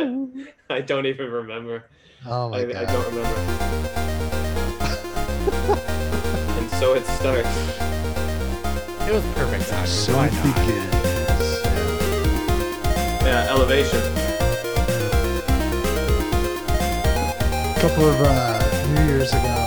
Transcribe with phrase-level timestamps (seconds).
[0.00, 1.84] I, I don't even remember.
[2.26, 2.76] Oh my I, god.
[2.76, 3.36] I don't remember.
[6.58, 7.48] and so it starts.
[9.08, 9.86] It was perfect timing.
[9.86, 10.44] So Why it not?
[10.56, 10.94] begins.
[13.24, 14.00] Yeah, elevation.
[17.76, 19.66] A couple of uh, New Years ago,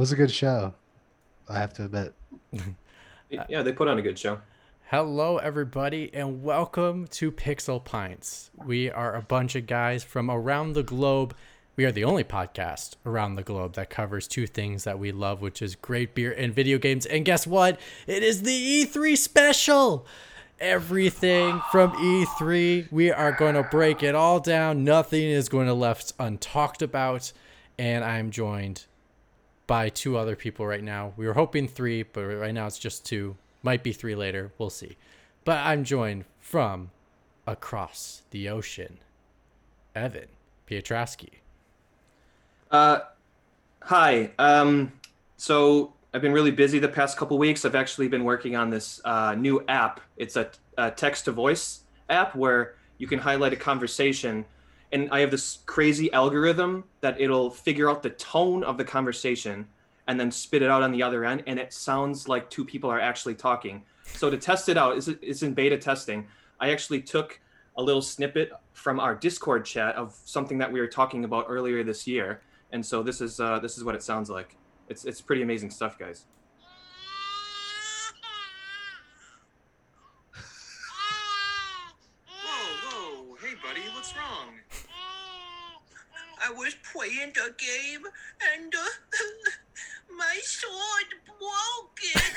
[0.00, 0.72] was a good show,
[1.46, 2.14] I have to admit.
[3.48, 4.40] Yeah, they put on a good show.
[4.88, 8.50] Hello, everybody, and welcome to Pixel Pints.
[8.64, 11.36] We are a bunch of guys from around the globe.
[11.76, 15.42] We are the only podcast around the globe that covers two things that we love,
[15.42, 17.06] which is great beer and video games.
[17.06, 17.78] And guess what?
[18.08, 20.08] It is the E3 special.
[20.58, 22.90] Everything from E3.
[22.90, 24.82] We are going to break it all down.
[24.82, 27.32] Nothing is going to left untalked about.
[27.78, 28.86] And I'm joined
[29.70, 31.12] by two other people right now.
[31.16, 33.36] We were hoping three, but right now it's just two.
[33.62, 34.50] Might be three later.
[34.58, 34.96] We'll see.
[35.44, 36.90] But I'm joined from
[37.46, 38.98] across the ocean,
[39.94, 40.26] Evan
[40.68, 41.34] Pietrowski.
[42.68, 42.98] Uh,
[43.80, 44.32] hi.
[44.40, 44.90] Um,
[45.36, 47.64] so I've been really busy the past couple weeks.
[47.64, 50.00] I've actually been working on this uh, new app.
[50.16, 54.46] It's a, a text to voice app where you can highlight a conversation,
[54.92, 59.66] and I have this crazy algorithm that it'll figure out the tone of the conversation
[60.08, 62.90] and then spit it out on the other end, and it sounds like two people
[62.90, 63.82] are actually talking.
[64.04, 66.26] So to test it out, it's, in beta testing.
[66.58, 67.40] I actually took
[67.76, 71.84] a little snippet from our Discord chat of something that we were talking about earlier
[71.84, 74.56] this year, and so this is uh, this is what it sounds like.
[74.88, 76.24] It's it's pretty amazing stuff, guys.
[82.26, 84.54] Whoa, whoa, hey buddy, what's wrong?
[86.42, 88.02] I was playing the game
[88.54, 88.78] and uh,
[90.16, 92.32] my sword broke it.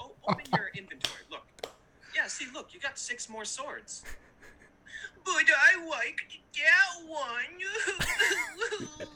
[0.00, 1.20] oh, open your inventory.
[1.30, 1.44] Look.
[2.14, 4.02] Yeah, see, look, you got six more swords.
[5.24, 7.18] but I liked that one.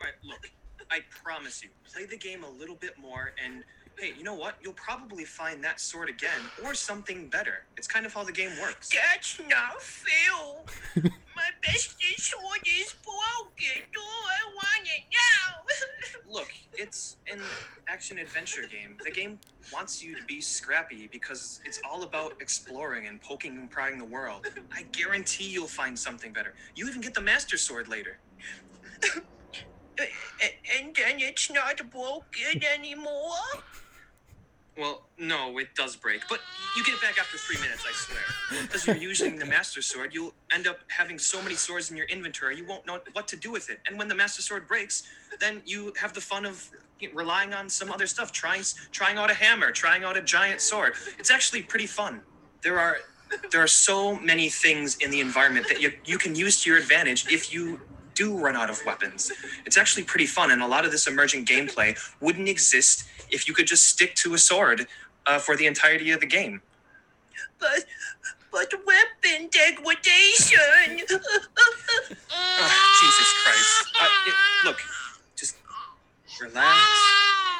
[0.00, 0.50] right, look,
[0.90, 3.64] I promise you, play the game a little bit more and
[3.98, 4.54] hey, you know what?
[4.62, 7.64] You'll probably find that sword again or something better.
[7.76, 8.88] It's kind of how the game works.
[8.88, 11.10] That's not fair.
[11.62, 13.82] Best is broken.
[13.92, 16.32] Do I want it now?
[16.32, 17.40] Look, it's an
[17.88, 18.96] action adventure game.
[19.04, 19.38] The game
[19.72, 24.04] wants you to be scrappy because it's all about exploring and poking and prying the
[24.04, 24.46] world.
[24.72, 26.54] I guarantee you'll find something better.
[26.74, 28.18] You even get the Master Sword later.
[29.98, 33.36] and then it's not broken anymore?
[34.80, 36.40] Well, no, it does break, but
[36.74, 38.62] you get it back after three minutes, I swear.
[38.62, 42.06] Because you're using the Master Sword, you'll end up having so many swords in your
[42.06, 43.80] inventory, you won't know what to do with it.
[43.86, 45.02] And when the Master Sword breaks,
[45.38, 46.70] then you have the fun of
[47.12, 50.94] relying on some other stuff, trying trying out a hammer, trying out a giant sword.
[51.18, 52.22] It's actually pretty fun.
[52.62, 52.96] There are
[53.50, 56.78] there are so many things in the environment that you, you can use to your
[56.78, 57.80] advantage if you
[58.14, 59.32] do run out of weapons.
[59.64, 63.54] It's actually pretty fun, and a lot of this emergent gameplay wouldn't exist if you
[63.54, 64.86] could just stick to a sword
[65.26, 66.62] uh, for the entirety of the game.
[67.58, 67.84] But,
[68.52, 70.98] but weapon degradation.
[73.00, 73.86] Jesus Christ!
[74.00, 74.78] Uh, it- look,
[75.36, 75.56] just
[76.40, 76.78] relax.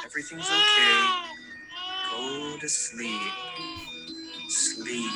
[0.05, 1.25] Everything's okay.
[2.11, 3.33] Go to sleep.
[4.49, 5.13] Sleep.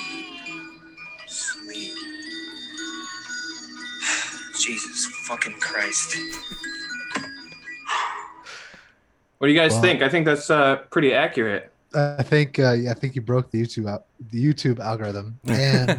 [1.26, 1.94] Sleep.
[4.60, 6.16] Jesus fucking Christ.
[9.38, 10.02] What do you guys Well- think?
[10.02, 11.70] I think that's uh, pretty accurate.
[11.96, 15.90] I think uh, yeah, I think you broke the YouTube al- the YouTube algorithm, and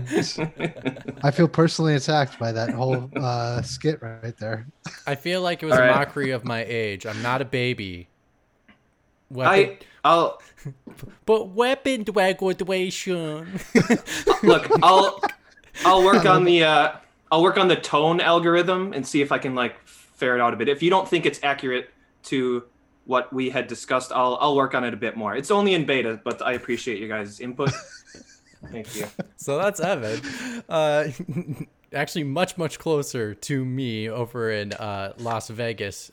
[1.23, 4.68] I feel personally attacked by that whole uh, skit right there.
[5.07, 7.06] I feel like it was All a mockery of my age.
[7.06, 8.09] I'm not a baby.
[9.29, 10.41] Weapon, I I'll
[11.25, 13.59] but weapon degradation.
[14.44, 14.67] look.
[14.84, 15.22] I'll
[15.85, 16.91] I'll work on the uh,
[17.31, 20.58] I'll work on the tone algorithm and see if I can like ferret out a
[20.58, 20.67] bit.
[20.67, 21.90] If you don't think it's accurate
[22.23, 22.64] to
[23.05, 25.35] what we had discussed, I'll I'll work on it a bit more.
[25.35, 27.72] It's only in beta, but I appreciate you guys' input.
[28.72, 29.05] Thank you.
[29.37, 30.22] so that's Evan.
[30.67, 31.07] Uh,
[31.93, 36.11] actually, much much closer to me over in uh, Las Vegas,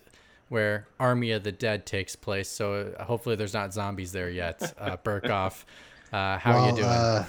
[0.50, 2.48] where Army of the Dead takes place.
[2.48, 4.74] So uh, hopefully, there's not zombies there yet.
[4.78, 5.64] Uh, Burkoff,
[6.12, 6.88] uh, how are you doing?
[6.88, 7.24] Uh,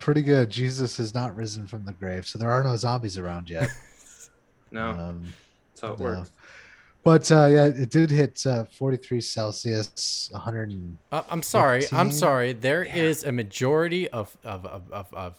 [0.00, 0.50] pretty good.
[0.50, 3.68] Jesus has not risen from the grave, so there are no zombies around yet.
[4.70, 5.32] No, Um,
[5.70, 6.04] that's how it no.
[6.04, 6.30] works.
[7.08, 10.98] But uh, yeah, it did hit uh, 43 Celsius, 100.
[11.10, 11.84] Uh, I'm sorry.
[11.90, 12.12] I'm 15?
[12.12, 12.52] sorry.
[12.52, 15.34] There is a majority of of of of, of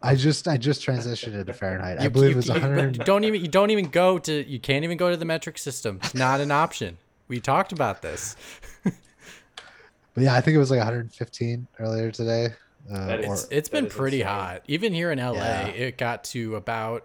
[0.00, 1.98] I just I just transitioned into Fahrenheit.
[2.00, 2.96] I believe you- it's you- 100.
[2.98, 5.58] you don't even you don't even go to you can't even go to the metric
[5.58, 5.98] system.
[6.04, 6.96] It's not an option.
[7.26, 8.36] We talked about this.
[8.84, 12.50] But yeah, I think it was like 115 earlier today.
[12.88, 14.32] Uh, That is- or, It's it's That been pretty insane.
[14.32, 14.62] hot.
[14.68, 15.66] Even here in LA, Yeah.
[15.66, 17.04] it got to about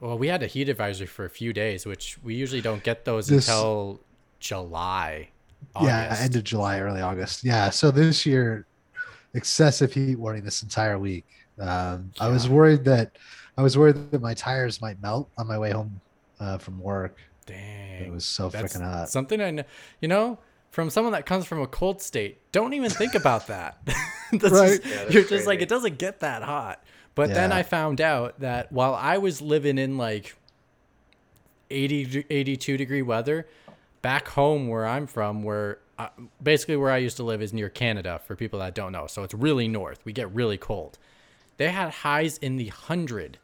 [0.00, 3.04] well, we had a heat advisory for a few days, which we usually don't get
[3.04, 4.00] those This- until
[4.40, 5.30] July.
[5.80, 7.44] yeah, end of July, early August.
[7.44, 8.66] Yeah, so this year,
[9.34, 11.26] excessive heat warning this entire week.
[11.60, 13.16] Um, I was worried that
[13.56, 16.00] I was worried that my tires might melt on my way home
[16.38, 17.16] uh, from work.
[17.46, 18.04] Dang.
[18.04, 19.08] It was so freaking hot.
[19.10, 19.64] something I know.
[20.00, 20.38] You know,
[20.70, 23.78] from someone that comes from a cold state, don't even think about that.
[24.32, 24.68] That's Right.
[24.80, 26.84] just- Yeah, that's you're just like it doesn't get that hot.
[27.18, 30.36] But then I found out that while I was living in like
[31.70, 33.46] 80 82 degree weather,
[34.02, 36.08] back home where I'm from, where uh,
[36.40, 39.08] basically where I used to live is near Canada for people that don't know.
[39.08, 39.98] So it's really north.
[40.04, 40.96] We get really cold.
[41.56, 43.38] They had highs in the 100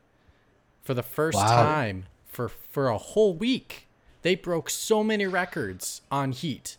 [0.85, 1.56] for the first Wow.
[1.56, 3.88] time for for a whole week.
[4.23, 6.76] They broke so many records on heat.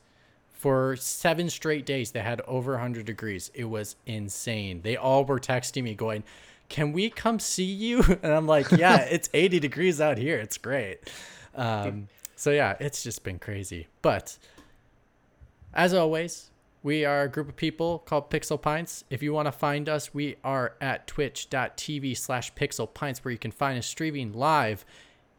[0.54, 3.52] For seven straight days, they had over 100 degrees.
[3.54, 4.82] It was insane.
[4.82, 6.24] They all were texting me, going,
[6.70, 8.04] Can we come see you?
[8.24, 10.38] And I'm like, Yeah, it's 80 degrees out here.
[10.38, 11.00] It's great.
[11.56, 13.88] Um, so, yeah, it's just been crazy.
[14.02, 14.38] But
[15.74, 16.50] as always,
[16.84, 19.04] we are a group of people called Pixel Pints.
[19.10, 23.38] If you want to find us, we are at twitch.tv slash pixel pints, where you
[23.38, 24.86] can find us streaming live.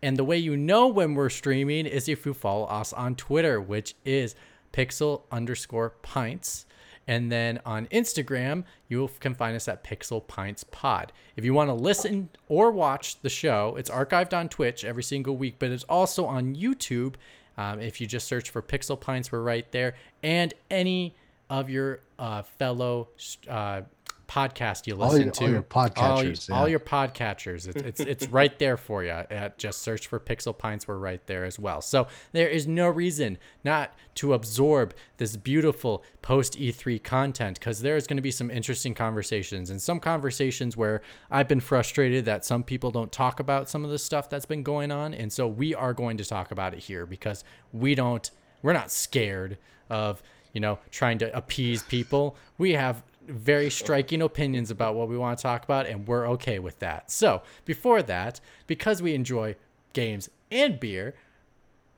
[0.03, 3.61] And the way you know when we're streaming is if you follow us on Twitter,
[3.61, 4.35] which is
[4.73, 6.66] pixel underscore pints.
[7.09, 11.13] And then on Instagram, you can find us at Pixel Pints Pod.
[11.37, 15.37] If you want to listen or watch the show, it's archived on Twitch every single
[15.37, 17.15] week, but it's also on YouTube.
[17.57, 19.95] Um, if you just search for Pixel Pints, we're right there.
[20.23, 21.15] And any
[21.49, 23.09] of your uh, fellow
[23.49, 23.83] uh,
[24.29, 26.71] podcast you All listen your- to, all your all, podcatchers, all yeah.
[26.71, 29.11] your podcatchers, it's it's, it's right there for you.
[29.11, 31.81] At just search for Pixel Pints, we're right there as well.
[31.81, 37.97] So there is no reason not to absorb this beautiful post E3 content because there
[37.97, 42.45] is going to be some interesting conversations and some conversations where I've been frustrated that
[42.45, 45.47] some people don't talk about some of the stuff that's been going on, and so
[45.47, 48.31] we are going to talk about it here because we don't,
[48.63, 49.59] we're not scared
[49.89, 50.23] of
[50.53, 52.37] you know trying to appease people.
[52.59, 56.59] We have very striking opinions about what we want to talk about, and we're okay
[56.59, 57.11] with that.
[57.11, 59.57] So, before that, because we enjoy
[59.93, 61.15] games and beer,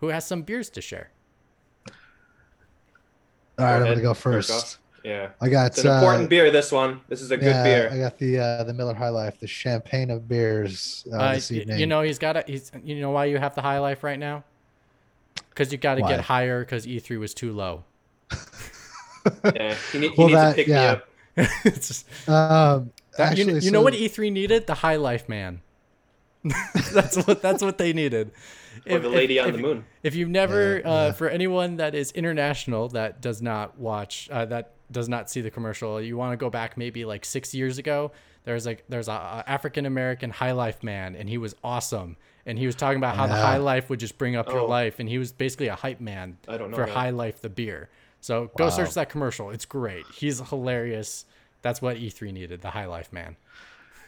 [0.01, 1.11] who has some beers to share?
[3.59, 4.79] All right, I'm gonna go first.
[5.05, 5.31] Yeah.
[5.41, 7.01] I got It's an important uh, beer, this one.
[7.09, 7.91] This is a good yeah, beer.
[7.93, 11.51] I got the uh, the Miller High Life, the champagne of beers uh, Uh, this
[11.51, 11.79] evening.
[11.79, 14.19] you know, he's got a, he's, you know why you have the high life right
[14.19, 14.45] now?
[15.51, 17.85] Because you got to get higher because E3 was too low.
[19.45, 19.75] Yeah.
[19.93, 20.81] He, he Well, needs that- to pick yeah.
[20.81, 21.09] me up.
[21.65, 24.67] It's just, um, that, you, actually, you know so- what E3 needed?
[24.67, 25.63] The high life man.
[26.93, 28.29] that's what that's what they needed.
[28.87, 29.85] Or If- the if- lady on if- the moon.
[30.03, 31.13] If you've never, Yeah, uh, yeah.
[31.13, 35.51] for anyone that is international that does not watch, uh, that does not see the
[35.51, 38.13] commercial, you want to go back maybe like six years ago.
[38.45, 42.17] There's like there's a, a African American high life man, and he was awesome.
[42.47, 44.67] And he was talking about how the high life would just bring up your Oh.
[44.67, 46.95] life, and he was basically a hype man I don't know for that.
[46.95, 47.91] High Life the beer.
[48.21, 48.71] So go Wow.
[48.71, 49.51] search that commercial.
[49.51, 50.05] It's great.
[50.13, 51.25] He's hilarious.
[51.63, 53.37] That's what E3 needed, the High Life man.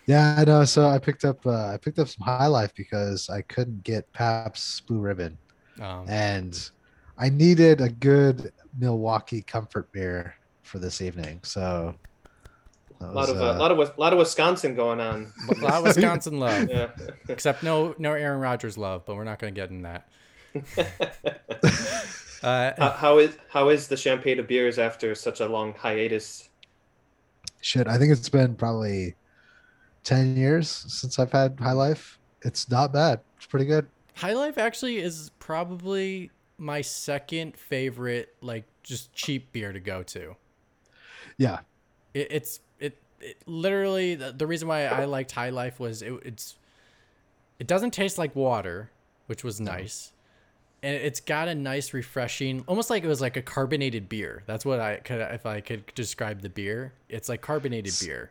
[0.06, 0.64] Yeah, I know.
[0.64, 4.12] So I picked up uh, I picked up some High Life because I couldn't get
[4.12, 5.36] Pabst Blue Ribbon,
[5.80, 6.70] Um, and
[7.18, 11.40] I needed a good Milwaukee comfort beer for this evening.
[11.42, 11.94] So
[13.00, 15.32] that A lot was, of uh, uh, lot of Wis- lot of Wisconsin going on.
[15.50, 16.88] a lot of Wisconsin love, Yeah.
[17.28, 20.08] except no no Aaron Rodgers love, but we're not going to get in that.
[22.42, 26.49] Uh, how, how is how is the champagne of beers after such a long hiatus?
[27.61, 27.87] shit.
[27.87, 29.16] I think it's been probably
[30.04, 32.18] ten years since I've had High Life.
[32.42, 33.20] It's not bad.
[33.37, 33.88] It's pretty good.
[34.14, 40.37] High Life actually is probably my second favorite, like just cheap beer to go to.
[41.38, 41.61] Yeah,
[42.14, 46.12] It, it's it, it literally the, the reason why I liked High Life was it,
[46.25, 46.56] it's
[47.59, 48.90] it doesn't taste like water,
[49.26, 50.12] which was nice,
[50.82, 54.42] and it's got a nice refreshing, almost like it was like a carbonated beer.
[54.46, 56.92] That's what I could if I could describe the beer.
[57.08, 58.30] It's like carbonated beer.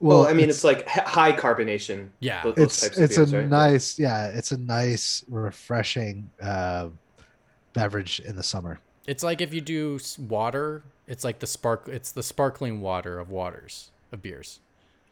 [0.00, 2.08] Well, I mean, it's, like high carbonation.
[2.18, 2.42] Yeah.
[2.42, 3.48] those it's types of it's beers, a right?
[3.48, 6.88] nice yeah it's a nice refreshing uh,
[7.72, 11.88] beverage in the summer It's like if you do water, it's like the spark.
[11.88, 14.60] It's the sparkling water of waters of beers.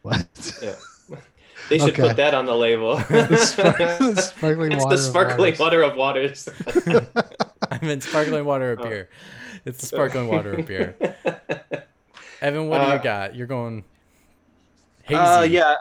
[0.03, 0.27] what
[0.63, 0.75] Yeah.
[1.69, 2.03] They should Okay.
[2.09, 2.97] put that on the label.
[3.09, 5.59] The spark- the sparkling it's water the sparkling waters.
[5.59, 6.49] water of waters.
[7.71, 8.85] I meant sparkling water of Oh.
[8.85, 9.09] beer.
[9.65, 10.97] It's the sparkling water of beer.
[12.41, 13.35] Evan, what do Uh, you got?
[13.37, 13.85] You're going
[15.03, 15.21] hazy.
[15.21, 15.75] Uh, yeah.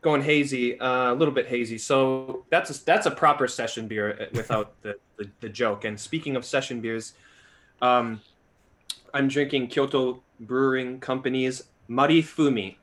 [0.00, 1.78] going hazy, uh, a little bit hazy.
[1.78, 5.84] So that's a, that's a proper session beer uh, without the, the, the joke.
[5.84, 7.14] And speaking of session beers,
[7.80, 8.20] um,
[9.14, 12.76] I'm drinking Kyoto Brewing Company's Muddy Fumi uh,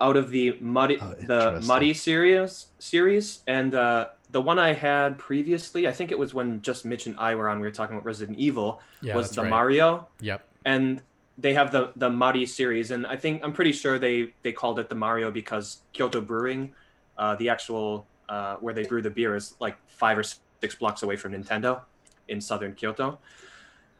[0.00, 1.60] out of the Muddy Oh, the.
[1.66, 5.86] Muddy series series and uh, the one I had previously.
[5.88, 7.60] I think it was when just Mitch and I were on.
[7.60, 8.80] We were talking about Resident Evil.
[9.00, 9.50] Yeah, was the right.
[9.50, 10.46] Mario Yep.
[10.64, 11.02] and
[11.38, 14.78] they have the the Mari series, and I think I'm pretty sure they they called
[14.78, 16.72] it the Mario because Kyoto Brewing,
[17.18, 20.22] uh, the actual uh, where they brew the beer is like five or
[20.62, 21.80] six blocks away from Nintendo,
[22.28, 23.18] in southern Kyoto.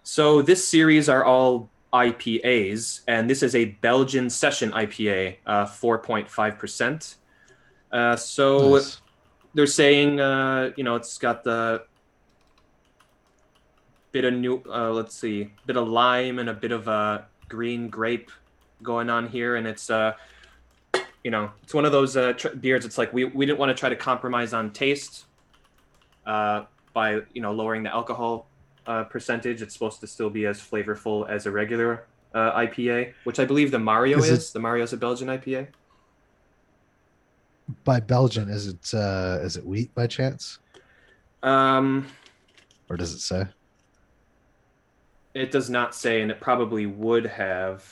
[0.04, 6.58] So this series are all IPAs, and this is a Belgian session IPA, uh, 4.5
[6.58, 7.14] percent.
[7.92, 9.00] Uh, so Nice.
[9.54, 11.84] they're saying uh, you know it's got the
[14.10, 17.88] bit of new uh, let's see bit of lime and a bit of a green
[17.88, 18.30] grape
[18.82, 20.12] going on here and it's uh
[21.22, 23.70] you know it's one of those uh, tr- beers it's like we, we didn't want
[23.70, 25.24] to try to compromise on taste
[26.26, 28.46] uh, by you know lowering the alcohol
[28.86, 33.38] uh, percentage it's supposed to still be as flavorful as a regular uh, ipa which
[33.38, 35.66] i believe the mario Is is, it- the mario's a belgian ipa
[37.84, 40.58] By Belgian, is it uh is it wheat by chance?
[41.42, 42.06] um
[42.90, 43.46] Or does it say?
[45.34, 47.82] It does not say, and it probably would have.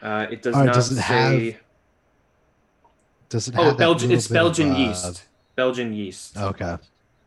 [0.00, 1.50] Uh, it does right, not does it say.
[1.50, 1.60] have
[3.28, 4.10] Does it oh, Belgian.
[4.12, 5.28] It's of, Belgian uh, yeast.
[5.56, 6.76] Belgian yeast Okay.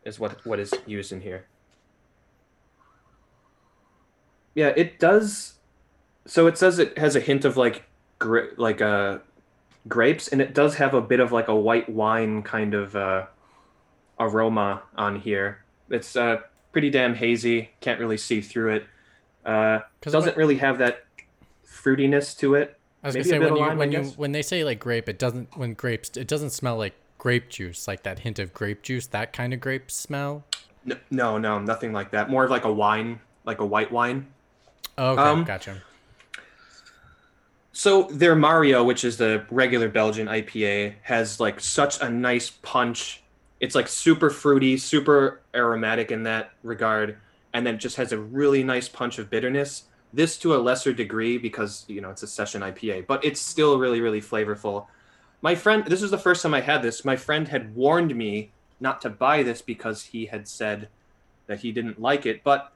[0.04, 1.46] is what what is used in here.
[4.56, 5.54] Yeah, it does.
[6.26, 7.84] So it says it has a hint of like,
[8.18, 9.18] gra- like uh,
[9.86, 13.26] grapes, and it does have a bit of like a white wine kind of uh,
[14.18, 15.64] aroma on here.
[15.88, 16.40] It's uh,
[16.72, 17.70] pretty damn hazy.
[17.80, 18.86] Can't really see through it.
[19.44, 21.04] Uh, doesn't really have that
[21.64, 22.78] fruitiness to it.
[23.04, 25.08] I was maybe gonna say when you lime, when you when they say like grape,
[25.08, 28.82] it doesn't when grapes it doesn't smell like grape juice, like that hint of grape
[28.82, 30.44] juice, that kind of grape smell.
[30.84, 32.30] No, no, no, nothing like that.
[32.30, 34.26] More of like a wine, like a white wine.
[34.98, 35.82] Oh, okay, Um, gotcha.
[37.72, 43.22] So their Mario, which is the regular Belgian IPA, has like such a nice punch.
[43.60, 47.18] It's like super fruity, super aromatic in that regard,
[47.52, 49.84] and then it just has a really nice punch of bitterness.
[50.14, 53.78] This to a lesser degree because you know it's a session IPA, but it's still
[53.78, 54.86] really, really flavorful.
[55.42, 57.04] My friend, this is the first time I had this.
[57.04, 60.88] My friend had warned me not to buy this because he had said
[61.46, 62.72] that he didn't like it, but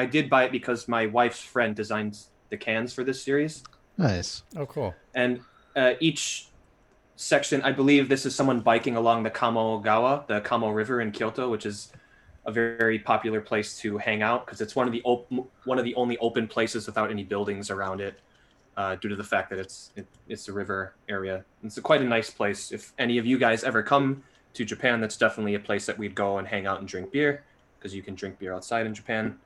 [0.00, 2.14] I did buy it because my wife's friend designed
[2.52, 3.54] the cans for this series
[3.98, 4.42] Nice.
[4.56, 4.94] Oh, cool.
[5.14, 5.32] and
[5.76, 6.48] uh, each
[7.16, 11.50] section i believe this is someone biking along the kamogawa the kamo river in kyoto
[11.54, 11.92] which is
[12.46, 15.30] a very popular place to hang out because it's one of the op-
[15.70, 18.14] one of the only open places without any buildings around it
[18.78, 22.00] uh, due to the fact that it's it, it's a river area it's a, quite
[22.00, 24.22] a nice place if any of you guys ever come
[24.54, 27.44] to japan that's definitely a place that we'd go and hang out and drink beer
[27.78, 29.38] because you can drink beer outside in japan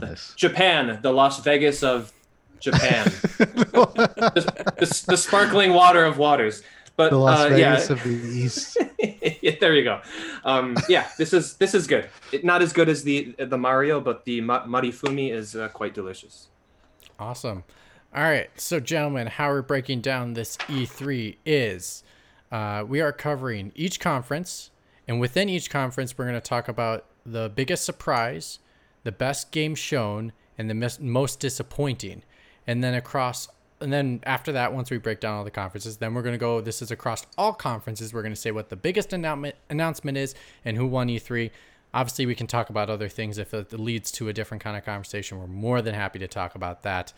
[0.00, 0.34] Nice.
[0.36, 2.12] japan the las vegas of
[2.60, 3.04] japan
[3.38, 6.62] the, the, the sparkling water of waters.
[6.96, 8.76] But the Las uh, Vegas yeah, of the East.
[9.40, 10.00] yeah, there you go.
[10.44, 12.10] Um, yeah, this is this is good.
[12.32, 15.94] It, not as good as the the Mario, but the Ma- Marifumi is uh, quite
[15.94, 16.48] delicious.
[17.20, 17.62] Awesome.
[18.12, 22.02] All right, so gentlemen, how we're breaking down this E3 is
[22.50, 24.70] uh, we are covering each conference,
[25.06, 28.60] and within each conference, we're going to talk about the biggest surprise,
[29.08, 32.22] the best game shown, and the mis- most disappointing.
[32.66, 33.48] And then across,
[33.80, 36.38] and then after that, once we break down all the conferences, then we're going to
[36.38, 36.60] go.
[36.60, 38.12] This is across all conferences.
[38.12, 41.50] We're going to say what the biggest announcement announcement is and who won E3.
[41.94, 44.84] Obviously, we can talk about other things if it leads to a different kind of
[44.84, 45.38] conversation.
[45.38, 47.14] We're more than happy to talk about that.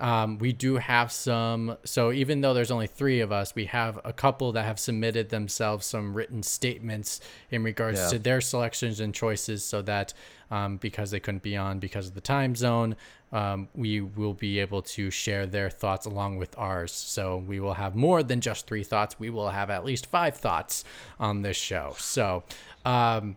[0.00, 4.00] Um, we do have some, so even though there's only three of us, we have
[4.04, 7.20] a couple that have submitted themselves some written statements
[7.50, 8.08] in regards Yeah.
[8.08, 10.12] to their selections and choices, so that
[10.50, 12.96] um, because they couldn't be on because of the time zone,
[13.32, 16.92] um, we will be able to share their thoughts along with ours.
[16.92, 19.18] So we will have more than just three thoughts.
[19.18, 20.84] We will have at least five thoughts
[21.18, 21.94] on this show.
[21.98, 22.44] So,
[22.84, 23.36] um,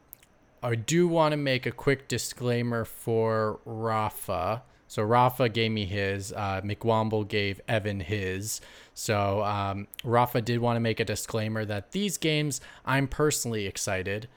[0.62, 4.64] I do want to make a quick disclaimer for Rafa.
[4.88, 6.32] So Rafa gave me his.
[6.34, 8.62] Uh, McWomble gave Evan his.
[8.94, 14.28] So um, Rafa did want to make a disclaimer that these games I'm personally excited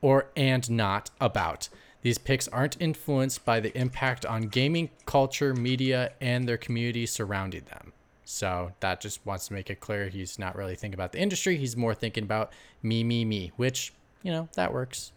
[0.00, 1.68] or and not about.
[2.02, 7.64] These picks aren't influenced by the impact on gaming culture, media, and their community surrounding
[7.64, 7.92] them.
[8.24, 11.56] So that just wants to make it clear he's not really thinking about the industry.
[11.56, 12.52] He's more thinking about
[12.82, 15.10] me, me, me, which, you know, that works.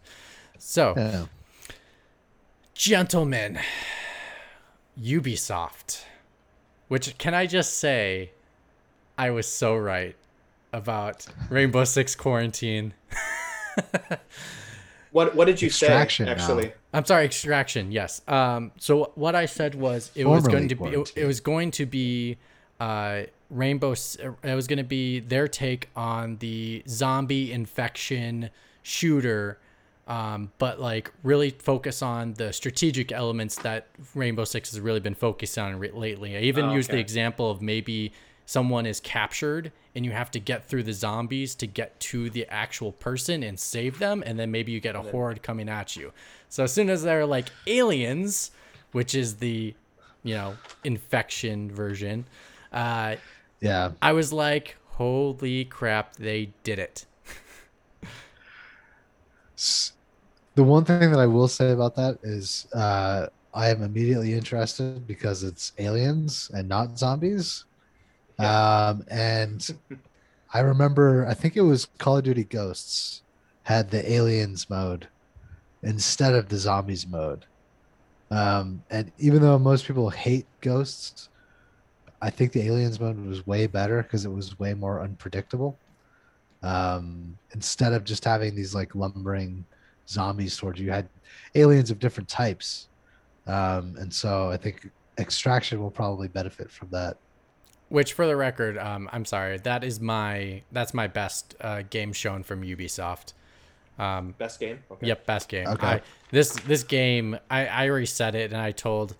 [0.58, 1.26] So, Yeah.
[2.74, 3.60] gentlemen,
[5.00, 6.04] Ubisoft,
[6.88, 8.30] which can I just say,
[9.16, 10.16] I was so right.
[10.72, 12.94] about Rainbow Six Quarantine.
[15.12, 16.34] What What did you Extraction say?
[16.34, 16.42] now.
[16.42, 17.92] Actually, I'm sorry, extraction.
[17.92, 18.22] Yes.
[18.26, 18.72] Um.
[18.78, 21.86] So what I said was it was going to be it, it was going to
[21.86, 22.38] be,
[22.80, 23.92] uh, Rainbow.
[23.92, 28.50] It was going to be their take on the zombie infection
[28.82, 29.58] shooter,
[30.08, 35.14] um, but like really focus on the strategic elements that Rainbow Six has really been
[35.14, 36.36] focused on re- lately.
[36.36, 38.12] I even Oh, used the example of maybe
[38.44, 42.44] someone is captured and you have to get through the zombies to get to the
[42.48, 46.12] actual person and save them and then maybe you get a horde coming at you
[46.48, 48.50] so as soon as they're like aliens
[48.90, 49.72] which is the
[50.24, 52.24] you know infection version
[52.72, 53.14] uh
[53.60, 53.92] Yeah.
[54.02, 57.06] i was like holy crap they did it
[60.54, 65.06] The one thing that I will say about that is uh, I am immediately interested
[65.06, 67.64] because it's aliens and not zombies.
[68.38, 69.66] Um, and
[70.52, 73.22] I remember, I think it was Call of Duty Ghosts
[73.64, 75.08] had the aliens mode
[75.82, 77.44] instead of the zombies mode.
[78.30, 81.28] Um, and even though most people hate ghosts,
[82.20, 85.76] I think the aliens mode was way better because it was way more unpredictable.
[86.62, 89.64] Um, instead of just having these like lumbering
[90.08, 91.08] zombies towards you, you had
[91.54, 92.88] aliens of different types.
[93.46, 97.16] Um, and so I think extraction will probably benefit from that.
[97.88, 102.12] which for the record um i'm sorry that is my that's my best uh game
[102.14, 103.34] shown from ubisoft
[103.98, 104.78] um best game.
[104.90, 105.08] Okay.
[105.08, 105.66] Yep, best game.
[105.68, 105.86] Okay.
[105.86, 106.00] I,
[106.30, 109.16] this this game, I, I already said it, and I told.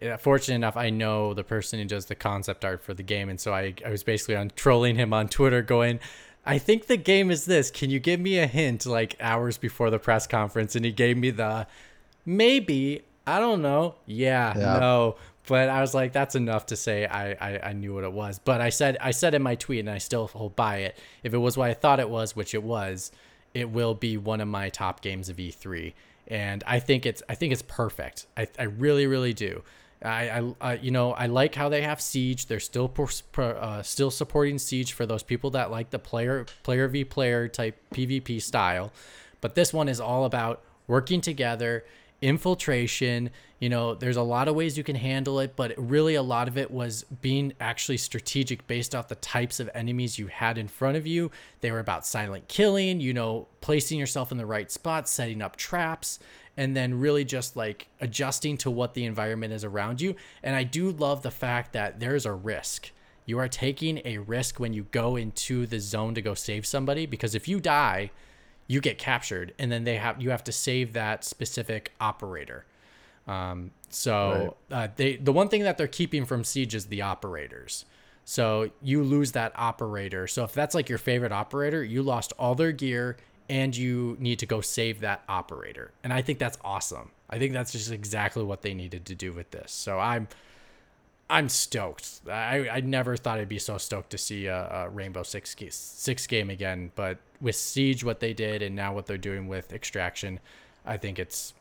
[0.00, 3.28] yeah, Fortunate enough, I know the person who does the concept art for the game,
[3.28, 5.98] and so I, I was basically on trolling him on Twitter, going,
[6.44, 7.70] "I think the game is this.
[7.70, 11.16] Can you give me a hint?" Like hours before the press conference, and he gave
[11.16, 11.66] me the
[12.24, 13.02] maybe.
[13.26, 13.94] I don't know.
[14.06, 14.78] Yeah, Yeah.
[14.80, 15.16] no.
[15.48, 18.38] But I was like, that's enough to say I, I, I knew what it was.
[18.38, 20.96] But I said I said in my tweet, and I still hold by it.
[21.24, 23.10] If it was what I thought it was, which it was,
[23.54, 25.94] it will be one of my top games of E3,
[26.28, 28.26] and I think it's I think it's perfect.
[28.36, 29.62] I, I really really do.
[30.04, 32.46] I, I you know I like how they have Siege.
[32.46, 33.08] They're still per,
[33.42, 37.80] uh, still supporting Siege for those people that like the player player v player type
[37.94, 38.92] PvP style,
[39.40, 41.84] but this one is all about working together,
[42.20, 43.30] infiltration.
[43.60, 46.48] You know, there's a lot of ways you can handle it, but really a lot
[46.48, 50.66] of it was being actually strategic based off the types of enemies you had in
[50.66, 51.30] front of you.
[51.60, 55.54] They were about silent killing, you know, placing yourself in the right spot, setting up
[55.56, 56.18] traps,
[56.56, 60.14] and then really just like adjusting to what the environment is around you.
[60.42, 62.90] And I do love the fact that there's a risk.
[63.24, 67.06] You are taking a risk when you go into the zone to go save somebody
[67.06, 68.10] because if you die,
[68.66, 72.64] you get captured and then they have you have to save that specific operator.
[73.26, 77.84] Um, so uh, they the one thing that they're keeping from siege is the operators.
[78.24, 80.26] So you lose that operator.
[80.26, 83.16] So if that's like your favorite operator, you lost all their gear
[83.48, 85.92] and you need to go save that operator.
[86.02, 87.10] And I think that's awesome.
[87.28, 89.72] I think that's just exactly what they needed to do with this.
[89.72, 90.28] So I'm
[91.30, 92.20] I'm stoked.
[92.28, 96.26] I, I never thought I'd be so stoked to see a, a Rainbow Six Six
[96.26, 100.40] game again, but with Siege, what they did, and now what they're doing with Extraction,
[100.84, 101.54] I think it's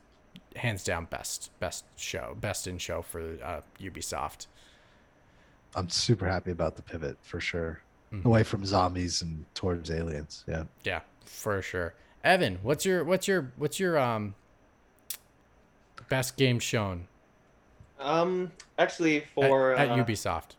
[0.57, 4.47] hands down best best show, best in show for uh, Ubisoft.
[5.73, 7.81] I'm super happy about the pivot for sure.
[8.11, 8.25] Mhm.
[8.25, 10.43] Away from zombies and towards aliens.
[10.47, 10.63] Yeah.
[10.83, 11.93] Yeah, for sure.
[12.23, 14.35] Evan, what's your what's your what's your um
[16.09, 17.07] best game shown
[17.99, 20.55] Um, actually, at, for at uh, Ubisoft?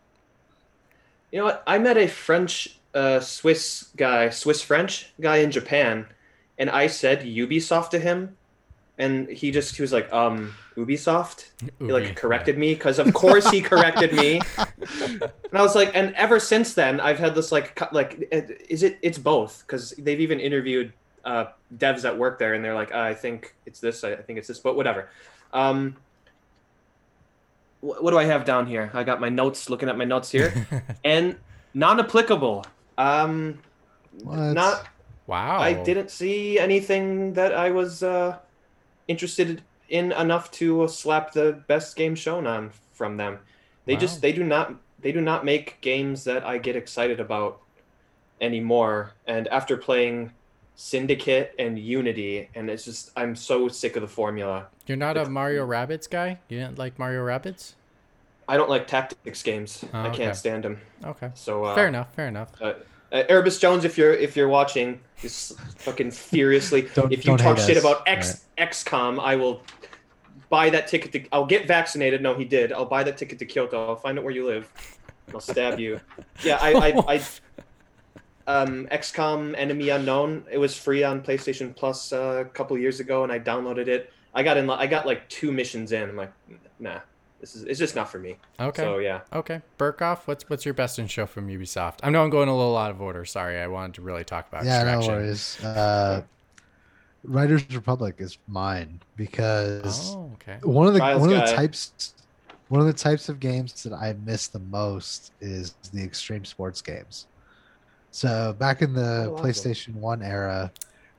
[1.31, 1.63] You know what?
[1.67, 6.07] I met a French, uh, Swiss guy, Swiss French guy in Japan,
[6.57, 8.35] and I said Ubisoft to him,
[8.97, 11.49] and he just he was like, um, Ubisoft.
[11.79, 15.21] He like corrected me because of course he corrected me, and
[15.53, 18.83] I was like, and ever since then I've had this like cu- like uh, is
[18.83, 20.93] it it's both because they've even interviewed
[21.25, 21.45] uh,
[21.77, 24.59] devs that work there, and they're like, I think it's this, I think it's this,
[24.59, 25.09] but whatever.
[25.53, 25.95] Um,
[27.81, 28.91] wh- what do I have down here?
[28.93, 29.69] I got my notes.
[29.69, 30.53] Looking at my notes here
[31.03, 31.37] and
[31.73, 32.65] non-applicable.
[32.97, 33.59] Um,
[34.23, 34.37] What?
[34.53, 34.87] not.
[35.27, 35.59] Wow.
[35.59, 38.37] I didn't see anything that I was uh,
[39.07, 43.39] interested in enough to slap the best game shown on from them.
[43.85, 43.99] They Wow.
[43.99, 47.59] just they do not they do not make games that I get excited about
[48.41, 49.11] anymore.
[49.27, 50.31] And after playing
[50.75, 54.67] Syndicate and Unity, and it's just I'm so sick of the formula.
[54.87, 56.39] You're not a Mario Rabbids guy?
[56.49, 57.73] You didn't like Mario Rabbids.
[58.47, 59.85] I don't like tactics games.
[59.93, 60.17] Oh, I okay.
[60.17, 60.81] can't stand them.
[61.05, 61.29] Okay.
[61.35, 62.13] So uh, fair enough.
[62.15, 62.49] Fair enough.
[62.61, 62.73] Uh,
[63.13, 66.81] uh, Erebus Jones, if you're if you're watching, just fucking furiously.
[66.95, 67.83] Don't- if you talk shit us.
[67.83, 69.61] about X XCOM, I will
[70.49, 71.23] buy that ticket to.
[71.31, 72.21] I'll get vaccinated.
[72.21, 72.73] No, he did.
[72.73, 73.87] I'll buy that ticket to Kyoto.
[73.89, 74.69] I'll find out where you live.
[75.33, 75.99] I'll stab you.
[76.43, 77.23] Yeah, I I, I
[78.47, 80.45] um, XCOM Enemy Unknown.
[80.51, 84.11] It was free on PlayStation Plus uh, a couple years ago, and I downloaded it.
[84.33, 84.69] I got in.
[84.69, 86.09] I got like two missions in.
[86.09, 86.33] I'm like,
[86.79, 86.99] nah,
[87.43, 88.37] this is it's just not for me.
[88.57, 88.81] Okay.
[88.81, 89.19] So yeah.
[89.33, 89.61] Okay.
[89.77, 91.99] Burkoff, what's what's your best in show from Ubisoft?
[92.01, 93.25] I know I'm going a little out of order.
[93.25, 95.13] Sorry, I wanted to really talk about yeah, no Extraction.
[95.13, 95.61] worries.
[95.65, 96.21] Uh,
[97.25, 100.57] Riders Republic is mine because Oh, okay.
[100.63, 101.53] one of the Trials one of the guy.
[101.53, 102.13] types
[102.69, 106.81] one of the types of games that I miss the most is the extreme sports
[106.81, 107.27] games.
[108.11, 109.45] So back in the Oh, awesome.
[109.45, 110.71] PlayStation One era,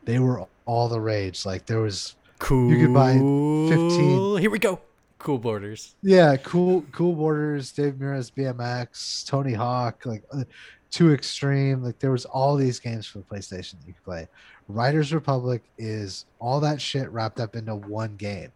[0.04, 1.44] they were all the rage.
[1.44, 2.70] Like there was Cool.
[2.70, 4.80] You could buy 15 Here we go.
[5.24, 5.94] Cool Boarders.
[6.02, 10.44] yeah, cool cool boarders, Dave Mirra's BMX, Tony Hawk, like uh,
[10.90, 11.82] Too Extreme.
[11.82, 14.28] Like there was all these games for the PlayStation that you could play.
[14.68, 18.52] Riders Republic is all that shit wrapped up into one game.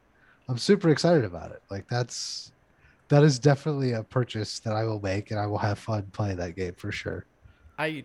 [0.47, 1.63] I'm super excited about it.
[1.71, 2.53] Like that's
[3.09, 6.37] that is definitely a purchase that I will make, and I will have fun playing
[6.37, 7.25] that game for sure.
[7.79, 8.05] I,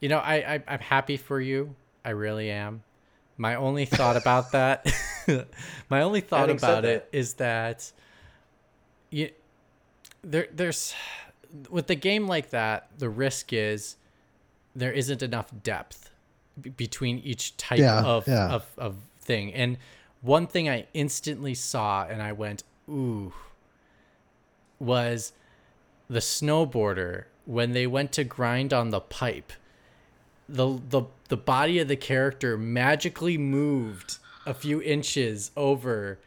[0.00, 1.74] you know, I, I I'm happy for you.
[2.04, 2.82] I really am.
[3.40, 4.92] My only thought about that,
[5.88, 7.90] my only thought Having said about it is that,
[9.10, 9.30] you,
[10.22, 10.92] there there's,
[11.70, 13.96] with a game like that, the risk is,
[14.74, 16.10] there isn't enough depth
[16.60, 18.48] b- between each type Yeah, of, yeah.
[18.50, 19.54] of of thing.
[19.54, 19.78] And
[20.20, 23.32] one thing I instantly saw, and I went, ooh,
[24.80, 25.32] was
[26.08, 29.52] the snowboarder when they went to grind on the pipe
[30.48, 36.18] the the the body of the character magically moved a few inches over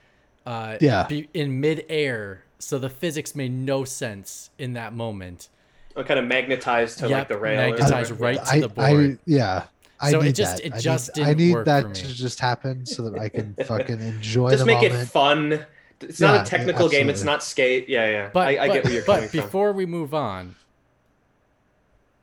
[0.46, 1.08] uh Yeah.
[1.08, 5.50] be, in midair so the physics made no sense in that moment
[5.96, 7.58] I'm kind of magnetized to Yep, like the rail.
[7.58, 8.24] magnetized whatever.
[8.24, 9.14] right to the board.
[9.14, 9.64] I yeah.
[10.00, 10.66] I So it need just- that.
[10.66, 11.96] it I need- just I didn't need work that for me.
[11.96, 14.94] to just happen so that I can fucking enjoy Just the make moment.
[15.02, 15.66] it fun.
[16.00, 17.10] It's not a technical game.
[17.10, 17.90] It's not skate.
[17.90, 18.30] Yeah, yeah.
[18.34, 19.40] but I, I but, get where you're but coming from.
[19.42, 20.56] before we move on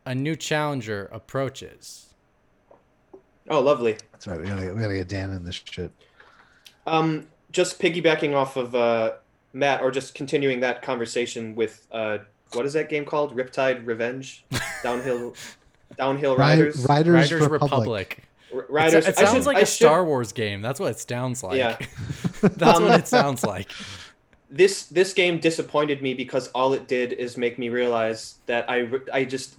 [0.09, 2.07] a new challenger approaches
[3.51, 3.97] Oh, lovely.
[4.13, 4.39] That's right.
[4.39, 5.91] We gotta get, we gotta get Dan in this shit.
[6.87, 9.13] Um, just piggybacking off of uh,
[9.55, 12.19] Matt, or just continuing that conversation with uh,
[12.53, 13.35] what is that game called?
[13.35, 14.45] Riptide Revenge,
[14.83, 15.35] downhill,
[15.97, 17.63] downhill Ri- riders, Riders, riders Republic.
[17.63, 19.09] republic, R- It's- riders.
[19.09, 21.43] it I sounds should- like I a should- star wars game that's what it sounds
[21.43, 21.79] like Yeah.
[22.43, 23.71] that's Um, what it sounds like
[24.51, 28.89] this this game disappointed me because all it did is make me realize that I
[29.13, 29.55] I just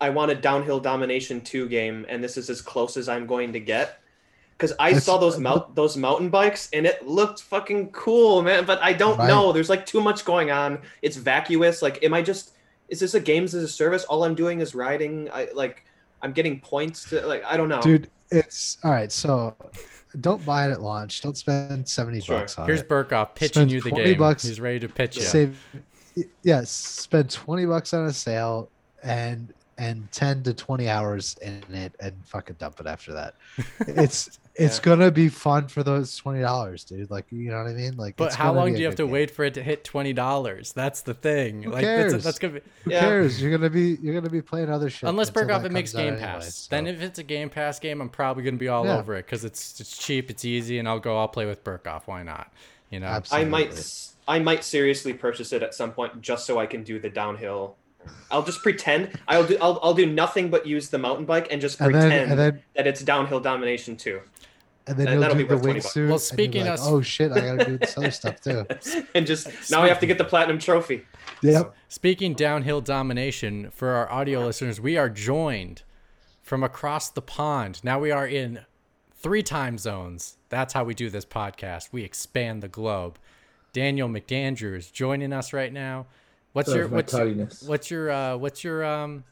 [0.00, 3.52] I want a downhill domination two game, and this is as close as I'm going
[3.54, 4.00] to get.
[4.52, 8.64] Because I It's- saw those mount those mountain bikes, and it looked fucking cool, man.
[8.64, 9.28] But I don't Right.
[9.28, 9.52] know.
[9.52, 10.78] There's like too much going on.
[11.02, 11.82] It's vacuous.
[11.82, 12.52] Like, am I just?
[12.88, 14.04] Is this a games as a service?
[14.04, 15.28] All I'm doing is riding.
[15.32, 15.84] I like.
[16.22, 17.44] I'm getting points to like.
[17.44, 17.82] I don't know.
[17.82, 19.12] Dude, it's all right.
[19.12, 19.54] So
[20.20, 21.20] don't buy it at launch.
[21.20, 22.38] Don't spend 70 Sure.
[22.38, 22.86] bucks on Here's it.
[22.88, 24.18] Here's Burkoff pitching Spend you the 20 game.
[24.18, 24.42] bucks.
[24.44, 25.22] He's ready to pitch you.
[25.22, 25.58] Save
[26.42, 28.70] yeah, spend 20 bucks on a sale
[29.02, 33.34] and and 10 to 20 hours in it and fucking dump it after that.
[33.80, 34.82] It's it's Yeah.
[34.84, 37.10] gonna be fun for those twenty dollars, dude.
[37.10, 37.96] Like you know what I mean?
[37.98, 39.12] Like But it's how long do you have to game.
[39.12, 40.72] wait for it to hit twenty dollars?
[40.72, 41.62] That's the thing.
[41.62, 42.24] Who like that's, cares?
[42.24, 43.00] that's gonna be Who Yeah.
[43.00, 43.40] cares?
[43.42, 45.08] You're gonna be you're gonna be playing other shit.
[45.10, 46.54] unless until Burkoff it makes comes out Game anyway, Pass.
[46.54, 48.96] so- Then if it's a Game Pass game, I'm probably gonna be all Yeah.
[48.98, 51.18] over it because it's it's cheap, it's easy, and I'll go.
[51.18, 52.02] I'll play with Burkoff.
[52.06, 52.50] Why not?
[52.90, 53.20] You know.
[53.30, 56.82] I might s- I might seriously purchase it at some point just so I can
[56.82, 57.76] do the downhill.
[58.30, 61.60] I'll just pretend I'll do I'll, I'll do nothing but use the mountain bike and
[61.60, 64.20] just and pretend then and then that it's downhill domination too.
[64.86, 65.92] and then That- you'll that'll do be the worth 20 bucks.
[65.94, 65.96] wingsuit.
[65.96, 68.40] Well, and you'll be speaking like, of- oh shit, I gotta do this other stuff
[68.40, 68.66] too.
[69.14, 71.04] And just now I have to get the platinum trophy.
[71.42, 71.74] Yep.
[71.88, 75.82] Speaking downhill domination for our audio listeners, we are joined
[76.42, 77.80] from across the pond.
[77.84, 78.60] Now we are in
[79.14, 80.36] three time zones.
[80.48, 81.88] That's how we do this podcast.
[81.92, 83.18] We expand the globe.
[83.72, 86.06] Daniel McAndrew is joining us right now.
[86.56, 89.24] What's your what's your, what's your uh, what's your um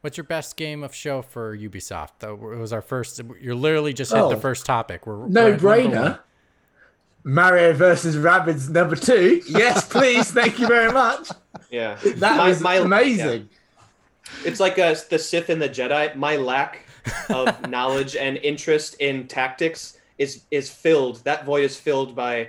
[0.00, 2.08] what's your best game of show for Ubisoft?
[2.18, 3.20] That it was our first.
[3.40, 4.40] You're literally just hit the Oh.
[4.40, 5.06] first topic.
[5.06, 5.90] We're No we're at number one.
[5.92, 6.18] brainer.
[7.22, 9.42] Mario versus Rabbids number two.
[9.46, 10.32] Yes, please.
[10.32, 11.28] Thank you very much.
[11.70, 11.96] Yeah.
[12.16, 13.48] That My- was my- amazing.
[14.44, 16.16] It's like uh the Sith and the Jedi.
[16.16, 16.84] My lack
[17.28, 21.22] of knowledge and interest in tactics is is filled.
[21.22, 22.48] That void is filled by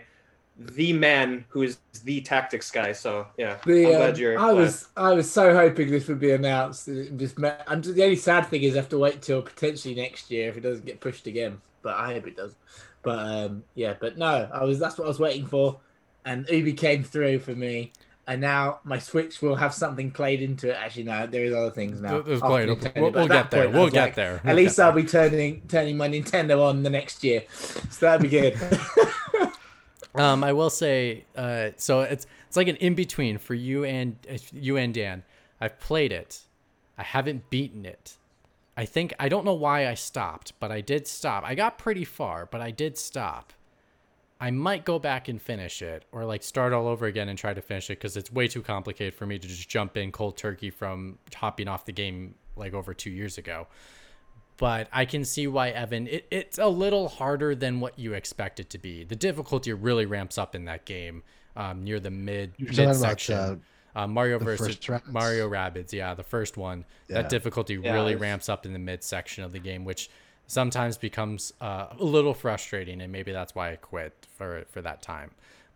[0.67, 2.91] the man who is the tactics guy.
[2.91, 4.37] So yeah, The, I'm um, glad you're.
[4.39, 4.55] I glad.
[4.55, 6.87] was I was so hoping this would be announced.
[6.87, 9.95] It Just met, and the only sad thing is I have to wait till potentially
[9.95, 11.61] next year if it doesn't get pushed again.
[11.81, 12.55] But I hope it does.
[13.03, 15.79] But um, yeah, but no, I was that's what I was waiting for,
[16.25, 17.91] and Ubi came through for me.
[18.27, 20.77] And now my Switch will have something played into it.
[20.77, 22.21] Actually, no, there is other things now.
[22.21, 23.63] There's after played- we'll- but we'll get there.
[23.63, 24.35] point, We'll was get like, there.
[24.35, 28.21] At We'll least I'll be turning turning my Nintendo on the next year, so that'd
[28.21, 28.57] be good.
[30.15, 34.15] Um, I will say, uh, so it's it's like an in between for you and
[34.29, 35.23] uh, you and Dan.
[35.59, 36.41] I've played it.
[36.97, 38.17] I haven't beaten it.
[38.75, 41.43] I think I don't know why I stopped, but I did stop.
[41.45, 43.53] I got pretty far, but I did stop.
[44.39, 47.53] I might go back and finish it or like start all over again and try
[47.53, 50.35] to finish it because it's way too complicated for me to just jump in cold
[50.35, 53.67] turkey from hopping off the game like over two years ago.
[54.61, 56.07] But I can see why Evan.
[56.07, 59.03] It, it's a little harder than what you expect it to be.
[59.03, 61.23] The difficulty really ramps up in that game
[61.55, 63.61] um, near the mid You're mid section.
[63.95, 64.77] uh, Mario versus?
[65.07, 66.85] Mario Rabbids, yeah, the first one.
[67.09, 67.23] Yeah.
[67.23, 70.09] That difficulty Yeah, really it's- ramps up in the mid section of the game, which
[70.47, 75.01] sometimes becomes uh, a little frustrating, and maybe that's why I quit for for that
[75.01, 75.31] time.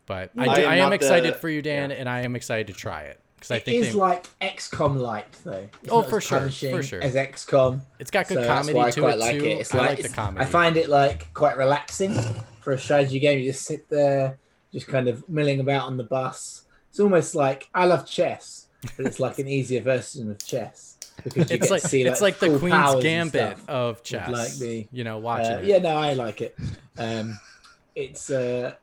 [0.05, 1.95] But I, I do, am I am excited the- for you, Dan, yeah.
[1.97, 5.31] and I am excited to try it because I think is they, like XCOM light
[5.43, 5.67] though.
[5.83, 7.01] It's Oh, for sure, for sure.
[7.01, 7.81] As XCOM.
[7.99, 9.45] it's got good so comedy I to quite it like too.
[9.45, 9.57] it.
[9.59, 10.45] It's I like, like the it's- comedy.
[10.45, 12.15] I find it like quite relaxing
[12.61, 13.39] for a strategy game.
[13.39, 14.39] You just sit there,
[14.73, 16.63] just kind of milling about on the bus.
[16.89, 21.49] It's almost like I love chess, but it's like an easier version of chess because
[21.49, 24.29] you it's like see it's like the Queen's Gambit of chess.
[24.29, 25.65] like the, you know, watching Uh, it.
[25.65, 26.57] yeah, no, I like it.
[26.97, 27.39] Um,
[27.95, 28.73] it's uh,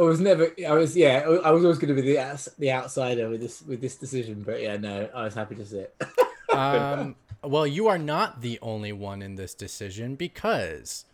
[0.00, 3.28] I was never, I was yeah, I was always going to be the the outsider
[3.28, 5.94] with this with this decision, but yeah, no, I was happy to see it.
[6.52, 11.04] Um, well, you are not the only one in this decision because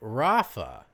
[0.00, 0.86] Rafa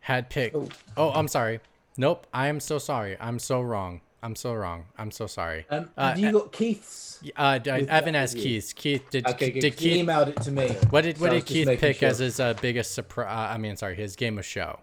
[0.00, 0.56] had picked.
[0.56, 0.68] Oh.
[0.96, 1.60] Oh, I'm sorry.
[1.98, 3.18] Nope, I am so sorry.
[3.20, 4.00] I'm so wrong.
[4.22, 4.84] I'm so wrong.
[4.96, 5.66] I'm so sorry.
[5.68, 7.20] Um, Uh, you got Keith's?
[7.36, 8.34] Uh, Evan that has.
[8.34, 8.72] Keith.
[8.74, 9.26] Keith did.
[9.26, 10.06] Okay, did 'cause he Keith?
[10.06, 10.68] emailed it to me.
[10.90, 12.08] What did so what did Keith pick sure.
[12.08, 13.26] as his uh, biggest surprise?
[13.28, 14.78] Uh, I mean, sorry, his game of show.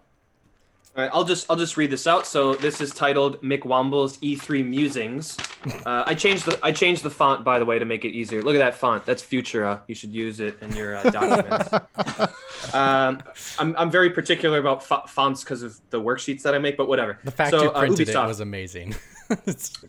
[0.96, 2.26] All right, I'll just I'll just read this out.
[2.26, 5.38] So this is titled Mick Womble's E3 Musings.
[5.86, 8.42] Uh, I changed the I changed the font by the way to make it easier.
[8.42, 9.06] Look at that font.
[9.06, 9.82] That's Futura.
[9.86, 11.72] You should use it in your uh, documents.
[12.74, 13.22] um,
[13.60, 16.88] I'm I'm very particular about fo- fonts because of the worksheets that I make, but
[16.88, 17.20] whatever.
[17.22, 18.96] The fact so, you uh, printed it was amazing.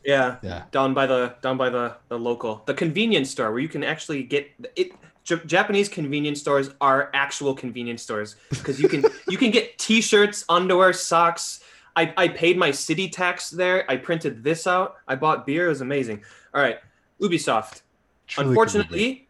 [0.05, 0.65] Yeah, Yeah.
[0.71, 4.21] down by the down by the the local the convenience store where you can actually
[4.21, 4.91] get it.
[5.23, 10.45] J- Japanese convenience stores are actual convenience stores because you can you can get T-shirts,
[10.49, 11.63] underwear, socks.
[11.95, 13.89] I, I paid my city tax there.
[13.91, 14.95] I printed this out.
[15.07, 15.65] I bought beer.
[15.65, 16.23] It was amazing.
[16.53, 16.79] All right,
[17.19, 17.81] Ubisoft.
[18.27, 19.27] Truly Unfortunately, convenient.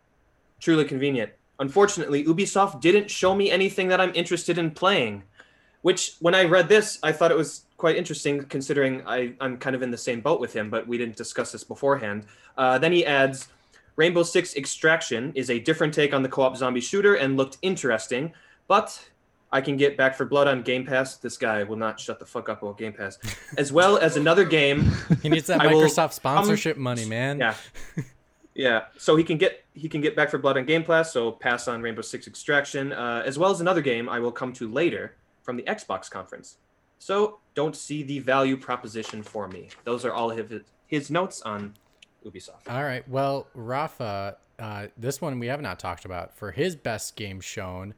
[0.60, 1.32] truly convenient.
[1.60, 5.24] Unfortunately, Ubisoft didn't show me anything that I'm interested in playing.
[5.82, 9.76] Which, when I read this, I thought it was quite interesting, considering I, I'm kind
[9.76, 12.28] of in the same boat with him, but we didn't discuss this beforehand.
[12.56, 13.48] Uh, then he adds
[13.96, 17.58] Rainbow Six Extraction is a different take on the co op zombie shooter and looked
[17.62, 18.34] interesting,
[18.68, 19.10] but
[19.52, 21.18] I can get Back for Blood on Game Pass.
[21.18, 23.20] This guy will not shut the fuck up about Game Pass.
[23.58, 27.40] As well as another game he needs that I will- Microsoft sponsorship money, man.
[27.40, 27.56] yeah.
[28.54, 28.82] Yeah.
[28.98, 31.12] So he can get he can get back for blood on Game Pass.
[31.14, 34.52] So pass on Rainbow Six Extraction, uh, as well as another game I will come
[34.54, 36.58] to later from the Xbox conference.
[37.00, 39.70] So don't see the value proposition for me.
[39.86, 41.74] Those are all his, his notes on
[42.26, 42.70] Ubisoft.
[42.70, 43.08] All right.
[43.10, 47.94] Well, Rafa, uh, this one we have not talked about for his best game shown.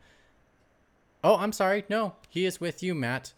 [1.23, 1.85] Oh, I'm sorry.
[1.89, 3.33] No, he is with you, Matt.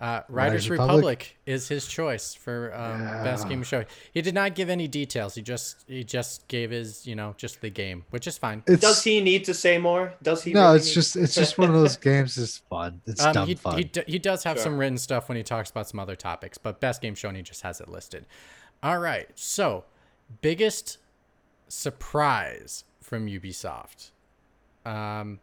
[0.00, 0.94] Uh, Riders Riders Republic?
[0.94, 1.38] Republic?
[1.44, 3.84] is his choice for um, best game show.
[4.14, 5.34] He did not give any details.
[5.34, 8.62] He just he just gave his you know just the game, which is fine.
[8.68, 10.14] It's, Does he need to say more?
[10.22, 10.52] Does he?
[10.52, 12.38] no, really it's need- just it's just one of those games.
[12.38, 13.00] It's fun.
[13.06, 13.76] It's Um, dumb he, fun.
[13.78, 14.62] he, d- he does have Sure.
[14.64, 17.42] some written stuff when he talks about some other topics, but best game shown, he
[17.42, 18.24] just has it listed.
[18.84, 19.28] All right.
[19.34, 19.82] So,
[20.40, 20.98] biggest
[21.68, 24.10] surprise from Ubisoft.
[24.84, 25.40] Um,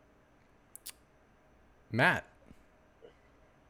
[1.91, 2.25] Matt.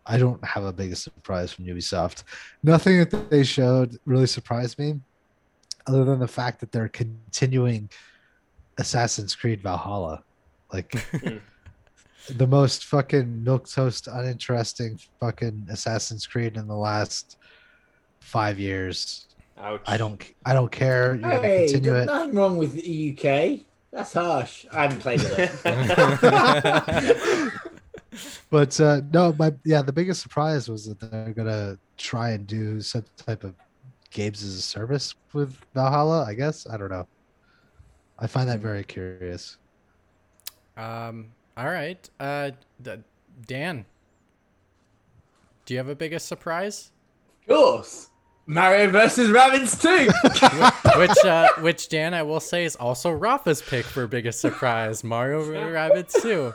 [0.05, 2.23] I don't have a biggest surprise from Ubisoft.
[2.61, 4.99] Nothing that they showed really surprised me,
[5.87, 7.89] other than the fact that they're continuing
[8.77, 10.23] Assassin's Creed Valhalla.
[10.71, 11.37] Like Hmm.
[12.37, 17.37] the most fucking milk toast uninteresting fucking Assassin's Creed in the last
[18.19, 19.27] five years.
[19.57, 19.81] Ouch.
[19.85, 21.13] I don't I don't care.
[21.15, 22.05] You're gonna Hey, continue there's it.
[22.07, 23.61] nothing wrong with the UK.
[23.91, 24.65] That's harsh.
[24.71, 25.51] I haven't played it.
[28.49, 32.79] But uh, no, my yeah, the biggest surprise was that they're gonna try and do
[32.79, 33.53] some type of
[34.11, 36.23] games as a service with Valhalla.
[36.25, 37.07] I guess I don't know.
[38.17, 39.57] I find that very curious.
[40.77, 42.09] Um, all right.
[42.17, 43.03] Uh, D-
[43.45, 43.85] Dan.
[45.65, 46.91] Do you have a biggest surprise?
[47.41, 48.09] of course.
[48.47, 50.99] Mario versus Rabbids 2.
[50.99, 55.03] which, uh, which Dan, I will say, is also Rafa's pick for biggest surprise.
[55.03, 56.53] Mario Rabbids 2.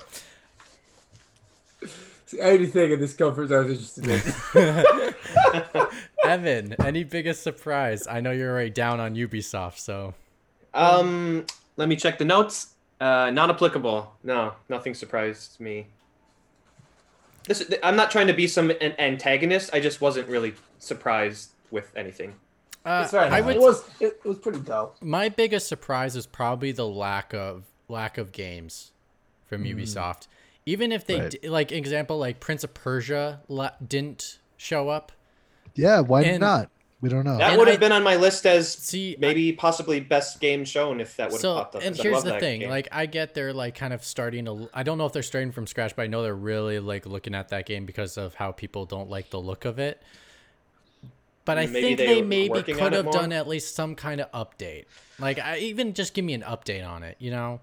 [1.82, 5.14] it's the only thing in this conference I was interested
[5.74, 5.86] in.
[6.30, 8.06] Evan, any biggest surprise?
[8.06, 10.14] I know you're already down on Ubisoft, so
[10.74, 11.44] Um,
[11.76, 12.74] let me check the notes.
[13.00, 14.12] Uh, not applicable.
[14.22, 15.86] No, nothing surprised me.
[17.48, 19.70] This, I'm not trying to be some an antagonist.
[19.72, 22.34] I just wasn't really surprised with anything.
[22.84, 23.56] Uh, It's I would.
[23.56, 24.96] It was it, was pretty dull.
[25.02, 28.92] My biggest surprise is probably the lack of lack of games
[29.46, 30.28] from Ubisoft.
[30.66, 31.30] Even if they Right.
[31.42, 35.12] d- like example like Prince of Persia la- didn't show up.
[35.74, 36.70] Yeah, why And- not?
[37.02, 37.38] We don't know.
[37.38, 40.38] That And would I- have been on my list as See, I- maybe possibly best
[40.38, 41.82] game shown if that would have so popped up.
[41.82, 42.68] and 'cause I here's love the that thing game.
[42.68, 45.50] like i get they're like kind of starting to i don't know if they're starting
[45.50, 48.52] from scratch but i know they're really like looking at that game because of how
[48.52, 50.02] people don't like the look of it
[51.44, 54.30] but i Maybe think they they maybe could have done at least some kind of
[54.32, 54.84] update.
[55.18, 57.60] Like I, even just give me an update on it you know?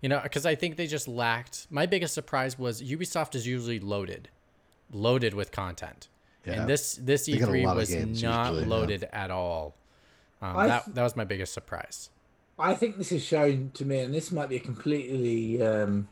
[0.00, 3.80] You know because i think they just lacked my biggest surprise was ubisoft is usually
[3.80, 4.30] loaded
[4.92, 6.08] loaded with content.
[6.46, 6.54] Yeah.
[6.54, 8.68] and this this They got a e3 was games not usually, yeah.
[8.74, 9.74] loaded at all.
[10.40, 12.10] Um, I that, that was my biggest surprise.
[12.58, 16.08] I think this is shown to me, and this might be a completely um,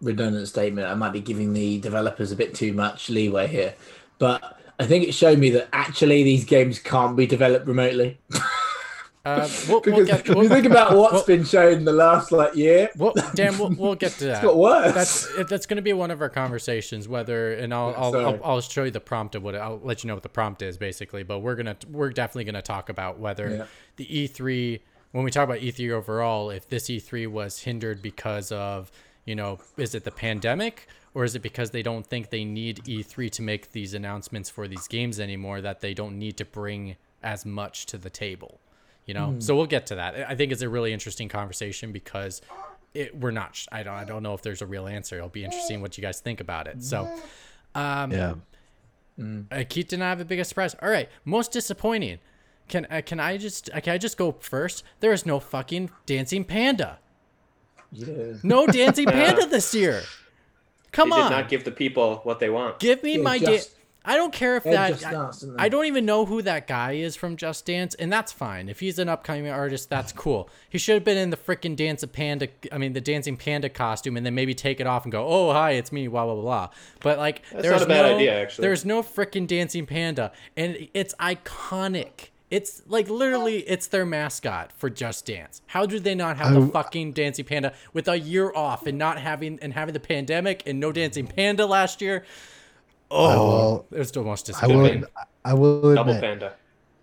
[0.00, 0.86] redundant statement.
[0.88, 3.74] I might be giving the developers a bit too much leeway here,
[4.18, 8.18] but I think it showed me that actually these games can't be developed remotely.
[9.24, 11.92] uh, we'll, because we'll get you we'll- think about what's well- been shown in the
[11.92, 14.32] last like year, Well, Dan, we'll, we'll get to that.
[14.36, 14.92] it's got worse.
[14.94, 17.06] That's that's going to be one of our conversations.
[17.08, 18.16] Whether and I'll I'll.
[18.16, 20.62] I'll I'll show you the prompt of what I'll let you know what the prompt
[20.62, 21.22] is basically.
[21.22, 23.66] But we're gonna we're definitely gonna talk about whether Yeah.
[23.96, 24.80] the E3
[25.12, 28.90] when we talk about E3 overall, if this E3 was hindered because of
[29.24, 32.78] you know is it the pandemic or is it because they don't think they need
[32.84, 36.96] E3 to make these announcements for these games anymore that they don't need to bring
[37.22, 38.60] as much to the table
[39.06, 42.40] you know so we'll get to that i think it's a really interesting conversation because
[42.94, 45.44] it, we're not i don't i don't know if there's a real answer it'll be
[45.44, 47.08] interesting what you guys think about it so
[47.74, 48.34] um yeah.
[49.50, 50.74] uh, Keith did not have the biggest surprise.
[50.80, 52.18] All right, most disappointing.
[52.68, 54.84] Can uh, can I just uh, can I just go first?
[55.00, 56.98] There is no fucking dancing panda.
[57.92, 58.34] yeah.
[58.42, 60.02] No dancing panda this year.
[60.92, 62.78] Come they on, did not give the people what they want.
[62.78, 63.70] give me Yeah, my Just- dance.
[64.04, 64.88] I don't care if They that.
[64.94, 65.44] Just I, Dance.
[65.60, 68.68] I don't even know who that guy is from Just Dance, and that's fine.
[68.68, 70.50] If he's an upcoming artist, that's cool.
[70.68, 72.48] He should have been in the freaking dance of panda.
[72.72, 75.52] I mean, the dancing panda costume, and then maybe take it off and go, "Oh,
[75.52, 76.42] hi, it's me." Blah blah blah.
[76.42, 76.68] blah.
[76.98, 78.62] But like, That's there's not a bad no, idea, actually.
[78.66, 82.30] There's no freaking dancing panda, and it's iconic.
[82.52, 85.62] It's like literally, it's their mascot for Just Dance.
[85.68, 89.18] How do they not have the fucking dancing panda with a year off and not
[89.18, 92.26] having and having the pandemic and no dancing panda last year?
[93.10, 94.82] Oh, will- it was the most I will.
[94.82, 95.04] disappointing.
[95.46, 96.22] I will Double admit.
[96.22, 96.54] Panda.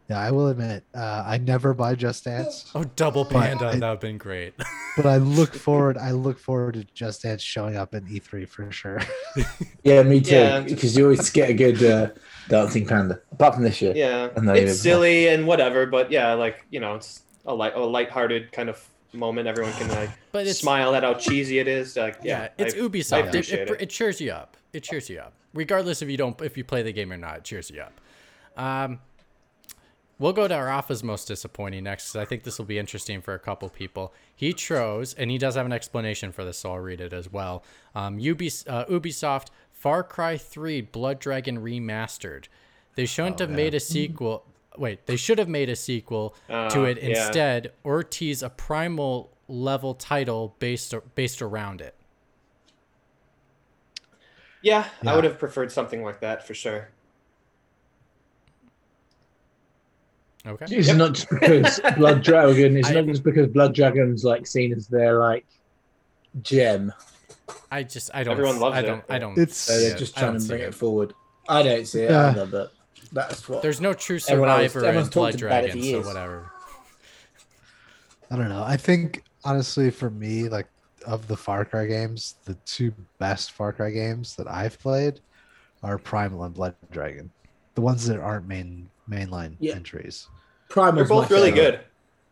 [0.10, 0.84] Yeah, I will admit.
[0.96, 3.68] Uh, I never buy Just Dance, Oh, double panda.
[3.68, 4.56] I- that would have been great.
[4.98, 5.98] but I look forward.
[6.00, 9.02] I look forward to Just Dance showing up in E3 for sure.
[9.84, 10.36] Yeah, me too.
[10.36, 10.60] Yeah.
[10.62, 12.10] Because you always get a good uh,
[12.50, 13.20] dancing panda.
[13.32, 13.94] Apart from this year.
[13.96, 17.76] Yeah, And it's even- silly and whatever, but yeah, like you know, it's a light,
[17.76, 19.48] a lighthearted kind of moment.
[19.48, 21.96] Everyone can like But smile at how cheesy it is.
[21.96, 23.14] Like, yeah, yeah, it's I, Ubisoft.
[23.14, 23.82] I It- appreciate it, it.
[23.84, 24.58] it cheers you up.
[24.74, 27.38] It cheers you up, regardless if you don't if you play the game or not.
[27.38, 27.94] It cheers you up.
[28.58, 29.00] Um,
[30.20, 32.12] we'll go to Rafa's most disappointing next.
[32.12, 34.14] 'cause I think this will be interesting for a couple people.
[34.36, 37.32] He chose, and he does have an explanation for this, so I'll read it as
[37.32, 37.64] well.
[37.96, 42.46] Um, Ubis, uh, Ubisoft Far Cry 3 Blood Dragon Remastered.
[42.96, 44.46] They shouldn't have made a sequel.
[44.78, 47.10] Wait, they should have made a sequel to Uh, it yeah.
[47.26, 51.96] instead, or tease a primal level title based based around it.
[54.62, 55.12] yeah, Yeah.
[55.12, 56.90] I would have preferred something like that for sure.
[60.48, 60.66] Okay.
[60.70, 62.78] It's not just because Blood Dragon.
[62.78, 65.46] It's I- not just because Blood Dragon's like seen as their like
[66.42, 66.94] gem.
[67.72, 68.34] I just I don't.
[68.34, 69.04] Everyone loves I it, don't.
[69.10, 69.38] I don't.
[69.38, 70.70] It's- So they're just trying to bring it.
[70.70, 71.14] it forward.
[71.48, 72.30] I don't see it Yeah.
[72.30, 72.72] either, but
[73.12, 73.62] that's what.
[73.62, 76.52] There's no true Everyone else- survivor in Blood talked about it Dragon, so whatever.
[78.32, 78.64] I don't know.
[78.64, 80.68] I think honestly, for me, like
[81.06, 85.20] of the Far Cry games, the two best Far Cry games that I've played
[85.84, 87.32] are Primal and Blood Dragon.
[87.76, 89.76] The ones that aren't main mainline Yeah.
[89.76, 90.28] entries.
[90.74, 91.72] They're both really favorite.
[91.72, 91.80] good.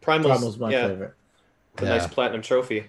[0.02, 1.14] Primal's, Primal's my yeah, favorite.
[1.80, 1.90] a Yeah.
[1.98, 2.86] nice platinum trophy.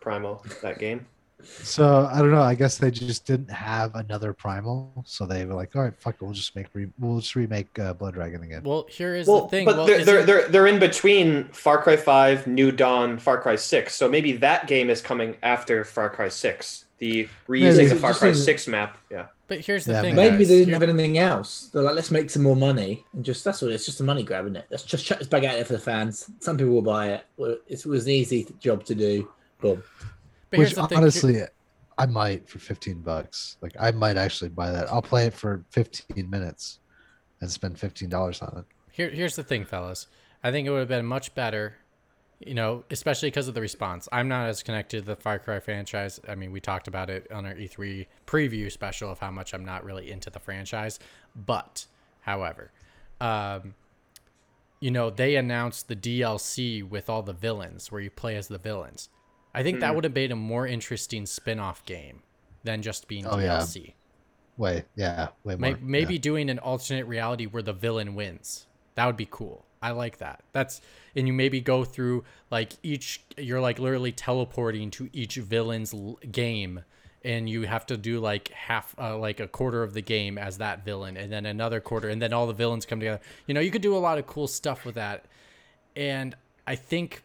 [0.00, 1.06] Primal, that game.
[1.44, 2.42] So I don't know.
[2.42, 6.14] I guess they just didn't have another Primal, so they were like, "All right, fuck
[6.16, 9.28] it, we'll just make re- we'll just remake uh, Blood Dragon again." Well, here is
[9.28, 9.64] Well, the thing.
[9.64, 13.40] but well, they're, they're isn't- they're they're in between Far Cry Five, New Dawn, Far
[13.40, 13.94] Cry Six.
[13.94, 16.86] So maybe that game is coming after Far Cry Six.
[16.98, 17.86] The reusing Maybe.
[17.88, 18.98] the Far Just Cry Six map.
[19.10, 19.26] Yeah.
[19.46, 20.16] but here's the Yeah, thing.
[20.16, 20.48] Maybe guys.
[20.48, 21.70] they didn't have anything else.
[21.72, 24.22] They're like, let's make some more money and just that's what it's just a money
[24.24, 24.66] grab, isn't it?
[24.70, 26.28] Let's just chuck this bag out there for the fans.
[26.40, 27.24] Some people will buy it.
[27.68, 29.28] It was an easy job to do.
[29.60, 29.82] Boom.
[30.50, 30.98] but here's Which the thing.
[30.98, 31.40] honestly,
[31.96, 33.56] I might for fifteen bucks.
[33.60, 34.88] Like I might actually buy that.
[34.90, 36.80] I'll play it for fifteen minutes
[37.40, 38.64] and spend fifteen dollars on it.
[38.90, 40.08] Here, here's the thing, fellas.
[40.42, 41.76] I think it would have been much better,
[42.40, 44.08] you know, especially because of the response.
[44.12, 46.20] I'm not as connected to the Far Cry franchise.
[46.28, 49.64] I mean, we talked about it on our E3 preview special of how much I'm
[49.64, 50.98] not really into the franchise.
[51.34, 51.86] But,
[52.20, 52.70] however,
[53.20, 53.74] um,
[54.80, 58.58] you know, they announced the DLC with all the villains where you play as the
[58.58, 59.08] villains.
[59.52, 59.94] I think that Mm.
[59.96, 62.22] would have made a more interesting spin-off game
[62.62, 63.58] than just being Oh, yeah.
[63.58, 63.94] DLC.
[64.56, 65.58] Way, yeah, way more.
[65.60, 65.76] May- yeah.
[65.80, 68.66] Maybe doing an alternate reality where the villain wins.
[68.94, 69.64] That would be cool.
[69.80, 70.42] I like that.
[70.52, 70.80] That's
[71.14, 76.18] and you maybe go through like each you're like literally teleporting to each villain's l-
[76.30, 76.82] game
[77.24, 80.58] and you have to do like half uh, like a quarter of the game as
[80.58, 83.20] that villain and then another quarter and then all the villains come together.
[83.46, 85.24] You know, you could do a lot of cool stuff with that.
[85.96, 87.22] And I think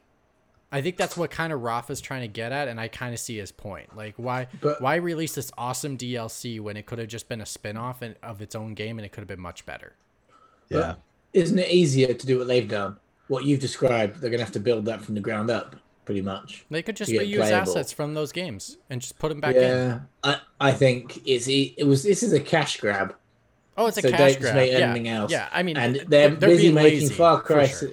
[0.71, 3.19] I think that's what kind of Rafa's trying to get at and I kind of
[3.19, 3.95] see his point.
[3.95, 7.45] Like why But- why release this awesome DLC when it could have just been a
[7.45, 9.93] spin-off and- of its own game and it could have been much better.
[10.69, 10.95] yeah.
[11.33, 12.97] Isn't it easier to do what they've done?
[13.27, 15.75] What you've described, they're gonna have to build that from the ground up,
[16.05, 16.65] pretty much.
[16.69, 17.55] They could just To reuse playable.
[17.55, 19.61] assets from those games and just put them back in.
[19.61, 22.03] yeah, I, I think it's it was.
[22.03, 23.15] This is a cash grab,
[23.77, 24.55] Oh, it's a So cash don't just grab.
[24.55, 24.77] make yeah.
[24.79, 25.31] anything else.
[25.31, 27.67] Yeah, I mean, and they're, they're busy making lazy, Far Cry.
[27.67, 27.89] sure.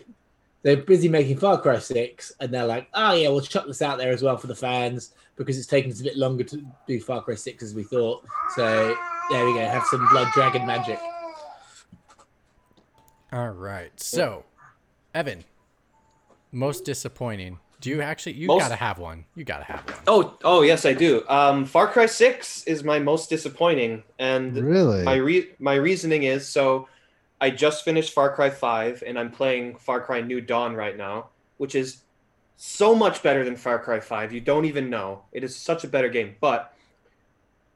[0.62, 3.96] They're busy making Far Cry Six, and they're like, "Oh yeah, we'll chuck this out
[3.96, 7.00] there as well for the fans because it's taken us a bit longer to do
[7.00, 8.22] Far Cry Six as we thought."
[8.56, 8.94] So
[9.30, 10.98] there we go, have some Blood Dragon magic.
[13.32, 13.92] All right.
[14.00, 14.44] So,
[15.14, 15.44] Evan,
[16.52, 17.58] most disappointing.
[17.80, 18.32] Do you actually?
[18.34, 19.24] You Most- gotta have one.
[19.34, 19.98] You gotta have one.
[20.06, 21.24] Oh, oh yes, I do.
[21.28, 25.02] Um, Far Cry Six is my most disappointing, and Really?
[25.02, 26.88] my re- my reasoning is so.
[27.40, 31.28] I just finished Far Cry Five, and I'm playing Far Cry New Dawn right now,
[31.56, 32.02] which is
[32.58, 34.30] so much better than Far Cry Five.
[34.30, 35.22] You don't even know.
[35.32, 36.36] It is such a better game.
[36.38, 36.74] But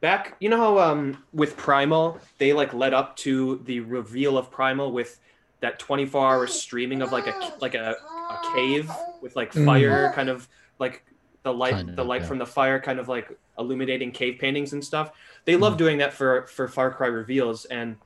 [0.03, 4.51] back, you know how um with Primal they like led up to the reveal of
[4.51, 5.19] Primal with
[5.65, 7.97] that 24 hour streaming of like a like a,
[8.31, 8.91] a cave
[9.23, 9.65] with like Mm.
[9.65, 10.49] fire kind of
[10.79, 11.05] like
[11.43, 12.29] the light Kind the light yeah.
[12.29, 15.13] from the fire kind of like illuminating cave paintings and stuff.
[15.45, 17.97] They love doing that for for far cry reveals and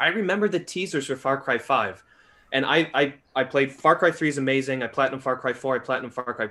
[0.00, 2.04] i remember the teasers for far cry 5
[2.52, 5.76] and i i, I played far cry 3 is amazing i platinum far cry 4
[5.76, 6.48] i platinum far cry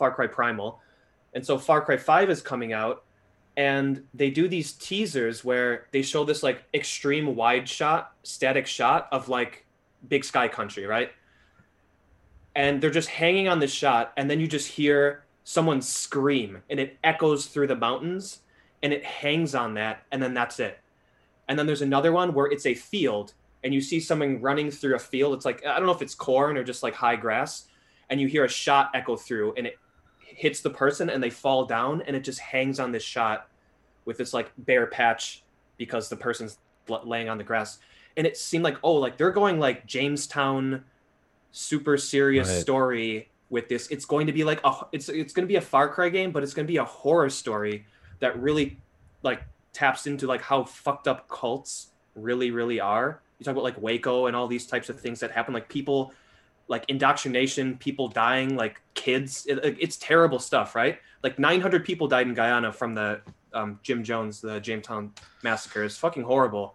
[0.00, 0.80] far cry primal.
[1.34, 3.04] And so far cry 5 is coming out
[3.56, 9.08] and they do these teasers where they show this like extreme wide shot static shot
[9.12, 9.66] of like
[10.08, 11.12] big sky country right?
[12.54, 16.78] And they're just hanging on this shot and then you just hear someone scream and
[16.78, 18.40] it echoes through the mountains
[18.82, 20.78] and it hangs on that and then that's it.
[21.48, 24.94] And then there's another one where it's a field and you see someone running through
[24.94, 25.34] a field.
[25.34, 27.66] It's like i don't know if it's corn or just like high grass
[28.08, 29.78] and you hear a shot echo through and it
[30.36, 33.48] hits the person and they fall down and it just hangs on this shot
[34.04, 35.42] with this like bare patch
[35.76, 36.58] because the person's
[37.04, 37.78] laying on the grass.
[38.16, 40.82] And it seemed like oh like they're going like jonestown
[41.52, 42.60] super serious Right.
[42.60, 43.88] story with this.
[43.88, 46.30] It's going to be like a it's it's going to be a far cry game
[46.32, 47.86] but it's going to be a horror story
[48.20, 48.78] that really
[49.22, 53.20] like taps into like how fucked up cults really really are.
[53.38, 55.54] You talk about like waco and all these types of things that happen.
[55.54, 56.12] Like people
[56.70, 60.96] like indoctrination people dying like kids it, it- it's terrible stuff right?
[61.24, 63.20] Like 900 people died in guyana from the
[63.52, 65.10] um, jim jones the jonestown
[65.42, 65.82] massacre.
[65.84, 66.66] It's fucking horrible.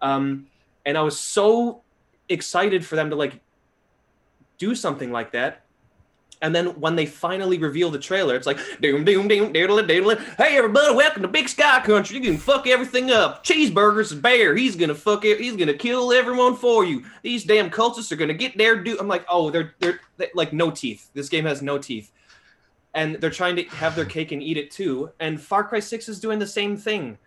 [0.00, 0.46] Um,
[0.86, 1.82] and i was so
[2.28, 3.34] excited for them to like
[4.58, 5.52] do something like that
[6.42, 10.16] and then when they finally reveal the trailer, it's like doom doom doom doodle doodle.
[10.36, 12.16] Hey everybody, welcome to Big Sky Country.
[12.16, 13.44] You can fuck everything up.
[13.44, 14.54] Cheeseburgers bear.
[14.56, 15.40] He's gonna fuck it.
[15.40, 17.04] He's gonna kill everyone for you.
[17.22, 18.98] These damn cultists are gonna get their do.
[18.98, 21.10] I'm like, oh, they're they're they, like no teeth.
[21.14, 22.10] This game has no teeth,
[22.92, 25.10] and they're trying to have their cake and eat it too.
[25.20, 27.18] And Far Cry Six is doing the same thing,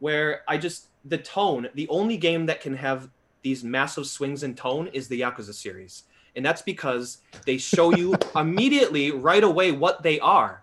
[0.00, 1.68] where I just the tone.
[1.74, 3.08] The only game that can have
[3.42, 6.02] these massive swings in tone is the Yakuza series
[6.36, 10.62] and that's because they show you immediately right away what they are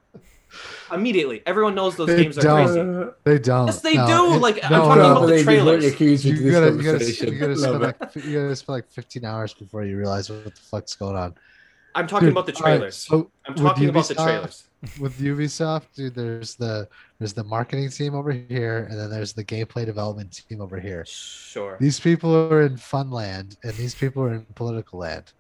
[0.92, 2.66] immediately everyone knows those They games are don't.
[2.68, 3.66] crazy They don't.
[3.68, 4.36] Yes, they No, do.
[4.36, 5.12] it- Like, I'm talking no.
[5.12, 5.84] about the believe you trailers.
[5.84, 9.26] You into this gotta, you gotta, you gotta spend like, you gotta spend like 15
[9.26, 11.34] hours before you realize what the fuck's going on.
[11.96, 14.66] i'm talking Dude, about the all right, trailers so i'm with talking about the trailers
[15.00, 19.44] with Ubisoft, dude, there's the there's the marketing team over here, and then there's the
[19.46, 21.06] gameplay development team over here.
[21.08, 25.32] sure These people are in fun land, and these people are in political land.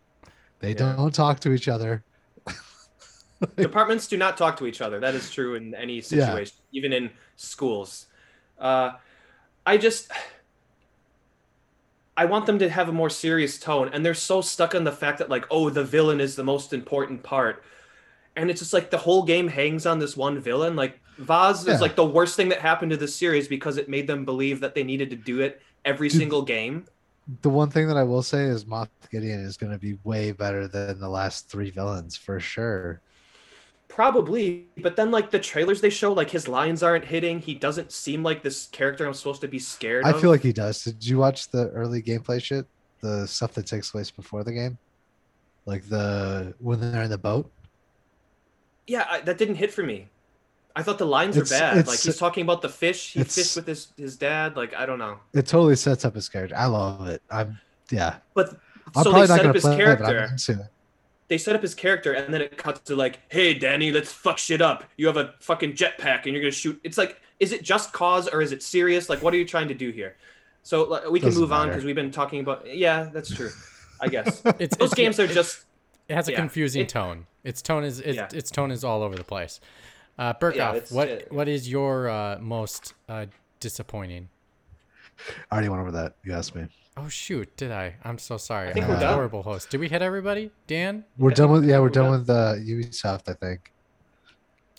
[0.63, 0.95] They Yeah.
[0.95, 2.05] don't talk to each other.
[3.57, 7.09] departments do not talk to each other that is true in any situation even in
[7.35, 8.05] schools
[8.57, 8.91] uh,
[9.65, 10.09] i just
[12.15, 14.91] i want them to have a more serious tone and they're so stuck on the
[14.93, 17.63] fact that like oh the villain is the most important part
[18.37, 21.73] and it's just like the whole game hangs on this one villain like vaas Yeah.
[21.73, 24.61] is like the worst thing that happened to the series because it made them believe
[24.61, 26.19] that they needed to do it every Dude.
[26.19, 26.85] single game
[27.41, 30.31] The one thing that I will say is Moff Gideon is going to be way
[30.31, 33.01] better than the last three villains for sure.
[33.87, 37.39] Probably, but then like the trailers they show, like his lines aren't hitting.
[37.39, 40.19] He doesn't seem like this character I'm supposed to be scared I of.
[40.19, 40.83] feel like he does.
[40.83, 42.65] Did you watch the early gameplay shit?
[43.03, 44.77] the stuff that takes place before the game,
[45.65, 47.51] like the when they're in the boat.
[48.87, 50.07] Yeah, I, that didn't hit for me.
[50.75, 51.87] I thought the lines were It's- bad.
[51.87, 53.13] Like he's talking about the fish.
[53.13, 54.55] He fished with his his dad.
[54.55, 55.19] Like I don't know.
[55.33, 56.55] It totally sets up his character.
[56.57, 57.21] I love it.
[57.29, 57.59] I'm
[57.91, 58.17] yeah.
[58.33, 58.57] But
[58.95, 60.53] I'm so they set up his play it, but I'm character.
[60.53, 60.57] it.
[61.27, 64.37] they set up his character and then it cuts to like, hey Danny, let's fuck
[64.39, 64.83] shit up.
[64.97, 66.79] You have a fucking jetpack and you're gonna shoot.
[66.83, 69.09] It's like, is it just cause or is it serious?
[69.09, 70.15] Like, what are you trying to do here?
[70.63, 72.65] So like, we can Doesn't move on because we've been talking about.
[72.65, 73.51] Yeah, that's true.
[74.01, 75.65] I guess It's those it's- games are just.
[76.09, 77.27] It has a yeah, confusing it- tone.
[77.43, 78.27] Its tone is it, Yeah.
[78.33, 79.59] its tone is all over the place.
[80.17, 83.25] Uh, Burkoff, it's- what it- what is your uh, most uh,
[83.59, 84.29] disappointing?
[85.51, 86.15] I already went over that.
[86.23, 86.67] You asked me.
[86.95, 87.95] Oh shoot, did I?
[88.03, 88.69] I'm so sorry.
[88.69, 89.13] I think I'm we're a done.
[89.15, 89.69] horrible host.
[89.71, 90.51] Did we hit everybody?
[90.67, 91.05] Dan?
[91.17, 91.77] We're I done with yeah.
[91.77, 93.27] We're we're done with uh, Ubisoft.
[93.29, 93.71] I think.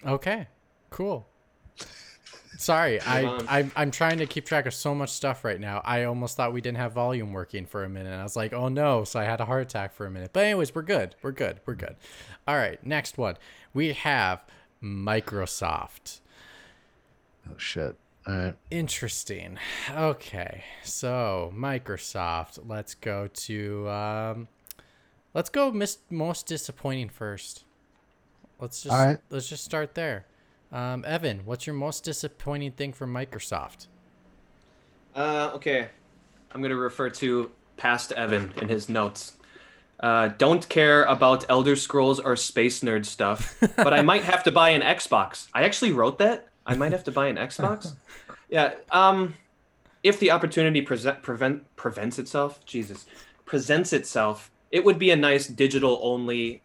[0.07, 0.47] Okay,
[0.91, 1.27] cool.
[2.57, 3.49] Sorry, I, on.
[3.49, 5.83] I I'm trying to keep track of so much stuff right now.
[5.85, 8.13] I almost thought we didn't have volume working for a minute.
[8.19, 10.31] I was like, oh no, so I had a heart attack for a minute.
[10.33, 11.17] But anyways, we're good.
[11.21, 11.61] We're good.
[11.67, 11.97] We're good.
[12.47, 13.37] All right, next one.
[13.73, 14.41] We have
[14.85, 16.21] Microsoft.
[17.49, 17.97] Oh shit.
[18.27, 18.55] All right.
[18.71, 19.59] Interesting.
[19.95, 22.61] Okay, so Microsoft.
[22.67, 24.49] Let's go to um,
[25.33, 27.65] let's go mis- most disappointing first.
[28.61, 29.19] Let's just All right.
[29.31, 30.27] let's just start there.
[30.71, 33.87] Um, Evan, what's your most disappointing thing from Microsoft?
[35.15, 35.89] Uh, okay,
[36.53, 39.35] I'm gonna refer to past Evan in his notes.
[40.05, 44.53] Uh, don't care about Elder Scrolls or Space Nerd stuff, but I might have to
[44.53, 45.49] buy an Xbox.
[45.55, 46.49] I actually wrote that.
[46.67, 47.95] I might have to buy an Xbox.
[48.51, 48.75] Yeah.
[48.93, 49.35] Um,
[50.03, 53.07] if the opportunity present prevent prevents itself, Jesus,
[53.47, 56.63] presents itself, it would be a nice digital only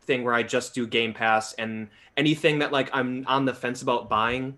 [0.00, 3.82] thing where I just do Game Pass and anything that like I'm on the fence
[3.82, 4.56] about buying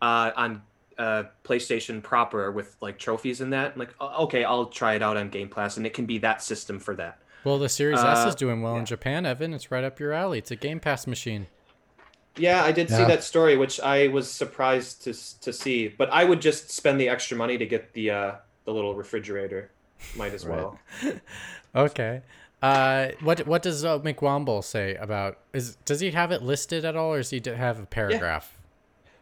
[0.00, 0.62] uh, on
[0.98, 3.76] uh, PlayStation proper with like trophies and that.
[3.76, 6.78] Like, okay, I'll try it out on Game Pass, and it can be that system
[6.78, 7.18] for that.
[7.44, 8.84] Well, the Series S Uh, is doing well in.
[8.84, 9.52] Japan, Evan.
[9.52, 10.38] It's right up your alley.
[10.38, 11.46] It's a Game Pass machine.
[12.36, 15.88] Yeah, I did see that story, which I was surprised to to see.
[15.88, 18.32] But I would just spend the extra money to get the uh,
[18.64, 19.70] the little refrigerator.
[20.16, 20.78] Might as well.
[21.74, 22.20] Okay.
[22.60, 26.94] Uh, what what does uh, McWomble say about is does he have it listed at
[26.96, 28.58] all, or does he have a paragraph?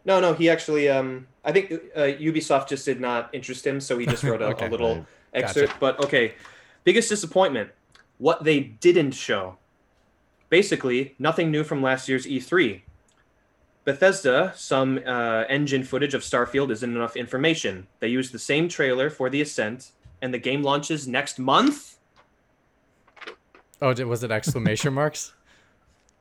[0.05, 0.89] No, no, he actually.
[0.89, 4.47] Um, I think uh, Ubisoft just did not interest him, so he just wrote a,
[4.55, 4.67] Okay.
[4.67, 5.45] a little Right.
[5.45, 5.75] excerpt.
[5.79, 6.35] But okay,
[6.85, 7.71] biggest disappointment:
[8.19, 9.59] what they didn't show.
[10.49, 12.83] Basically, nothing new from last year's E3.
[13.85, 17.87] Bethesda, some uh, engine footage of Starfield isn't enough information.
[18.01, 21.99] They used the same trailer for the Ascent, and the game launches next month.
[23.81, 25.33] Oh, was it exclamation marks?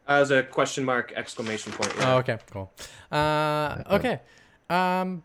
[0.09, 1.93] As a question mark, exclamation point.
[1.95, 2.15] yeah.
[2.15, 2.73] Oh, okay, cool.
[3.11, 4.19] Uh, okay.
[4.67, 5.21] Um,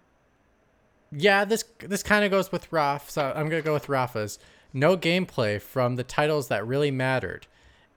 [1.10, 4.38] yeah, this this kind of goes with Raf, so I'm gonna go with Rafa's.
[4.74, 7.46] No gameplay from the titles that really mattered.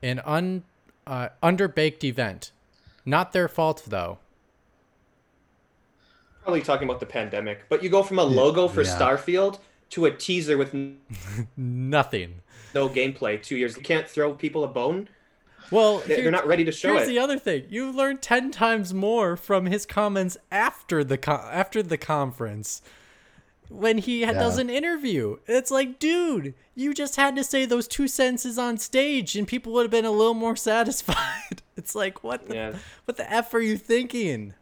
[0.02, 0.64] An un
[1.06, 2.52] uh, underbaked event.
[3.06, 4.20] Not their fault though.
[6.44, 8.98] Probably talking about the pandemic, but you go from a logo for yeah.
[8.98, 9.60] Starfield
[9.90, 11.00] to a teaser with n-
[11.58, 12.36] Nothing.
[12.74, 13.42] no gameplay.
[13.44, 15.10] Two years, you can't throw people a bone.
[15.72, 17.12] Well, They- here- They're not ready to show Here's it.
[17.12, 21.84] the other thing: you learned ten times more from his comments after the co- after
[21.84, 22.82] the conference,
[23.70, 24.32] when he Yeah.
[24.34, 25.38] does an interview.
[25.46, 29.74] It's like, dude, you just had to say those two sentences on stage, and people
[29.74, 31.62] would have been a little more satisfied.
[31.76, 32.74] it's like, what the Yeah.
[33.06, 34.54] what the f are you thinking?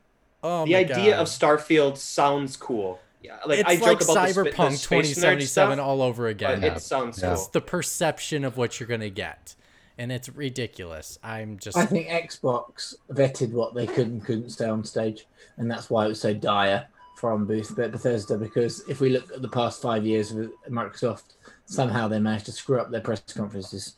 [0.44, 1.20] Oh the my idea God.
[1.22, 3.00] of Starfield sounds cool.
[3.22, 6.28] Yeah, like it's I like joke about the spa- the Cyberpunk 2077 stuff, all over
[6.28, 6.64] again.
[6.64, 7.34] it sounds Yeah.
[7.34, 7.50] It's cool.
[7.54, 9.56] the perception of what you're gonna get,
[9.98, 11.18] and it's ridiculous.
[11.24, 15.26] I'm just I think Xbox vetted what they could and couldn't say on stage,
[15.58, 16.88] and that's why it was so dire
[17.18, 18.38] from Booth Be- Bethesda.
[18.38, 21.34] Because if we look at the past five years with Microsoft,
[21.66, 23.96] somehow they managed to screw up their press conferences.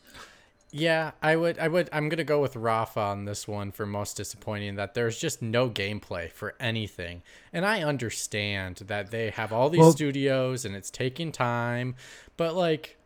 [0.70, 3.86] Yeah, I would I would I'm going to go with Rafa on this one for
[3.86, 7.24] most disappointing that there's just no gameplay for anything.
[7.54, 11.96] And I understand that they have all these Well- studios and it's taking time,
[12.36, 12.98] but like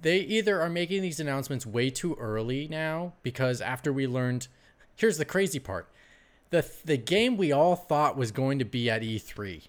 [0.00, 4.48] they either are making these announcements way too early now because after we learned
[4.96, 5.88] here's the crazy part.
[6.50, 9.62] The the game we all thought was going to be at E3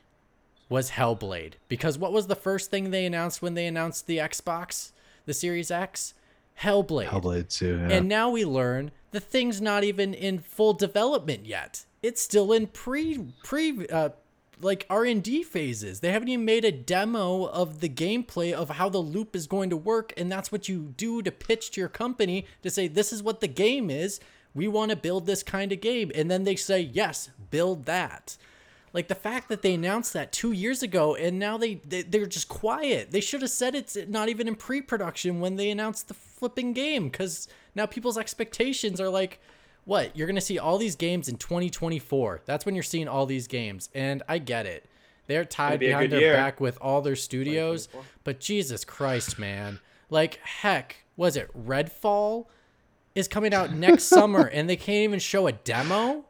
[0.69, 4.91] was Hellblade because what was the first thing they announced when they announced the Xbox,
[5.25, 6.13] the Series X?
[6.61, 7.07] Hellblade.
[7.07, 7.77] Hellblade 2.
[7.77, 7.95] Yeah.
[7.95, 11.85] And now we learn the thing's not even in full development yet.
[12.01, 14.09] It's still in pre pre uh
[14.63, 15.99] like R&D phases.
[15.99, 19.69] They haven't even made a demo of the gameplay of how the loop is going
[19.69, 23.11] to work and that's what you do to pitch to your company to say this
[23.13, 24.19] is what the game is.
[24.55, 28.37] We want to build this kind of game and then they say, "Yes, build that."
[28.93, 32.27] Like the fact that they announced that two years ago and now they, they they're
[32.27, 33.11] just quiet.
[33.11, 37.09] They should have said it's not even in pre-production when they announced the flipping game
[37.09, 39.39] because now people's expectations are like,
[39.85, 40.15] what?
[40.15, 42.41] You're gonna see all these games in 2024.
[42.45, 44.85] That's when you're seeing all these games, and I get it.
[45.27, 46.33] They're tied be behind their year.
[46.33, 47.87] back with all their studios,
[48.23, 49.79] but Jesus Christ, man!
[50.09, 52.45] Like heck, was it Redfall?
[53.15, 56.25] Is coming out next summer, and they can't even show a demo.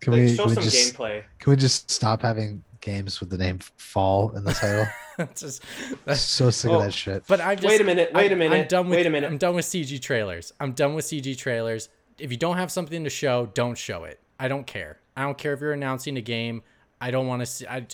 [0.00, 1.22] Can Like, we, show can we some just gameplay.
[1.38, 4.86] can we just stop having games with the name Fall in the title?
[5.18, 5.62] It's just,
[6.06, 7.24] I'm so sick Oh, of that shit.
[7.28, 9.30] But I'm just Wait a minute, wait a minute, I'm done with wait a minute.
[9.30, 10.54] I'm done with CG trailers.
[10.58, 11.90] I'm done with CG trailers.
[12.22, 14.20] If you don't have something to show, don't show it.
[14.38, 14.98] I don't care.
[15.16, 16.62] I don't care if you're announcing a game.
[17.00, 17.66] I don't want to see.
[17.66, 17.86] I,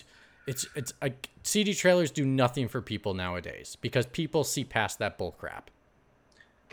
[0.47, 1.13] it's it's I,
[1.43, 5.71] CG trailers do nothing for people nowadays because people see past that bull crap.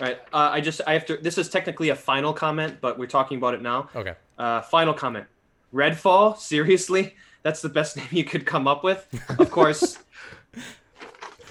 [0.00, 0.18] All right.
[0.32, 1.16] Uh, I just I have to.
[1.16, 3.88] This is technically a final comment, but we're talking about it now.
[3.96, 4.14] Okay.
[4.38, 5.26] Uh, final comment.
[5.74, 6.36] Redfall.
[6.38, 9.08] Seriously, that's the best name you could come up with.
[9.38, 9.98] Of course.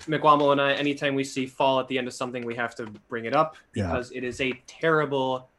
[0.08, 2.86] McWamble and I, anytime we see fall at the end of something, we have to
[3.10, 3.88] bring it up Yeah.
[3.88, 5.50] because it is a terrible,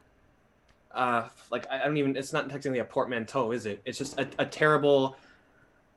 [0.97, 2.17] uh, like I I don't even.
[2.17, 3.81] It's not technically a portmanteau, is it?
[3.85, 5.17] It's just a, a terrible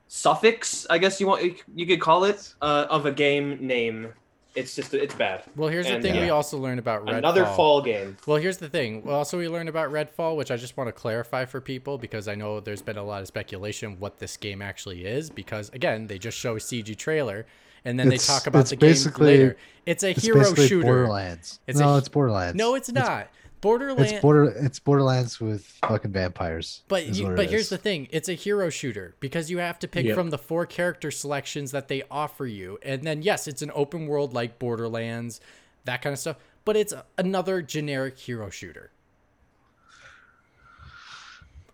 [0.08, 1.42] suffix, I guess you want
[1.74, 4.12] you could call it, uh, of a game name.
[4.56, 5.44] It's just it's bad.
[5.54, 7.18] Well, here's the And, thing we also learned about Redfall.
[7.18, 8.16] Another fall game.
[8.26, 9.04] Well, here's the thing.
[9.04, 12.26] Well, also we learned about Redfall, which I just want to clarify for people because
[12.26, 15.30] I know there's been a lot of speculation what this game actually is.
[15.30, 17.46] Because again, they just show a CG trailer
[17.84, 19.56] and then It's- they talk about the game basically- later.
[19.86, 20.82] It's a It's hero shooter.
[20.84, 21.60] Borderlands.
[21.68, 22.56] It's no, a- it's Borderlands.
[22.56, 23.28] No, it's not.
[23.60, 24.12] Borderlands.
[24.12, 24.44] It's border.
[24.44, 26.82] It's Borderlands with fucking vampires.
[26.88, 30.06] But you, but here's the thing: it's a hero shooter because you have to pick
[30.06, 30.14] Yep.
[30.14, 34.06] from the four character selections that they offer you, and then yes, it's an open
[34.06, 35.40] world like Borderlands,
[35.84, 36.36] that kind of stuff.
[36.64, 38.90] But it's another generic hero shooter.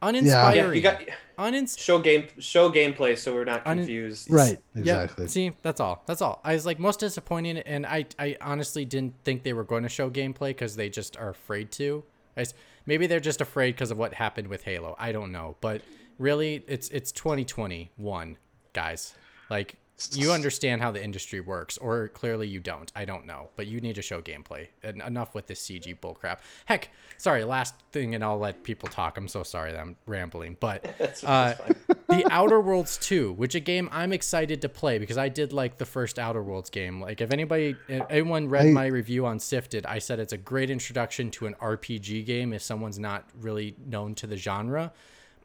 [0.02, 0.56] Uninspiring.
[0.56, 1.02] Yeah, you got
[1.38, 4.30] Unins- show game show gameplay so we're not Un- confused.
[4.30, 4.58] Right.
[4.74, 5.28] Yeah, Exactly.
[5.28, 6.02] see, that's all.
[6.06, 6.40] That's all.
[6.44, 9.88] I was like most disappointed, and I, I honestly didn't think they were going to
[9.88, 12.04] show gameplay because they just are afraid to.
[12.36, 12.54] I s
[12.86, 14.94] maybe they're just afraid because of what happened with Halo.
[14.98, 15.82] I don't know, but
[16.18, 18.36] really, it's it's 2021,
[18.72, 19.14] guys.
[19.50, 19.76] Like
[20.12, 22.92] you understand how the industry works, or clearly you don't.
[22.94, 24.68] I don't know, but you need to show gameplay.
[24.82, 26.40] And enough with this CG bullcrap.
[26.66, 27.44] Heck, sorry.
[27.44, 29.16] Last thing, and I'll let people talk.
[29.16, 30.84] I'm so sorry that I'm rambling, but
[31.24, 31.54] uh,
[32.08, 35.78] the Outer Worlds 2, which a game I'm excited to play because I did like
[35.78, 37.00] the first Outer Worlds game.
[37.00, 40.38] Like if anybody if anyone read I- my review on Sifted, I said it's a
[40.38, 44.92] great introduction to an RPG game if someone's not really known to the genre.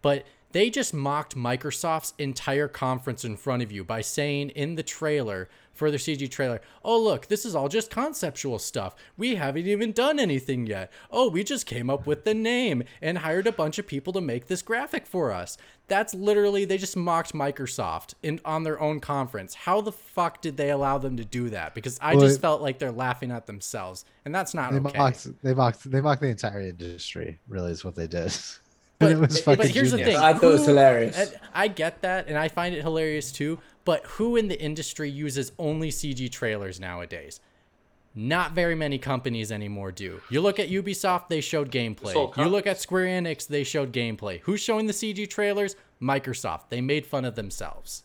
[0.02, 4.84] But they just mocked Microsoft's entire conference in front of you by saying in the
[4.84, 8.94] trailer for their CG trailer, "Oh look, this is all just conceptual stuff.
[9.18, 10.92] We haven't even done anything yet.
[11.10, 14.22] Oh, we just came up with the name and hired a bunch of people to
[14.22, 19.00] make this graphic for us." That's literally they just mocked Microsoft in on their own
[19.00, 19.54] conference.
[19.56, 21.74] How the fuck did they allow them to do that?
[21.74, 24.80] Because I Well, just it- felt like they're laughing at themselves, and that's not They
[24.80, 24.98] okay.
[24.98, 25.42] mocked.
[25.42, 25.90] They mocked.
[25.90, 27.40] They mocked the entire industry.
[27.48, 28.32] Really, is what they did.
[29.02, 30.16] But- and it was but fucking here's the thing.
[30.18, 31.34] I thought it was hilarious.
[31.54, 33.60] I get that, and I find it hilarious too.
[33.84, 37.40] But who in the industry uses only CG trailers nowadays?
[38.14, 40.22] Not very many companies anymore do.
[40.30, 42.14] You look at Ubisoft, they showed gameplay.
[42.38, 44.42] You look at Square Enix, they showed gameplay.
[44.42, 45.76] Who's showing the CG trailers?
[46.02, 46.64] Microsoft.
[46.70, 48.04] They made fun of themselves.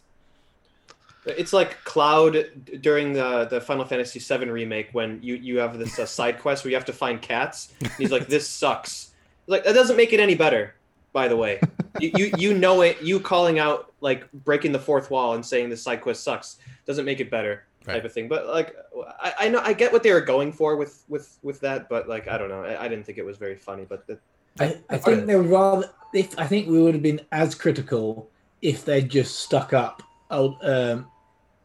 [1.24, 2.36] It's like Cloud
[2.80, 6.62] during the the Final Fantasy VII remake when you you have this uh, side quest
[6.64, 7.72] where you have to find cats.
[7.80, 9.10] And he's like, "This sucks."
[9.48, 10.74] Like that doesn't make it any better.
[11.16, 11.58] By the way,
[11.98, 13.00] you, you you know it.
[13.00, 17.06] You calling out like breaking the fourth wall and saying this side quest sucks doesn't
[17.06, 17.64] make it better.
[17.86, 18.28] Type of thing.
[18.28, 18.76] But like,
[19.26, 21.88] I, I know I get what they were going for with with with that.
[21.88, 22.64] But like, I don't know.
[22.64, 23.86] I, I didn't think it was very funny.
[23.88, 24.18] But the,
[24.60, 25.88] I, I think they would rather.
[26.12, 28.28] If I think we would have been as critical
[28.60, 31.06] if they'd just stuck up um,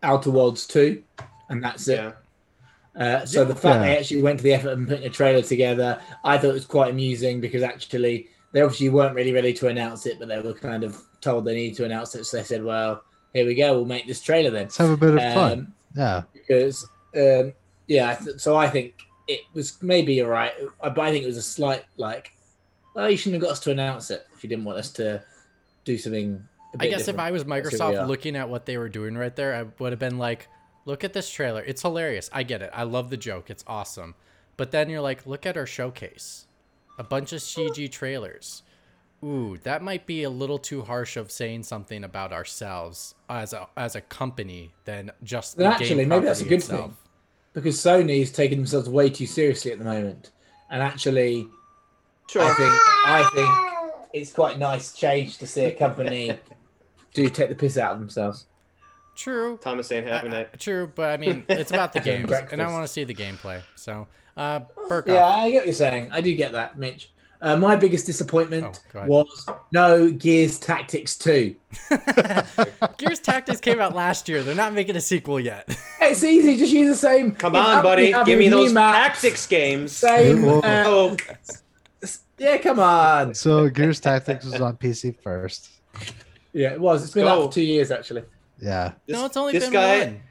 [0.02, 1.04] Outer Worlds two,
[1.50, 1.98] and that's it.
[1.98, 2.12] yeah,
[2.96, 3.88] Uh, so the fact Yeah.
[3.88, 6.66] they actually went to the effort and putting a trailer together, I thought it was
[6.66, 10.54] quite amusing because actually they obviously weren't really ready to announce it, but they were
[10.54, 12.26] kind of told they needed to announce it.
[12.26, 13.74] So they said, "Well, here we go.
[13.74, 15.52] We'll make this trailer then." Let's have a bit of fun.
[15.60, 16.24] Um, Yeah.
[16.34, 17.54] because um,
[17.88, 18.94] yeah, so I think
[19.28, 22.32] it was maybe all right, uh, but I think it was a slight like,
[22.96, 25.24] oh, you shouldn't have got us to announce it if you didn't want us to
[25.86, 26.42] do something.
[26.74, 27.20] A I bit guess different.
[27.20, 30.00] if I was Microsoft looking at what they were doing right there, I would have
[30.00, 30.48] been like,
[30.86, 31.62] look at this trailer.
[31.62, 32.30] It's hilarious.
[32.32, 32.70] I get it.
[32.74, 33.50] I love the joke.
[33.50, 34.16] It's awesome.
[34.56, 36.46] But then you're like, look at our showcase.
[36.98, 38.64] A bunch of CG trailers.
[39.24, 43.68] Ooh, that might be a little too harsh of saying something about ourselves as a
[43.78, 46.86] as a company than just the Well, game actually, maybe that's a good itself.
[46.88, 46.98] thing.
[47.54, 50.32] because Sony's taking themselves way too seriously at the moment,
[50.72, 51.48] and actually,
[52.30, 52.42] sure.
[52.44, 52.72] I think
[53.06, 56.38] I think it's quite nice change to see a company
[57.14, 58.46] do take the piss out of themselves.
[59.16, 59.60] True.
[59.62, 60.56] Thomas ain't having Uh, it.
[60.60, 63.62] True, but I mean, it's about the games, and I want to see the gameplay.
[63.76, 64.08] So,
[64.38, 65.08] uh, Burkoff.
[65.08, 66.10] Yeah, I get what you're saying.
[66.12, 67.12] I do get that, Mitch.
[67.42, 71.56] Uh, my biggest disappointment Oh, was no Gears Tactics 2.
[72.98, 74.44] Gears Tactics came out last year.
[74.44, 75.68] They're not making a sequel yet.
[76.04, 77.32] It's easy, just use the same.
[77.32, 78.12] Come on, buddy.
[78.26, 79.92] Give me those maps, tactics games.
[79.92, 80.46] Same.
[80.46, 81.16] Uh, Oh,
[82.38, 83.34] yeah, come on.
[83.36, 85.70] So Gears Tactics was on PC first.
[86.54, 87.04] Yeah, it was.
[87.04, 87.30] It's been go.
[87.30, 88.24] out for two years, actually.
[88.60, 88.94] Yeah.
[89.06, 90.00] this, no, it's only this been guy.
[90.06, 90.22] one.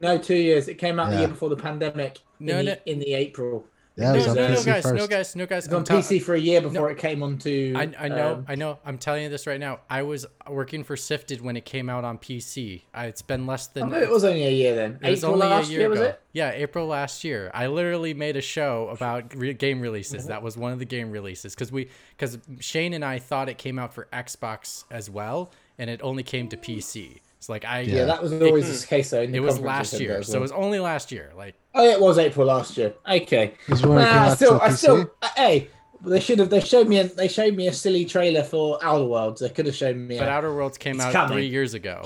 [0.00, 0.68] No, two years.
[0.68, 2.20] It came out the year before the pandemic.
[2.38, 2.72] No, in, no.
[2.72, 3.66] the, in the April.
[3.96, 4.94] Yeah, it No, was no, on no, guys, first.
[4.94, 5.66] no, guys, no, guys.
[5.66, 7.74] It was on I'm PC for a year before it came onto.
[7.76, 8.78] I, I know, um, I know.
[8.86, 9.80] I'm telling you this right now.
[9.90, 12.82] I was working for Sifted when it came out on PC.
[12.94, 13.90] I, it's been less than.
[13.90, 14.98] know it was only a year then.
[15.02, 16.20] It was April only last a year, year, was it?
[16.32, 17.50] Yeah, April last year.
[17.52, 20.26] I literally made a show about re- game releases.
[20.28, 23.58] That was one of the game releases because we because Shane and I thought it
[23.58, 27.18] came out for Xbox as well, and it only came to PC.
[27.40, 28.04] It's like I Yeah, Yeah.
[28.04, 29.22] that was always the case though.
[29.22, 31.32] in the it was last year, as so it was only last year.
[31.34, 32.92] Like Oh, yeah, it was April last year.
[33.08, 33.54] Okay.
[33.66, 35.68] This is when it came Nah, I still, I still, uh, hey,
[36.04, 36.50] they should have.
[36.50, 36.98] They showed me.
[36.98, 39.40] A, they showed me a silly trailer for Outer Worlds.
[39.40, 40.18] They could have shown me.
[40.18, 41.34] But A, Outer Worlds came out coming.
[41.36, 42.04] three years ago.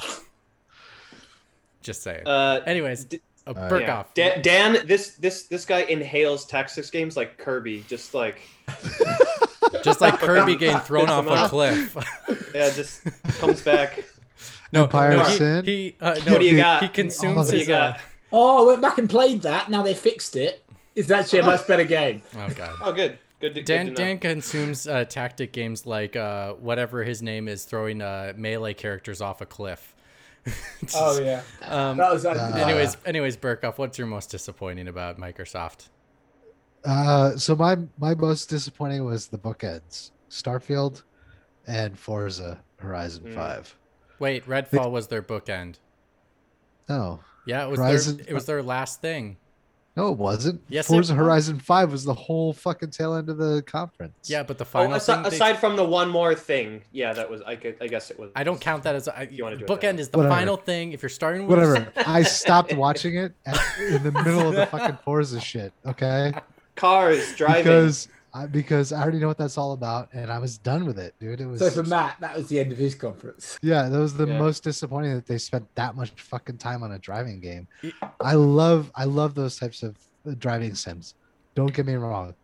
[1.82, 2.26] Just saying.
[2.26, 4.06] Uh, Anyways, d- uh, uh, Burkoff.
[4.16, 4.40] yeah.
[4.40, 4.42] Dan,
[4.74, 8.40] Dan, this this this guy inhales tactics games like Kirby, just like
[9.82, 11.96] Just like Kirby getting thrown off a cliff.
[12.54, 13.02] yeah, just
[13.40, 14.04] comes back.
[14.74, 15.64] no, Empire no, he, Sin?
[15.64, 16.82] he, uh, no, What do you he, got?
[16.82, 17.68] he consumes What do you his.
[17.70, 18.00] Uh, got?
[18.32, 19.70] oh, I went back and played that.
[19.70, 20.64] Now they fixed it.
[20.94, 22.22] It's actually a much better game.
[22.36, 22.76] oh god.
[22.82, 23.54] Oh, good, good.
[23.54, 23.96] To, Dan good know.
[23.96, 29.20] Dan consumes uh, tactic games like uh, whatever his name is, throwing uh, melee characters
[29.20, 29.94] off a cliff.
[30.94, 32.26] Oh yeah, Um, that was.
[32.26, 35.88] Uh, anyways, anyways, Burkoff, what's your most disappointing about Microsoft?
[36.84, 41.02] Uh, so my my most disappointing was the bookends, Starfield,
[41.66, 43.34] and Forza Horizon Mm.
[43.34, 43.74] Five.
[44.18, 45.76] Wait, Redfall was their bookend.
[46.88, 49.36] No, Yeah, it was Horizon- their it was their last thing.
[49.96, 50.60] no, it wasn't.
[50.68, 51.18] Yes, Forza was.
[51.18, 54.14] Horizon Five was the whole fucking tail end of the conference.
[54.28, 55.38] Yeah, but the Oh, final aside, thing.
[55.38, 57.40] they- from the one more thing, yeah, that was.
[57.42, 58.30] I, could, I guess it was.
[58.36, 60.34] I don't count that as a I, You wanna do it bookend is the Whatever.
[60.34, 60.92] final thing.
[60.92, 61.92] If you're starting with Whatever.
[61.96, 65.72] I stopped watching it at, in the middle of the fucking Forza shit.
[65.86, 66.32] Okay.
[66.76, 67.62] cars driving.
[67.62, 70.98] Because I, because I already know what that's all about, and I was done with
[70.98, 71.40] it, dude.
[71.40, 73.56] It was So for Matt, that was the end of his conference.
[73.62, 74.38] Yeah, that was the Yeah.
[74.40, 77.68] most disappointing that they spent that much fucking time on a driving game.
[78.20, 79.96] I love I love those types of
[80.28, 81.14] uh, driving sims.
[81.54, 82.34] Don't get me wrong,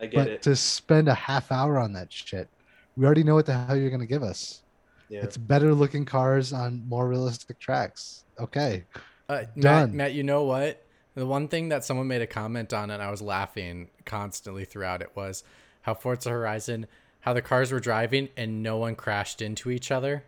[0.00, 0.42] I get but it.
[0.42, 2.48] to spend a half hour on that shit,
[2.96, 4.62] we already know what the hell you're gonna give us.
[5.08, 5.22] Yeah.
[5.22, 8.24] It's better looking cars on more realistic tracks.
[8.40, 8.84] Okay,
[9.28, 9.96] Uh, Matt, Done.
[9.96, 10.82] Matt, you know what?
[11.16, 15.02] The one thing that someone made a comment on, and I was laughing constantly throughout
[15.02, 15.42] it, was
[15.82, 16.86] how Forza Horizon,
[17.20, 20.22] how the cars were driving and no one crashed into each other.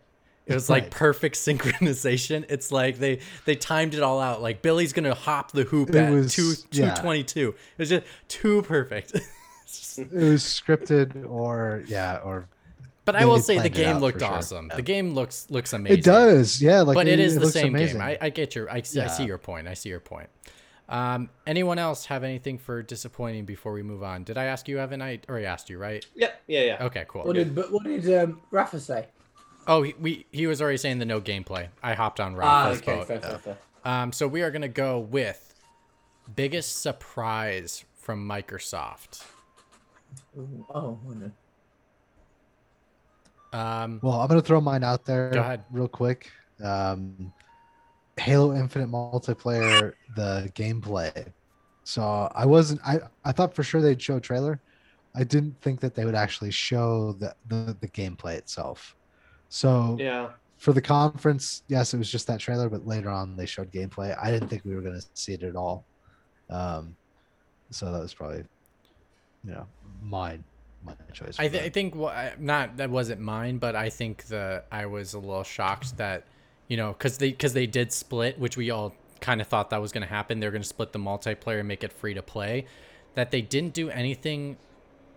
[0.47, 0.91] It was like Right.
[0.91, 2.47] perfect synchronization.
[2.49, 4.41] It's like they they timed it all out.
[4.41, 7.13] Like Billy's gonna hop the hoop It at was- two two yeah.
[7.13, 9.13] It was just too perfect.
[9.99, 12.49] it was scripted or yeah or
[13.05, 14.35] but I will say the game looked for sure.
[14.35, 14.71] awesome.
[14.75, 15.99] The game looks looks amazing.
[15.99, 17.99] it does yeah like but it is the same amazing.
[17.99, 18.07] game.
[18.07, 18.71] I, I get your.
[18.71, 19.69] I, see- I see your point.
[19.69, 20.31] I see your point.
[20.89, 24.25] Um, anyone else have anything for disappointing before we move on?
[24.25, 25.03] Did I ask you, Evan?
[25.03, 26.05] I or I asked you, right?
[26.15, 26.85] yeah, yeah, yeah.
[26.87, 27.25] Okay, cool.
[27.25, 29.07] What did but what did um, Rafa say?
[29.67, 31.69] Oh, he, we he was already saying the no gameplay.
[31.83, 33.07] I hopped on Ah, Rafa's okay, boat.
[33.07, 33.59] fair, fair, fair.
[33.85, 35.55] Um, so we are gonna go with
[36.35, 39.23] biggest surprise from Microsoft.
[40.39, 41.31] Ooh, Oh, I.
[43.53, 45.65] Um, Well, I'm gonna throw mine out there Go ahead.
[45.71, 46.31] real quick.
[46.63, 47.33] Um,
[48.19, 51.33] Halo Infinite multiplayer, the gameplay.
[51.85, 52.81] So I wasn't.
[52.87, 54.61] I I thought for sure they'd show a trailer.
[55.15, 58.95] I didn't think that they would actually show the the, the gameplay itself.
[59.49, 60.31] So Yeah.
[60.59, 64.17] for the conference, yes, it was just that trailer, but later on they showed gameplay.
[64.23, 65.85] I didn't think we were gonna see it at all.
[66.51, 66.95] Um,
[67.71, 68.45] so that was probably,
[69.45, 69.67] you know,
[70.03, 70.45] mine,
[70.85, 71.37] my choice.
[71.39, 74.85] I, th- I think wha- I- not that wasn't mine, but I think the I
[74.87, 76.25] was a little shocked that
[76.69, 79.81] you know because they because they did split, which we all kind of thought that
[79.83, 80.39] was going to happen.
[80.39, 82.67] They're going to split the multiplayer and make it free to play.
[83.15, 84.59] That they didn't do anything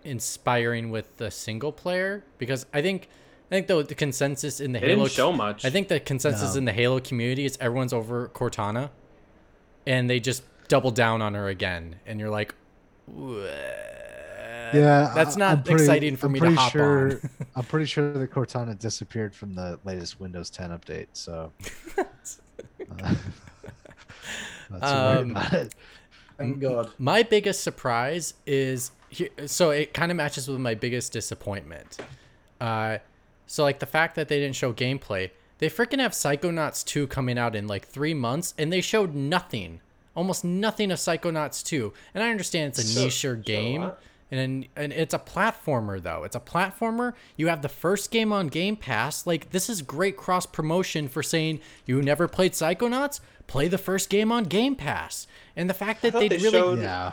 [0.04, 3.08] inspiring with the single player because I think
[3.50, 5.64] I think the, the consensus in the They Halo didn't show much.
[5.64, 6.58] I think the consensus No.
[6.58, 8.90] in the Halo community is everyone's over Cortana,
[9.86, 12.54] and they just double down on her again, and you're like,
[14.74, 17.30] yeah, that's not pretty- exciting for I'm me to pretty hop sure, on.
[17.56, 21.06] I'm pretty sure that Cortana disappeared from the latest Windows 10 update.
[21.12, 21.52] So
[21.98, 23.14] uh,
[24.70, 25.68] not Um, about.
[26.38, 26.90] Thank God.
[26.98, 31.98] My biggest surprise is here, so it kind of matches with my biggest disappointment.
[32.60, 32.98] Uh,
[33.46, 37.38] so like the fact that they didn't show gameplay, They freaking have Psychonauts 2 coming
[37.38, 39.80] out in like three months, and they showed nothing,
[40.16, 41.92] almost nothing of Psychonauts 2.
[42.14, 44.02] And I understand it's a So- niche game, what?
[44.38, 46.24] And and it's a platformer though.
[46.24, 47.14] It's a platformer.
[47.36, 49.26] You have the first game on Game Pass.
[49.26, 53.20] Like this is great cross promotion for saying you never played Psychonauts.
[53.46, 55.26] Play the first game on Game Pass.
[55.56, 57.12] And the fact that they they really showed- Yeah.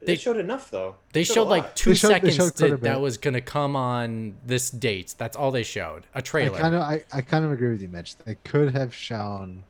[0.00, 0.94] They, They- showed enough though.
[1.12, 3.74] they a showed like two showed- seconds showed quite a that, that was gonna come
[3.74, 5.14] on this date.
[5.18, 6.06] That's all they showed.
[6.14, 6.56] A trailer.
[6.56, 8.16] I kind of I, I kind of agree with you, Mitch.
[8.18, 9.64] They could have shown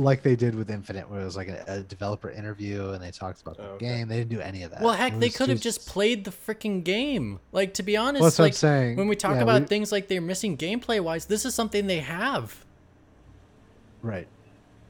[0.00, 3.10] like they did with Infinite, where it was like a, a developer interview and they
[3.10, 3.86] talked about the Oh, okay.
[3.86, 4.08] game.
[4.08, 4.80] They didn't do any of that.
[4.80, 7.40] Well, heck, they was could have just played the freaking game.
[7.52, 8.96] Like to be honest, Well, I'm like saying.
[8.96, 11.86] when we talk Yeah, about we- things like they're missing gameplay wise, this is something
[11.86, 12.64] they have.
[14.02, 14.26] right.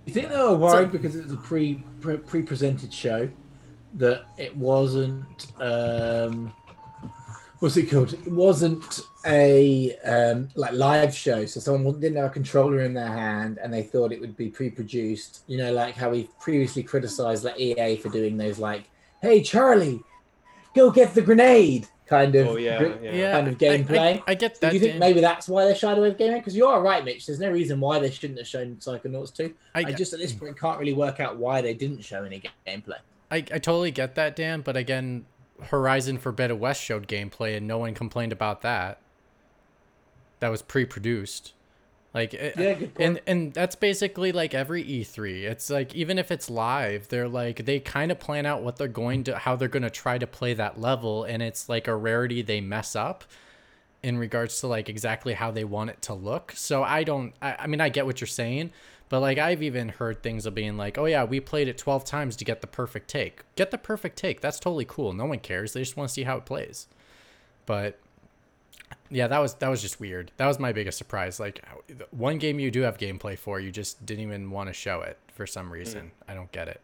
[0.06, 3.28] You think they were worried because it was a pre pre pre presented show
[3.94, 6.52] that it wasn't um
[7.58, 8.12] what's it called?
[8.14, 13.06] It wasn't a um like live show, so someone didn't have a controller in their
[13.06, 15.42] hand and they thought it would be pre produced.
[15.46, 18.84] You know, like how we previously criticized like EA for doing those like,
[19.22, 20.02] hey Charlie,
[20.74, 23.12] go get the grenade kind of Oh yeah, gr- yeah.
[23.14, 24.22] Yeah, kind of I- I- gameplay.
[24.26, 24.70] I, get that.
[24.70, 25.00] Do you think Dan.
[25.00, 26.38] maybe that's why they shied away with gameplay?
[26.38, 27.26] Because you are right, Mitch.
[27.26, 29.54] There's no reason why they shouldn't have shown Psychonauts 2.
[29.76, 32.42] I, I just at this point can't really work out why they didn't show any
[32.66, 32.98] gameplay.
[33.30, 34.62] I, I totally get that, Dan.
[34.62, 35.24] But again,
[35.62, 38.98] Horizon Forbidden West showed gameplay, and no one complained about that.
[40.40, 41.52] That was pre-produced.
[42.12, 45.44] Like, it, Yeah, and and that's basically like every E3.
[45.44, 48.88] It's like even if it's live, they're like they kind of plan out what they're
[48.88, 51.94] going to how they're going to try to play that level and it's like a
[51.94, 53.24] rarity they mess up
[54.02, 56.52] in regards to like exactly how they want it to look.
[56.56, 58.72] So I don't I, I mean I get what you're saying,
[59.08, 62.04] but like I've even heard things of being like, "Oh yeah, we played it 12
[62.04, 64.40] times to get the perfect take." Get the perfect take.
[64.40, 65.12] That's totally cool.
[65.12, 65.74] No one cares.
[65.74, 66.88] They just want to see how it plays.
[67.66, 68.00] But
[69.10, 70.30] yeah, that was that was just weird.
[70.36, 71.40] That was my biggest surprise.
[71.40, 71.64] Like
[72.10, 75.18] one game you do have gameplay for, you just didn't even want to show it
[75.34, 76.12] for some reason.
[76.28, 76.80] I don't get it.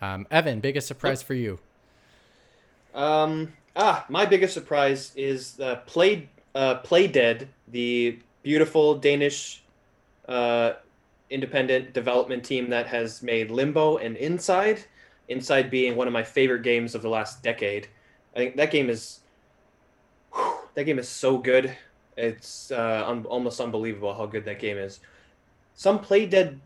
[0.00, 1.58] Um, Evan, biggest surprise for you?
[2.94, 9.62] Um, ah, my biggest surprise is uh, Play uh, Playdead, the beautiful Danish
[10.28, 10.72] uh,
[11.30, 14.84] independent development team that has made Limbo and Inside.
[15.28, 17.88] Inside being one of my favorite games of the last decade.
[18.34, 19.20] I think that game is
[20.32, 21.76] whew, that game is so good.
[22.16, 25.00] It's uh, un- almost unbelievable how good that game is.
[25.74, 26.58] Some Playdead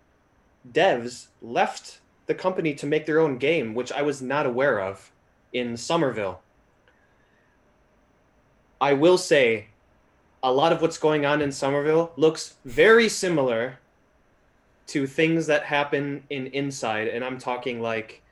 [0.70, 5.10] devs left the company to make their own game, which I was not aware of
[5.52, 6.40] in Somerville.
[8.80, 9.68] I will say
[10.42, 13.78] a lot of what's going on in Somerville looks very similar
[14.88, 17.06] to things that happen in Inside.
[17.08, 18.22] And I'm talking like,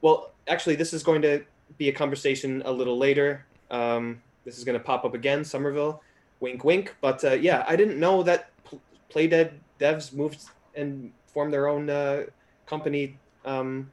[0.00, 1.42] well, actually, this is going to
[1.76, 3.46] be a conversation a little later.
[3.70, 6.02] Um, this is going to pop up again, Somerville.
[6.40, 6.96] Wink, wink.
[7.00, 8.80] But uh, yeah, I didn't know that Pl-
[9.12, 10.44] Playdead devs moved
[10.74, 12.24] and formed their own uh,
[12.66, 13.90] company um,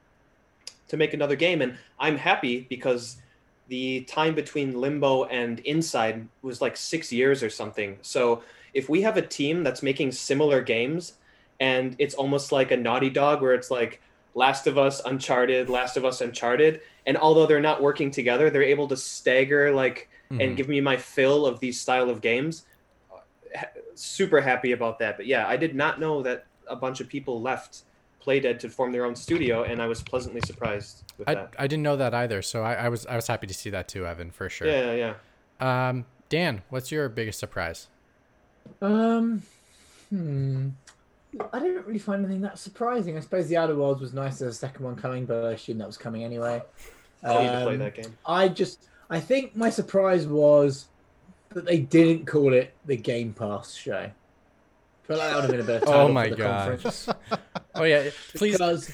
[0.88, 1.62] to make another game.
[1.62, 3.18] And I'm happy because
[3.68, 7.98] the time between Limbo and Inside was like six years or something.
[8.02, 8.42] So
[8.74, 11.14] if we have a team that's making similar games
[11.60, 14.02] and it's almost like a Naughty Dog where it's like
[14.34, 18.64] Last of Us, Uncharted, Last of Us, Uncharted, and although they're not working together, they're
[18.64, 20.44] able to stagger like Mhm.
[20.44, 22.66] and give me my fill of these style of games.
[23.56, 25.18] Ha- Super happy about that.
[25.18, 27.84] But yeah, I did not know that a bunch of people left
[28.24, 31.54] Playdead to form their own studio, and I was pleasantly surprised with I, that.
[31.58, 33.88] I didn't know that either, so I, I was I was happy to see that
[33.88, 34.68] too, Evan, for sure.
[34.68, 35.14] Yeah, yeah,
[35.62, 35.90] yeah.
[35.90, 37.88] Um, Dan, what's your biggest surprise?
[38.82, 39.44] Um,
[40.10, 40.70] hmm.
[41.54, 43.16] I didn't really find anything that surprising.
[43.18, 45.78] I suppose the Outer Worlds was nice as a second one coming, but I assume
[45.78, 46.62] that was coming anyway.
[47.24, 48.18] I need to play Um, that game.
[48.26, 50.88] I just, I think my surprise was
[51.50, 54.12] that they didn't call it the Game Pass show.
[55.10, 56.68] Like that would have been a better oh title Oh for my the God.
[56.82, 57.10] conference.
[57.76, 58.54] Oh yeah, please.
[58.54, 58.92] because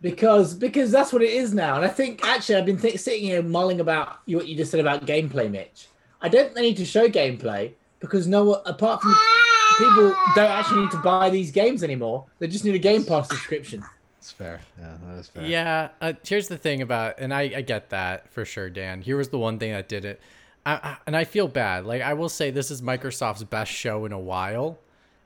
[0.00, 1.76] because because that's what it is now.
[1.76, 4.70] And I think actually I've been th- sitting here mulling about you, what you just
[4.72, 5.86] said about gameplay, Mitch.
[6.20, 9.14] I don't think they need to show gameplay because no one apart from
[9.78, 12.26] people don't actually need to buy these games anymore.
[12.40, 13.84] They just need a Game Pass subscription.
[14.22, 14.60] It's fair.
[14.78, 15.44] Yeah, that is fair.
[15.44, 19.02] Yeah, uh, here's the thing about, and I, I get that for sure, Dan.
[19.02, 20.20] Here was the one thing that did it,
[20.64, 21.86] I, I, and I feel bad.
[21.86, 24.78] Like I will say, this is Microsoft's best show in a while,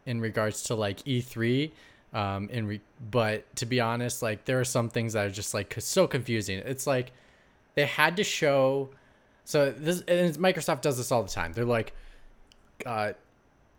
[0.07, 1.73] in regards to like E3.
[2.15, 2.81] Um, in re-
[3.11, 6.61] but to be honest, like there are some things that are just like so confusing.
[6.61, 7.13] It's like
[7.75, 8.89] they had to show.
[9.45, 11.53] So this and Microsoft does this all the time.
[11.53, 11.93] They're like,
[12.87, 13.13] uh,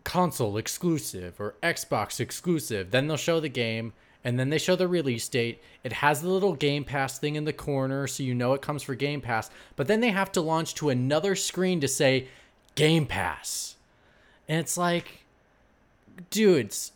[0.04, 2.92] console exclusive or Xbox exclusive.
[2.92, 3.94] Then they'll show the game
[4.24, 5.62] and then they show the release date.
[5.84, 8.82] It has the little Game Pass thing in the corner so you know it comes
[8.82, 9.50] for Game Pass.
[9.76, 12.28] But then they have to launch to another screen to say
[12.74, 13.76] Game Pass.
[14.48, 15.24] And it's like
[16.30, 16.92] dudes,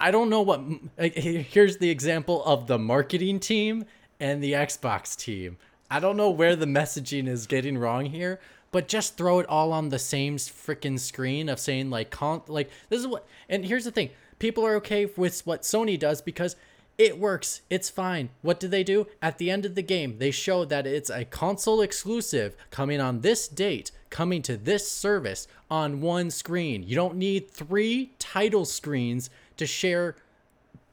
[0.00, 0.62] I- don't know what.
[0.98, 3.84] Here's the example of the marketing team
[4.18, 5.58] and the Xbox team.
[5.90, 8.40] I don't know where the messaging is getting wrong here,
[8.72, 12.70] but just throw it all on the same freaking screen of saying like con like
[12.88, 13.26] this is what.
[13.48, 16.56] And here's the thing: people are okay with what Sony does because
[16.98, 17.60] it works.
[17.68, 18.30] It's fine.
[18.40, 19.06] What do they do?
[19.20, 23.20] At the end of the game, they show that it's a console exclusive coming on
[23.20, 26.82] this date, coming to this service on one screen.
[26.82, 29.28] You don't need three title screens
[29.58, 30.16] to share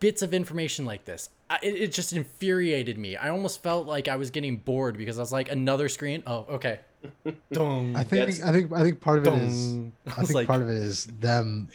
[0.02, 1.30] bits of information like this.
[1.62, 3.16] It, it just infuriated me.
[3.16, 6.24] I almost felt like I was getting bored because I was like, another screen?
[6.28, 6.80] Oh, okay.
[7.54, 7.96] Dong.
[7.96, 9.76] I think That's- I think I think part of it is
[10.08, 11.70] I I think like- part of it is them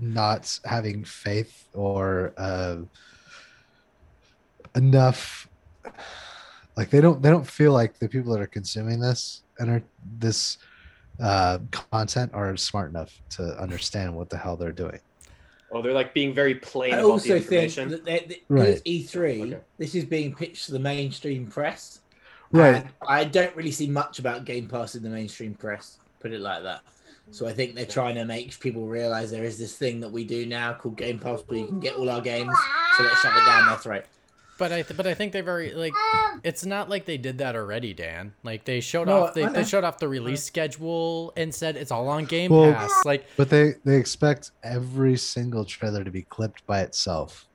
[0.00, 2.76] not having faith or uh,
[4.76, 5.48] enough
[6.76, 9.82] like they don't they don't feel like the people that are consuming this and are
[10.18, 10.58] this
[11.20, 11.58] uh,
[11.90, 15.00] content are smart enough to understand what the hell they're doing.
[15.70, 17.88] Well, they're like being very plain I about the also think information.
[17.90, 18.82] that they, they, Right.
[18.82, 19.58] because E3, Okay.
[19.78, 22.00] this is being pitched to the mainstream press.
[22.52, 22.76] Right.
[22.76, 26.40] And I don't really see much about Game Pass in the mainstream press, put it
[26.40, 26.82] like that.
[27.30, 30.24] So I think they're trying to make people realize there is this thing that we
[30.24, 32.56] do now called Game Pass where you can get all our games.
[32.96, 34.04] So let's shove it down their throat.
[34.58, 35.92] But I th- but I think they very like
[36.42, 38.32] it's not like they did that already, Dan.
[38.42, 41.92] Like they showed No, off they, they showed off the release schedule and said it's
[41.92, 43.04] all on Game Well- Pass.
[43.04, 47.46] Like But they they expect every single trailer to be clipped by itself.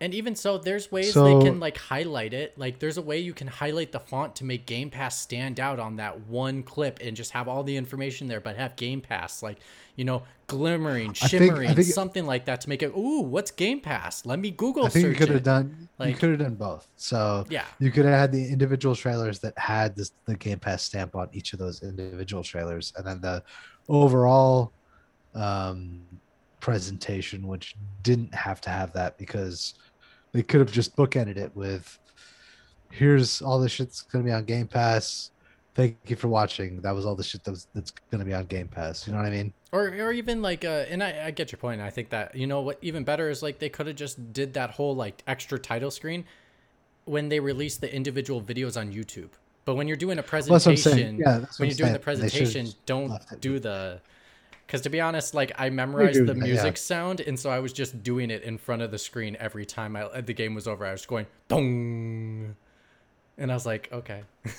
[0.00, 2.58] And even so there's ways So- they can like highlight it.
[2.58, 5.78] Like there's a way you can highlight the font to make Game Pass stand out
[5.80, 9.42] on that one clip and just have all the information there but have Game Pass
[9.42, 9.58] like,
[9.96, 13.22] you know, glimmering, I think- I shimmering, think- something like that to make it ooh,
[13.22, 14.26] what's Game Pass?
[14.26, 16.86] Let me Google I think you could have done you could have done both.
[16.96, 17.64] So Yeah.
[17.78, 21.28] you could have had the individual trailers that had this, the Game Pass stamp on
[21.32, 23.42] each of those individual trailers, and then the
[23.88, 24.72] overall
[25.34, 26.00] um,
[26.60, 29.74] presentation, which didn't have to have that because
[30.36, 31.98] they could have just bookended it with,
[32.90, 35.30] "Here's all the shit's going to be on Game Pass.
[35.74, 36.80] Thank you for watching.
[36.80, 39.06] That was all the shit that was, that's going to be on Game Pass.
[39.06, 39.52] You know what I mean?
[39.72, 42.46] or or even like uh and I, I get your point i think that you
[42.46, 45.58] know what even better is like they could have just did that whole like extra
[45.58, 46.24] title screen
[47.04, 49.30] when they release the individual videos on youtube
[49.66, 51.16] but when you're doing a Well, that's what I'm saying.
[51.16, 52.20] presentation Yeah, that's what when you're doing the saying.
[52.20, 54.00] They should've presentation don't do the
[54.66, 56.42] because to be honest like i memorized the that, yeah.
[56.44, 59.64] music sound and so i was just doing it in front of the screen every
[59.64, 62.56] time I, the game was over i was going dong
[63.38, 64.22] and i was like okay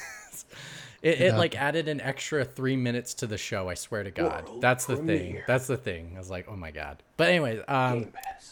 [1.01, 1.37] It, it Yeah.
[1.37, 3.69] like added an extra three minutes to the show.
[3.69, 5.43] I swear to God, World that's the thing.
[5.45, 6.13] That's the thing.
[6.15, 7.03] I was like, oh my God.
[7.17, 8.07] But anyways, um,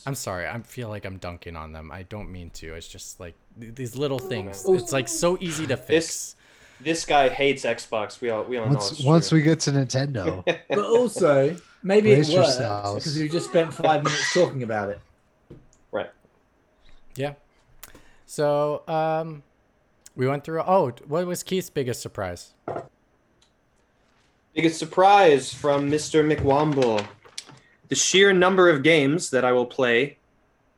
[0.06, 0.47] I'm sorry.
[0.47, 1.91] I feel like I'm dunking on them.
[1.91, 2.76] I don't mean to.
[2.76, 4.64] It's just like these little things.
[4.68, 6.06] It's like so easy to fix.
[6.06, 6.36] This
[6.82, 8.21] this guy hates Xbox.
[8.21, 8.73] We all we all know.
[8.73, 9.39] Once it's once true.
[9.39, 14.03] we get to Nintendo, But also, maybe it Brace works because we just spent five
[14.03, 14.99] minutes talking about it.
[15.91, 16.09] right.
[17.15, 17.34] Yeah.
[18.26, 19.43] So, um,
[20.15, 20.61] we went through.
[20.61, 22.53] Oh, what was Keith's biggest surprise?
[24.53, 26.26] Biggest surprise from Mr.
[26.26, 27.05] McWomble.
[27.89, 30.17] The sheer number of games that I will play,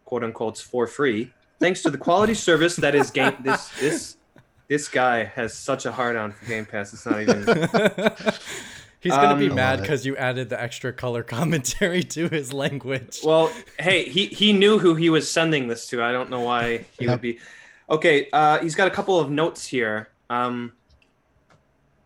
[0.06, 3.36] quote unquote, for free, thanks to the quality service that is game.
[3.43, 4.16] This this
[4.68, 6.93] this guy has such a hard on for Game Pass.
[6.93, 7.43] It's not even.
[8.99, 9.82] He's gonna be Um, mad I love it.
[9.84, 13.20] because you added the extra color commentary to his language.
[13.24, 16.03] Well, hey, he he knew who he was sending this to.
[16.03, 17.09] I don't know why he Yep.
[17.11, 17.39] would be.
[17.89, 20.09] Okay, uh, he's got a couple of notes here.
[20.30, 20.74] Um,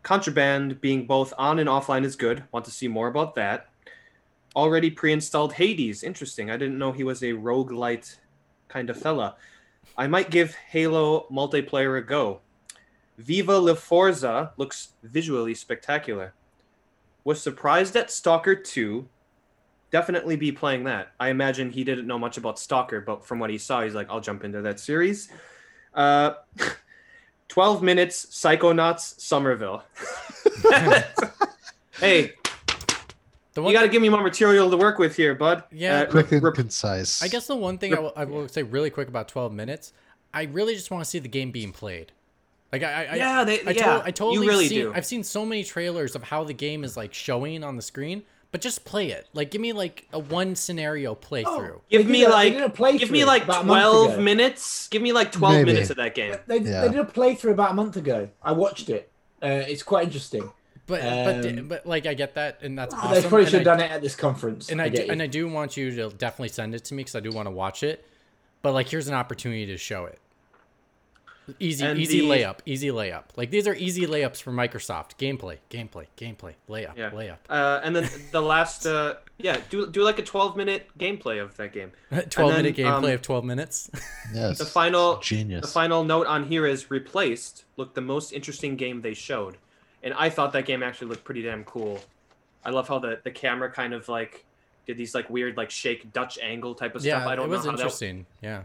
[0.03, 2.43] contraband being both on and offline is good.
[2.51, 3.67] Want to see more about that.
[4.55, 6.03] Already pre-installed Hades.
[6.03, 6.51] Interesting.
[6.51, 8.17] I didn't know he was a roguelite
[8.67, 9.35] kind of fella.
[9.97, 12.41] I might give Halo multiplayer a go.
[13.17, 16.33] Viva La Forza looks visually spectacular.
[17.23, 19.07] Was surprised at Stalker 2
[19.91, 21.11] definitely be playing that.
[21.19, 24.09] I imagine he didn't know much about Stalker, but from what he saw, he's like,
[24.09, 25.29] I'll jump into that series.
[25.93, 26.33] Uh,
[27.49, 29.83] 12 minutes, Psychonauts, Somerville.
[31.99, 32.33] hey,
[33.53, 35.65] the you got to give me more material to work with here, bud.
[35.71, 36.01] Yeah.
[36.01, 37.21] Uh, quick and rep- concise.
[37.21, 39.91] I guess the one thing I will, I will say really quick about 12 minutes,
[40.33, 42.13] I really just want to see the game being played.
[42.71, 44.93] Like I, I Yeah, they- I, yeah, I totally you really seen, do.
[44.93, 48.23] I've seen so many trailers of how the game is like showing on the screen,
[48.51, 49.27] but just play it.
[49.33, 51.81] Like give me like a one scenario playthrough.
[51.89, 54.87] give me a- like did a playthrough give me like about a month 12 minutes.
[54.87, 55.73] Give me like 12 Maybe.
[55.73, 56.35] minutes of that game.
[56.47, 56.81] They, Yeah.
[56.81, 58.29] they did a playthrough about a month ago.
[58.41, 59.11] I watched it.
[59.43, 60.49] Uh, it's quite interesting.
[60.87, 63.11] But but Um, but like I get that and that's awesome.
[63.13, 64.69] they probably and should have I- done it at this conference.
[64.69, 67.15] and I, do, and I do want you to definitely send it to me because
[67.15, 68.05] I do want to watch it.
[68.61, 70.19] But like, here's an opportunity to show it.
[71.59, 73.23] Easy, And easy the- layup, easy layup.
[73.35, 75.17] Like these are easy layups for Microsoft.
[75.17, 77.09] Gameplay, gameplay, gameplay, layup, Yeah.
[77.09, 77.37] layup.
[77.49, 81.57] Uh, and then the last, uh, yeah, do do like a 12 minute gameplay of
[81.57, 81.91] that game.
[82.29, 83.89] Twelve minute gameplay um, of twelve minutes.
[84.33, 84.59] Yes.
[84.59, 85.61] The final, genius.
[85.61, 87.65] the final note on here is replaced.
[87.75, 89.57] Looked the most interesting game they showed,
[90.03, 91.99] and I thought that game actually looked pretty damn cool.
[92.63, 94.45] I love how the the camera kind of like
[94.87, 97.29] did these like weird like shake Dutch angle type of yeah, stuff.
[97.29, 98.25] I don't it was know how that interesting.
[98.41, 98.63] Yeah.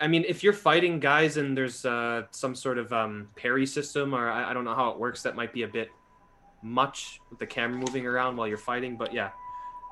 [0.00, 4.14] I mean, if you're fighting guys and there's uh, some sort of um, parry system,
[4.14, 5.90] or I, I don't know how it works, that might be a bit
[6.62, 8.96] much with the camera moving around while you're fighting.
[8.96, 9.30] But yeah,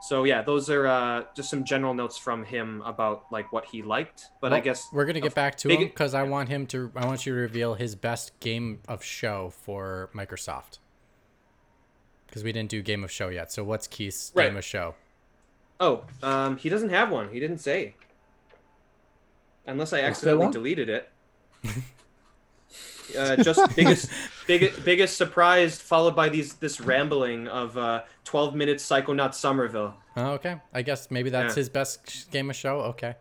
[0.02, 3.82] so yeah, those are uh, just some general notes from him about like what he
[3.82, 4.26] liked.
[4.40, 6.90] But I guess we're gonna get back to big- him because I want him to.
[6.96, 10.78] I want you to reveal his best game of show for Microsoft.
[12.26, 13.52] Because we didn't do game of show yet.
[13.52, 14.46] So what's Keith's Right.
[14.48, 14.94] game of show?
[15.80, 17.28] oh, um, he doesn't have one.
[17.30, 17.94] He didn't say,
[19.66, 21.10] unless I accidentally deleted it.
[23.18, 24.10] uh, just biggest,
[24.46, 29.94] biggest, biggest surprise, followed by these this rambling of uh, 12 minutes Psychonaut Somerville.
[30.16, 30.56] Oh, okay.
[30.72, 31.60] I guess maybe that's Yeah.
[31.60, 32.80] his best game of show.
[32.80, 33.14] Okay.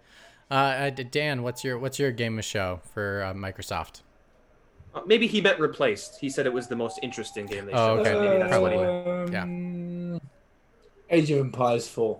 [0.51, 4.01] Uh, uh, Dan, what's your what's your game of show for uh, Microsoft?
[4.93, 6.19] Uh, maybe he meant replaced.
[6.19, 7.99] He said it was the most interesting game they Oh, showed.
[8.01, 8.11] okay.
[8.11, 9.35] so maybe that's what he meant.
[9.35, 10.21] Um,
[11.09, 12.19] Age of Empires 4.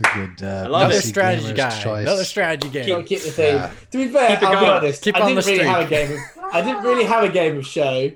[0.00, 0.42] a good.
[0.42, 1.82] Uh, Another strategy gamer's guy.
[1.82, 2.02] choice.
[2.02, 2.86] Another strategy game.
[2.88, 3.54] Gotta keep the theme.
[3.56, 3.72] Yeah.
[3.92, 5.02] To be fair, Keep I'll be honest.
[5.02, 6.12] Keep I didn't the really have a game.
[6.12, 6.18] Of,
[6.52, 8.10] I didn't really have a game of show.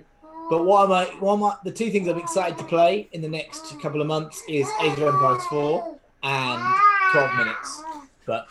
[0.51, 1.05] But what am I?
[1.21, 1.57] What am I?
[1.65, 4.99] The two things I'm excited to play in the next couple of months is Age
[4.99, 6.75] of Empires 4 and
[7.13, 7.83] 12 minutes.
[8.27, 8.49] But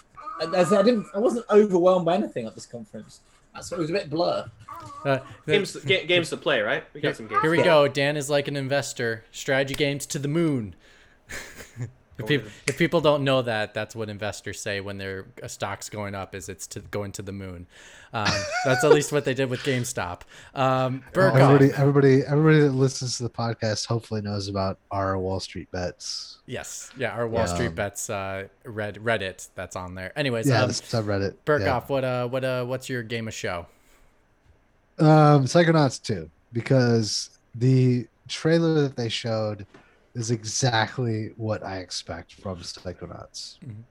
[0.56, 3.22] as I didn't, I wasn't overwhelmed by anything at this conference.
[3.54, 4.46] That's it was a bit blur.
[5.04, 6.84] Uh, Games, ga- games to play, right?
[6.94, 7.42] We here, got some games.
[7.42, 7.88] here we go.
[7.88, 9.26] Dan is like an investor.
[9.32, 10.76] Strategy games to the moon.
[12.20, 16.16] if, people, if people don't know that, that's what investors say when their stock's going
[16.16, 16.34] up.
[16.34, 17.68] Is it's to going to the moon.
[18.14, 18.28] Um,
[18.66, 20.22] that's at least what they did with GameStop.
[20.56, 21.36] Um, Burkoff.
[21.36, 26.40] Everybody, everybody, everybody that listens to the podcast hopefully knows about our Wall Street bets.
[26.46, 27.54] Yes, yeah, our Wall Yeah.
[27.54, 30.18] Street bets uh, Red Reddit that's on there.
[30.18, 31.36] Anyways, Yeah, um, the subreddit.
[31.46, 33.68] Burkoff, what uh, what uh, what's your game of show?
[35.00, 39.68] Um, Psychonauts 2, because the trailer that they showed
[40.18, 43.60] is exactly what I expect from Psychonauts.
[43.60, 43.84] Mhm.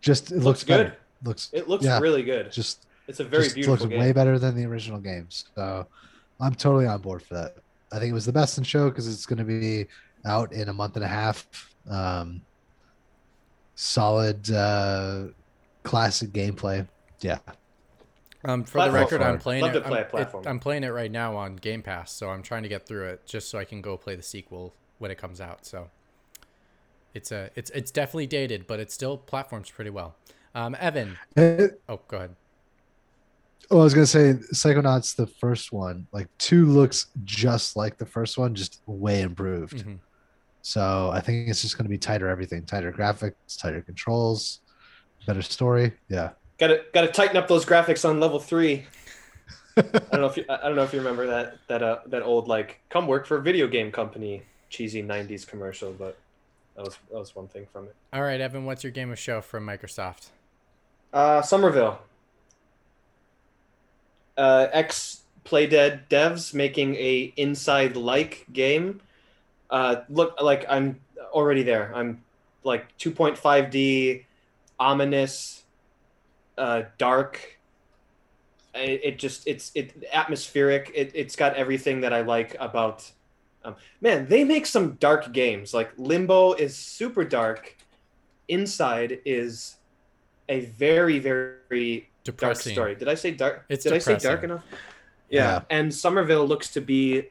[0.00, 0.84] Just it looks, Looks better.
[0.84, 0.96] good.
[1.22, 2.50] Looks It looks yeah, really good.
[2.50, 4.00] just It's a very just beautiful looks game.
[4.00, 5.44] way better than the original games.
[5.54, 5.86] So
[6.40, 7.56] I'm totally on board for that.
[7.92, 9.86] I think it was the best in show because it's going to be
[10.24, 11.46] out in a month and a half.
[11.88, 12.42] Um,
[13.74, 15.24] solid, uh,
[15.82, 16.86] classic gameplay.
[17.20, 17.38] Yeah,
[18.44, 19.84] Um, for the record, I'm playing Love it.
[19.84, 20.44] play I'm, platform.
[20.44, 23.08] it- I'm playing it right now on Game Pass, so I'm trying to get through
[23.08, 25.66] it just so I can go play the sequel when it comes out.
[25.66, 25.90] So
[27.14, 30.14] it's a it's it's definitely dated, but it still platforms pretty well.
[30.54, 32.36] Um, Evan, Uh, oh, go ahead.
[33.70, 38.06] Oh, I was gonna say Psychonauts, the first one, like two looks just like the
[38.06, 39.84] first one, just way improved.
[39.84, 39.98] Mhm.
[40.62, 44.60] So I think it's just gonna be tighter everything, tighter graphics, tighter controls,
[45.26, 45.92] better story.
[46.08, 46.30] Yeah.
[46.58, 48.84] Got to got to tighten up those graphics on level three.
[49.78, 52.22] I don't know if you, I don't know if you remember that that uh, that
[52.22, 56.16] old like come work for a video game company cheesy '90s commercial, but
[56.76, 57.94] that was that was one thing from it.
[58.12, 60.28] All right, Evan, what's your game of show from Microsoft?
[61.12, 61.98] Uh, Somerville.
[64.38, 69.00] Uh, ex Playdead devs making a inside like game.
[69.68, 71.00] Uh, look like I'm
[71.32, 71.92] already there.
[71.94, 72.22] I'm
[72.64, 74.24] like 2.5D,
[74.78, 75.64] ominous,
[76.58, 77.58] uh, dark.
[78.74, 80.92] It, it just it's it atmospheric.
[80.94, 83.10] It it's got everything that I like about.
[83.64, 85.74] Um, man, they make some dark games.
[85.74, 87.76] Like Limbo is super dark.
[88.48, 89.76] Inside is
[90.48, 92.72] a very very dark Depressing.
[92.72, 92.94] story.
[92.94, 93.64] Did I say dark?
[93.68, 94.64] It's Did I say dark enough?
[95.28, 95.40] Yeah.
[95.40, 95.60] Yeah.
[95.70, 97.28] And Somerville looks to be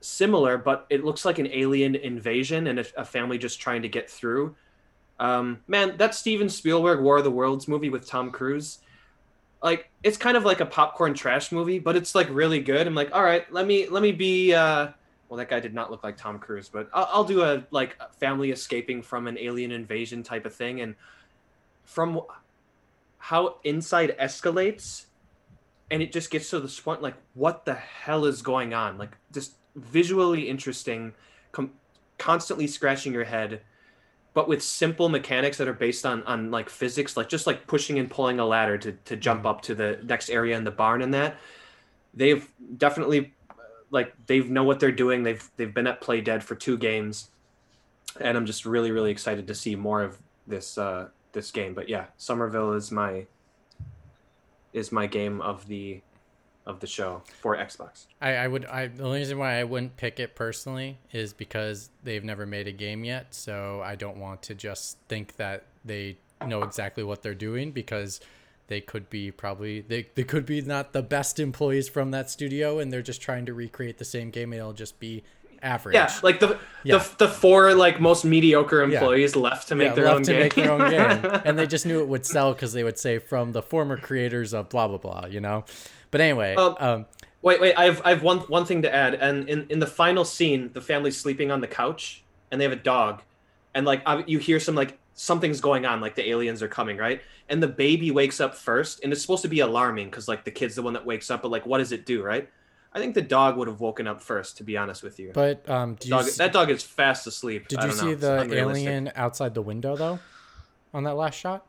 [0.00, 3.88] similar, but it looks like an alien invasion and a, a family just trying to
[3.88, 4.54] get through.
[5.20, 8.78] Um, man, that Steven Spielberg War of the Worlds movie with Tom Cruise,
[9.62, 12.86] like it's kind of like a popcorn trash movie, but it's like really good.
[12.86, 14.54] I'm like, all right, let me let me be.
[14.54, 14.88] Uh,
[15.32, 17.96] well, that guy did not look like Tom Cruise, but I'll, I'll do a like
[18.18, 20.94] family escaping from an alien invasion type of thing, and
[21.84, 22.20] from
[23.16, 25.06] how inside escalates
[25.90, 28.98] and it just gets to this point like what the hell is going on?
[28.98, 31.14] Like just visually interesting
[31.50, 31.72] com-
[32.18, 33.62] constantly scratching your head
[34.34, 37.98] but with simple mechanics that are based on on like physics like just like pushing
[37.98, 39.46] and pulling a ladder to to jump mm-hmm.
[39.46, 41.38] up to the next area in the barn and that.
[42.12, 42.46] They've
[42.76, 43.32] definitely
[43.92, 45.22] like they know what they're doing.
[45.22, 47.28] They've they've been at Playdead for two games.
[48.20, 51.74] And i'm just really really excited to see more of this uh this game.
[51.74, 53.26] But yeah somerville is my
[54.72, 56.00] is my game of the
[56.64, 58.06] of the show for Xbox.
[58.20, 61.90] I, I would I the only reason why I wouldn't pick it personally is because
[62.02, 66.18] they've never made a game yet, so I don't want to just think that they
[66.46, 68.20] know exactly what they're doing because
[68.72, 72.78] they could be probably they, they could be not the best employees from that studio
[72.78, 75.22] and they're just trying to recreate the same game and it'll just be
[75.62, 75.94] average.
[75.94, 76.98] Yeah, like the Yeah.
[76.98, 80.40] the, the four like most mediocre employees left to make Yeah, their own to game.
[80.40, 83.18] make their own game, and they just knew it would sell because they would say
[83.18, 85.64] from the former creators of blah blah blah, you know.
[86.10, 87.06] But anyway, Um, um,
[87.42, 87.74] Wait, wait.
[87.76, 89.14] I have I have one one thing to add.
[89.14, 92.72] And in in the final scene, the family's sleeping on the couch, and they have
[92.72, 93.22] a dog,
[93.74, 97.20] and like you hear some like something's going on, like the aliens are coming, right?
[97.48, 100.50] And the baby wakes up first, and it's supposed to be alarming because like the
[100.50, 102.48] kid's the one that wakes up, but like what does it do, right?
[102.94, 105.30] I think the dog would have woken up first, to be honest with you.
[105.32, 107.68] but um, you dog, s- that dog is fast asleep.
[107.68, 110.18] did I you don't know, see it's the alien outside the window though,
[110.92, 111.66] on that last shot?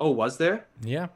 [0.00, 0.66] Oh, was there?
[0.82, 1.08] Yeah,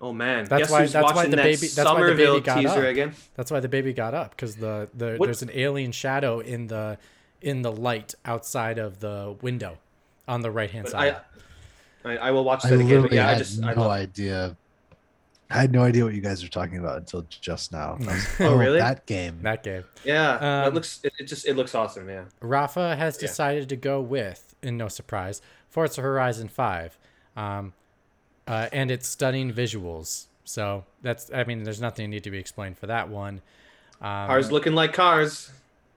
[0.00, 2.66] Oh man, That's Guess why- that's why the that baby- that's why the baby got
[2.66, 2.76] up.
[2.84, 3.14] again.
[3.34, 6.66] that's why the baby got up because the, the What- there's an alien shadow in
[6.66, 6.98] the
[7.40, 9.78] in the light outside of the window
[10.28, 11.16] on the right hand side.
[12.04, 12.88] I, I, I will watch I that again.
[12.88, 14.56] But literally yeah, I had just I no love, idea.
[15.48, 17.96] I had no idea what you guys were talking about until just now.
[18.00, 18.78] Was, Oh, really?
[18.78, 19.38] That game.
[19.42, 19.84] that game.
[20.04, 20.32] yeah.
[20.64, 22.08] Um, it looks it, it just it looks awesome.
[22.08, 22.24] Yeah.
[22.40, 23.28] Rafa has Yeah.
[23.28, 26.98] decided to go with, and no surprise, Forza Horizon 5.
[27.36, 27.74] Um,
[28.48, 30.26] uh, and its stunning visuals.
[30.44, 33.42] So that's, I mean, there's nothing need to be explained for that one.
[34.00, 35.50] Um, Cars looking like cars.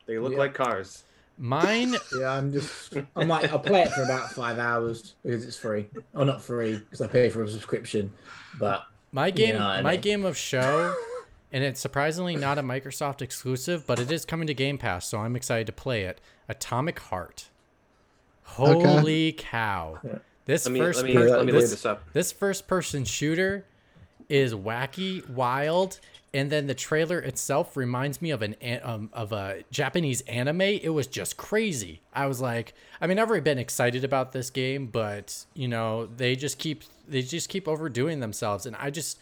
[0.08, 0.40] They look Yeah.
[0.40, 1.04] like cars.
[1.40, 2.94] Mine, Yeah, I'm just.
[3.16, 5.88] I'm like, I'll play it for about five hours because it's free.
[6.14, 8.12] Oh, not free because I pay for a subscription.
[8.60, 10.02] But my game, know what I my mean.
[10.02, 10.94] game of show,
[11.52, 15.20] and it's surprisingly not a Microsoft exclusive, but it is coming to Game Pass, so
[15.20, 16.22] I'm excited to play it.
[16.48, 17.50] Atomic Heart.
[18.44, 20.00] Holy cow!
[20.46, 22.04] This me first let me per- let me look this- this up.
[22.14, 23.66] This first person shooter
[24.30, 26.00] is wacky, wild,
[26.34, 30.62] and then the trailer itself reminds me of an um, of a Japanese anime.
[30.62, 32.02] It was just crazy.
[32.14, 36.06] I was like, I mean, I've already been excited about this game, but you know,
[36.06, 39.20] they just keep they just keep overdoing themselves, and I just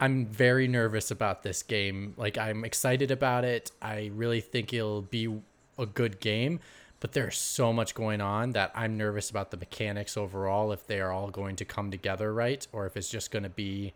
[0.00, 2.14] I'm very nervous about this game.
[2.16, 3.70] Like I'm excited about it.
[3.82, 5.40] I really think it'll be
[5.78, 6.60] a good game,
[7.00, 11.00] but there's so much going on that I'm nervous about the mechanics overall if they
[11.00, 13.92] are all going to come together right or if it's just going to be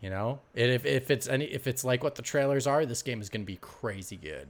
[0.00, 3.02] you know, and if if it's any if it's like what the trailers are, this
[3.02, 4.48] game is going to be crazy good.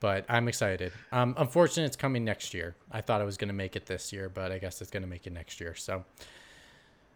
[0.00, 0.92] But I'm excited.
[1.12, 2.74] Um, unfortunately, it's coming next year.
[2.90, 5.04] I thought I was going to make it this year, but I guess it's going
[5.04, 5.74] to make it next year.
[5.76, 6.04] So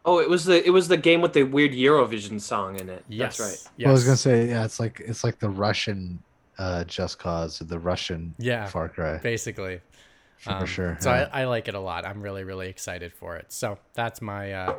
[0.05, 3.05] Oh, it was the it was the game with the weird Eurovision song in it.
[3.09, 3.71] yes, That's right.
[3.77, 3.87] Yes.
[3.87, 6.23] Well, I was gonna say, yeah, it's like it's like the Russian
[6.59, 8.67] uh, Just Cause or the Russian Yeah.
[8.67, 9.81] Far Cry basically.
[10.37, 10.97] for Um, sure.
[11.01, 11.29] So yeah.
[11.33, 12.07] I, I like it a lot.
[12.07, 13.53] I'm really, really excited for it.
[13.53, 14.75] So that's my uh,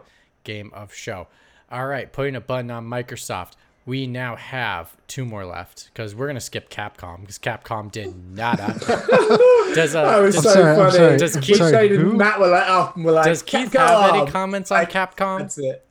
[0.46, 1.28] game of show.
[1.72, 3.54] All right, putting a button on Microsoft.
[3.86, 8.74] We now have two more left because we're gonna skip Capcom because Capcom did nada.
[9.76, 10.92] does uh, that was does, so sorry, funny.
[10.92, 12.18] sorry, Does I'm Keith- sorry, and?
[12.18, 15.40] Matt were like, oh, we're like, does Keith have any comments on Like, Capcom?
[15.40, 15.86] That's it.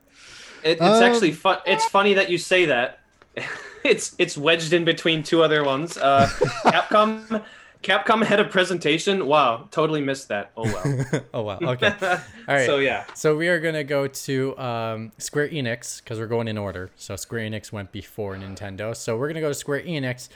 [0.62, 1.59] It, it's Um, actually fun.
[1.66, 2.98] It's funny that you say that.
[3.85, 5.97] it's it's wedged in between two other ones.
[5.97, 6.27] Uh,
[6.66, 7.43] Capcom
[7.86, 9.26] Capcom had a presentation.
[9.26, 10.50] Wow, totally missed that.
[10.56, 11.24] Oh well.
[11.34, 11.94] oh well, okay.
[12.02, 12.18] All
[12.48, 12.66] right.
[12.66, 13.04] So yeah.
[13.14, 16.90] So we are gonna go to um, Square Enix because we're going in order.
[16.96, 18.94] So Square Enix went before Nintendo.
[18.96, 20.28] So we're gonna go to Square Enix.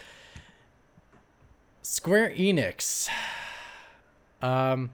[1.82, 3.09] Square Enix.
[4.40, 4.90] Um,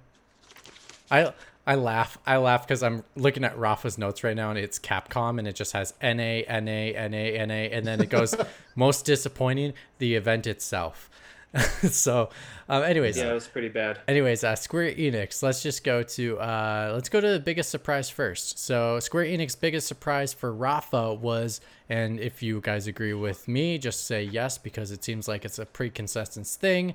[1.11, 1.35] I
[1.67, 2.17] I laugh.
[2.27, 5.57] I laugh because I'm looking at Rafa's notes right now, and it's Capcom, and it
[5.57, 8.35] just has N A N A N A N A, and then it goes
[8.77, 11.11] most disappointing the event itself.
[11.91, 12.31] so,
[12.69, 14.01] um, anyways, Yeah, it was pretty bad.
[14.09, 15.43] Anyways, uh, Square Enix.
[15.43, 18.59] Let's just go to uh, let's go to the biggest surprise first.
[18.59, 23.79] So Square Enix biggest surprise for Rafa was, and if you guys agree with me,
[23.79, 26.95] just say yes because it seems like it's a pretty consistent thing.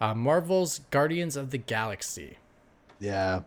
[0.00, 2.38] Uh, Marvel's Guardians of the Galaxy.
[2.98, 3.42] Yeah,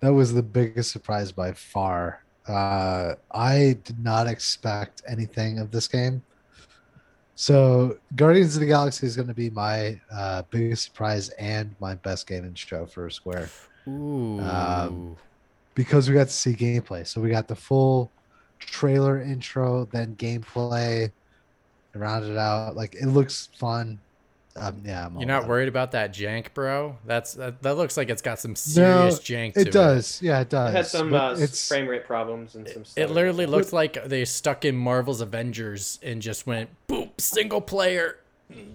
[0.00, 2.22] that was the biggest surprise by far.
[2.46, 6.22] Uh, I did not expect anything of this game.
[7.40, 11.94] So, Guardians of the Galaxy is going to be my uh, biggest surprise and my
[11.94, 13.48] best game in show for Square
[13.86, 14.40] Ooh.
[14.40, 15.16] Um,
[15.76, 17.06] because we got to see gameplay.
[17.06, 18.10] So, we got the full
[18.58, 21.12] trailer intro, then gameplay,
[21.94, 22.74] rounded out.
[22.74, 24.00] Like, it looks fun.
[24.60, 25.48] Um, yeah, I'm You're not about it.
[25.48, 26.96] worried about that jank, bro?
[27.06, 30.20] That's that, that looks like it's got some serious jank to It does.
[30.22, 30.70] Yeah, it does.
[30.70, 32.84] It had some uh, it's frame rate problems and some.
[32.84, 33.04] Stuff.
[33.04, 38.18] It literally looked like they stuck in Marvel's Avengers and just went boom, single player.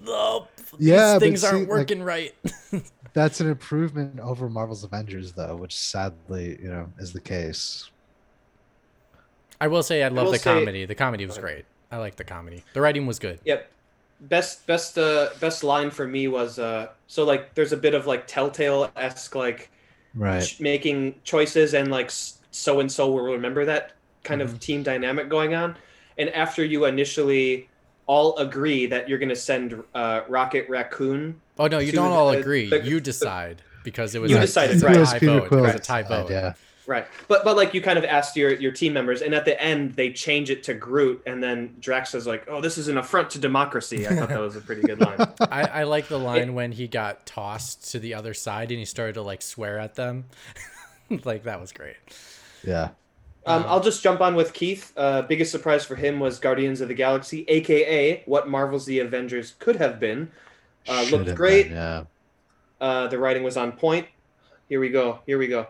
[0.06, 2.34] Nope, Yeah, these things see, aren't like- working right.
[3.14, 7.90] That's an improvement over Marvel's Avengers, though, which sadly, you know, is the case.
[9.62, 10.86] I will say I love will the say- comedy.
[10.86, 11.66] The comedy was great.
[11.92, 12.64] I like the comedy.
[12.74, 13.40] The writing was good.
[13.46, 13.70] Yep.
[14.30, 18.08] Best best uh best line for me was uh so like there's a bit of
[18.08, 19.70] like telltale esque like
[20.16, 20.42] Right.
[20.44, 23.92] ch- making choices and like so and so will remember that
[24.24, 25.76] kind of team dynamic going on
[26.18, 27.68] and after you initially
[28.06, 32.32] all agree that you're going to send uh, rocket raccoon Oh no, you don't all
[32.32, 32.70] the- agree.
[32.70, 34.94] the- you decide because it was You a, decided, it was right.
[34.94, 35.44] a It was tie Peter vote.
[35.46, 36.26] It was a Quill's tie vote.
[36.28, 36.56] idea.
[36.86, 39.62] Right but but like you kind of asked your your team members and at the
[39.62, 42.98] end they change it to groot and then drax says like oh this is an
[42.98, 45.18] affront to democracy i thought that was a pretty good line
[45.52, 48.86] I, I like the line when he got tossed to the other side and he
[48.86, 50.26] started to like swear at them.
[51.24, 51.96] like that was great.
[52.64, 52.90] Yeah.
[53.46, 54.94] Um, I'll just jump on with Keith.
[54.96, 59.56] Uh, biggest surprise for him was Guardians of the Galaxy, aka what Marvel's The Avengers
[59.60, 60.32] could have been.
[60.88, 61.68] Uh, looked have great.
[61.68, 62.04] been, yeah.
[62.80, 64.08] Uh, the writing was on point.
[64.70, 65.20] Here we go.
[65.26, 65.68] Here we go.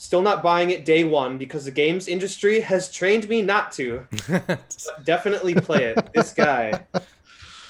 [0.00, 4.06] Still not buying it day one because the games industry has trained me not to.
[5.04, 6.12] Definitely play it.
[6.14, 6.70] This guy.
[6.94, 7.02] I'm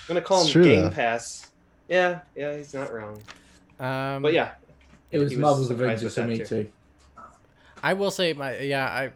[0.06, 0.90] gonna call It's him true, Game though.
[0.90, 1.50] Pass.
[1.88, 3.18] Yeah, yeah, he's not wrong.
[3.80, 4.52] um, But yeah,
[5.10, 6.44] It was was Marvel's Avengers for me too.
[6.44, 6.70] too.
[7.82, 9.10] I will say my yeah I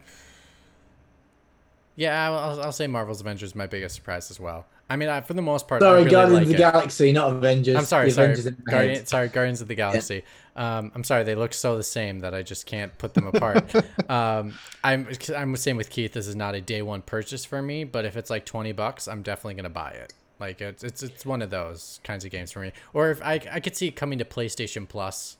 [1.95, 4.65] yeah I'll, I'll say Marvel's Avengers is my biggest surprise as well.
[4.93, 6.57] I mean I, for the most part I Sorry, really Guardians like of the it.
[6.57, 7.75] Galaxy, not Avengers.
[7.75, 10.23] I'm sorry, The sorry, Avengers Guardian, sorry, Guardians of the Galaxy.
[10.55, 13.73] Um, I'm sorry, they look so the same that I just can't put them apart.
[14.09, 14.53] um,
[14.83, 16.13] I'm I'm the same with Keith.
[16.13, 19.07] This is not a day one purchase for me, but if it's like 20 bucks,
[19.07, 20.13] I'm definitely gonna buy it.
[20.39, 22.71] Like it's it's it's one of those kinds of games for me.
[22.93, 25.37] Or if I I could see it coming to PlayStation Plus.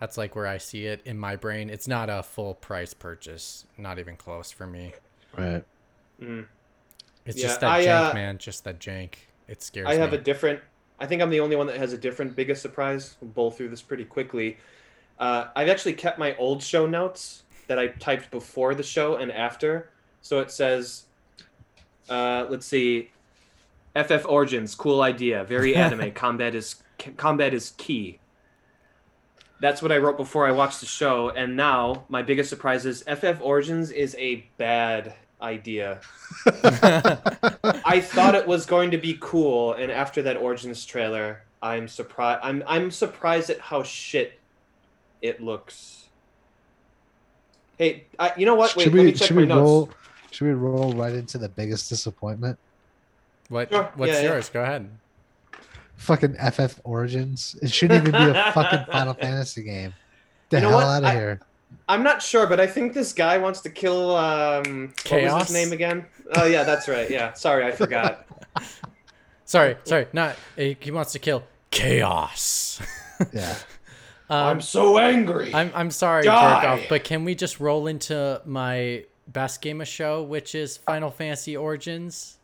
[0.00, 1.70] That's like where I see it in my brain.
[1.70, 4.92] It's not a full price purchase, not even close for me.
[5.34, 5.64] Right.
[6.20, 6.46] Mm.
[7.26, 8.38] It's Yeah, just that I, jank, uh, man.
[8.38, 9.14] Just that jank.
[9.48, 10.18] It scares I have me.
[10.18, 10.60] a different.
[10.98, 13.16] I think I'm the only one that has a different biggest surprise.
[13.20, 14.56] We'll bowl through this pretty quickly.
[15.18, 19.30] Uh, I've actually kept my old show notes that I typed before the show and
[19.32, 19.90] after.
[20.22, 21.04] So it says,
[22.08, 23.10] uh, let's see,
[23.94, 26.12] FF Origins, cool idea, very anime.
[26.12, 26.76] combat is
[27.16, 28.18] combat is key.
[29.60, 33.02] That's what I wrote before I watched the show, and now my biggest surprise is
[33.04, 36.00] FF Origins is a bad idea.
[36.46, 42.40] I thought it was going to be cool, and after that Origins trailer, I'm surprised.
[42.42, 44.38] I'm I'm surprised at how shit
[45.22, 46.04] it looks.
[47.78, 48.74] Hey, I, you know what?
[48.76, 49.60] Wait, should let we me check should my we notes.
[49.60, 49.90] roll
[50.30, 52.58] should we roll right into the biggest disappointment?
[53.48, 54.28] what Sure, what's yeah, yeah.
[54.32, 54.48] yours?
[54.48, 54.88] Go ahead.
[55.96, 57.56] Fucking FF Origins.
[57.62, 59.94] It shouldn't even be a fucking Final Fantasy game.
[60.50, 60.86] The You know hell what?
[60.86, 61.40] out of I- here.
[61.88, 64.16] I'm not sure, but I think this guy wants to kill.
[64.16, 65.46] Um, What was Chaos?
[65.48, 66.04] his name again?
[66.34, 67.08] Oh yeah, that's right.
[67.10, 68.26] Yeah, sorry, I forgot.
[69.44, 72.80] Sorry, sorry, not he he wants to kill chaos.
[73.32, 73.54] Yeah.
[74.28, 75.54] I'm so angry.
[75.54, 76.32] I'm I'm sorry, Die!
[76.64, 81.12] Jerkoff, but can we just roll into my best game of show, which is Final
[81.12, 82.38] Fantasy Origins?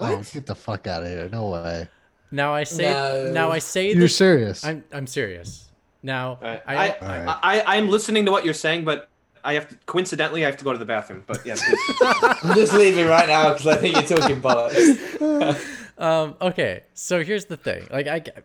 [0.00, 1.28] Oh, get the fuck out of here.
[1.30, 1.86] No way.
[2.30, 3.30] Now I say No.
[3.30, 4.16] now I say You're this.
[4.16, 4.64] serious.
[4.64, 5.68] I'm I'm serious.
[6.02, 6.62] Now All right.
[6.66, 7.28] I, I, Alright.
[7.28, 9.08] I, I, I'm listening to what you're saying, but
[9.44, 9.76] I have to.
[9.86, 11.22] Coincidentally, I have to go to the bathroom.
[11.26, 11.96] But yeah, please.
[12.44, 15.78] I'm just leaving right now because I think you're talking bollocks.
[15.98, 16.82] um okay.
[16.94, 17.86] So here's the thing.
[17.90, 18.44] Like I get,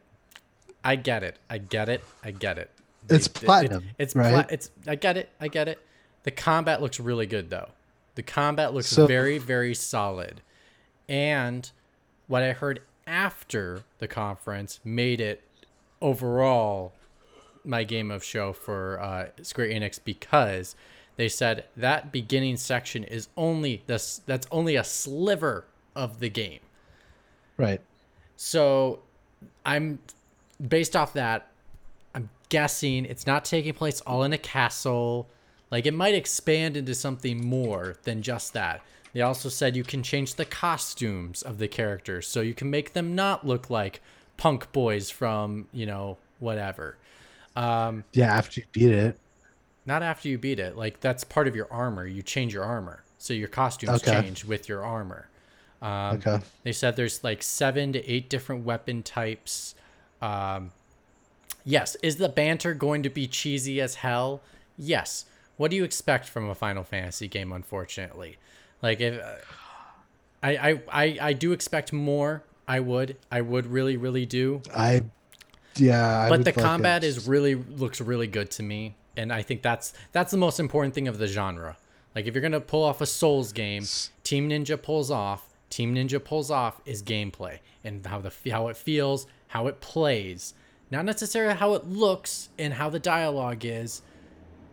[0.84, 1.38] I get it.
[1.50, 2.04] I get it.
[2.24, 2.70] I get it.
[3.10, 4.34] It's It- it- platinum, it's right?
[4.34, 5.30] pla- it's I get it.
[5.40, 5.80] I get it.
[6.24, 7.70] The combat looks really good though.
[8.16, 10.42] The combat looks So- very very solid.
[11.10, 11.70] And
[12.28, 15.42] what I heard after the conference made it
[16.02, 16.94] overall
[17.68, 20.76] my game of show for uh, Square Enix because
[21.18, 25.66] they said that beginning section is only this that's only a sliver
[25.96, 26.60] of the game.
[27.58, 27.82] right.
[28.40, 29.00] So
[29.66, 29.98] I'm
[30.66, 31.50] based off that,
[32.14, 35.28] I'm guessing it's not taking place all in a castle.
[35.72, 38.82] Like it might expand into something more than just that.
[39.14, 42.94] They also said you can change the costumes of the characters so you can make
[42.94, 44.02] them not look like
[44.38, 46.98] punk boys from, you know, whatever.
[47.58, 49.20] Um, Yeah, after you beat it.
[49.86, 50.76] not after you beat it.
[50.78, 52.06] Like that's part of your armor.
[52.06, 53.04] You change your armor.
[53.18, 54.22] So your costumes Okay.
[54.22, 55.28] change with your armor.
[55.82, 56.40] Um, Okay.
[56.64, 59.76] they said there's like seven to eight different weapon types.
[60.22, 60.72] Um,
[61.66, 61.96] yes.
[62.04, 64.42] Is the banter going to be cheesy as hell?
[64.78, 65.26] Yes.
[65.58, 67.52] What do you expect from a Final Fantasy game?
[67.52, 68.38] Unfortunately,
[68.84, 69.36] like if uh,
[70.44, 72.44] I, I I I do expect more.
[72.68, 73.18] I would.
[73.32, 74.62] I would really really do.
[74.76, 75.02] I
[75.80, 76.22] yeah.
[76.22, 79.94] I but the combat is really looks really good to me, and I think that's
[80.12, 81.78] that's the most important thing of the genre.
[82.16, 83.84] Like if you're gonna pull off a Souls game,
[84.24, 85.44] Team Ninja pulls off.
[85.70, 90.54] Team Ninja pulls off is gameplay and how the how it feels, how it plays,
[90.92, 94.02] not necessarily how it looks and how the dialogue is.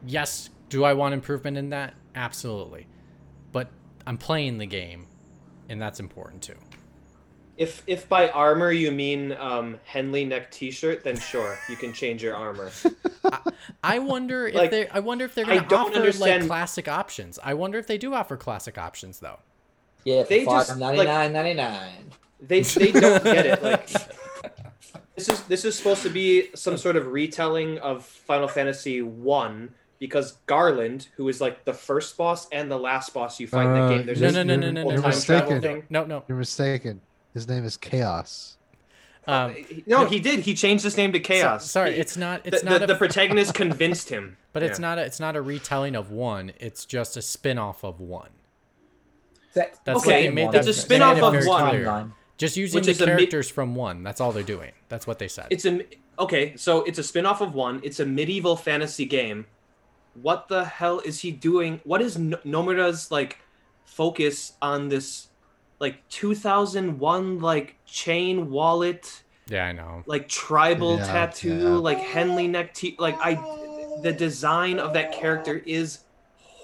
[0.07, 1.95] Yes, do I want improvement in that?
[2.15, 2.87] Absolutely.
[3.53, 3.69] But
[4.07, 5.07] I'm playing the game,
[5.69, 6.57] and that's important too.
[7.57, 12.23] If if by armor you mean um, Henley neck T-shirt, then sure, you can change
[12.23, 12.71] your armor.
[13.85, 14.89] I wonder if Like, they.
[14.89, 17.39] I wonder if they're gonna don't offer understand- like classic options.
[17.43, 19.39] I wonder if they do offer classic options though.
[20.05, 22.11] Yeah, They just, five ninety nine ninety nine.
[22.41, 23.63] They they don't get it.
[23.63, 23.89] Like
[25.15, 29.73] this is this is supposed to be some sort of retelling of Final Fantasy One
[30.01, 33.71] because Garland, who is like the first boss and the last boss you fight in
[33.77, 34.91] Uh, the game, there's No, this no, no, no, you're- no, no.
[34.91, 35.11] You're travel
[35.53, 35.61] mistaken.
[35.63, 35.83] thing.
[35.89, 36.25] No, no.
[36.29, 37.01] You're mistaken.
[37.35, 38.57] His name is Chaos.
[39.27, 39.57] Um,
[39.87, 40.41] No, he did.
[40.41, 41.71] He changed his name to so- Chaos.
[41.71, 42.45] sorry, it's not.
[42.45, 42.87] the, It's the, not.
[42.87, 44.37] the a, protagonist convinced him.
[44.53, 44.83] but it's Yeah.
[44.89, 44.99] not.
[44.99, 46.53] A, it's not a retelling of one.
[46.61, 48.29] It's just a spin-off of one.
[49.55, 52.13] That's That's what they made- it's a spin-off of one.
[52.37, 54.03] Just using Which the is a mi- characters from one.
[54.03, 54.73] That's all they're doing.
[54.89, 55.47] That's what they said.
[55.51, 55.87] It's a
[56.19, 56.57] okay.
[56.57, 57.81] So it's a spin-off of one.
[57.85, 59.47] It's a medieval fantasy game.
[60.21, 61.81] What the hell is he doing?
[61.85, 63.39] What is N- Nomura's like
[63.85, 65.29] focus on this
[65.85, 70.03] like 2001 like chain wallet yeah, I know.
[70.07, 71.69] like tribal Yeah, tattoo yeah.
[71.89, 73.35] like Henley neck t- like I
[74.03, 76.01] the design of that character is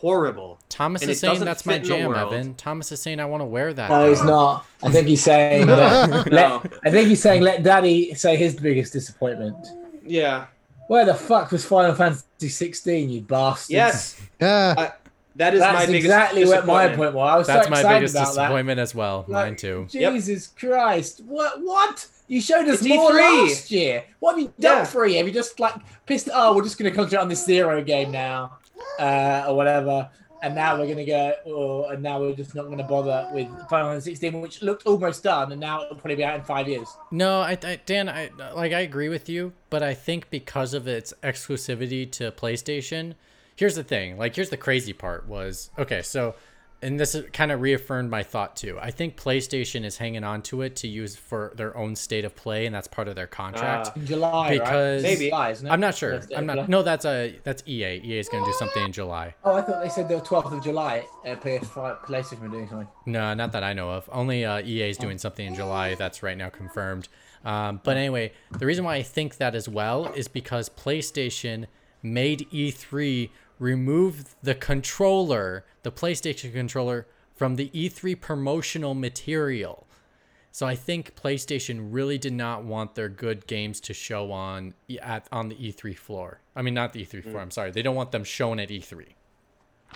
[0.01, 0.59] horrible.
[0.70, 2.14] Thomas and is saying that's my fit in the jam.
[2.14, 2.55] Evan.
[2.55, 3.90] Thomas is saying I want to wear that.
[3.90, 4.09] No, thing.
[4.10, 4.66] he's not.
[4.82, 5.66] I think he's saying.
[5.80, 6.62] Let, No.
[6.84, 9.56] I think he's saying let Daddy say his biggest disappointment.
[10.05, 10.47] Yeah.
[10.88, 13.74] Where the fuck was Final Fantasy 16, you bastard?
[13.74, 14.20] Yes.
[14.40, 14.92] Yeah.
[15.41, 16.97] That is my that's biggest exactly what my disappointment.
[16.97, 17.29] point was.
[17.31, 18.41] I was That's so my biggest about that.
[18.43, 19.25] disappointment as well.
[19.27, 19.87] Like, Mine too.
[19.91, 20.12] Yep.
[20.12, 21.23] Jesus Christ!
[21.27, 21.61] What?
[21.62, 22.07] What?
[22.29, 23.49] You showed us It's more E3.
[23.49, 24.05] last year.
[24.21, 24.85] What have you done Yeah.
[24.85, 25.19] for a year?
[25.19, 25.75] Have you just like
[26.07, 26.29] pissed?
[26.33, 28.59] Oh, we're just going to concentrate on this zero game now,
[29.01, 30.09] uh, or whatever.
[30.43, 33.29] And now we're going to go, oh, and now we're just not going to bother
[33.33, 36.43] with Final Fantasy 16, which looked almost done, and now it'll probably be out in
[36.45, 36.89] five years.
[37.11, 40.87] No, I, I Dan, I like I agree with you, but I think because of
[40.89, 43.15] its exclusivity to PlayStation,
[43.61, 44.16] here's the thing.
[44.16, 46.35] Like here's the crazy part was okay, so
[46.82, 48.78] and this is kind of reaffirmed my thought too.
[48.81, 52.35] I think PlayStation is hanging on to it to use for their own state of
[52.35, 53.95] play, and that's part of their contract.
[53.99, 55.11] In July, Because- right?
[55.12, 55.27] Maybe.
[55.28, 55.70] July, isn't it?
[55.70, 56.23] I'm not sure.
[56.35, 56.70] I'm not.
[56.70, 58.01] No, that's a that's EA.
[58.03, 59.35] EA is going to do something in July.
[59.45, 61.05] Oh, I thought they said the 12th of July.
[61.27, 62.89] Uh, PS5, PlayStation were doing something.
[63.05, 64.09] No, not that I know of.
[64.11, 67.09] Only uh, EA is doing something in July that's right now confirmed.
[67.45, 71.66] Um, but anyway, the reason why I think that as well is because PlayStation
[72.03, 73.28] made E3
[73.61, 77.07] remove the controller, the PlayStation controller,
[77.37, 79.87] from the E3 promotional material.
[80.51, 85.28] So I think PlayStation really did not want their good games to show on at
[85.31, 86.41] on the E3 floor.
[86.57, 87.37] I mean, not the E3 floor.
[87.37, 87.43] Mm.
[87.43, 87.70] I'm sorry.
[87.70, 89.07] They don't want them shown at E3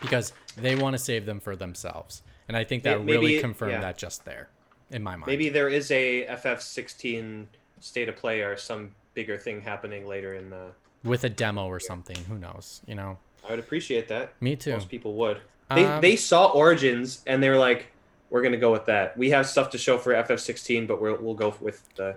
[0.01, 2.23] because they want to save them for themselves.
[2.47, 3.81] And I think that May- maybe- really confirmed yeah.
[3.81, 4.49] that just there,
[4.91, 5.27] in my mind.
[5.27, 7.47] Maybe there is a FF16
[7.81, 10.69] state of play or some bigger thing happening later in the.
[11.03, 12.17] with a demo or something.
[12.29, 12.81] Who knows?
[12.87, 13.19] You know.
[13.47, 14.33] I would appreciate that.
[14.41, 14.73] Me too.
[14.73, 15.39] Most people would.
[15.75, 17.87] They Um, they saw Origins and they were like,
[18.31, 19.17] "We're gonna go with that.
[19.17, 22.17] We have stuff to show for FF16, but we'll we'll go with the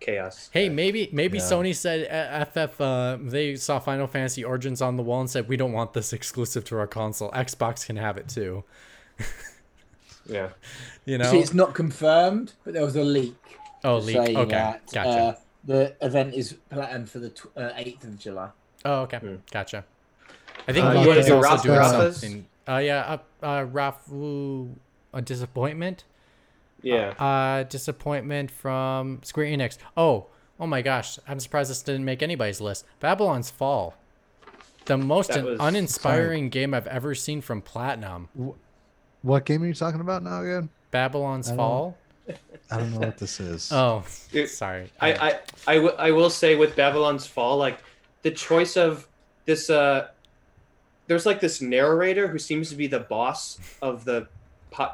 [0.00, 1.44] chaos." Hey, maybe maybe Yeah.
[1.44, 2.80] Sony said uh, FF.
[2.80, 6.12] Uh, they saw Final Fantasy Origins on the wall and said, "We don't want this
[6.20, 7.30] exclusive to our console.
[7.32, 8.64] Xbox can have it too."
[10.28, 10.48] Yeah.
[11.04, 11.42] You know, See, know?
[11.42, 13.36] it's not confirmed, but there was a leak.
[13.84, 14.16] Oh, leak.
[14.16, 15.08] Okay, that, gotcha.
[15.08, 15.34] uh,
[15.64, 18.50] the event is planned for the tw- uh, 8th of July.
[18.84, 19.36] oh, okay, Hmm.
[19.52, 19.84] gachcha.
[20.68, 22.20] I think Uh, you wanna do also doing Rafa's?
[22.20, 22.46] something.
[22.68, 24.74] Uh, yeah, uh, uh, Rafu,
[25.12, 26.04] a disappointment.
[26.82, 27.10] Yeah.
[27.18, 29.78] Uh, disappointment from Square Enix.
[29.96, 30.26] Oh,
[30.58, 31.18] oh my gosh!
[31.28, 32.84] I'm surprised this didn't make anybody's list.
[33.00, 33.94] Babylon's Fall,
[34.86, 38.28] the most was- uninspiring game I've ever seen from Platinum.
[39.22, 40.68] What game are you talking about now again?
[40.90, 41.96] Babylon's I Fall.
[42.70, 43.70] I don't know what this is.
[43.72, 44.90] Oh, Dude, sorry.
[45.00, 45.38] I, I,
[45.68, 47.78] I, w- I will say with Babylon's Fall, like
[48.22, 49.06] the choice of
[49.44, 50.08] this, uh,
[51.06, 54.28] there's like this narrator who seems to be the boss of the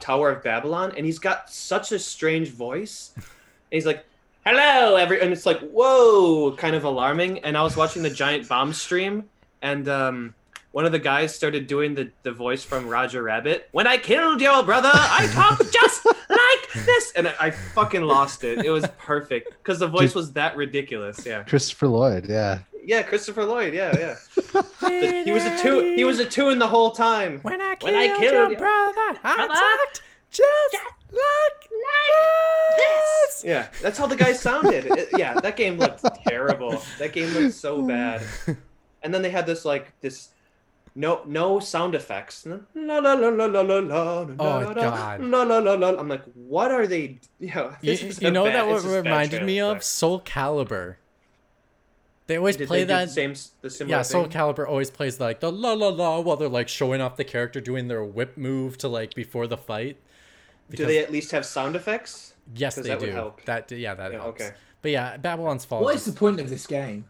[0.00, 3.12] Tower of Babylon, and he's got such a strange voice.
[3.16, 3.24] And
[3.70, 4.04] he's like,
[4.44, 7.40] "Hello, every," and it's like, "Whoa," kind of alarming.
[7.40, 9.24] And I was watching the Giant Bomb stream,
[9.60, 10.34] and um,
[10.72, 13.68] one of the guys started doing the the voice from Roger Rabbit.
[13.72, 18.44] When I killed your brother, I talked just like this, and I, I fucking lost
[18.44, 18.64] it.
[18.64, 21.24] It was perfect because the voice was that ridiculous.
[21.26, 22.28] Yeah, Christopher Lloyd.
[22.28, 22.60] Yeah.
[22.84, 23.74] Yeah, Christopher Lloyd.
[23.74, 24.16] Yeah, yeah.
[24.80, 25.94] The- he was a two.
[25.96, 27.40] He was a two in the whole time.
[27.42, 30.76] When I killed, When I your killed your brother, I brother, talked just
[31.12, 31.70] like
[32.76, 33.44] this.
[33.44, 34.86] Yeah, that's how the guy sounded.
[34.86, 36.82] It- yeah, that game looked terrible.
[36.98, 38.22] That game looked so bad.
[39.02, 40.28] And then they had this like this
[40.94, 42.46] no no sound effects.
[42.46, 42.58] La
[42.98, 45.20] la la la la la la Oh, la God.
[45.20, 45.98] la la la la.
[45.98, 47.18] I'm like, what are they?
[47.40, 50.96] Yeah, You, this is you know bad- that what reminded me of Soul Calibur.
[52.28, 53.08] They always Did play they that.
[53.08, 54.32] the same, the similar yeah, Soul thing?
[54.32, 57.60] Calibur always plays like the la la la while they're like showing off the character
[57.60, 59.96] doing their whip move to like before the fight.
[60.70, 62.34] Do they at least have sound effects?
[62.54, 63.12] Yes, they that would do.
[63.12, 63.44] help.
[63.44, 64.40] That yeah, that Yeah, helps.
[64.40, 64.54] okay.
[64.82, 65.82] But yeah, Babylon's Fall.
[65.82, 67.04] What is the point of this game?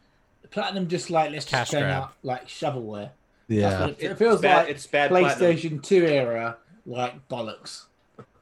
[0.50, 2.02] Platinum just like let's Cash just turn grab.
[2.04, 3.10] out like shovelware.
[3.48, 3.80] Yeah.
[3.82, 4.68] what it, it It's feels bad- like.
[4.74, 5.56] it's bad platinum.
[5.56, 6.56] PlayStation Two era
[6.86, 7.84] like bollocks.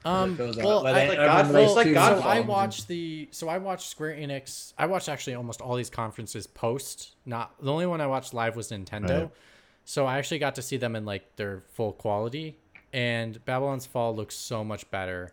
[0.05, 3.29] Um, It feels like- well, I, like God- lays like two so I watched the
[3.33, 4.73] so I watched Square Enix.
[4.79, 7.13] I watched actually almost all these conferences post.
[7.27, 9.09] Not the only one I watched live was Nintendo.
[9.23, 9.31] Right.
[9.85, 12.57] So I actually got to see them in like their full quality,
[12.93, 15.33] and Babylon's Fall looks so much better,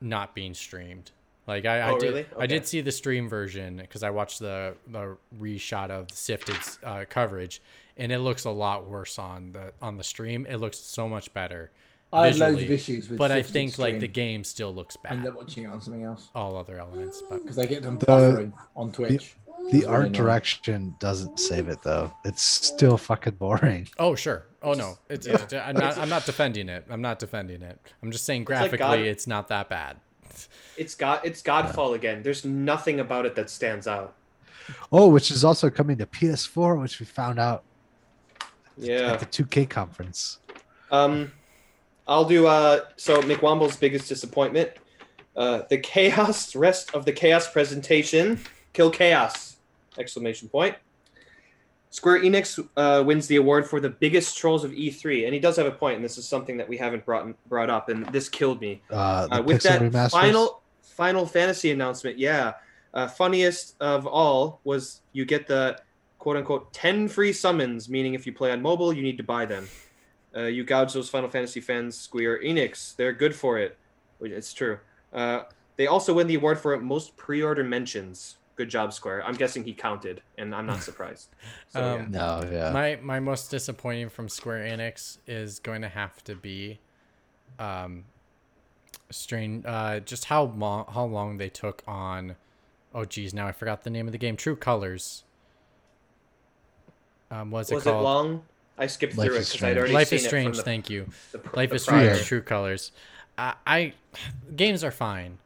[0.00, 1.10] not being streamed.
[1.46, 2.26] Like I, I Oh, did, really?
[2.38, 6.56] I did see the stream version because I watched the the reshot of the sifted
[6.84, 7.60] uh, coverage,
[7.96, 10.46] and it looks a lot worse on the on the stream.
[10.48, 11.70] It looks so much better.
[12.12, 13.18] I had loads of issues with.
[13.18, 15.12] but I Sifted think like the game still looks bad.
[15.12, 15.30] ended bad.
[15.30, 18.06] up watching it on something else All other elements, but because they get them The-
[18.06, 19.36] buffering on Twitch.
[19.46, 20.12] The It's really art annoying.
[20.12, 22.12] direction doesn't save it though.
[22.24, 23.88] It's still fucking boring.
[23.98, 24.46] Oh sure.
[24.62, 24.98] Oh no.
[25.08, 26.86] It's, it's I'm not I'm not defending it.
[26.90, 27.78] I'm not defending it.
[28.02, 29.98] I'm just saying like graphically God- it's not that bad.
[30.76, 31.20] It's God.
[31.24, 32.22] It's Godfall again.
[32.22, 34.14] There's nothing about it that stands out.
[34.90, 37.62] Oh, which is also coming to PS4, which we found out
[38.78, 39.12] Yeah.
[39.12, 40.38] at the 2K conference.
[40.90, 41.32] Um,
[42.10, 42.46] I'll do.
[42.46, 44.72] Uh, so McWomble's biggest disappointment.
[45.36, 48.40] Uh, the chaos rest of the chaos presentation.
[48.72, 49.56] Kill chaos!
[49.96, 50.76] Exclamation point.
[51.90, 55.56] Square Enix uh, wins the award for the biggest trolls of E3, and he does
[55.56, 58.28] have a point, and this is something that we haven't brought brought up, and this
[58.28, 58.80] killed me.
[58.90, 60.10] Uh, Uh, with that remasters.
[60.10, 62.54] final Final Fantasy announcement, yeah.
[62.92, 65.80] Uh, funniest of all was you get the
[66.18, 69.46] quote unquote 10 free summons, meaning if you play on mobile, you need to buy
[69.46, 69.68] them.
[70.34, 72.94] Uh, you gouge those Final Fantasy fans, Square Enix.
[72.96, 73.76] They're good for it.
[74.20, 74.78] It's true.
[75.12, 75.42] Uh,
[75.76, 78.36] they also win the award for most pre order mentions.
[78.56, 79.24] Good job, Square.
[79.24, 81.30] I'm guessing he counted, and I'm not surprised.
[81.68, 82.02] So, yeah.
[82.04, 82.70] Um, No, yeah.
[82.70, 86.78] My my most disappointing from Square Enix is going to have to be
[87.58, 88.04] um
[89.10, 92.36] strain uh just how long how long they took on
[92.94, 95.24] oh geez now I forgot the name of the game True Colors.
[97.30, 98.04] Um what's was it it called?
[98.04, 98.42] long?
[98.78, 99.78] I skipped Life through it because I'd Strange.
[99.78, 101.06] already Life seen is it Strange, from the, thank you.
[101.32, 102.10] the, Life the is prior.
[102.14, 102.92] Strange, True Colors.
[103.36, 103.92] I, I
[104.56, 105.38] games are fine.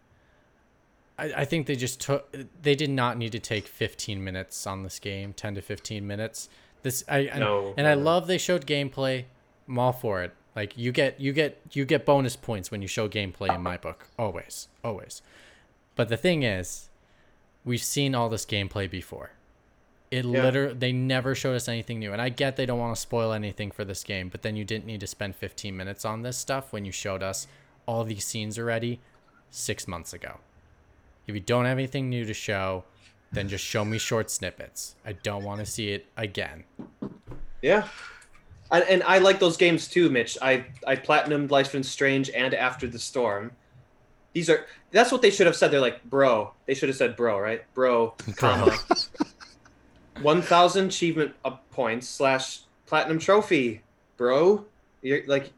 [1.19, 4.83] I, I think they just took they did not need to take 15 minutes on
[4.83, 6.49] this game, 10 to 15 minutes.
[6.83, 8.05] This I and, No, and I no, no.
[8.05, 9.25] love they showed gameplay.
[9.69, 10.33] I'm all for it.
[10.55, 13.77] Like you get you get you get bonus points when you show gameplay in my
[13.77, 14.09] book.
[14.19, 15.23] Always, always.
[15.97, 16.89] But the thing is,
[17.65, 19.31] we've seen all this gameplay before.
[20.15, 20.43] It Yeah.
[20.45, 22.13] literally they never showed us anything new.
[22.13, 24.65] And I get they don't want to spoil anything for this game, but then you
[24.65, 27.49] didn't need to spend 15 minutes on this stuff when you showed us
[27.87, 29.01] all these scenes already
[29.51, 30.39] 6 months ago.
[31.27, 32.85] If you don't have anything new to show,
[33.33, 34.95] then just show me short snippets.
[35.05, 36.63] I don't want to see it again.
[37.61, 37.89] Yeah.
[38.71, 40.39] And, and I like those games too, Mitch.
[40.41, 43.51] I I platinumed Life is Strange and After the Storm.
[44.33, 45.71] These are that's what they should have said.
[45.73, 46.53] They're like, bro.
[46.67, 47.63] They should have said, bro, right?
[47.75, 48.77] Bro, comma.
[50.23, 51.35] One thousand achievement
[51.71, 53.83] points slash platinum trophy,
[54.17, 54.65] bro.
[55.03, 55.53] You're like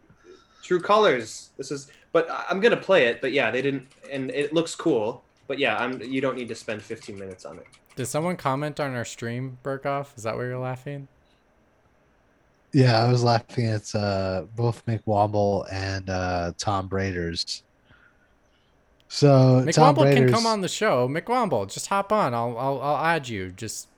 [0.63, 1.51] true colors.
[1.57, 3.21] This is, but I- I'm gonna play it.
[3.21, 5.23] But yeah, they didn't, and it looks cool.
[5.47, 6.01] But yeah, I'm.
[6.03, 7.67] You don't need to spend 15 minutes on it.
[7.97, 10.17] Did someone comment on our stream, Burkoff?
[10.17, 11.09] Is that where you're laughing?
[12.73, 17.63] Yeah, I was laughing at uh, both McWomble and uh, Tom Braders.
[19.09, 21.09] So Tom McWomble can come on the show.
[21.09, 22.35] McWomble, just hop on.
[22.35, 23.51] I'll I'll, I'll add you.
[23.51, 23.89] Just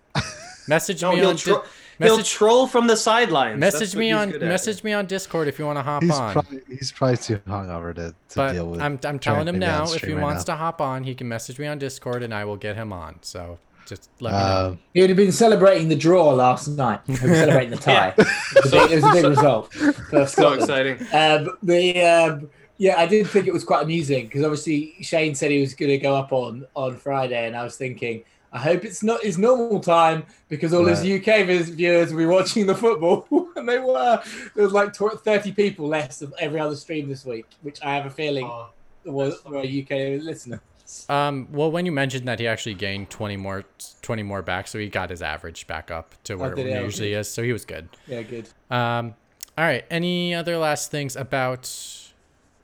[0.69, 1.69] message No, me he'll, on tro- Di-
[2.07, 3.59] he'll message troll from the sidelines.
[3.59, 4.49] Message what me on good at.
[4.49, 6.33] message me on Discord if you want to hop He's on.
[6.33, 8.81] probably he's probably too hungover to, to but deal with.
[8.81, 10.55] I'm I'm telling him now if he right wants now.
[10.55, 13.17] to hop on, he can message me on Discord and I will get him on.
[13.23, 14.67] So just let me know.
[14.69, 17.01] Um, He would have been celebrating the draw last night.
[17.07, 18.15] He was celebrating the tie.
[18.19, 18.27] It
[18.65, 19.73] was a big- it was a big result
[20.11, 20.99] for So exciting.
[21.13, 25.51] Um, the um, yeah, I did think it was quite amusing because obviously Shane said
[25.51, 28.23] he was going to go up on on Friday, and I was thinking,
[28.53, 32.27] I hope it's not his normal time because all his UK vis- viewers will be
[32.27, 33.27] watching the football,
[33.57, 34.23] and they were.
[34.55, 37.95] There was like tw- thirty people less of every other stream this week, which I
[37.95, 38.69] have a feeling Oh,
[39.05, 40.61] was were UK listeners.
[41.11, 43.65] Um, well, when you mentioned that he actually gained 20 more
[44.01, 46.73] 20 more back, so he got his average back up to where it he?
[46.73, 47.29] Usually is.
[47.29, 47.91] So he was good.
[48.07, 48.49] Yeah, good.
[48.71, 49.15] Um,
[49.59, 49.85] all right.
[49.91, 51.71] Any other last things about?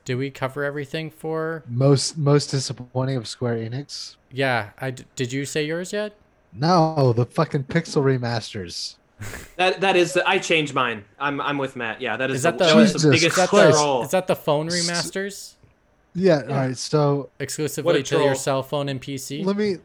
[0.06, 1.64] Did we cover everything for?
[1.68, 4.16] most most disappointing of Square Enix.
[4.34, 4.70] Yeah.
[4.78, 6.12] I d- did you say yours yet?
[6.52, 8.96] No, the fucking Pixel remasters.
[9.56, 10.12] That that is.
[10.14, 11.04] The, I changed mine.
[11.20, 12.00] I'm I'm with Matt.
[12.00, 13.66] Yeah, that is, Is that the, the- that was the biggest Is that Christ.
[13.78, 14.02] the, troll.
[14.02, 15.54] is that the phone remasters
[16.14, 16.76] Yeah, all right.
[16.76, 19.44] So exclusively to your cell phone and PC?
[19.46, 19.76] let me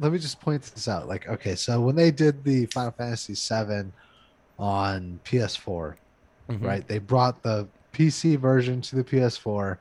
[0.00, 1.06] let me just point this out.
[1.06, 3.92] Like, okay, so when they did the Final Fantasy VII
[4.58, 5.94] on PS4,
[6.50, 6.62] Mhm.
[6.62, 6.86] right?
[6.86, 9.78] They brought the PC version to the PS4.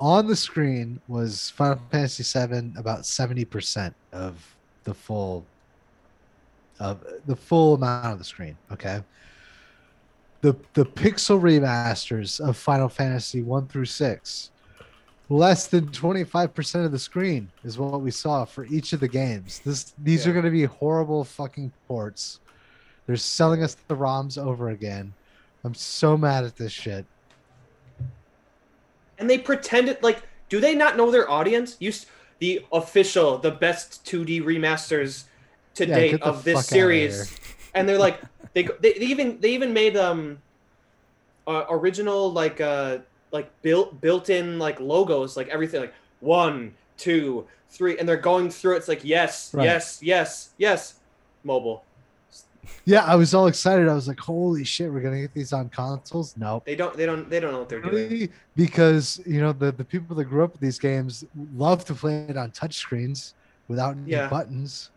[0.00, 5.44] On the screen was Final Fantasy VII about seventy percent of the full
[6.78, 8.56] of the full amount of the screen.
[8.72, 9.02] Okay.
[10.40, 14.52] The the pixel remasters of Final Fantasy one through six,
[15.28, 19.00] less than twenty five percent of the screen is what we saw for each of
[19.00, 19.60] the games.
[19.64, 22.38] This these are going to be horrible fucking ports.
[23.06, 25.12] They're selling us the ROMs over again.
[25.64, 27.04] I'm so mad at this shit.
[29.18, 31.76] And they pretended like, do they not know their audience?
[31.80, 32.06] Used
[32.38, 35.24] the official, the best 2D remasters
[35.74, 37.38] to Yeah, date of this series, here.
[37.74, 38.20] and they're like,
[38.54, 40.38] they, they they even they even made um,
[41.46, 42.98] uh, original like uh
[43.32, 48.50] like built built in like logos like everything like one two three and they're going
[48.50, 49.64] through it, it's like yes Right.
[49.64, 50.94] yes yes yes
[51.44, 51.87] mobile
[52.84, 53.86] Yeah, I was all excited.
[53.88, 56.64] I was like, "Holy shit, we're gonna get these on consoles!" Nope.
[56.64, 59.84] they don't they don't they don't know what they're doing Because you know the the
[59.84, 61.24] people that grew up with these games
[61.54, 63.34] love to play it on touchscreens
[63.68, 64.28] without any Yeah.
[64.28, 64.90] buttons.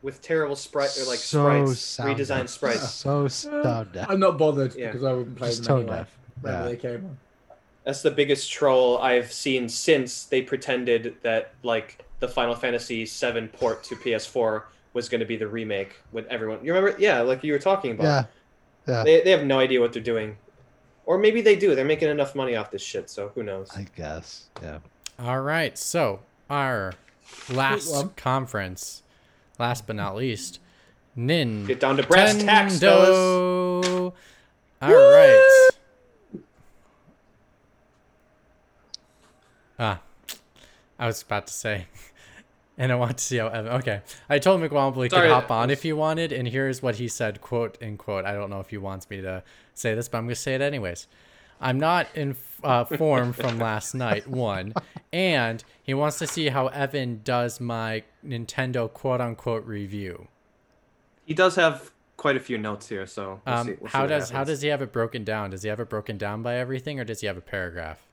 [0.00, 2.48] with terrible sprite or like So sprites redesigned deaf.
[2.50, 4.06] sprites So sound eh, deaf.
[4.10, 4.86] I'm not bothered Yeah.
[4.92, 6.06] because I wouldn't play Just them tone anyway.
[6.44, 6.62] Yeah.
[6.62, 7.18] they came on.
[7.84, 13.48] That's the biggest troll I've seen since they pretended that like the Final Fantasy VII
[13.48, 14.62] port to PS4
[14.92, 16.64] was going to be the remake with everyone.
[16.64, 16.98] You remember?
[17.00, 18.04] Yeah, like you were talking about.
[18.04, 18.24] Yeah,
[18.94, 19.04] yeah.
[19.04, 20.36] They, they have no idea what they're doing,
[21.06, 21.74] or maybe they do.
[21.74, 23.70] They're making enough money off this shit, so who knows?
[23.76, 24.46] I guess.
[24.62, 24.78] Yeah.
[25.18, 25.76] All right.
[25.76, 26.94] So our
[27.50, 28.10] last one.
[28.10, 29.02] conference,
[29.58, 30.60] last but not least,
[31.14, 31.66] Nin.
[31.66, 34.12] Get down to brass tacks, fellas.
[34.80, 35.68] All right.
[39.80, 40.00] Ah,
[40.98, 41.86] I was about to say,
[42.78, 43.72] and I want to see how Evan.
[43.72, 44.00] Okay,
[44.30, 47.40] I told McWombly could Sorry, hop on if he wanted, and here's what he said,
[47.42, 48.24] quote in quote.
[48.24, 49.42] I don't know if he wants me to
[49.74, 51.08] say this, but I'm gonna say it anyways.
[51.60, 54.28] I'm not in uh, form from last night.
[54.28, 54.72] One,
[55.12, 60.28] and he wants to see how Evan does my Nintendo quote unquote review.
[61.26, 64.30] He does have quite a few notes here, so we'll Um, see, we'll how does
[64.30, 65.50] how does he have it broken down?
[65.50, 68.07] Does he have it broken down by everything, or does he have a paragraph?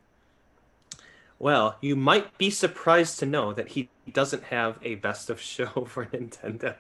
[1.40, 5.66] Well, you might be surprised to know that he doesn't have a best of show
[5.88, 6.76] for Nintendo.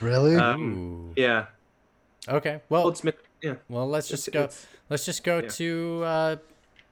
[0.00, 0.36] Really?
[0.36, 1.46] Um, yeah.
[2.28, 2.60] Okay.
[2.68, 3.12] Well, Well,
[3.42, 3.54] yeah.
[3.68, 4.44] well, let's just it's- go.
[4.44, 5.48] it's- Let's just go yeah.
[5.48, 6.36] to uh,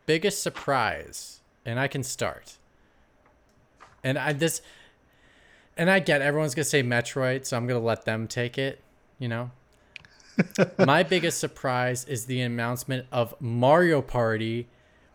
[0.05, 2.55] biggest surprise, and I can start.
[4.03, 4.63] And I this,
[5.77, 8.81] and I get everyone's gonna say Metroid, so I'm gonna let them take it.
[9.21, 9.51] You know,
[10.79, 14.67] my biggest surprise is the announcement of Mario Party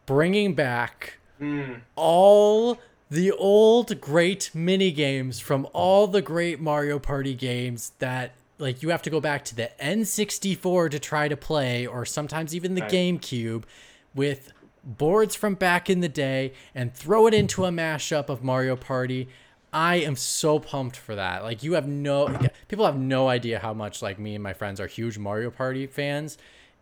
[0.06, 1.82] bringing back Mm.
[1.95, 2.78] all
[3.10, 8.90] the old great mini games from all the great Mario Party games that like you
[8.90, 12.82] have to go back to the N64 to try to play or sometimes even the
[12.82, 12.91] Right.
[12.91, 13.64] GameCube
[14.14, 14.52] with
[14.84, 19.28] boards from back in the day and throw it into a mashup of Mario Party.
[19.72, 21.44] I am so pumped for that.
[21.44, 22.38] Like you have no
[22.68, 25.88] people have no idea how much like me and my friends are huge Mario Party
[25.88, 26.38] fans.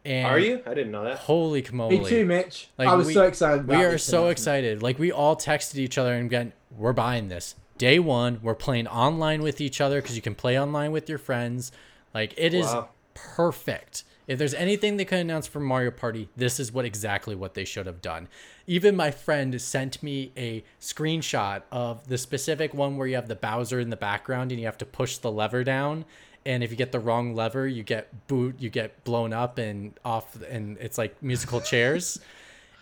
[0.07, 0.61] And Are you?
[0.65, 1.17] I didn't know that.
[1.19, 1.99] Holy moly.
[1.99, 2.69] Me too, Mitch.
[2.77, 3.67] Like, I was we- so excited.
[3.67, 4.31] We are this so announcement.
[4.31, 4.81] excited.
[4.83, 7.55] Like we all texted each other and again, we're buying this.
[7.77, 11.17] Day one, we're playing online with each other because you can play online with your
[11.17, 11.71] friends.
[12.13, 12.89] Like it is Wow.
[13.13, 14.03] perfect.
[14.27, 17.63] If there's anything they could announce for Mario Party, this is what exactly what they
[17.65, 18.27] should have done.
[18.65, 23.35] Even my friend sent me a screenshot of the specific one where you have the
[23.35, 26.03] Bowser in the background and you have to push the lever down.
[26.47, 29.93] And if you get the wrong lever, you get boot, you get blown up and
[30.05, 32.21] off, and it's like musical chairs.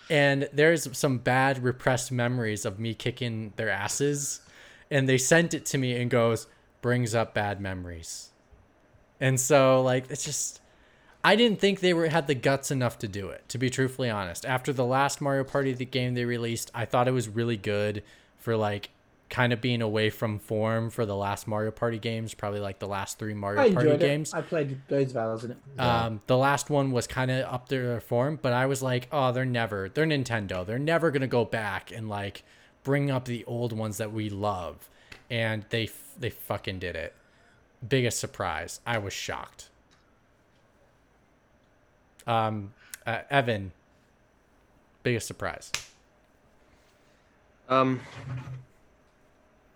[0.08, 4.42] And there's some bad repressed memories of me kicking their asses.
[4.92, 6.46] And they sent it to me and goes
[6.82, 8.30] brings up bad memories.
[9.20, 10.62] And so like it's just
[11.24, 14.12] i didn't think they were had the guts enough to do it to be truthfully
[14.12, 14.46] honest.
[14.46, 18.04] After the last mario party the game they released i thought it was really good
[18.38, 18.92] for like
[19.36, 22.88] kind of being away from form for the last mario party games probably like the
[22.88, 24.06] last three mario I party enjoyed it.
[24.08, 25.58] games I played loads of hours in it.
[25.78, 29.34] um, the last one was kind of up their form, but I was like, oh,
[29.34, 30.66] they're never, they're Nintendo.
[30.66, 32.44] They're never gonna go back and like
[32.84, 34.88] bring up the old ones that we love,
[35.30, 37.14] and they f- they fucking did it.
[37.86, 38.80] Biggest surprise.
[38.86, 39.68] I was shocked.
[42.26, 42.74] Um,
[43.06, 43.72] uh, Evan.
[45.04, 45.72] Biggest surprise.
[47.68, 48.00] Um,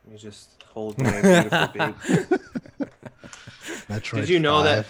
[0.10, 1.94] let me just hold my beautiful baby.
[3.88, 4.88] Metroid Did you know that?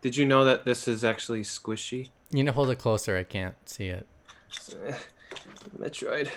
[0.00, 2.10] Did you know that this is actually squishy?
[2.30, 3.16] You know, hold it closer.
[3.16, 4.06] I can't see it.
[5.76, 6.30] Metroid.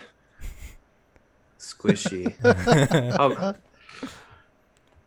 [1.59, 2.33] Squishy.
[3.17, 3.53] how,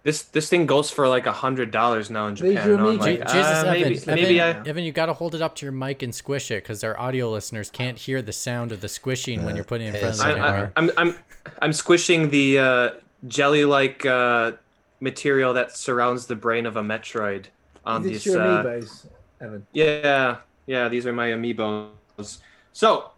[0.03, 2.71] This this thing goes for like a hundred dollars now in These Japan.
[2.71, 4.51] are and I'm like, Je- Jesus, uh, Evan, maybe Evan, maybe I.
[4.67, 6.99] Evan, you got to hold it up to your mic and squish it because our
[6.99, 10.15] audio listeners can't hear the sound of the squishing when you're putting it in front
[10.15, 10.73] of the I, camera.
[10.75, 11.15] I, I'm I'm
[11.61, 12.91] I'm squishing the uh,
[13.29, 14.53] jelly-like uh,
[15.01, 17.47] material that surrounds the brain of a Metroid
[17.85, 18.35] on Is this these.
[18.35, 19.07] your Uh, amiibos,
[19.43, 19.67] Evan?
[19.75, 20.37] yeah,
[20.67, 22.39] yeah, these are my amiibos.
[22.73, 23.11] So,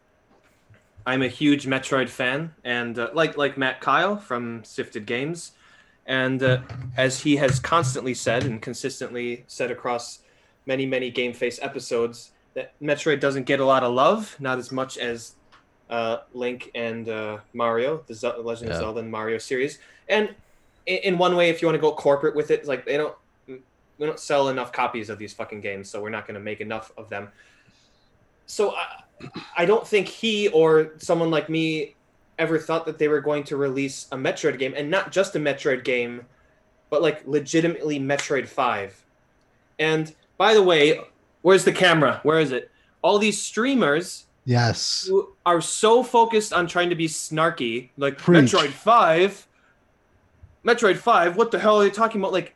[1.06, 5.52] I'm a huge Metroid fan, and uh, like like Matt Kyle from Sifted Games,
[6.06, 6.62] and uh,
[6.96, 10.20] as he has constantly said and consistently said across
[10.66, 14.72] many many Game Face episodes, that Metroid doesn't get a lot of love, not as
[14.72, 15.34] much as
[15.90, 18.76] uh, Link and uh, Mario, the Ze- Legend Yeah.
[18.76, 19.78] of Zelda and Mario series.
[20.08, 20.34] And
[20.86, 23.14] in, in one way, if you want to go corporate with it, like they don't
[23.46, 26.60] we don't sell enough copies of these fucking games, so we're not going to make
[26.60, 27.28] enough of them.
[28.46, 28.86] So I,
[29.58, 31.94] I don't think he or someone like me
[32.42, 35.38] ever thought that they were going to release a Metroid game, and not just a
[35.38, 36.26] Metroid game,
[36.90, 39.02] but like legitimately Metroid Five.
[39.78, 41.00] And by the way,
[41.42, 42.20] where's the camera?
[42.22, 42.70] Where is it?
[43.02, 45.06] All these streamers Yes.
[45.08, 48.52] who are so focused on trying to be snarky, like Preach.
[48.52, 49.46] Metroid Five.
[50.64, 52.32] Metroid Five, what the hell are they talking about?
[52.32, 52.54] Like,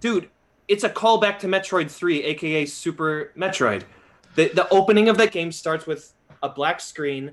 [0.00, 0.28] dude,
[0.68, 3.82] it's a callback to Metroid Three, aka Super Metroid.
[4.34, 6.12] The the opening of that game starts with
[6.42, 7.32] a black screen,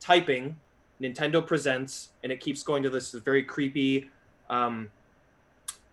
[0.00, 0.56] typing,
[1.02, 4.10] Nintendo presents, and it keeps going to this very creepy
[4.48, 4.90] um,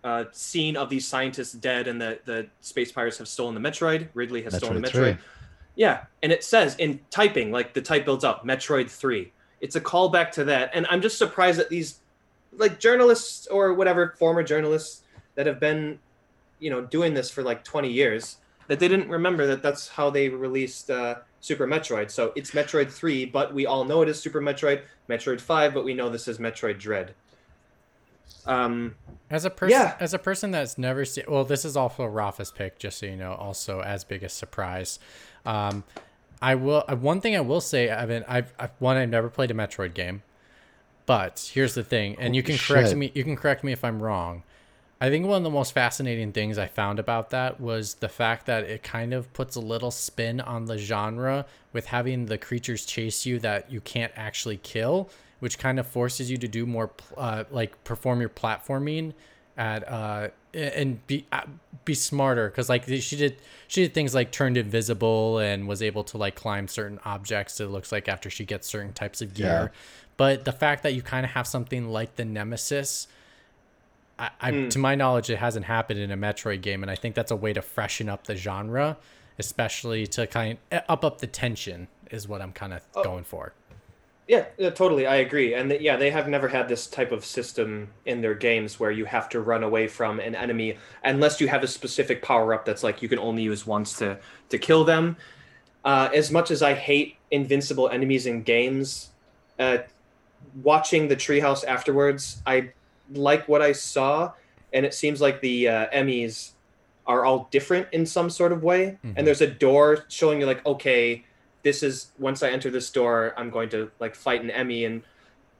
[0.04, 4.08] uh, scene of these scientists dead, and the the space pirates have stolen the Metroid.
[4.14, 5.24] Ridley has stolen the Metroid 3.
[5.76, 9.32] Yeah, and it says in typing, like the type builds up, Metroid 3.
[9.60, 10.70] It's a callback to that.
[10.74, 12.00] And I'm just surprised that these
[12.56, 15.02] like journalists or whatever former journalists
[15.34, 15.98] that have been,
[16.58, 20.10] you know, doing this for like 20 years that they didn't remember that that's how
[20.10, 22.10] they released uh, Super Metroid.
[22.10, 25.84] So it's Metroid 3, but we all know it is Super Metroid, Metroid 5, but
[25.84, 27.14] we know this is Metroid Dread.
[28.46, 28.94] Um,
[29.28, 29.96] As a person, Yeah.
[30.00, 33.16] as a person that's never seen, well, this is also Rafa's pick, just so you
[33.16, 33.34] know.
[33.34, 34.98] Also, as big a surprise,
[35.46, 35.84] um,
[36.42, 36.84] I will.
[36.88, 39.94] Uh, one thing I will say, Evan, I've, I've one, I've never played a Metroid
[39.94, 40.22] game,
[41.06, 43.12] but here's the thing, and you can Holy correct me.
[43.14, 44.42] You can correct me if I'm wrong.
[45.02, 48.44] I think one of the most fascinating things I found about that was the fact
[48.46, 52.84] that it kind of puts a little spin on the genre with having the creatures
[52.84, 55.08] chase you that you can't actually kill,
[55.38, 59.14] which kind of forces you to do more, uh, like perform your platforming
[59.56, 61.42] at uh and be uh,
[61.84, 63.36] be smarter because like she did
[63.66, 67.66] she did things like turned invisible and was able to like climb certain objects it
[67.66, 69.68] looks like after she gets certain types of gear Yeah.
[70.16, 73.08] but the fact that you kind of have something like the nemesis
[74.20, 74.68] I, I Hmm.
[74.68, 77.36] to my knowledge, it hasn't happened in a Metroid game, and I think that's a
[77.36, 78.96] way to freshen up the genre,
[79.38, 81.88] especially to kind of up up the tension.
[82.10, 83.04] Is what I'm kind of Oh.
[83.04, 83.52] going for.
[84.26, 85.06] Yeah, yeah, totally.
[85.06, 85.54] I agree.
[85.54, 88.90] And th- yeah, they have never had this type of system in their games where
[88.90, 92.64] you have to run away from an enemy unless you have a specific power up
[92.64, 94.18] that's like you can only use once to
[94.50, 95.16] to kill them.
[95.84, 99.10] Uh, as much as I hate invincible enemies in games,
[99.58, 99.78] uh,
[100.62, 102.72] watching the treehouse afterwards, I
[103.12, 104.32] like what I saw,
[104.72, 106.52] and it seems like the uh, Emmys
[107.06, 108.98] are all different in some sort of way.
[109.04, 109.14] Mhm.
[109.16, 111.24] And there's a door showing you like, okay,
[111.62, 115.02] this is once I enter this door, I'm going to like fight an Emmy and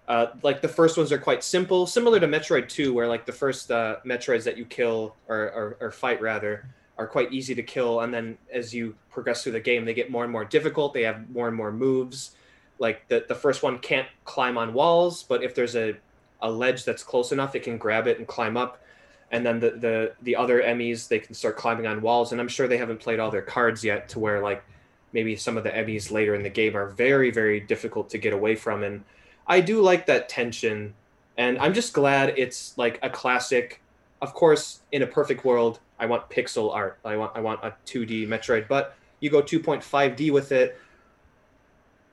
[0.08, 3.32] uh, like the first ones are quite simple, similar to Metroid 2, where like the
[3.32, 6.66] first uh, Metroids that you kill or, or, or fight rather
[6.98, 10.10] are quite easy to kill, and then as you progress through the game, they get
[10.10, 10.94] more and more difficult.
[10.94, 12.32] They have more and more moves.
[12.80, 15.96] Like the the first one can't climb on walls, but if there's a
[16.42, 18.82] a ledge that's close enough, it can grab it and climb up.
[19.30, 22.48] And then the the the other Emmys they can start climbing on walls, and I'm
[22.48, 24.64] sure they haven't played all their cards yet to where like
[25.12, 28.32] maybe some of the Emmys later in the game are very very difficult to get
[28.32, 28.82] away from.
[28.82, 29.04] And
[29.46, 30.94] I do like that tension.
[31.38, 33.80] And I'm just glad it's like a classic.
[34.20, 36.98] Of course in a perfect world I want pixel art.
[37.04, 40.78] I want I want a 2D Metroid but you go 2.5D with it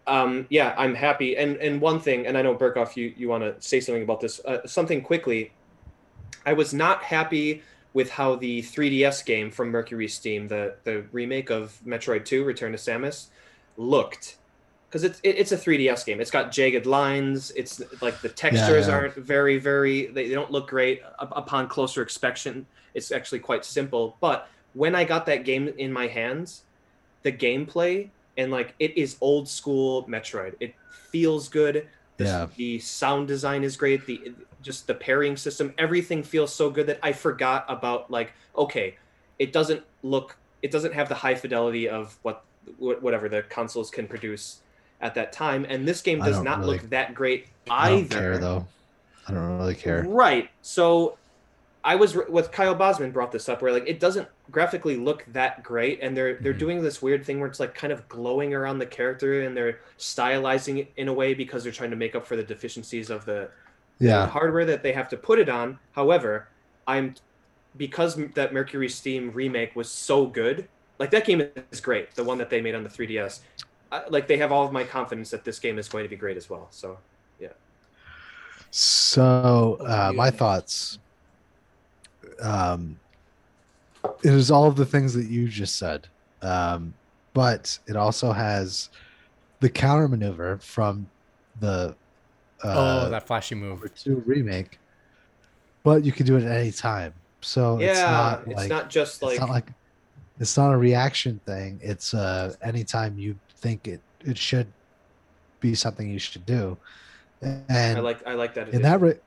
[0.08, 3.44] um yeah I'm happy and and one thing and I know Burkoff you you want
[3.44, 5.52] to say something about this uh, something quickly
[6.46, 7.62] I was not happy
[7.94, 12.72] with how the 3DS game from Mercury Steam, the the remake of Metroid 2: Return
[12.72, 13.28] to Samus,
[13.76, 14.38] looked,
[14.88, 16.22] because it's it, it's a 3DS game.
[16.22, 17.52] It's got jagged lines.
[17.56, 18.94] It's like the textures yeah.
[18.94, 20.06] aren't very very.
[20.08, 22.66] They, they don't look great upon closer inspection.
[22.94, 24.16] It's actually quite simple.
[24.22, 26.64] But when I got that game in my hands,
[27.24, 30.56] the gameplay and like it is old school Metroid.
[30.60, 30.76] It
[31.12, 31.88] feels good.
[32.18, 32.48] The, Yeah.
[32.56, 34.06] the sound design is great.
[34.06, 38.96] The just the parrying system, everything feels so good that I forgot about like okay,
[39.40, 42.44] it doesn't look, it doesn't have the high fidelity of what
[42.80, 44.62] wh- whatever the consoles can produce
[45.00, 48.10] at that time, and this game does don't really- look that great either I don't
[48.10, 48.68] care though.
[49.28, 50.04] I don't really care.
[50.08, 50.50] Right.
[50.62, 51.18] So
[51.88, 55.64] I was with Kyle Bosman brought this up where like it doesn't graphically look that
[55.64, 56.60] great and they're they're Mhm.
[56.66, 59.80] doing this weird thing where it's like kind of glowing around the character and they're
[59.98, 63.24] stylizing it in a way because they're trying to make up for the deficiencies of
[63.26, 63.50] the
[64.00, 65.80] the Yeah, hardware that they have to put it on.
[65.94, 66.50] However,
[66.88, 67.16] I'm
[67.78, 70.68] because that Mercury Steam remake was so good.
[71.00, 71.42] Like that game
[71.72, 73.40] is great, the one that they made on the 3DS.
[73.94, 76.18] I, like they have all of my confidence that this game is going to be
[76.18, 76.68] great as well.
[76.72, 77.00] So
[77.40, 77.54] yeah.
[78.72, 81.00] So, uh, my thoughts.
[82.42, 83.00] Um,
[84.24, 86.08] it is all of the things that you just said,
[86.42, 86.94] um,
[87.34, 88.90] but it also has
[89.60, 91.08] the counter maneuver from
[91.60, 91.96] the
[92.64, 93.80] uh, oh, that flashy move.
[93.80, 94.80] number two remake,
[95.84, 97.14] but you can do it at any time.
[97.42, 99.68] So yeah, it's not it's like not just like it's not like
[100.40, 101.80] it's not a reaction thing.
[101.84, 104.68] It's uh anytime you think it it should
[105.60, 106.78] be something you should do,
[107.42, 108.70] and I like I like that.
[108.70, 109.20] in that re-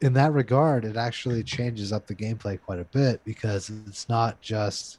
[0.00, 4.40] in that regard, it actually changes up the gameplay quite a bit because it's not
[4.40, 4.98] just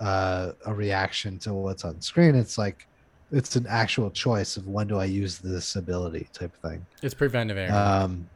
[0.00, 2.34] uh, a reaction to what's on screen.
[2.34, 2.86] It's like
[3.32, 6.86] it's an actual choice of when do I use this ability type of thing.
[7.02, 7.72] It's preventive error.
[7.74, 8.28] Um,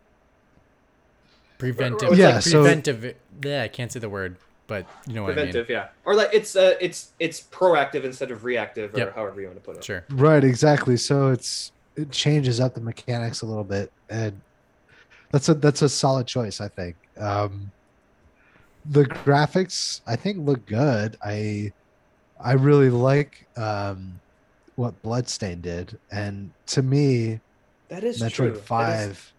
[1.58, 2.16] preventive.
[2.16, 3.14] Yeah, like so- preventive.
[3.44, 4.36] yeah, I can't say the word,
[4.66, 5.44] but you know what I mean.
[5.46, 9.14] preventive, yeah, or like it's uh it's it's proactive instead of reactive, or Yep.
[9.14, 9.84] however you want to put it.
[9.84, 10.04] Sure.
[10.10, 10.96] right, exactly.
[10.96, 14.40] So it's it changes up the mechanics a little bit, and
[15.30, 16.96] that's a that's a solid choice, I think.
[17.18, 17.70] Um,
[18.86, 21.16] the graphics, I think, look good.
[21.24, 21.72] I
[22.40, 24.18] I really like um,
[24.76, 27.40] what Bloodstained did, and to me,
[27.88, 28.50] That is Metroid true.
[28.52, 29.32] That is- Five.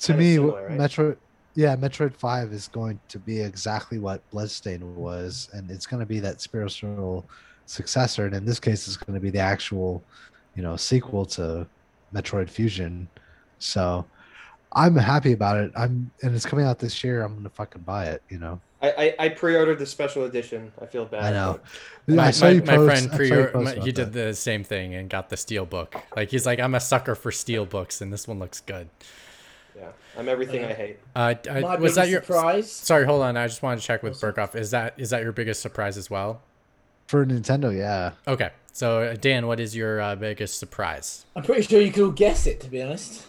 [0.00, 0.78] to me, similar, right?
[0.78, 1.16] Metroid,
[1.54, 6.06] yeah, Metroid Five is going to be exactly what Bloodstained was, and it's going to
[6.06, 7.24] be that spiritual
[7.64, 10.02] successor, and in this case, it's going to be the actual,
[10.54, 11.66] you know, sequel to
[12.14, 13.08] Metroid Fusion.
[13.58, 14.04] So,
[14.76, 15.72] I'm happy about it.
[15.74, 17.22] I'm, and it's coming out this year.
[17.22, 18.22] I'm going to fucking buy it.
[18.28, 20.70] You know, I, I I pre-ordered the special edition.
[20.80, 21.24] I feel bad.
[21.24, 21.60] I know.
[22.06, 23.92] My, I saw my, you my friend I saw you pre post my, about he
[23.92, 24.26] did that.
[24.26, 25.96] the same thing and got the steel book.
[26.14, 28.88] Like he's like, I'm a sucker for steel books, and this one looks good.
[29.74, 30.98] Yeah, I'm everything I hate.
[31.14, 32.70] Uh, I, was that your surprise?
[32.70, 33.36] Sorry, hold on.
[33.36, 34.54] I just wanted to check with Burkoff.
[34.54, 36.42] Is that is that your biggest surprise as well?
[37.06, 37.76] for Nintendo.
[37.76, 41.24] Yeah, Okay, so uh, Dan, what is your uh, biggest surprise?
[41.34, 43.26] I'm pretty sure you could all guess it, to be honest.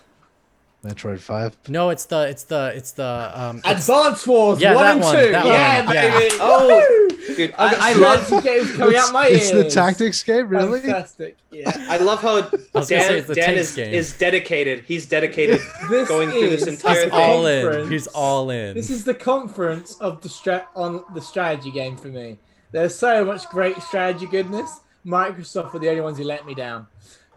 [0.88, 1.55] Metroid Five.
[1.68, 3.57] No, it's the it's the it's the um.
[3.59, 5.31] it's- Advance Wars Yeah, 1 and one, 2.
[5.31, 6.19] that yeah, one, yeah.
[6.19, 6.35] baby.
[6.39, 7.35] Oh, Woohoo!
[7.35, 9.73] Dude, I, I, I love strategy games coming It's, out my it's the ears.
[9.73, 10.80] tactics game, really?
[10.80, 11.38] Fantastic.
[11.51, 11.72] Yeah.
[11.89, 13.93] I love how was gonna say Dan, it's Dan is, game.
[13.93, 14.85] is dedicated.
[14.88, 15.59] He's dedicated
[15.89, 17.11] going through this entire thing.
[17.11, 17.64] all in.
[17.65, 17.89] conference.
[17.89, 18.76] He's all in.
[18.76, 22.39] This is the conference of the stra- on the strategy game for me.
[22.72, 24.80] There's so much great strategy goodness.
[25.05, 26.88] Microsoft were the only ones who let me down.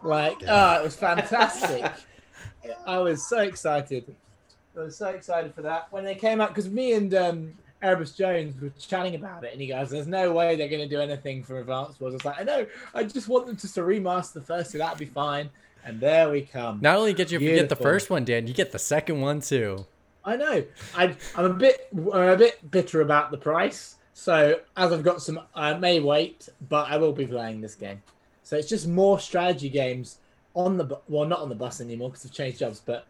[0.03, 1.85] Like, ah, it was fantastic.
[2.85, 4.15] I was so excited.
[4.77, 8.15] I was so excited for that when they came out because me and um, Erebus
[8.15, 11.01] Jones were chatting about it, and he goes, "There's no way they're going to do
[11.01, 12.65] anything for Advance Wars." I was like, "I know.
[12.93, 15.49] I just want them just to remaster the first, so that'd be fine."
[15.83, 16.79] And there we come.
[16.81, 19.85] Not only get you get the first one, Dan, you get the second one too.
[20.23, 20.63] I know.
[20.95, 23.95] I, I'm a bit, I'm a bit bitter about the price.
[24.13, 28.03] So as I've got some, I may wait, but I will be playing this game.
[28.43, 30.19] So it's just more strategy games
[30.53, 33.07] on the, well, not on the bus anymore because I've changed jobs, but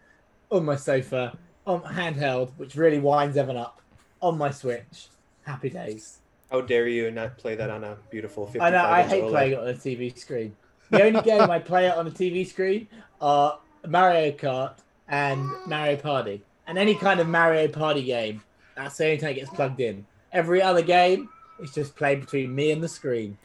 [0.52, 3.82] on my sofa, on handheld, which really winds Evan up,
[4.22, 5.08] on my Switch.
[5.44, 6.20] Happy days.
[6.52, 8.86] How dare you not play that on a beautiful 55 I know.
[8.86, 9.30] I hate OLED.
[9.30, 10.56] playing it on a TV screen.
[10.90, 12.88] The only game I play it on a TV screen
[13.22, 14.74] are Mario Kart
[15.08, 16.44] and Mario Party.
[16.68, 18.44] And any kind of Mario Party game,
[18.76, 20.06] that's the only time it gets plugged in.
[20.34, 23.38] Every other game is just played between me and the screen,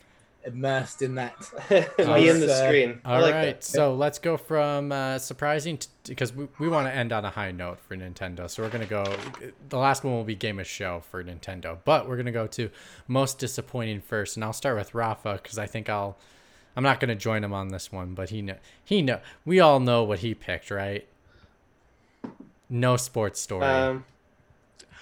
[0.47, 1.35] immersed in that.
[1.99, 3.01] Me in the Uh, screen.
[3.05, 3.65] I All like right, that.
[3.65, 7.31] so let's go from uh, surprising t- because we, we want to end on a
[7.31, 8.49] high note for Nintendo.
[8.49, 9.05] So we're gonna go.
[9.69, 12.71] The last one will be game of show for Nintendo, but we're gonna go to
[13.09, 16.17] most disappointing first, and I'll start with Rafa because I think I'll.
[16.77, 19.81] I'm not gonna join him on this one, but he know he know we all
[19.81, 21.07] know what he picked, right?
[22.69, 23.65] No sports story.
[23.65, 24.05] Um,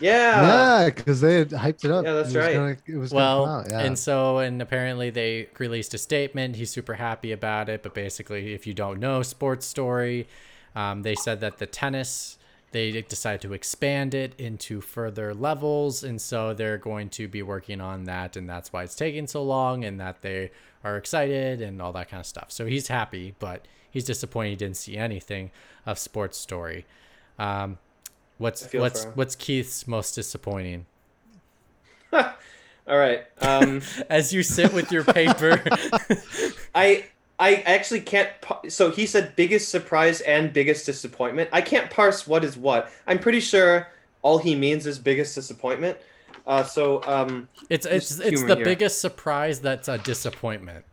[0.00, 0.82] yeah.
[0.82, 2.04] Yeah, because they had hyped it up.
[2.04, 2.54] Yeah, that's it right.
[2.54, 3.70] Gonna, it was well, come out.
[3.70, 3.80] Yeah.
[3.80, 6.56] and so and apparently they released a statement.
[6.56, 10.28] He's super happy about it, but basically, if you don't know sports story,
[10.74, 12.38] um, they said that the tennis
[12.74, 17.80] they decided to expand it into further levels, and so they're going to be working
[17.80, 20.50] on that, and that's why it's taking so long, and that they
[20.82, 22.50] are excited and all that kind of stuff.
[22.50, 25.52] So he's happy, but he's disappointed he didn't see anything
[25.86, 26.84] of sports story.
[27.38, 27.78] Um,
[28.38, 30.86] what's what's what's Keith's most disappointing?
[32.12, 33.24] All right.
[33.40, 35.62] Um, As you sit with your paper.
[36.74, 37.06] I
[37.38, 38.28] I actually can't.
[38.68, 41.50] So he said biggest surprise and biggest disappointment.
[41.52, 42.90] I can't parse what is what.
[43.06, 43.88] I'm pretty sure
[44.22, 45.98] all he means is biggest disappointment.
[46.46, 48.64] Uh, so um, It's it's it's the here.
[48.64, 50.84] biggest surprise that's a disappointment.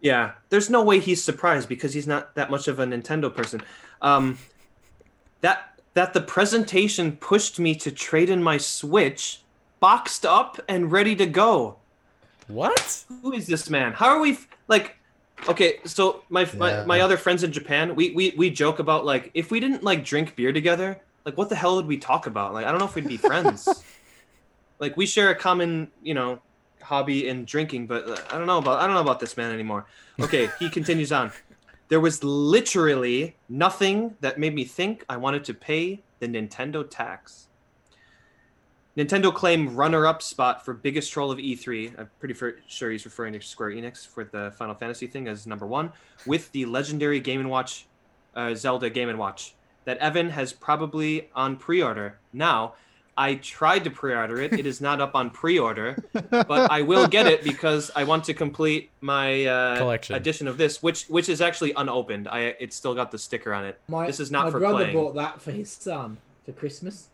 [0.00, 3.60] yeah, there's no way he's surprised because he's not that much of a Nintendo person.
[4.00, 4.38] Um,
[5.42, 9.40] that that the presentation pushed me to trade in my Switch,
[9.80, 11.76] boxed up and ready to go.
[12.46, 13.04] What?
[13.22, 13.92] who is this man?
[13.92, 14.96] How are we f- like?
[15.48, 16.84] Okay, so my, my Yeah.
[16.84, 20.04] my other friends in Japan, we, we we joke about like if we didn't like
[20.04, 22.54] drink beer together, like what the hell would we talk about?
[22.54, 23.68] Like I don't know if we'd be friends.
[24.78, 26.40] like we share a common you know
[26.82, 29.52] hobby in drinking, but uh, I don't know about I don't know about this man
[29.52, 29.84] anymore.
[30.20, 31.30] Okay, he continues on.
[31.88, 37.46] There was literally nothing that made me think I wanted to pay the Nintendo tax.
[38.96, 41.98] Nintendo claimed runner-up spot for biggest troll of E3.
[41.98, 42.34] I'm pretty
[42.66, 45.92] sure he's referring to Square Enix for the Final Fantasy thing as number one,
[46.26, 47.86] with the legendary Game and Watch,
[48.34, 49.54] uh, Zelda Game and Watch
[49.88, 52.18] that Evan has probably on pre-order.
[52.34, 52.74] Now,
[53.20, 54.52] I tried to pre-order it.
[54.52, 55.96] It is not up on pre-order,
[56.30, 60.14] but I will get it because I want to complete my uh, Collection.
[60.14, 62.28] edition of this, which which is actually unopened.
[62.28, 63.80] I it's still got the sticker on it.
[63.88, 64.94] My, This is not my for brother playing.
[64.94, 67.08] bought that for his son for Christmas,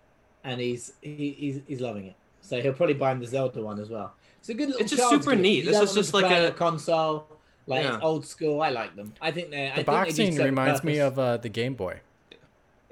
[0.44, 2.14] and he's he, he's he's loving it.
[2.42, 4.12] So he'll probably buy him the Zelda one as well.
[4.40, 4.82] It's a good little.
[4.82, 5.42] It's just super gift.
[5.42, 5.64] neat.
[5.64, 7.26] You This is just like play a- console.
[7.66, 7.98] Like Yeah.
[8.02, 8.60] old school.
[8.60, 9.14] I like them.
[9.22, 9.68] I think they.
[9.70, 12.00] I The think they do boxing serve a reminds me of uh, the Game Boy.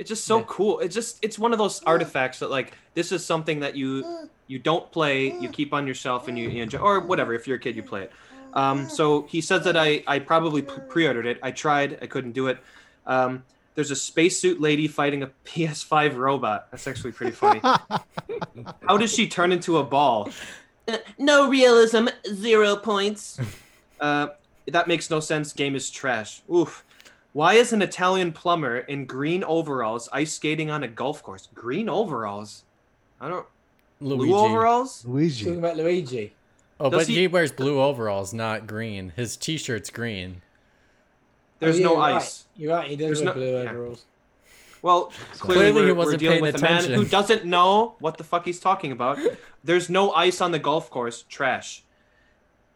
[0.03, 0.45] It's just so Yeah.
[0.49, 0.81] cool.
[0.81, 4.59] It's just it's one of those artifacts that like this is something that you you
[4.59, 7.33] don't play, you keep on yourself and you, you enjoy or whatever.
[7.35, 8.12] If you're a kid, you play it.
[8.53, 11.39] Um, so he says that I I probably pre-ordered it.
[11.41, 12.59] I tried, I couldn't do it.
[13.07, 13.45] Um,
[13.77, 16.66] there's a spacesuit lady fighting a PS5 robot.
[16.73, 17.61] That's actually pretty funny.
[18.89, 20.31] How does she turn into a ball?
[20.89, 23.39] Uh, no realism, zero points.
[24.01, 24.31] Uh,
[24.66, 25.53] that makes no sense.
[25.53, 26.43] Game is trash.
[26.53, 26.85] Oof.
[27.33, 31.49] Why is an Italian plumber in green overalls ice skating on a golf course?
[31.55, 32.65] Green overalls?
[33.21, 33.47] I don't.
[34.01, 34.27] Luigi.
[34.31, 35.05] Blue overalls?
[35.07, 35.45] Luigi.
[35.45, 36.35] Talking about Luigi.
[36.81, 37.27] Oh, Does but he- he...
[37.29, 39.13] wears blue overalls, not green.
[39.17, 40.43] His t-shirt's green.
[41.61, 42.15] There's Oh, yeah, no you're right.
[42.17, 42.45] ice.
[42.57, 42.91] You're right.
[42.91, 43.71] He does There's wear no- blue yeah.
[43.71, 44.05] overalls.
[44.83, 47.95] Well, clearly, Clearly he we're, we're wasn't dealing paying with a man who doesn't know
[48.01, 49.17] what the fuck he's talking about.
[49.65, 51.25] There's no ice on the golf course.
[51.29, 51.85] Trash.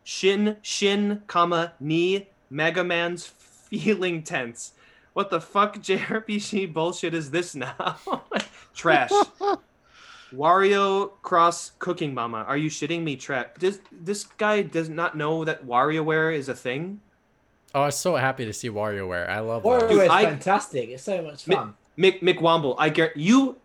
[0.04, 3.26] Shin, shin, comma, knee, Mega Man's
[3.70, 4.72] feeling tense.
[5.12, 7.98] What the fuck JRPG bullshit is this now?
[8.74, 9.10] Trash.
[10.32, 12.38] Wario Cross Cooking Mama.
[12.48, 13.16] Are you shitting me?
[13.16, 13.46] Trash.
[13.58, 17.00] This this guy does not know that WarioWare is a thing.
[17.74, 19.28] Oh, I was so happy to see WarioWare.
[19.28, 19.88] I love WarioWare that.
[19.90, 20.88] Dude, is I- fantastic.
[20.90, 21.74] It's so much Mi- fun.
[21.96, 23.56] Mick McWomble, I get you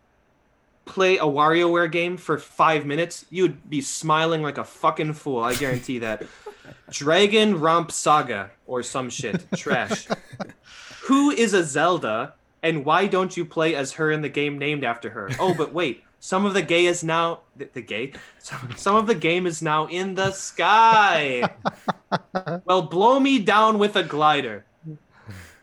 [0.86, 5.40] play a WarioWare game for five minutes, you'd be smiling like a fucking fool.
[5.40, 6.24] I guarantee that.
[6.90, 9.46] Dragon Romp Saga or some shit.
[9.56, 10.08] Trash.
[11.06, 14.84] Who is a Zelda, and why don't you play as her in the game named
[14.84, 15.30] after her?
[15.40, 16.04] Oh, but wait.
[16.24, 18.14] Some of the gay is now the, the gay.
[18.38, 21.50] Some, some of the game is now in the sky.
[22.66, 24.64] well, blow me down with a glider.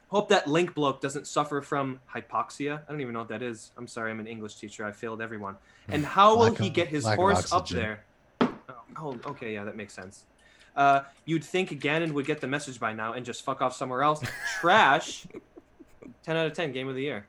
[0.08, 2.80] Hope that Link bloke doesn't suffer from hypoxia.
[2.88, 3.72] I don't even know what that is.
[3.76, 4.84] I'm sorry, I'm an English teacher.
[4.86, 5.56] I failed everyone.
[5.88, 8.04] And how will Lack he get his horse up there?
[8.40, 8.48] Oh,
[8.96, 10.24] oh, okay, yeah, that makes sense.
[10.74, 14.02] Uh, you'd think Ganon would get the message by now and just fuck off somewhere
[14.02, 14.22] else.
[14.60, 15.26] Trash.
[16.24, 17.26] 10 out of 10, game of the year.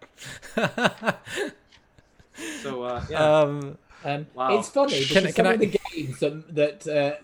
[2.64, 3.40] So, uh, yeah.
[3.42, 4.58] um, Um, Wow.
[4.58, 7.22] It's funny because Can- some can I- of the games that, that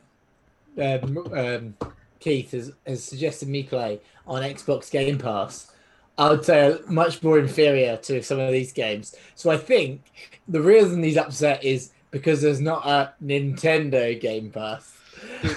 [0.77, 1.73] uh, um, um,
[2.19, 5.71] Keith has, has suggested me play on Xbox Game Pass,
[6.17, 9.15] I would say much more inferior to some of these games.
[9.35, 10.01] So I think
[10.47, 14.93] the reason he's upset is because there's not a Nintendo Game Pass.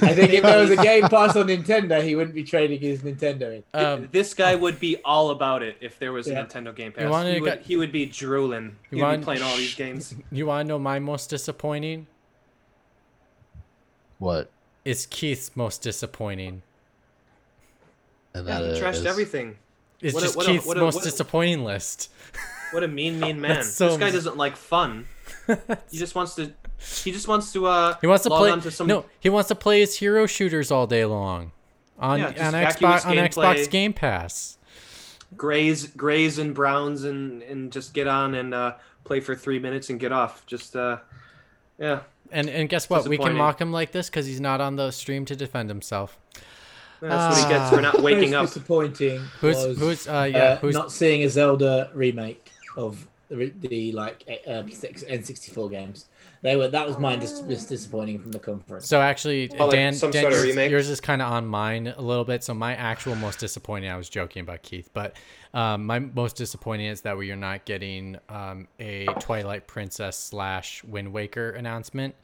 [0.03, 3.01] I think if there was a Game Pass on Nintendo, he wouldn't be trading his
[3.03, 3.81] Nintendo in.
[3.81, 7.09] um, this guy would be all about it if there was a Nintendo Game Pass.
[7.11, 8.65] wanna He would, get- he would be drooling.
[8.65, 10.15] You He'd be want- playing all these games.
[10.33, 12.07] you want to know my most disappointing?
[14.19, 14.51] What?
[14.85, 16.63] It's Keith's most disappointing.
[18.35, 19.57] And Yeah, that he trashed is- everything.
[20.01, 22.11] It's What a- just what a- Keith's what a- most what a- disappointing list.
[22.73, 23.65] What a mean, mean man.
[23.65, 25.07] So- This guy doesn't like fun.
[25.91, 26.53] He just wants to.
[27.03, 27.67] He just wants to.
[27.67, 28.61] Uh, He wants to log play.
[28.61, 28.87] to some.
[28.87, 31.53] No, he wants to play his hero shooters all day long,
[31.99, 33.69] on Yeah, on Xbox on Xbox.
[33.71, 34.59] Game Pass.
[35.37, 38.75] grays, grays and browns, and and just get on and uh,
[39.05, 40.45] play for three minutes and get off.
[40.47, 40.99] Just uh,
[41.79, 42.01] yeah.
[42.31, 43.09] And and guess what?
[43.09, 46.19] We can mock him like this because he's not on the stream to defend himself.
[47.01, 48.47] That's what he gets for not waking Most up.
[48.47, 53.53] disappointing Who's was who's uh uh, yeah who's not seeing a Zelda remake of the,
[53.61, 56.07] the like uh, N64 games.
[56.41, 58.87] They were that was mine just, just disappointing from the conference.
[58.87, 60.71] So actually, Oh, like Dan, some Dan sort of yours, remake?
[60.71, 62.45] yours is kind of on mine a little bit.
[62.45, 65.17] So my actual most disappointing, I was joking about Keith, but
[65.53, 70.85] um, my most disappointing is that we are not getting um, a Twilight Princess slash
[70.85, 72.15] Wind Waker announcement.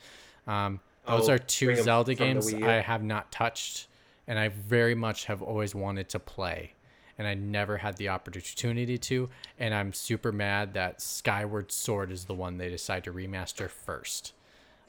[0.46, 3.88] Um, those Oh, are two Zelda games I have not touched,
[4.26, 6.72] and I very much have always wanted to play.
[7.16, 9.28] And I never had the opportunity to,
[9.58, 14.32] and I'm super mad that Skyward Sword is the one they decide to remaster first.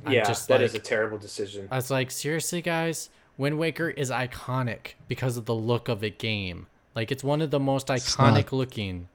[0.03, 1.67] I'm Yeah, just that is like- a terrible decision.
[1.69, 6.09] I was like, seriously, guys, Wind Waker is iconic because of the look of the
[6.09, 6.65] game.
[6.95, 9.07] Like, it's one of the most It's iconic not- looking.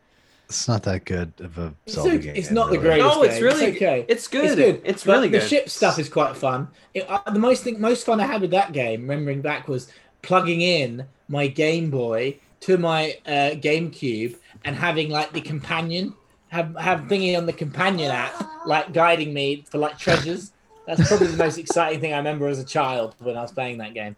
[0.49, 2.37] It's not that good of a It's, Zelda okay- game.
[2.37, 3.01] it's not the really.
[3.01, 3.17] greatest.
[3.17, 3.43] No, it's game.
[3.45, 4.05] really okay.
[4.09, 4.45] It's good.
[4.45, 4.83] It's good.
[4.85, 5.43] It's really the good.
[5.43, 6.69] The ship stuff is quite fun.
[6.95, 9.93] It, uh, the most thing, most fun I had with that game, remembering back, was
[10.23, 16.15] plugging in my Game Boy to my uh, GameCube and having like the companion,
[16.49, 20.53] have have thingy on the companion app, like guiding me for like treasures.
[20.87, 23.79] That's probably the most exciting thing I remember as a child when I was playing
[23.79, 24.17] that game.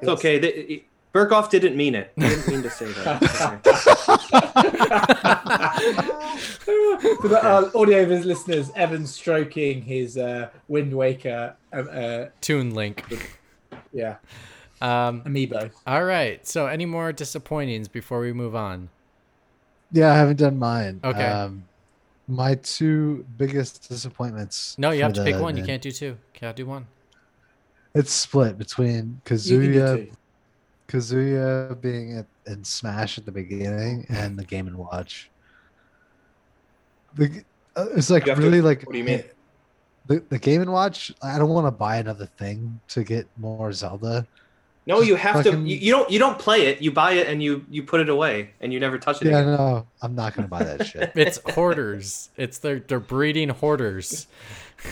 [0.00, 0.38] It's okay.
[0.38, 2.12] They, Burkoff didn't mean it.
[2.16, 3.62] He didn't mean to say that.
[7.20, 12.74] For the uh, audio vis- listeners, Evan stroking his uh, Wind Waker, um, uh, Toon
[12.74, 13.04] Link.
[13.92, 14.16] yeah,
[14.80, 15.70] Um, amiibo.
[15.86, 16.46] all right.
[16.46, 18.88] So, any more disappointings before we move on?
[19.92, 21.00] Yeah, I haven't done mine.
[21.02, 21.24] Okay.
[21.24, 21.64] Um,
[22.28, 24.76] my two biggest disappointments.
[24.78, 25.56] No, you have to pick the- one.
[25.56, 26.16] You can't do two.
[26.34, 26.86] Can't do one.
[27.94, 29.42] It's split between You can do
[29.72, 30.12] Kazuya.
[30.88, 35.30] Kazuya being at, in Smash at the beginning, and the Game and Watch.
[37.14, 37.42] The
[37.76, 39.24] uh, it's like You have to- really like what do you mean?
[40.06, 41.12] the the Game and Watch.
[41.22, 44.26] I don't want to buy another thing to get more Zelda.
[44.88, 45.50] No, you have to.
[45.52, 46.10] Fucking- You, you don't.
[46.10, 46.80] You don't play it.
[46.82, 49.28] You buy it and you you put it away and you never touch it.
[49.28, 49.52] Yeah, again.
[49.54, 51.12] no, I'm not gonna buy that shit.
[51.14, 52.30] It's hoarders.
[52.36, 54.26] It's they're they're breeding hoarders.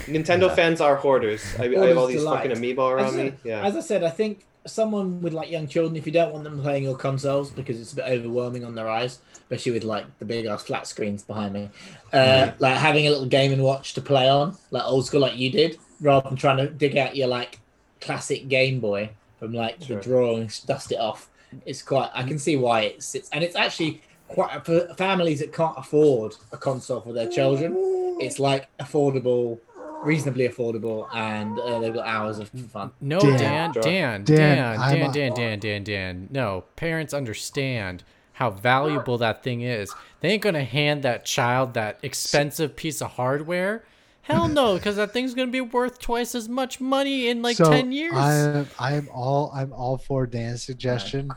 [0.06, 0.54] Nintendo Yeah.
[0.54, 1.42] fans are hoarders.
[1.58, 2.48] I, I have Hoarders all these delight.
[2.50, 3.32] fucking amiibo around As me.
[3.44, 3.64] Yeah.
[3.66, 6.60] As I said, I think someone with like young children, if you don't want them
[6.60, 10.24] playing your consoles because it's a bit overwhelming on their eyes, especially with like the
[10.24, 11.70] big ass flat screens behind me,
[12.12, 15.36] uh, like having a little game and watch to play on, like old school, like
[15.36, 17.60] you did, rather than trying to dig out your like
[18.00, 19.96] classic Game Boy from like Sure.
[19.96, 21.28] the drawer and dust it off.
[21.64, 22.10] It's quite.
[22.14, 26.34] I can see why it sits, and it's actually quite for families that can't afford
[26.52, 27.74] a console for their children.
[28.20, 29.58] It's like affordable.
[30.02, 32.92] Reasonably affordable, and uh, they've got hours of fun.
[33.00, 33.72] No, Dan.
[33.72, 36.28] Dan, Dan, Dan, Dan, Dan, Dan, Dan, Dan, Dan.
[36.30, 38.04] No, parents understand
[38.34, 39.92] how valuable that thing is.
[40.20, 43.84] They ain't gonna hand that child that expensive piece of hardware.
[44.26, 47.70] Hell no, because that thing's gonna be worth twice as much money in like so
[47.70, 48.14] ten years.
[48.14, 51.30] I am I am all I'm all for Dan's suggestion.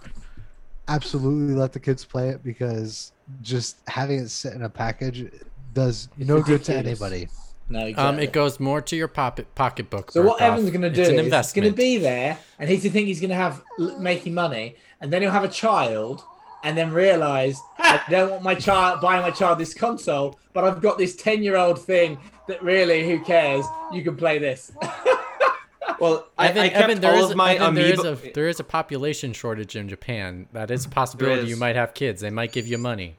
[0.88, 3.12] Absolutely let the kids play it because
[3.42, 5.32] just having it sit in a package
[5.74, 7.30] does It's no good to anybody.
[7.72, 10.12] No, um, it goes more to your pocket pocketbook.
[10.12, 10.42] So what Burkoff.
[10.42, 12.90] Evan's going to do It's an is he's going to be there, and he's to
[12.90, 13.64] think he's going to have
[14.00, 16.24] making money, and then he'll have a child,
[16.64, 20.82] and then realize I don't want my child buying my child this console, but I've
[20.82, 22.18] got this ten-year-old thing
[22.48, 23.66] that really, who cares?
[23.94, 24.72] You can play this.
[26.00, 28.18] well, I, Evan, I kept Evan, there all is, of my Evan, there is a
[28.34, 30.48] there is a population shortage in Japan.
[30.54, 31.48] That is a possibility.
[31.48, 32.22] You might have kids.
[32.22, 33.16] They might give you money.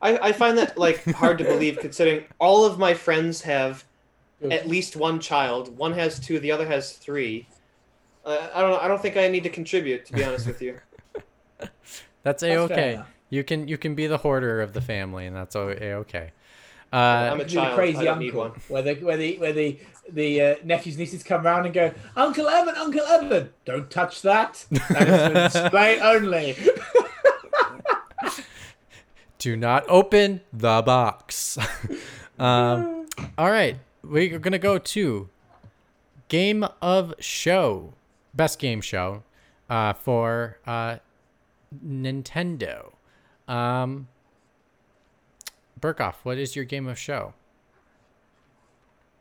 [0.00, 3.84] I, I find that like hard to believe considering all of my friends have
[4.50, 5.76] at least one child.
[5.76, 7.46] One has two, the other has three.
[8.24, 8.70] Uh, I don't.
[8.70, 8.78] know.
[8.78, 10.06] I don't think I need to contribute.
[10.06, 10.78] To be honest with you.
[12.22, 13.00] That's a okay.
[13.30, 16.32] You can you can be the hoarder of the family, and that's a okay.
[16.92, 17.72] Uh, I'm a Do the child.
[17.72, 18.60] I crazy don't need uncle, one.
[18.68, 19.78] where the where the where the
[20.10, 24.66] the uh, nephews nieces come round and go, Uncle Evan, Uncle Evan, don't touch that.
[24.70, 26.56] That is for display only.
[29.38, 31.56] do not open the box.
[32.38, 33.06] um,
[33.38, 35.30] all right, we're gonna go to
[36.28, 37.94] game of show,
[38.34, 39.22] best game show,
[39.70, 40.98] uh, for uh,
[41.86, 42.92] Nintendo.
[43.48, 44.08] Um,
[45.80, 47.34] Burkoff, what is your game of show?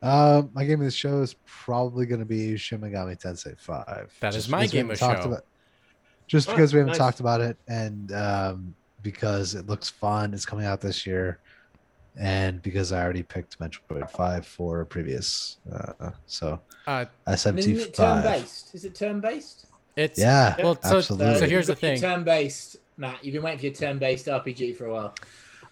[0.02, 4.12] Uh, my game of the show is probably going to be Shin Megami Tensei Five.
[4.20, 5.30] That is my game of talked show.
[5.30, 5.46] About,
[6.28, 6.98] just Oh, because we haven't nice.
[6.98, 11.40] talked about it, and um, because it looks fun, it's coming out this year,
[12.18, 17.94] and because I already picked Metroid Five for previous, uh, so Uh, Isn't SMT it
[17.94, 18.24] turn Five.
[18.24, 18.74] based?
[18.74, 19.68] Is it turn based?
[19.96, 21.40] It's Yeah, Well, so, absolutely.
[21.40, 22.00] so here's the thing.
[22.00, 23.24] Turn based, Matt.
[23.24, 25.16] You've been waiting for your turn based RPG for a while.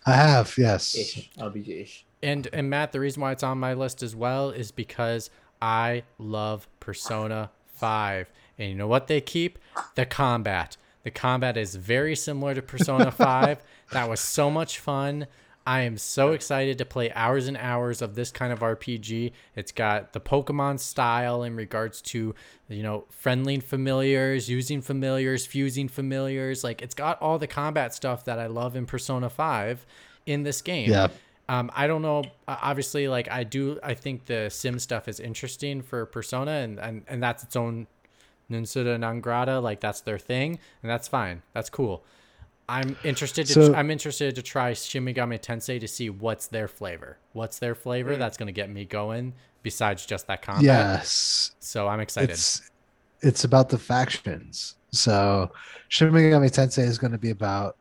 [0.06, 0.96] I have yes.
[0.96, 1.30] Ish.
[1.38, 2.06] RPG ish.
[2.24, 5.30] and and Matt, the reason why it's on my list as well is because
[5.62, 8.30] I love Persona 5.
[8.58, 9.60] And you know what they keep?
[9.96, 10.78] The combat.
[11.04, 13.62] The combat is very similar to Persona 5.
[13.92, 15.28] That was so much fun.
[15.70, 19.34] I am so excited to play hours and hours of this kind of RPG.
[19.56, 22.34] It's got the Pokemon style in regards to,
[22.70, 26.64] you know, friendly familiars, using familiars, fusing familiars.
[26.64, 29.86] Like it's got all the combat stuff that I love in Persona 5
[30.26, 30.90] in this game.
[30.90, 31.10] Yeah.
[31.48, 32.24] Um, I don't know.
[32.48, 37.04] Obviously, like I do, I think the sim stuff is interesting for Persona, and and,
[37.08, 37.86] and that's its own
[38.50, 39.60] Ninsura non grata.
[39.60, 41.44] Like that's their thing, and that's fine.
[41.54, 42.04] That's cool.
[42.70, 43.48] I'm interested.
[43.48, 47.18] To, So- I'm interested to try Shin Megami Tensei to see what's their flavor.
[47.34, 48.16] What's their flavor?
[48.16, 48.20] Mm.
[48.20, 49.34] That's gonna get me going.
[49.62, 50.64] Besides just that combat.
[50.64, 51.52] Yes.
[51.60, 52.30] So I'm excited.
[52.30, 52.70] It's
[53.22, 54.76] it's about the factions.
[54.92, 55.52] So
[55.90, 57.76] Shin Megami Tensei is going to be about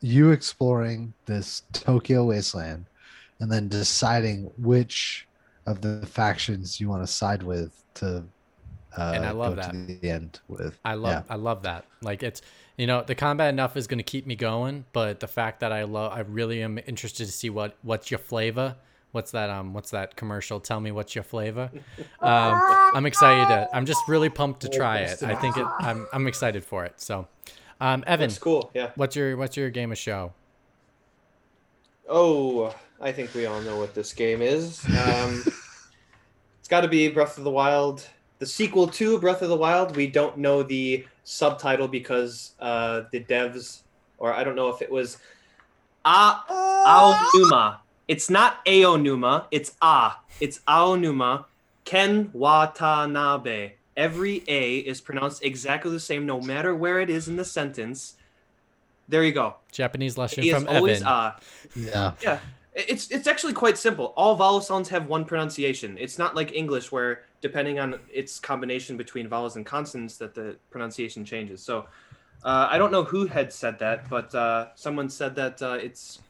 [0.00, 2.86] you exploring this Tokyo wasteland
[3.40, 5.26] and then deciding which
[5.66, 8.24] of the factions you want to side with to
[8.96, 9.72] uh, And I love go that.
[9.72, 10.78] to the end with.
[10.84, 11.86] I love I love that.
[12.02, 12.42] Like it's
[12.76, 15.72] you know the combat enough is going to keep me going, but the fact that
[15.72, 18.76] I love I really am interested to see what what's your flavor.
[19.12, 20.58] What's that um what's that commercial?
[20.60, 21.70] Tell me what's your flavor.
[22.20, 22.60] Um,
[22.94, 23.48] I'm excited.
[23.48, 25.22] To, I'm just really pumped to try it.
[25.22, 25.66] I think it.
[25.80, 26.94] I'm I'm excited for it.
[27.00, 27.26] So,
[27.80, 28.70] um, Evan, That's cool.
[28.74, 28.90] Yeah.
[28.94, 30.32] what's your what's your game of show?
[32.08, 34.84] Oh, I think we all know what this game is.
[34.86, 35.42] Um,
[36.60, 38.06] it's got to be Breath of the Wild,
[38.42, 39.94] the sequel to Breath of the Wild.
[39.94, 43.82] We don't know the subtitle because uh, the devs,
[44.18, 45.18] or I don't know if it was
[46.04, 46.44] Ah
[46.84, 47.76] Aonuma.
[48.08, 49.46] It's not Aonuma.
[49.52, 50.14] It's A.
[50.40, 51.44] It's Aonuma.
[51.84, 53.74] Ken Watanabe.
[53.96, 58.16] Every A is pronounced exactly the same, no matter where it is in the sentence.
[59.08, 59.54] There you go.
[59.70, 61.12] Japanese lesson It is from always Evan.
[61.12, 61.36] A.
[61.76, 62.12] Yeah.
[62.20, 62.38] Yeah,
[62.74, 64.12] it's it's actually quite simple.
[64.16, 65.96] All vowel sounds have one pronunciation.
[65.96, 70.56] It's not like English where depending on its combination between vowels and consonants that the
[70.70, 71.62] pronunciation changes.
[71.62, 71.80] So
[72.44, 76.20] uh, I don't know who had said that, but uh, someone said that uh, it's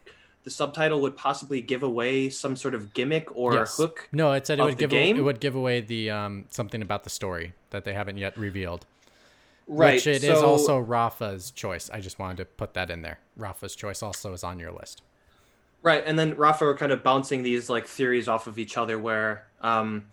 [0.43, 3.76] the subtitle would possibly give away some sort of gimmick or Yes.
[3.76, 4.09] hook.
[4.10, 7.05] No, it said it would give away, it would give away the um something about
[7.05, 8.84] the story that they haven't yet revealed.
[9.68, 9.94] Right.
[9.94, 11.89] Which it is so- also Rafa's choice.
[11.93, 13.20] I just wanted to put that in there.
[13.36, 15.02] Rafa's choice also is on your list.
[15.84, 18.98] Right, and then Rafa were kind of bouncing these like theories off of each other,
[18.98, 20.06] where um,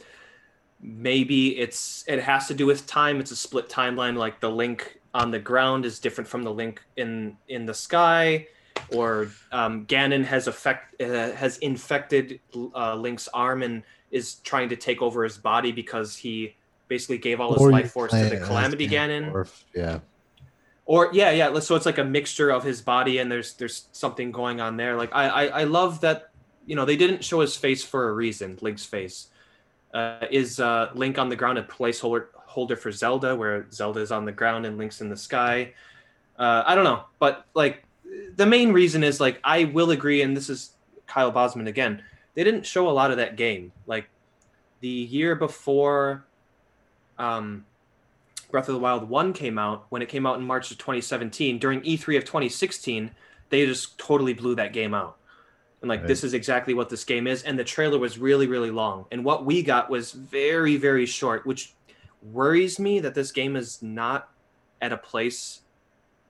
[0.81, 3.19] maybe it's it has to do with time.
[3.19, 4.15] It's a split timeline.
[4.15, 8.47] Like the link on the ground is different from the link in in the sky,
[8.91, 12.39] or um, Ganon has affect uh, has infected
[12.75, 16.55] uh, Link's arm and is trying to take over his body because he
[16.87, 19.31] basically gave all his Or life force to the Calamity Ganon.
[19.31, 19.99] Ganondorf, Yeah.
[20.85, 21.59] Or yeah, yeah.
[21.59, 24.95] So it's like a mixture of his body, and there's there's something going on there.
[24.95, 26.31] Like I I, I love that
[26.65, 28.57] you know they didn't show his face for a reason.
[28.61, 29.27] Link's face
[29.93, 34.11] uh, is uh, Link on the ground a placeholder holder for Zelda, where Zelda is
[34.11, 35.73] on the ground and Link's in the sky.
[36.37, 37.83] Uh, I don't know, but like
[38.35, 40.71] the main reason is like I will agree, and this is
[41.07, 42.03] Kyle Bosman again.
[42.35, 43.71] They didn't show a lot of that game.
[43.85, 44.09] Like
[44.79, 46.25] the year before
[47.17, 47.65] um,
[48.51, 51.59] Breath of the Wild 1 came out, when it came out in March of 2017,
[51.59, 53.11] during E3 of 2016,
[53.49, 55.17] they just totally blew that game out.
[55.81, 56.07] And like, Right.
[56.07, 57.43] this is exactly what this game is.
[57.43, 59.05] And the trailer was really, really long.
[59.11, 61.73] And what we got was very, very short, which
[62.21, 64.29] worries me that this game is not
[64.81, 65.61] at a place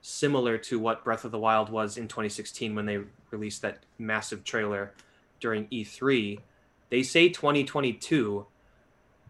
[0.02, 3.00] similar to what Breath of the Wild was in 2016 when they
[3.30, 4.92] released that massive trailer
[5.40, 6.40] during E3.
[6.88, 8.46] They say 2022,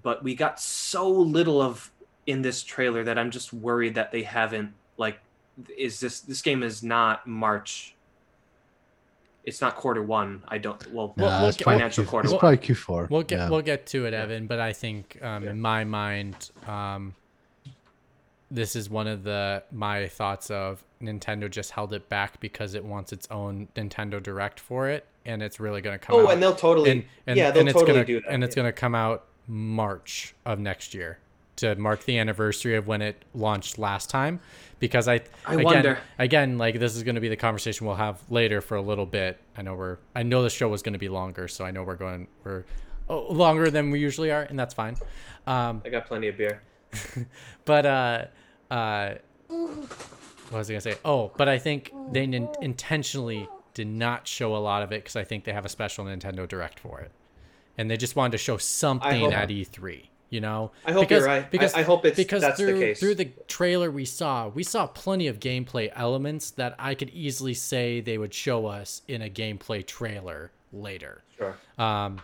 [0.03, 1.91] but we got so little of
[2.27, 5.19] in this trailer that I'm just worried that they haven't like
[5.77, 7.95] is this this game is not March.
[9.45, 10.43] It's not quarter one.
[10.49, 13.09] I don't well Well, Nah, we'll it's get- probably financial Q- quarter It's probably Q4.
[13.11, 13.49] We'll get yeah.
[13.51, 14.47] we'll get to it, Evan.
[14.47, 15.51] But I think um, Yeah.
[15.51, 17.15] in my mind, um,
[18.51, 22.85] this is one of the my thoughts of Nintendo just held it back because it
[22.85, 26.33] wants its own Nintendo Direct for it, and it's really going to come Oh, out.
[26.35, 28.31] and they'll totally and, and, yeah they'll and it's totally gonna, do that.
[28.31, 28.62] And it's yeah.
[28.65, 31.19] going to come out March of next year
[31.61, 34.41] to mark the anniversary of when it launched last time.
[34.78, 35.99] Because I, I again, wonder.
[36.19, 39.07] again, like this is going to be the conversation we'll have later for a little
[39.07, 39.39] bit.
[39.57, 41.82] I know we're, I know the show was going to be longer, so I know
[41.82, 42.65] we're going, we're
[43.11, 44.97] oh, longer than we usually are, and that's fine.
[45.47, 46.62] Um, I got plenty of beer.
[47.65, 48.24] but uh,
[48.70, 49.15] uh,
[49.49, 50.97] what was I gonna say?
[51.05, 55.16] Oh, but I think they nin- intentionally did not show a lot of it because
[55.16, 57.12] I think they have a special Nintendo Direct for it,
[57.78, 60.10] and they just wanted to show something at E3.
[60.31, 61.44] You know, I hope you're right.
[61.52, 63.01] I- I hope it's- because that's the through case.
[63.01, 67.52] through the trailer we saw, we saw plenty of gameplay elements that I could easily
[67.55, 71.23] say they would show us in a gameplay trailer later.
[71.36, 71.57] Sure.
[71.78, 72.20] Um,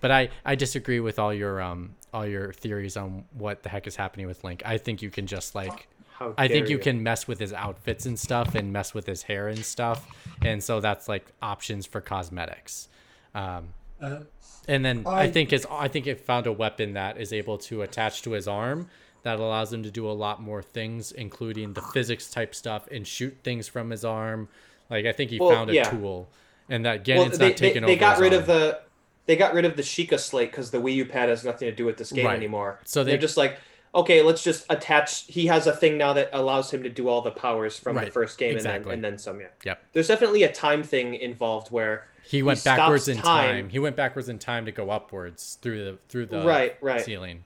[0.00, 3.86] but I, I disagree with all your um all your theories on what the heck
[3.86, 4.62] is happening with Link.
[4.64, 7.52] I think you can just like How I think dare you can mess with his
[7.52, 10.06] outfits and stuff and mess with his hair and stuff.
[10.42, 12.88] And so that's like options for cosmetics.
[13.34, 14.20] Um, Uh,
[14.68, 17.58] and then I, I- think his I think it found a weapon that is able
[17.58, 18.88] to attach to his arm
[19.22, 23.06] that allows him to do a lot more things, including the physics type stuff and
[23.06, 24.48] shoot things from his arm.
[24.90, 25.90] Like I think he Well, found a yeah.
[25.90, 26.28] tool,
[26.68, 28.00] and that Well, Ganon's they, not they, taking they over.
[28.00, 28.40] got his rid arm.
[28.42, 28.80] of the
[29.26, 31.74] they got rid of the Sheikah slate because the Wii U pad has nothing to
[31.74, 32.36] do with this game Right.
[32.36, 32.78] anymore.
[32.84, 33.58] So they're just like,
[33.92, 35.24] okay, let's just attach.
[35.26, 38.06] He has a thing now that allows him to do all the powers from the
[38.06, 38.92] first game Exactly.
[38.92, 39.40] and then and then some.
[39.40, 39.46] Yeah.
[39.64, 39.82] Yep.
[39.94, 43.24] There's definitely a time thing involved where He went stops backwards in time.
[43.24, 43.68] time.
[43.68, 47.00] He went backwards in time to go upwards through the through the Right, right.
[47.04, 47.44] ceiling.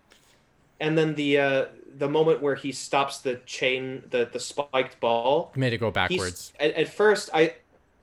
[0.81, 1.65] and then the uh
[1.99, 5.91] the moment where he stops the chain the the spiked ball He made it go
[5.91, 6.53] backwards.
[6.59, 7.55] at, at first i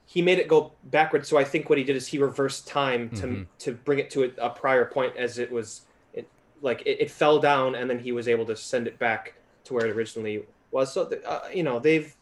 [0.06, 3.10] he made it go backwards so i think what he did is he reversed time
[3.12, 3.46] to Mhm.
[3.60, 5.82] to bring it to a, a prior point as it was
[6.14, 6.28] it,
[6.62, 9.34] like it, it fell down and then he was able to send it back
[9.64, 12.14] to where it originally was so the, uh, you know they've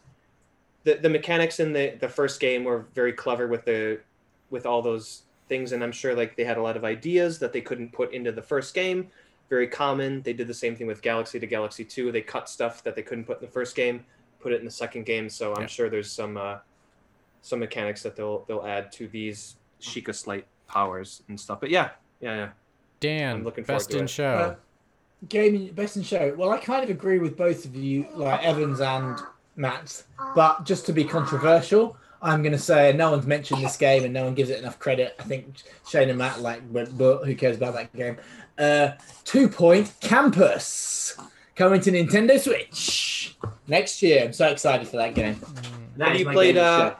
[0.86, 4.00] the, the mechanics in the the first game were very clever with the
[4.50, 7.54] with all those things and i'm sure like they had a lot of ideas that
[7.54, 9.08] they couldn't put into the first game
[9.50, 12.84] very common they did the same thing with galaxy to galaxy 2 they cut stuff
[12.84, 14.04] that they couldn't put in the first game
[14.40, 15.68] put it in the second game so i'm Yeah.
[15.68, 16.58] sure there's some uh
[17.42, 21.92] some mechanics that they'll they'll add to these Sheikah Slate powers and stuff but yeah
[22.22, 22.50] yeah yeah
[23.02, 24.10] Dan, I'm looking forward best to in it.
[24.10, 24.36] show.
[24.36, 24.56] Uh,
[25.28, 26.34] gaming best in show.
[26.38, 29.20] Well, I kind of agree with both of you, like Evans and
[29.58, 30.02] Matt.
[30.34, 34.14] But just to be controversial, I'm going to say no one's mentioned this game and
[34.14, 35.16] no one gives it enough credit.
[35.20, 35.54] I think
[35.88, 38.18] Shane and Matt like, but, but who cares about that game?
[38.58, 38.92] Uh,
[39.24, 41.18] Two Point Campus
[41.56, 43.38] coming to Nintendo Switch
[43.68, 44.26] next year.
[44.26, 45.40] I'm so excited for that game.
[45.98, 46.96] That have you played uh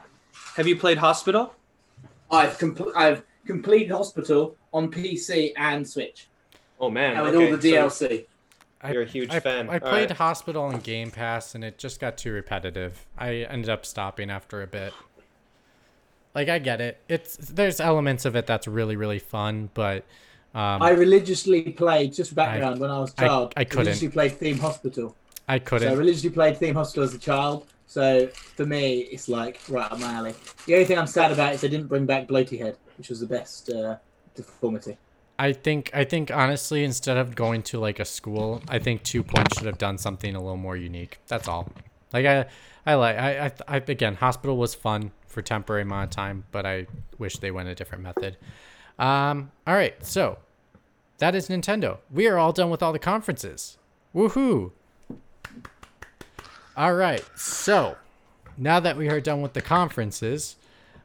[0.56, 1.54] have you played hospital
[2.30, 6.28] I've compl- I've completed Hospital on PC and Switch
[6.80, 8.26] oh man and with okay, all the DLC.
[8.82, 9.70] I, you're a huge I, fan.
[9.70, 10.18] I All played right.
[10.18, 13.06] Hospital on Game Pass and it just got too repetitive.
[13.16, 14.92] I ended up stopping after a bit.
[16.36, 17.00] Like I get it.
[17.08, 20.04] It's there's elements of it that's really really fun, but
[20.54, 23.54] um, I I, religiously played just background when I was a I- child.
[23.56, 23.86] I couldn't.
[23.86, 25.16] religiously played Theme Hospital.
[25.48, 25.88] I couldn't.
[25.88, 27.66] I religiously played Theme Hospital as a child.
[27.86, 30.34] So for me, it's like right up my alley.
[30.66, 33.20] The only thing I'm sad about is they didn't bring back Bloaty Head, which was
[33.20, 33.96] the best uh,
[34.34, 34.98] deformity.
[35.38, 39.22] I think I think honestly, instead of going to like a school, I think Two
[39.22, 41.18] Point should have done something a little more unique.
[41.28, 41.72] That's all.
[42.12, 42.44] Like I,
[42.84, 46.64] I like I, I, I again, Hospital was fun for temporary amount of time, but
[46.64, 46.86] I
[47.18, 48.38] wish they went a different method.
[48.98, 49.50] Um.
[49.66, 50.38] All right, so
[51.18, 51.98] that is Nintendo.
[52.10, 53.76] We are all done with all the conferences.
[54.14, 54.70] Woohoo!
[56.74, 57.98] All right, so
[58.56, 60.56] now that we are done with the conferences,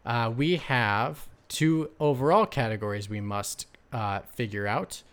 [0.05, 5.03] uh, we have two overall categories we must uh, figure out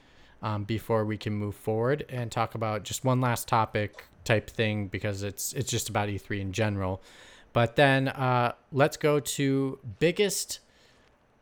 [0.45, 4.87] um, before we can move forward and talk about just one last topic type thing
[4.87, 7.03] because it's it's just about E3 in general.
[7.53, 10.61] But then uh, let's go to biggest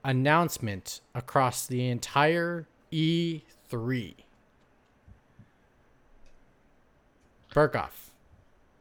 [0.05, 4.15] announcement across the entire E3.
[7.55, 8.11] Burkoff,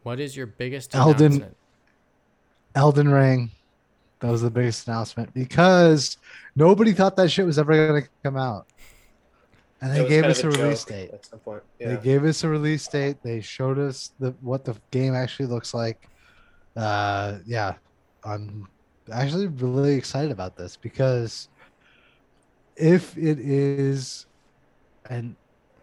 [0.04, 1.58] what is your biggest Elden- announcement?
[2.76, 3.52] Elden Ring.
[4.20, 6.18] That was the biggest announcement because
[6.56, 8.66] nobody thought that shit was ever going to come out.
[9.82, 11.12] And they gave us a of release date.
[11.12, 13.18] at some point They gave us a release date.
[13.22, 16.10] They showed us the what the game actually looks like.
[16.76, 17.76] Uh, yeah,
[18.24, 18.68] I'm
[19.12, 21.48] actually really excited about this because
[22.76, 24.26] if it is
[25.10, 25.36] an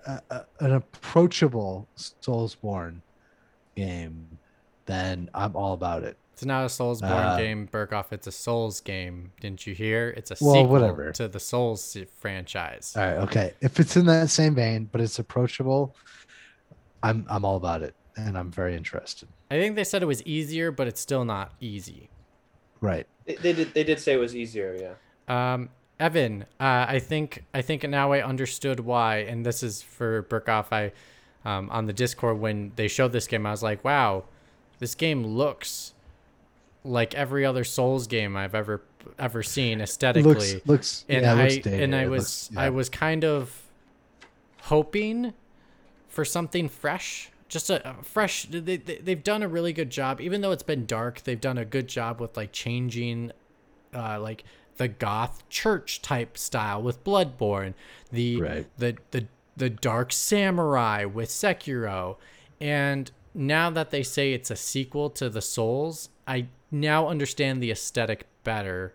[0.06, 3.00] a- an approachable Soulsborne
[3.76, 4.38] game,
[4.86, 6.16] then I'm all about it.
[6.32, 8.06] It's not a Soulsborne Uh, game, Burkoff.
[8.10, 9.30] It's a Souls game.
[9.40, 10.10] Didn't you hear?
[10.16, 11.12] It's a Well, sequel whatever.
[11.12, 12.94] to the Souls franchise.
[12.96, 13.54] All right, okay.
[13.60, 15.94] If it's in that same vein, but it's approachable,
[17.02, 19.28] I'm I'm all about it, and I'm very interested.
[19.52, 22.08] I think they said it was easier, but it's still not easy.
[22.80, 23.06] Right.
[23.26, 24.96] they, they did they did say it was easier
[25.28, 25.68] yeah Um,
[26.00, 30.66] Evan, uh, I think I think now I understood why, and this is for Burkoff.
[30.72, 30.92] I
[31.44, 34.24] um, on the Discord when they showed this game, I was like, wow,
[34.78, 35.92] this game looks
[36.84, 38.82] like every other Souls game I've ever
[39.18, 40.32] ever seen aesthetically.
[40.32, 43.62] Looks looks and yeah, it I looks and I was looks- I was kind of
[44.62, 45.34] hoping
[46.08, 48.44] for something fresh, just a, a fresh.
[48.44, 51.22] They, they they've done a really good job, even though it's been dark.
[51.22, 53.32] They've done a good job with like changing,
[53.94, 54.44] uh, like
[54.76, 57.74] the goth church type style with Bloodborne,
[58.10, 58.66] the Right.
[58.78, 59.26] the the
[59.56, 62.16] the dark samurai with Sekiro,
[62.60, 67.70] and now that they say it's a sequel to the Souls, I now understand the
[67.70, 68.94] aesthetic better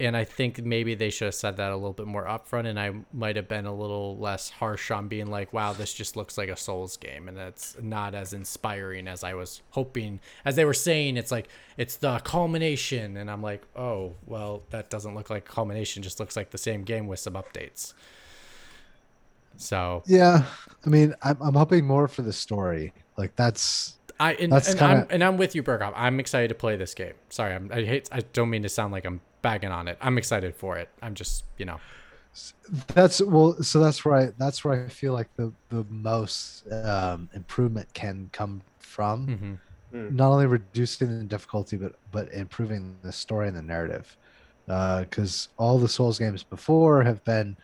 [0.00, 2.78] and I think maybe they should have said that a little bit more upfront, and
[2.80, 6.36] I might have been a little less harsh on being like, "Wow, this just looks
[6.36, 10.20] like a Souls game," and it's not as inspiring as I was hoping.
[10.44, 14.90] As they were saying, it's like it's the culmination, and I'm like, "Oh, well, that
[14.90, 17.94] doesn't look like culmination; just looks like the same game with some updates."
[19.56, 20.44] So Yeah,
[20.84, 22.92] I mean, I'm I'm hoping more for the story.
[23.16, 25.92] Like that's I and, That's and kinda- I'm and I'm with you, Burkhoff.
[25.96, 27.14] I'm excited to play this game.
[27.28, 28.08] Sorry, I'm, I hate.
[28.12, 29.98] I don't mean to sound like I'm bagging on it.
[30.00, 30.88] I'm excited for it.
[31.02, 31.78] I'm just, you know,
[32.88, 33.62] that's well.
[33.62, 38.30] So that's where I that's where I feel like the the most um, improvement can
[38.32, 39.60] come from.
[39.94, 40.10] mhm.
[40.10, 44.16] Not only reducing the difficulty, but but improving the story and the narrative.
[44.66, 47.56] Because all the Souls games before have been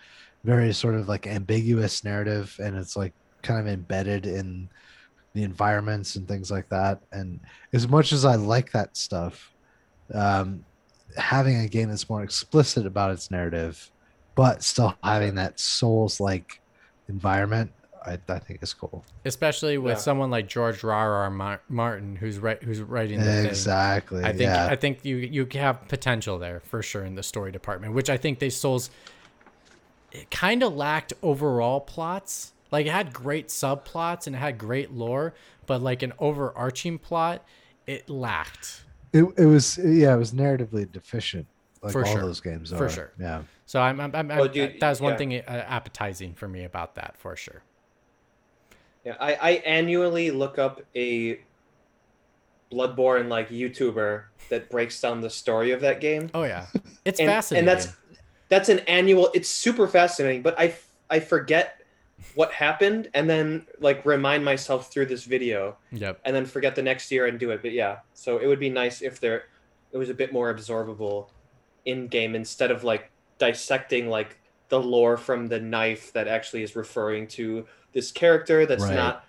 [0.45, 4.69] very sort of like ambiguous narrative, and it's like kind of embedded in
[5.35, 7.01] the environments and things like that.
[7.13, 7.41] And
[7.73, 9.55] as much as I like that stuff,
[10.15, 10.65] um,
[11.17, 13.91] having a game that's more explicit about its narrative,
[14.35, 16.61] but still having that Souls like
[17.09, 17.73] environment,
[18.07, 19.05] I, I think is cool.
[19.25, 19.99] especially with Yeah.
[19.99, 20.91] someone like George R.
[20.93, 21.61] R.
[21.69, 23.47] Martin, who's right, who's writing the thing.
[23.47, 24.25] Exactly.
[24.25, 24.69] I think yeah.
[24.71, 28.17] I think you you have potential there for sure in the story department, which I
[28.17, 28.91] think they Souls
[30.13, 32.53] it kind of lacked overall plots.
[32.73, 35.35] Like it had great subplots and it had great lore,
[35.67, 37.45] but like an overarching plot,
[37.87, 38.85] it lacked.
[39.13, 41.47] It, it was yeah, it was narratively deficient.
[41.83, 42.21] Like For all sure.
[42.23, 42.77] those games are.
[42.77, 43.13] For sure.
[43.19, 43.43] Yeah.
[43.65, 45.19] So I'm, I'm, I'm, Well, dude, that was one yeah.
[45.19, 47.63] thing uh, appetizing for me about that for sure.
[49.05, 51.41] Yeah, I, I annually look up a
[52.71, 56.31] Bloodborne like YouTuber that breaks down the story of that game.
[56.35, 56.67] Oh yeah,
[57.07, 57.67] it's and, fascinating.
[57.67, 57.97] and that's
[58.51, 60.75] that's an annual it's super fascinating but i
[61.09, 61.80] i forget
[62.35, 66.21] what happened and then like remind myself through this video yep.
[66.25, 68.71] and then forget the next year and do it but yeah so it would be
[68.71, 69.45] nice if there
[69.93, 71.29] it was a bit more absorbable
[71.85, 74.39] in game instead of like dissecting like
[74.69, 78.95] the lore from the knife that actually is referring to this character that's Right.
[78.95, 79.25] not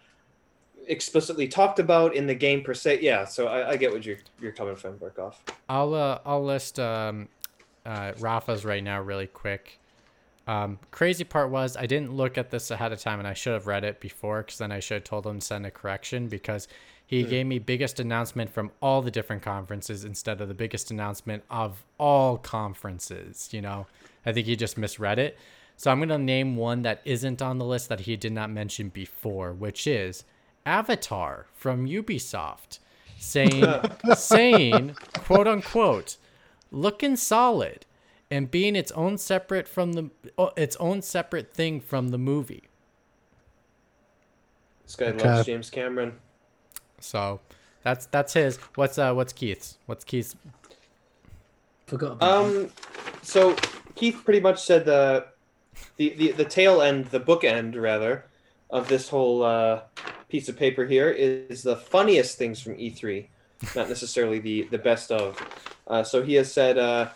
[0.88, 4.18] explicitly talked about in the game per se yeah so i, I get what you're
[4.40, 5.36] you're coming from Burkoff.
[5.70, 7.30] I'll uh, I'll list um,
[7.86, 9.80] uh, Rafa's right now really quick.
[10.48, 13.54] Um, crazy part was I didn't look at this ahead of time, and I should
[13.54, 16.28] have read it before, because then I should have told him to send a correction
[16.28, 16.68] because
[17.06, 21.44] he gave me biggest announcement from all the different conferences instead of the biggest announcement
[21.50, 23.50] of all conferences.
[23.52, 23.88] You know,
[24.26, 25.38] I think he just misread it.
[25.76, 28.90] So I'm gonna name one that isn't on the list that he did not mention
[28.90, 30.24] before, which is
[30.66, 32.80] Avatar from Ubisoft,
[33.18, 33.66] saying
[34.16, 36.18] saying quote unquote
[36.72, 37.86] looking solid
[38.32, 42.70] and being its own separate from the oh, its own separate thing from the movie.
[44.86, 45.12] this guy Okay.
[45.12, 46.20] loves james cameron
[47.00, 47.42] So
[47.84, 48.58] that's that's his.
[48.76, 49.78] What's uh what's Keith's?
[49.86, 50.36] What's Keith's?
[51.88, 52.56] Forgot about that.
[52.56, 52.70] Um,
[53.22, 53.56] so
[53.96, 55.28] Keith pretty much said the
[55.98, 58.26] the the, the tail end, the book end rather,
[58.70, 59.82] of this whole uh,
[60.30, 63.30] piece of paper here is the funniest things from E3,
[63.76, 65.42] not necessarily the the best of.
[65.88, 67.10] Uh, so he has said uh,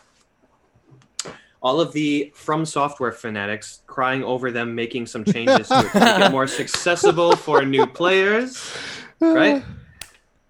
[1.65, 6.31] all of the From Software fanatics crying over them making some changes to make it
[6.31, 8.71] more accessible for new players
[9.19, 9.63] right?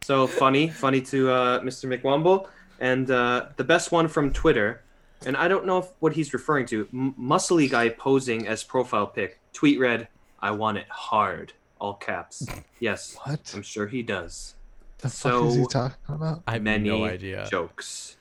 [0.04, 1.86] So funny, funny to uh, Mr.
[1.90, 2.48] McWumble.
[2.80, 4.84] And uh, the best one from Twitter,
[5.26, 6.88] and I don't know if, what he's referring to.
[6.94, 9.40] M- muscly guy posing as profile pic.
[9.54, 10.10] Tweet read,
[10.42, 12.46] "I want it hard." All caps.
[12.80, 14.56] Yes, What I'm sure he does.
[15.00, 16.44] the fuck is he talking about?
[16.46, 17.48] I have Many no idea.
[17.50, 18.18] jokes.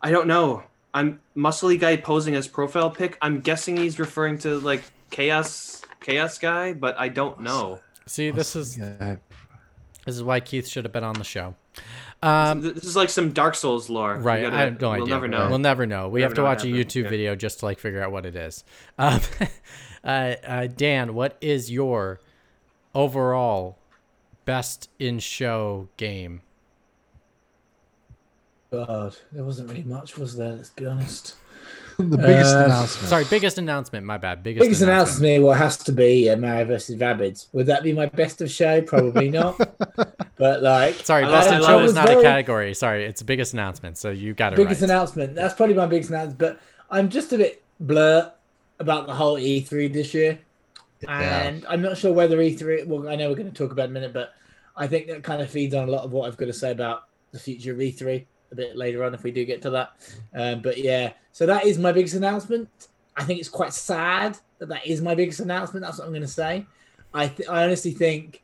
[0.00, 0.62] I don't know.
[0.96, 3.18] I'm muscly guy posing as profile pic.
[3.20, 7.80] I'm guessing he's referring to like chaos, chaos guy, but I don't know.
[8.06, 9.18] See, this is this
[10.06, 11.54] is why Keith should have been on the show.
[12.22, 14.16] Um, this is like some Dark Souls lore.
[14.16, 15.14] Right, gotta- I have no we'll idea.
[15.14, 15.48] never know.
[15.50, 16.08] We'll never know.
[16.08, 16.68] We Never have to watch a.
[16.68, 17.10] YouTube Yeah.
[17.10, 18.64] video just to like figure out what it is.
[18.96, 19.20] Um,
[20.04, 20.06] uh,
[20.46, 22.20] uh, Dan, what is your
[22.94, 23.76] overall
[24.46, 26.40] best in show game?
[28.84, 30.52] God, there wasn't really much, was there?
[30.52, 31.34] Let's be honest.
[31.98, 33.08] the biggest Uh, announcement.
[33.08, 34.04] Sorry, biggest announcement.
[34.04, 34.42] My bad.
[34.42, 37.46] Biggest, Biggest announcement, what has to be uh, Mario versus Rabbids.
[37.52, 38.82] Would that be my best of show?
[38.82, 39.56] Probably not.
[40.36, 41.94] but like, Sorry, I best love- in I show is it.
[41.94, 42.74] not a category.
[42.74, 43.96] Sorry, it's biggest announcement.
[43.98, 44.90] So you got it biggest right.
[44.90, 45.34] announcement.
[45.34, 46.38] That's probably my biggest announcement.
[46.38, 48.30] But I'm just a bit blur
[48.78, 50.38] about the whole E3 this year,
[51.02, 51.42] Yeah.
[51.46, 52.86] and I'm not sure whether E3.
[52.86, 54.34] Well, I know we're going to talk about it in a minute, but
[54.76, 56.70] I think that kind of feeds on a lot of what I've got to say
[56.72, 59.92] about the future of E3 a bit later on if we do get to that.
[60.34, 62.68] Um, but yeah, so that is my biggest announcement.
[63.16, 65.84] I think it's quite sad that that is my biggest announcement.
[65.84, 66.66] That's what I'm going to say.
[67.14, 68.42] I th- I honestly think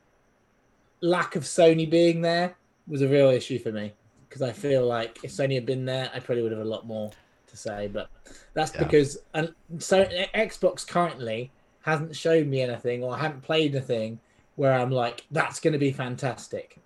[1.01, 2.55] lack of Sony being there
[2.87, 3.93] was a real issue for me
[4.29, 6.87] because I feel like if Sony had been there, I probably would have a lot
[6.87, 7.11] more
[7.49, 8.09] to say, but
[8.55, 8.85] that's Yeah.
[8.85, 10.05] because and so
[10.35, 11.51] Xbox currently
[11.83, 14.21] hasn't shown me anything or I haven't played anything
[14.57, 16.79] where I'm like, that's going to be fantastic.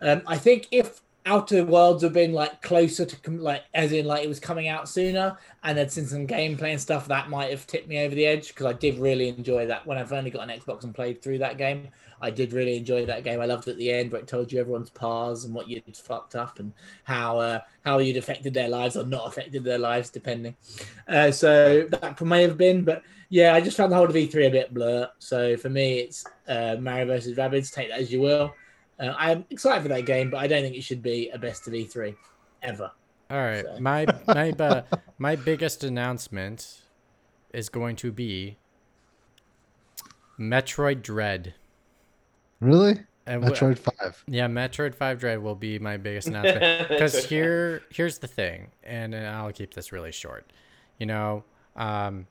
[0.00, 4.22] Um, I think if Outer Worlds have been like closer to like as in like
[4.22, 7.66] it was coming out sooner and had seen some gameplay and stuff, that might have
[7.66, 10.48] tipped me over the edge because I did really enjoy that when I've only got
[10.48, 11.88] an Xbox and played through that game.
[12.22, 13.40] I did really enjoy that game.
[13.40, 16.36] I loved at the end where it told you everyone's pars and what you'd fucked
[16.36, 16.72] up and
[17.02, 20.54] how uh, how you'd affected their lives or not affected their lives, depending.
[21.08, 24.46] Uh, so that may have been, but yeah, I just found the whole of E3
[24.46, 25.10] a bit blur.
[25.18, 27.72] So for me, it's uh, Mario versus Rabbids.
[27.72, 28.54] Take that as you will.
[28.98, 31.66] Uh, I'm excited for that game, but I don't think it should be a best
[31.66, 32.14] of E3
[32.62, 32.90] ever.
[33.30, 34.82] All right, So- my my uh,
[35.18, 36.80] my biggest announcement
[37.52, 38.56] is going to be
[40.38, 41.54] Metroid Dread.
[42.60, 43.00] Really?
[43.26, 44.22] And wh- Metroid Five.
[44.28, 46.88] yeah, Metroid Five Dread will be my biggest announcement.
[46.88, 50.52] because here here's the thing and, and i'll keep this really short
[50.98, 51.42] you know
[51.74, 52.26] um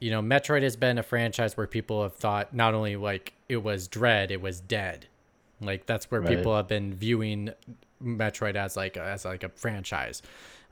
[0.00, 3.58] you know metroid has been a franchise where people have thought not only like it
[3.62, 5.06] was dread it was dead
[5.60, 6.36] like that's where Right.
[6.36, 7.50] people have been viewing
[8.02, 10.22] metroid as like a, as like a franchise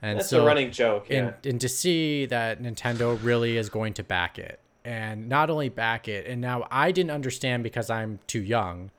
[0.01, 1.09] and That's so a running joke.
[1.11, 1.17] Yeah.
[1.19, 5.69] and, and to see that Nintendo really is going to back it, and not only
[5.69, 8.91] back it, and now I didn't understand because I'm too young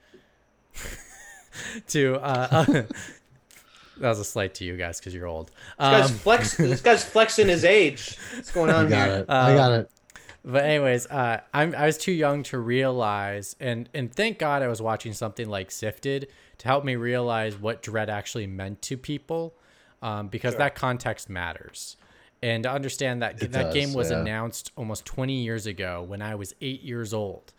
[1.87, 2.15] to.
[2.17, 2.87] Uh, that
[4.09, 5.47] was a slight to you guys because you're old.
[5.47, 8.17] this, guy's Um, flex, this guy's flexing his age.
[8.35, 9.17] What's going I on got here?
[9.19, 9.25] it.
[9.29, 9.91] I got it.
[10.43, 14.67] But anyways, uh, I'm I was too young to realize, and and thank God I
[14.67, 16.27] was watching something like Sifted
[16.59, 19.53] to help me realize what dread actually meant to people,
[20.01, 21.97] um, because that context matters,
[22.41, 24.21] and to understand that It that does, game was yeah.
[24.21, 27.53] announced almost 20 years ago when I was eight years old,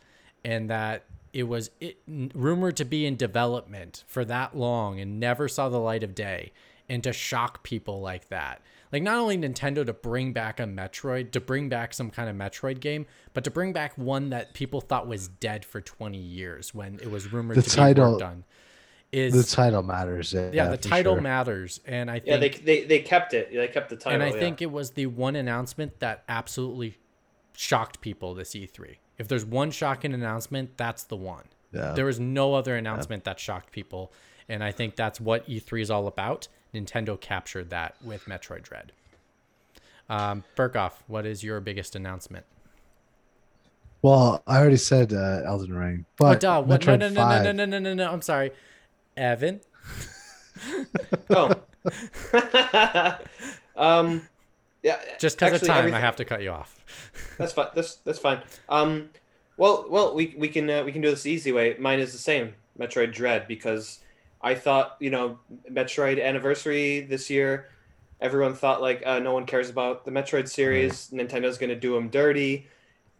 [0.44, 5.48] and that it was it, rumored to be in development for that long and never
[5.48, 6.52] saw the light of day
[6.88, 8.60] and to shock people like that
[8.92, 12.36] like not only nintendo to bring back a metroid to bring back some kind of
[12.36, 16.74] metroid game but to bring back one that people thought was dead for 20 years
[16.74, 18.44] when it was rumored The to be title- worked on
[19.12, 20.32] is The title matters.
[20.32, 21.20] Yeah, yeah, the title sure.
[21.20, 23.52] matters and i think Yeah, they, they they kept it.
[23.52, 24.12] They kept the title.
[24.12, 24.38] and I yeah.
[24.40, 26.96] think it was the one announcement that absolutely
[27.56, 28.96] shocked people this E3.
[29.18, 31.44] If there's one shocking announcement, that's the one.
[31.72, 31.92] Yeah.
[31.92, 34.12] There was no other announcement that shocked people,
[34.48, 36.46] and I think that's what E3 is all about.
[36.74, 38.92] Nintendo captured that with Metroid Dread.
[40.08, 42.44] Um, Burkoff, what is your biggest announcement?
[44.02, 46.84] Well, I already said uh, Elden Ring, Oh, but duh, what?
[46.86, 47.44] No, Metroid no, no, 5.
[47.44, 48.10] no, no, no, no, no.
[48.10, 48.52] I'm sorry,
[49.16, 49.60] Evan.
[51.30, 51.54] Oh.
[53.76, 54.28] um,
[54.82, 54.98] yeah.
[55.18, 56.76] Just because of time, everything- I have to cut you off.
[57.38, 57.68] That's fine.
[57.74, 58.42] That's that's fine.
[58.68, 59.08] Um,
[59.56, 61.76] well, well, we we can uh, we can do this the easy way.
[61.78, 64.00] Mine is the same, Metroid Dread, because
[64.42, 65.38] I thought you know
[65.70, 67.68] Metroid anniversary this year.
[68.20, 71.10] Everyone thought like uh, no one cares about the Metroid series.
[71.12, 72.66] Nintendo's going to do them dirty,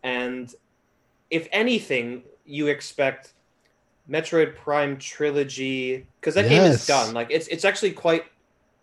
[0.03, 0.55] and
[1.31, 3.33] if anything, you expect
[4.09, 7.15] Metroid Prime trilogy because that game is done.
[7.15, 8.25] Like it's it's actually quite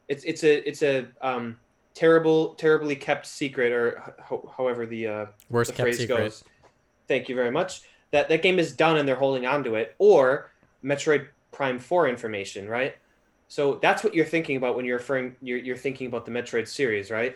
[0.08, 1.58] it's it's a it's a um
[1.94, 6.18] terrible terribly kept secret or ho- however the uh Worst the kept phrase secret.
[6.18, 6.44] goes.
[7.08, 7.82] Thank you very much.
[8.12, 10.52] That that game is done and they're holding on to it, or
[10.84, 11.28] Metroid
[11.58, 12.96] Prime Four information, right?
[13.48, 15.36] So that's what you're thinking about when you're referring.
[15.42, 17.36] You're, you're thinking about the Metroid series, right?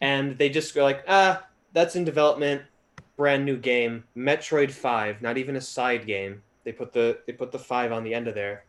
[0.00, 2.62] And they just go like, ah, that's in development,
[3.16, 6.42] brand new game, Metroid Five, not even a side game.
[6.62, 8.64] They put the they put the five on the end of there.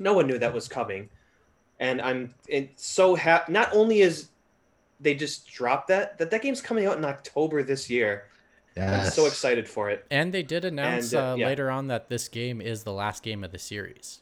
[0.00, 1.08] No one knew that was coming,
[1.78, 2.34] and I'm
[2.74, 3.52] so happy.
[3.52, 4.30] Not only is
[4.98, 8.24] they just dropped that that that game's coming out in October this year.
[8.76, 10.04] I'm so excited for it.
[10.10, 11.46] And they did announce And, uh, uh, yeah.
[11.46, 14.20] later on that this game is the last game of the series.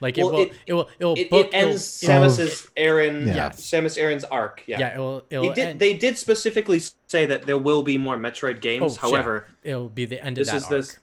[0.00, 1.46] Like Well, it will, it- it, will, it will It, book.
[1.46, 3.48] it it'll- ends it'll- Samus's Aran, Yeah.
[3.50, 4.62] Samus Aran's arc.
[4.66, 5.18] Yeah, yeah, it will.
[5.18, 5.66] It They will did.
[5.68, 8.82] end, They did specifically say that there will be more Metroid games.
[8.84, 8.98] Oh, shit.
[8.98, 10.70] However, it'll be the end of this that is arc.
[10.70, 10.98] this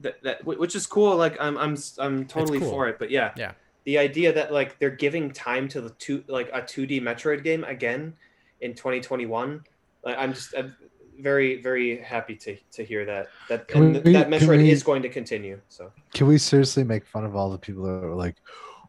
[0.00, 1.16] that, that which is cool.
[1.16, 2.70] Like I'm I'm I'm totally cool.
[2.70, 2.98] for it.
[3.00, 3.52] But yeah, Yeah.
[3.84, 7.64] the idea that like they're giving time to the two like a 2D Metroid game
[7.64, 8.14] again
[8.60, 9.64] in 2021.
[10.04, 10.76] Like I'm just I'm
[11.18, 14.70] very very happy to to hear that that Can and we- th- that Metroid we-
[14.70, 15.60] is going to continue.
[15.68, 18.36] So Can we seriously make fun of all the people that were like,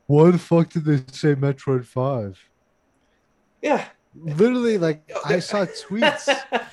[0.08, 2.40] "Why the fuck did they say Metroid 5?
[3.62, 3.86] yeah,
[4.16, 6.26] Literally, like Oh, I saw tweets.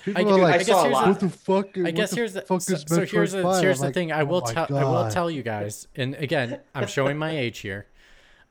[0.05, 1.05] People I, were like, I guess saw a here's lot.
[1.05, 1.87] the, "What the fuck?
[1.87, 3.95] I guess here's the fuck so, is so here's the 5?" here's I'm the like,
[3.95, 4.13] thing.
[4.13, 7.37] I "Oh will my tell I will tell you guys, and again, I'm showing my
[7.37, 7.87] age here.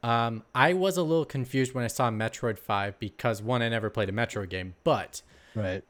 [0.03, 3.90] Um, I was a little confused when I saw Metroid Five because one, I never
[3.90, 5.23] played a Metroid game, but
[5.56, 5.84] Right.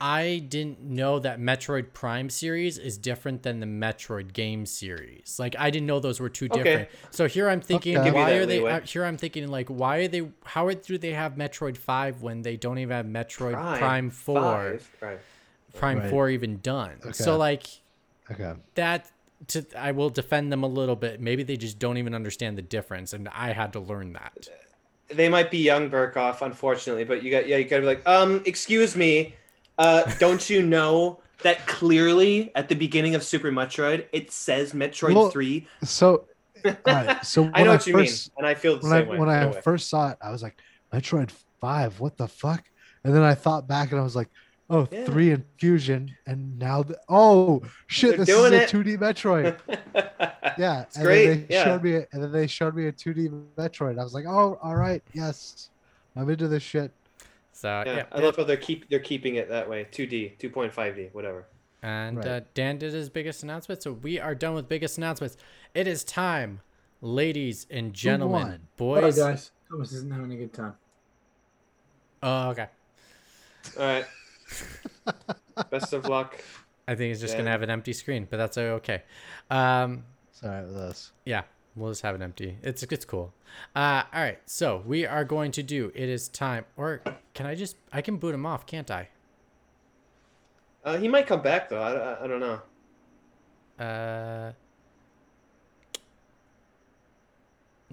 [0.00, 5.36] I didn't know that Metroid Prime series is different than the Metroid game series.
[5.38, 6.62] Like I didn't know those were two Okay.
[6.62, 6.88] different.
[7.10, 8.10] So here I'm thinking, Okay.
[8.10, 8.58] Why are they?
[8.60, 8.72] leeway.
[8.72, 10.26] Uh, here I'm thinking, like, why are they?
[10.44, 14.90] How do they have Metroid Five when they don't even have Metroid Prime, Four, five.
[15.02, 15.18] Right.
[15.74, 16.10] Prime Right.
[16.10, 16.98] Four even done?
[17.02, 17.12] Okay.
[17.12, 17.66] So like
[18.30, 18.54] Okay.
[18.74, 19.10] that.
[19.48, 21.18] To, I will defend them a little bit.
[21.18, 24.48] Maybe they just don't even understand the difference, and I had to learn that.
[25.08, 28.42] They might be young Burkoff, unfortunately, but you got yeah, you gotta be like, um,
[28.44, 29.34] excuse me,
[29.80, 35.14] uh, don't you know that clearly at the beginning of Super Metroid it says Metroid
[35.14, 35.66] Well, Three?
[35.82, 36.26] So,
[36.86, 37.24] right.
[37.24, 39.18] So I know what you first, mean, and I feel the when I same way.
[39.18, 39.60] when I way.
[39.62, 40.56] first saw it, I was like,
[40.92, 41.30] Metroid
[41.60, 42.62] Five, what the fuck?
[43.04, 44.28] And then I thought back and I was like,
[44.68, 45.04] oh, Yeah.
[45.06, 49.58] three in fusion, and now the oh shit, They're this is a two D Metroid.
[50.58, 51.64] Yeah, It's and great, Then they yeah.
[51.64, 53.98] showed me, and then they showed me a two D Metroid.
[53.98, 55.70] I was like, oh, all right, yes,
[56.16, 56.90] I'm into this shit.
[57.60, 59.86] So yeah, yeah, I love how they're keep they're keeping it that way.
[59.92, 61.44] 2D, 2.5D, whatever.
[61.82, 62.26] And Right.
[62.26, 65.36] uh, Dan did his biggest announcement, so we are done with biggest announcements.
[65.74, 66.62] It is time,
[67.02, 68.50] ladies and gentlemen, won?
[68.94, 69.18] Bye, boys.
[69.18, 69.50] guys.
[69.70, 70.72] Thomas isn't having a good time.
[72.22, 72.68] Oh, okay.
[73.78, 74.06] All right.
[75.70, 76.42] Best of luck.
[76.88, 77.42] I think it's just Dan.
[77.42, 79.02] gonna have an empty screen, but that's okay.
[79.50, 81.12] Um, Sorry with us.
[81.26, 81.42] yeah,
[81.76, 82.58] we'll just have it empty.
[82.62, 83.32] It's it's cool.
[83.74, 85.92] Uh, all right, so we are going to do.
[85.94, 87.02] It is time, or
[87.34, 87.76] can I just?
[87.92, 89.08] I can boot him off, can't I?
[90.84, 91.80] Uh, he might come back though.
[91.80, 92.60] I, I, I don't know.
[93.84, 94.52] Uh,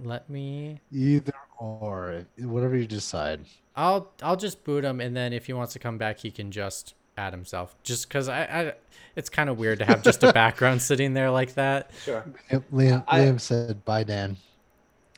[0.03, 0.79] let me.
[0.91, 3.41] Either or, whatever you decide.
[3.75, 6.51] I'll I'll just boot him, and then if he wants to come back, he can
[6.51, 7.75] just add himself.
[7.83, 8.73] Just because I, I,
[9.15, 11.91] it's kind of weird to have just a background sitting there like that.
[12.03, 12.23] Sure.
[12.51, 14.37] Yep, Liam, I- Liam said bye, Dan.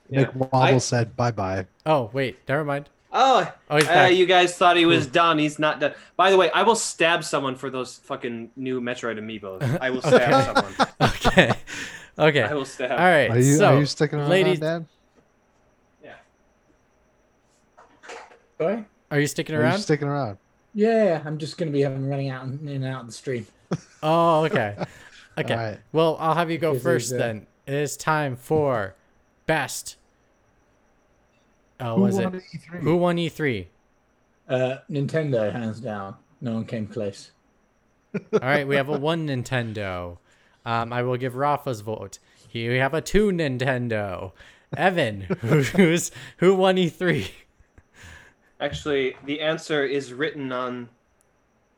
[0.10, 0.26] Yeah.
[0.26, 1.68] Mick Womble I- said bye bye.
[1.86, 2.90] Oh wait, never mind.
[3.12, 5.40] Oh, Oh, he's uh, you guys thought he was done.
[5.40, 5.94] He's not done.
[6.16, 9.80] By the way, I will stab someone for those fucking new Metroid amiibos.
[9.82, 10.88] I will stab someone.
[11.02, 11.54] okay,
[12.20, 12.44] okay.
[12.44, 12.92] I will stab.
[12.92, 13.32] All right.
[13.32, 14.88] Are you so, are you sticking around, ladies, Dan?
[16.04, 16.14] Yeah.
[18.60, 18.86] Sorry?
[19.12, 19.80] are you sticking Are you around?
[19.80, 20.38] sticking around?
[20.80, 23.12] Yeah, I'm just going to be having running out and in and out of the
[23.12, 23.46] stream.
[24.04, 24.78] oh, okay.
[25.38, 25.54] Okay.
[25.54, 25.80] All right.
[25.94, 27.48] Well, I'll have you go Because first there's, uh, then.
[27.66, 28.96] It is time for
[29.46, 29.96] best.
[31.80, 32.24] Oh, Who was it?
[32.26, 32.80] won E3?
[32.82, 33.66] Who won E E3?
[34.50, 36.16] Uh, Nintendo, hands down.
[36.42, 37.32] No one came close.
[38.14, 40.18] All right, we have a one Nintendo.
[40.66, 42.20] Um, I will give Rafa's vote.
[42.50, 44.34] Here we have a two Nintendo.
[44.76, 47.30] Evan, who's who won E E3?
[48.60, 50.90] Actually, the answer is written on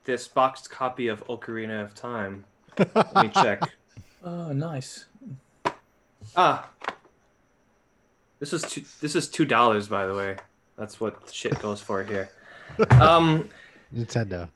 [0.05, 2.43] this boxed copy of Ocarina of Time.
[2.77, 3.61] Let me check.
[4.23, 5.05] Oh, nice.
[6.35, 6.69] Ah,
[8.37, 10.35] this is two, this is two dollars, by the way.
[10.77, 12.29] That's what shit goes for here.
[12.91, 13.49] Um,
[13.91, 14.47] Nintendo.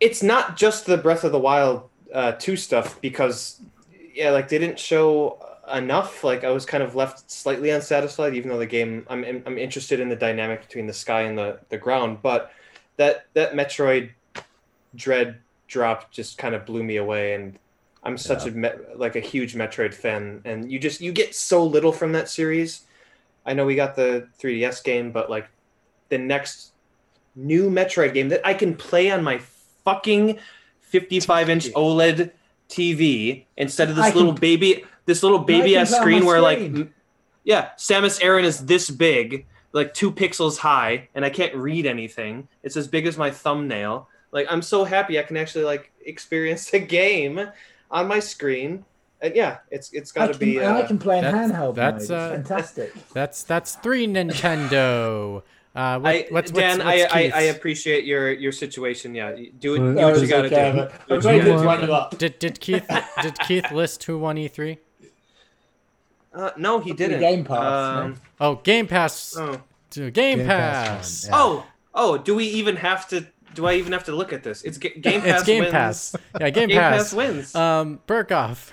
[0.00, 3.60] it's not just the Breath of the Wild uh, two stuff because
[4.14, 5.38] yeah, like they didn't show
[5.74, 6.24] enough.
[6.24, 10.00] Like I was kind of left slightly unsatisfied, even though the game I'm I'm interested
[10.00, 12.18] in the dynamic between the sky and the the ground.
[12.22, 12.52] But
[12.96, 14.10] that that Metroid
[14.94, 17.58] Dread drop just kind of blew me away, and
[18.02, 21.92] I'm such a like a huge Metroid fan, and you just you get so little
[21.92, 22.82] from that series.
[23.46, 25.48] I know we got the 3DS game, but like
[26.10, 26.72] the next
[27.34, 29.38] new Metroid game that I can play on my
[29.84, 30.38] fucking
[30.80, 32.32] 55 inch OLED
[32.68, 36.58] TV instead of this I can- little baby this little baby ass screen where like
[36.58, 36.76] screen.
[36.76, 36.94] m-
[37.44, 42.48] yeah, Samus Aran is this big, like two pixels high, and I can't read anything.
[42.62, 44.08] It's as big as my thumbnail.
[44.32, 47.40] Like I'm so happy I can actually like experience a game
[47.90, 48.84] on my screen.
[49.22, 50.56] And yeah, it's it's I got to be.
[50.58, 52.18] and I Uh, can play in that's- handheld that's, mode.
[52.18, 52.92] uh, fantastic.
[53.12, 55.42] That's that's three Nintendo.
[55.72, 57.56] Uh, what, I, what's, Dan, what's, I, what's I, I Keith's?
[57.56, 59.14] appreciate your your situation.
[59.14, 59.78] Yeah, do it.
[59.78, 60.76] Do what you got to okay, do.
[60.78, 61.86] but Do I'm trying to gotta wind do.
[61.88, 62.18] you up.
[62.18, 62.88] Did did Keith
[63.22, 64.78] did Keith list who won E3?
[66.32, 67.20] Uh, no, he didn't.
[67.20, 69.36] Game Pass, Um, Oh, Game Pass.
[69.36, 69.60] oh.
[69.90, 70.88] to Game, Game Pass.
[70.88, 71.30] Pass yeah.
[71.34, 73.26] oh, oh, do we even have to?
[73.54, 74.62] Do I even have to look at this?
[74.62, 75.38] It's Ga- Game Pass.
[75.40, 75.72] it's Game wins.
[75.72, 76.16] Pass.
[76.40, 76.96] Yeah, Game, Game Pass.
[77.02, 77.54] Pass wins.
[77.56, 78.70] Um, Burkoff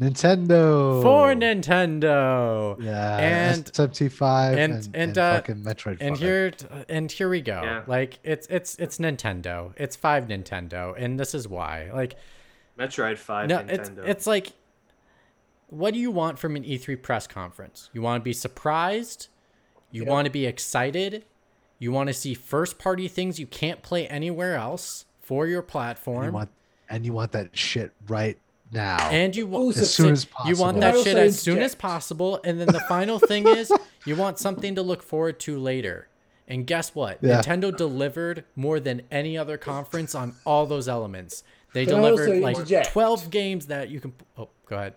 [0.00, 1.02] Nintendo.
[1.02, 2.82] for Nintendo.
[2.82, 3.18] Yeah.
[3.18, 5.98] And- SMT5 and- and, and, and, uh, fucking Metroid.
[6.00, 6.18] And 5.
[6.18, 6.52] here
[6.88, 7.60] and here we go.
[7.62, 7.82] Yeah.
[7.86, 9.72] Like it's it's it's Nintendo.
[9.76, 11.90] It's five Nintendo, and this is why.
[11.92, 12.14] Like
[12.78, 13.48] Metroid Five.
[13.48, 13.68] no, Nintendo.
[13.70, 14.52] it's it's like,
[15.72, 17.88] what do you want from an E3 press conference?
[17.92, 19.28] You want to be surprised.
[19.90, 20.10] You Yeah.
[20.10, 21.24] want to be excited.
[21.78, 26.26] You want to see first party things you can't play anywhere else for your platform.
[26.26, 26.50] you want
[26.88, 28.38] and you want that shit right
[28.70, 29.08] now.
[29.10, 30.50] and you want as soon as possible.
[30.50, 33.72] you want that shit as soon as possible and then the final thing is
[34.04, 36.08] you want something to look forward to later
[36.48, 37.18] And guess what?
[37.22, 37.40] Yeah.
[37.40, 41.44] Nintendo delivered more than any other conference on all those elements.
[41.72, 42.90] They Can delivered like interject?
[42.90, 44.12] 12 games that you can.
[44.36, 44.94] Oh, go ahead.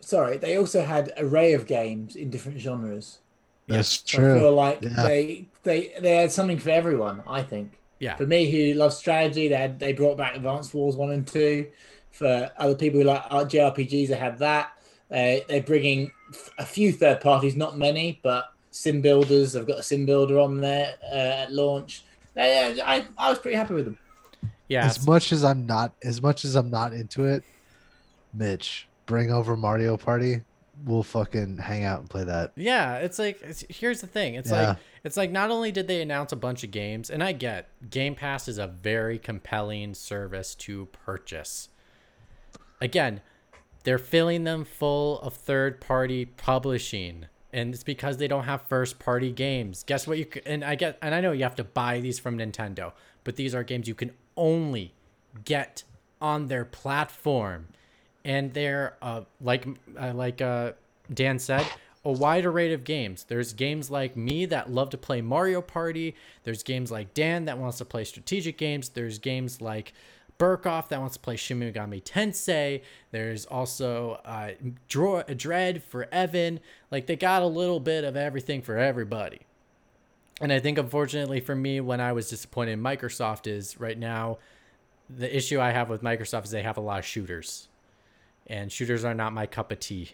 [0.00, 3.18] Sorry, they also had array of games in different genres.
[3.66, 4.50] That's So I feel true.
[4.50, 5.02] like Yeah.
[5.06, 7.22] they they they had something for everyone.
[7.26, 7.72] I think.
[7.98, 8.16] Yeah.
[8.16, 11.66] For me, who loves strategy, they had, they brought back Advance Wars one and two.
[12.12, 14.72] For other people who like art JRPGs, they have that.
[15.10, 16.10] Uh, they're bringing
[16.58, 19.54] a few third parties, not many, but sim builders.
[19.54, 22.04] I've got a sim builder on there uh, at launch.
[22.36, 23.98] Uh, yeah, I I was pretty happy with them.
[24.68, 24.86] Yeah.
[24.86, 27.44] As much as I'm not, as much as I'm not into it,
[28.32, 30.40] Mitch, bring over Mario Party.
[30.84, 32.52] We'll fucking hang out and play that.
[32.56, 34.36] Yeah, it's like it's, here's the thing.
[34.36, 34.68] It's Yeah.
[34.68, 37.68] like it's like not only did they announce a bunch of games, and I get
[37.90, 41.68] Game Pass is a very compelling service to purchase.
[42.80, 43.20] Again,
[43.82, 49.82] they're filling them full of third-party publishing, and it's because they don't have first-party games.
[49.82, 50.18] Guess what?
[50.18, 52.92] You c- and I get and I know you have to buy these from Nintendo,
[53.24, 54.94] but these are games you can only
[55.44, 55.82] get
[56.22, 57.68] on their platform
[58.24, 59.66] and they're uh, like
[59.98, 60.72] uh, like uh,
[61.12, 61.66] Dan said,
[62.04, 63.24] a wide array of games.
[63.24, 66.14] There's games like me that love to play Mario Party.
[66.44, 68.90] There's games like Dan that wants to play strategic games.
[68.90, 69.92] There's games like
[70.38, 72.82] Burkoff that wants to play Shin Megami Tensei.
[73.10, 74.52] There's also uh,
[74.88, 76.60] Dread for Evan.
[76.90, 79.40] Like they got a little bit of everything for everybody.
[80.40, 84.38] And I think unfortunately for me, when I was disappointed in Microsoft is right now,
[85.10, 87.68] the issue I have with Microsoft is they have a lot of shooters
[88.50, 90.10] and shooters are not my cup of tea.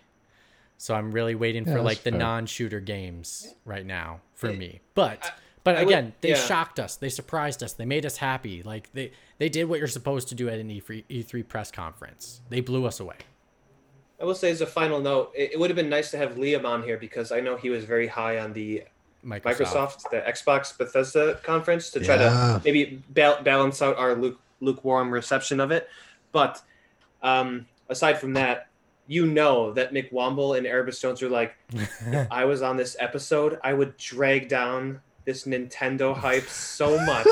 [0.78, 2.18] So I'm really waiting Yeah, for like the fair.
[2.20, 4.58] non-shooter games right now for Yeah.
[4.58, 4.80] me.
[4.94, 5.30] But I-
[5.64, 6.34] but I would- again, they yeah.
[6.36, 6.94] shocked us.
[6.96, 7.72] They surprised us.
[7.72, 8.62] They made us happy.
[8.62, 11.70] Like they they did what you're supposed to do at an E E3, E3 press
[11.70, 12.40] conference.
[12.50, 13.16] They blew us away.
[14.20, 16.36] I will say as a final note, it, it would have been nice to have
[16.36, 18.84] Liam on here because I know he was very high on the
[19.24, 19.42] Microsoft.
[19.42, 22.58] Microsoft, the Xbox Bethesda conference to try Yeah.
[22.58, 25.88] to maybe ba- balance out our luke- lukewarm reception of it.
[26.32, 26.62] But
[27.22, 28.68] um, aside from that,
[29.06, 32.96] you know that Mick Womble and Erebus Jones are like, if I was on this
[32.98, 37.26] episode, I would drag down this Nintendo hype so much.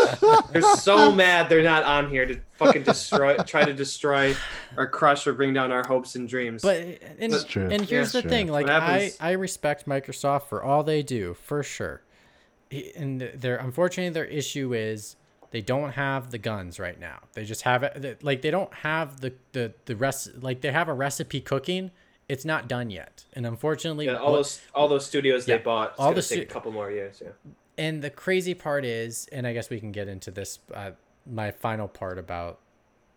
[0.53, 4.35] they're so mad they're not on here to fucking destroy, try to destroy
[4.77, 6.63] or crush or bring down our hopes and dreams.
[6.63, 6.79] But
[7.21, 7.69] and, That's true.
[7.71, 8.31] and here's That's the true.
[8.31, 12.03] thing, like I, I respect Microsoft for all they do, for sure.
[12.69, 15.15] He- And their unfortunately their issue is
[15.55, 17.21] they don't have the guns right now.
[17.35, 20.89] They just have it like they don't have the the the rest like they have
[20.89, 21.93] a recipe cooking.
[22.29, 23.25] It's not done yet.
[23.35, 26.23] And unfortunately yeah, all what- those all those studios Yeah, they bought, it's all the
[26.23, 27.23] take stu- a couple more years.
[27.25, 27.31] Yeah.
[27.79, 30.91] and the crazy part is, and I guess we can get into this, uh,
[31.25, 32.59] my final part about,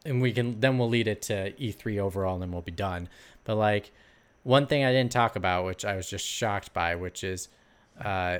[0.05, 3.09] and we can then we'll lead it to E3 overall, and then we'll be done.
[3.45, 3.91] But like,
[4.43, 7.49] one thing I didn't talk about, which I was just shocked by, which is,
[7.99, 8.39] uh,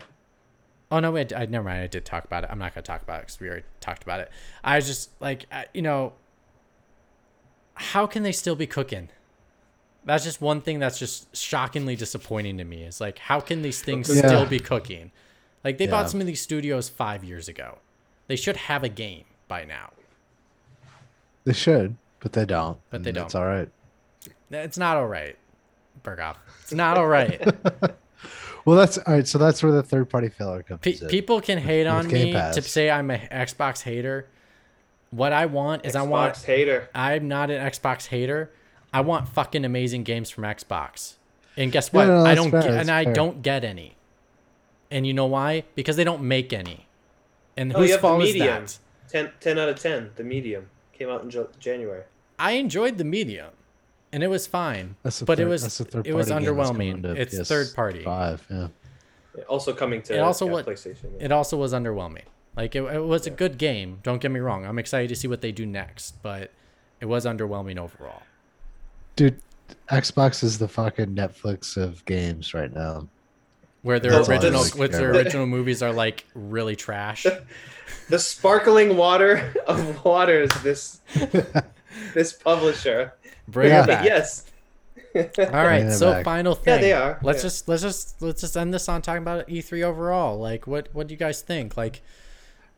[0.91, 1.81] oh no, wait, I never mind.
[1.81, 2.49] I did talk about it.
[2.51, 4.31] I'm not gonna talk about it because we already talked about it.
[4.63, 6.13] I was just like, you know,
[7.75, 9.09] how can they still be cooking?
[10.05, 12.83] That's just one thing that's just shockingly disappointing to me.
[12.83, 14.27] Is like, how can these things Yeah.
[14.27, 15.11] still be cooking?
[15.63, 15.91] Like they Yeah.
[15.91, 17.79] bought some of these studios five years ago.
[18.27, 19.91] They should have a game by now.
[21.43, 22.77] They should, but they don't.
[22.89, 23.25] But they don't.
[23.25, 23.69] It's all right.
[24.49, 25.37] It's not all right,
[26.03, 26.37] Berghoff.
[26.61, 27.41] It's not all right.
[28.67, 29.25] Well, that's all right.
[29.25, 31.07] So that's where the third party failure comes Pe- in.
[31.07, 32.55] people can hate with on Game me Pass.
[32.55, 34.27] to say I'm an Xbox hater.
[35.09, 36.33] What I want is I want.
[36.35, 36.89] Xbox hater.
[36.93, 38.51] I'm not an Xbox hater.
[38.93, 41.13] I want fucking amazing games from Xbox.
[41.55, 42.07] And guess what?
[42.07, 43.95] no, I don't fair, get, that's and I don't get any.
[44.91, 45.63] And you know why?
[45.75, 46.87] Because they don't make any.
[47.55, 48.77] And Oh, whose fault is that?
[49.09, 50.69] 10, 10 out of 10, the medium.
[50.91, 52.03] Came out in January.
[52.37, 53.51] I enjoyed the medium,
[54.13, 54.95] and it was fine.
[55.03, 57.05] That's a but it was that's a third it was party underwhelming.
[57.05, 58.03] It's PS third party.
[58.03, 58.67] Five, yeah.
[59.37, 61.11] Yeah, Also coming to It also yeah, what- PlayStation.
[61.17, 61.25] yeah.
[61.25, 62.23] It also was underwhelming.
[62.55, 63.99] Like it, it was a good game.
[64.03, 64.65] Don't get me wrong.
[64.65, 66.51] I'm excited to see what they do next, but
[66.99, 68.23] it was underwhelming overall.
[69.15, 69.39] Dude,
[69.91, 73.07] Xbox is the fucking Netflix of games right now.
[73.83, 77.27] Where their That's original, really with their original movies are like really trash.
[78.09, 80.49] the sparkling water of waters.
[80.63, 80.99] This
[82.15, 83.13] this publisher.
[83.47, 83.83] Bring Yeah.
[83.83, 84.05] it back.
[84.05, 84.45] Yes.
[85.15, 85.23] All
[85.65, 85.91] right.
[85.91, 86.25] So back.
[86.25, 86.75] final thing.
[86.75, 87.19] Yeah, they are.
[87.23, 87.43] Let's Yeah.
[87.43, 90.37] just let's just let's just end this on talking about E3 overall.
[90.37, 91.75] Like, what what do you guys think?
[91.77, 92.01] Like,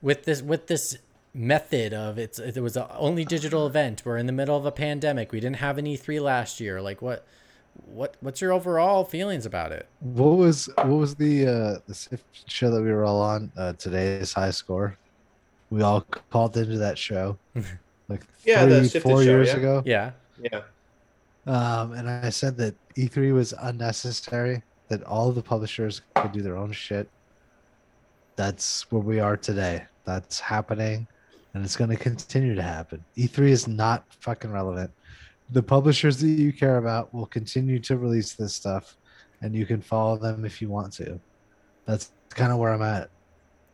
[0.01, 0.97] with this with this
[1.33, 4.03] method of it's it was a only digital event.
[4.05, 5.31] We're in the middle of a pandemic.
[5.31, 6.81] We didn't have an E3 last year.
[6.81, 7.25] Like, what
[7.85, 9.87] what what's your overall feelings about it?
[9.99, 13.51] What was what was the uh the show that we were all on?
[13.57, 14.97] Uh, today's high score.
[15.71, 17.37] We all called into that show,
[18.07, 19.57] like Yeah, the three, Sifted four show, years yeah.
[19.57, 19.83] ago.
[19.85, 20.11] Yeah.
[20.41, 20.61] Yeah.
[21.47, 24.61] Um, and I said that E3 was unnecessary.
[24.89, 27.09] That all the publishers could do their own shit.
[28.35, 29.85] that's where we are today.
[30.05, 31.07] That's happening,
[31.53, 33.03] and it's going to continue to happen.
[33.17, 34.91] E3 is not fucking relevant.
[35.51, 38.97] The publishers that you care about will continue to release this stuff,
[39.41, 41.19] and you can follow them if you want to.
[41.85, 43.09] That's kind of where I'm at.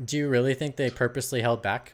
[0.03, 1.93] Do you really think they purposely held back?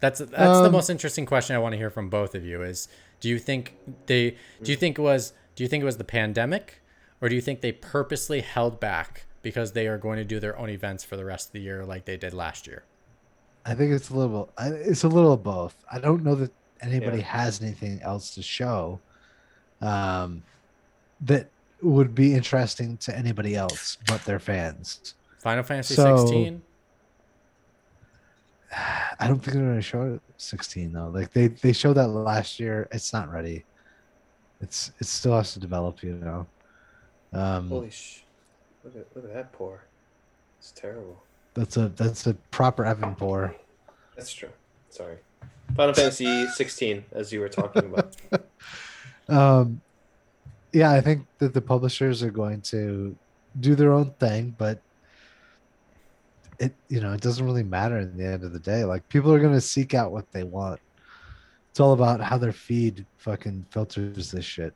[0.00, 2.62] That's that's the Um, most interesting question I want to hear from both of you.
[2.62, 2.88] Is
[3.20, 3.74] do you think
[4.06, 6.80] they do you think it was do you think it was the pandemic,
[7.20, 10.56] or do you think they purposely held back because they are going to do their
[10.58, 12.84] own events for the rest of the year like they did last year?
[13.66, 14.50] I think it's a little.
[14.56, 15.74] I- It's a little of both.
[15.90, 17.24] I don't know that anybody Yeah.
[17.24, 19.00] has anything else to show,
[19.80, 20.42] um,
[21.20, 21.48] that
[21.82, 25.14] would be interesting to anybody else but their fans.
[25.40, 26.62] Final Fantasy So- 16.
[29.20, 31.08] I don't think they're going to show it 16 though.
[31.08, 32.88] Like they they showed that last year.
[32.92, 33.64] It's not ready.
[34.60, 36.02] It's it still has to develop.
[36.02, 36.46] You know.
[37.32, 38.22] Um, Holy sh!
[38.84, 39.84] Look at look at that pour.
[40.58, 41.22] It's terrible.
[41.54, 43.54] that's a that's a proper Evan pour.
[44.16, 44.50] That's true.
[44.90, 45.16] Sorry.
[45.76, 48.16] Final Fantasy 16, as you were talking about.
[49.28, 49.80] um
[50.72, 53.16] yeah i think that the publishers are going to
[53.60, 54.80] do their own thing but
[56.58, 59.32] it you know it doesn't really matter in the end of the day like people
[59.32, 60.80] are going to seek out what they want
[61.70, 64.74] it's all about how their feed fucking filters this shit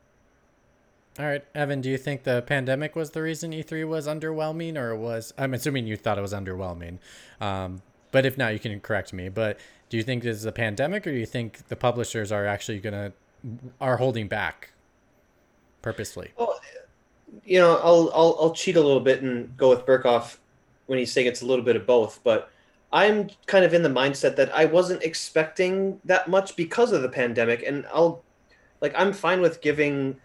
[1.19, 4.97] All right, Evan, do you think the pandemic was the reason E3 was underwhelming, or
[4.97, 6.99] was I'm assuming you thought it was underwhelming,
[7.39, 9.29] um, but if not, you can correct me.
[9.29, 9.59] But
[9.91, 12.79] do you think this is a pandemic, or do you think the publishers are actually
[12.79, 13.13] gonna
[13.79, 14.73] are holding back
[15.83, 16.31] purposely?
[16.39, 16.59] Well,
[17.45, 20.39] you know, I'll, I'll I'll cheat a little bit and go with Burkhoff
[20.93, 22.21] when he's saying it's a little bit of both.
[22.23, 22.51] But
[22.93, 27.09] I'm kind of in the mindset that I wasn't expecting that much because of the
[27.09, 28.23] pandemic, and I'll
[28.83, 30.19] like I'm fine with giving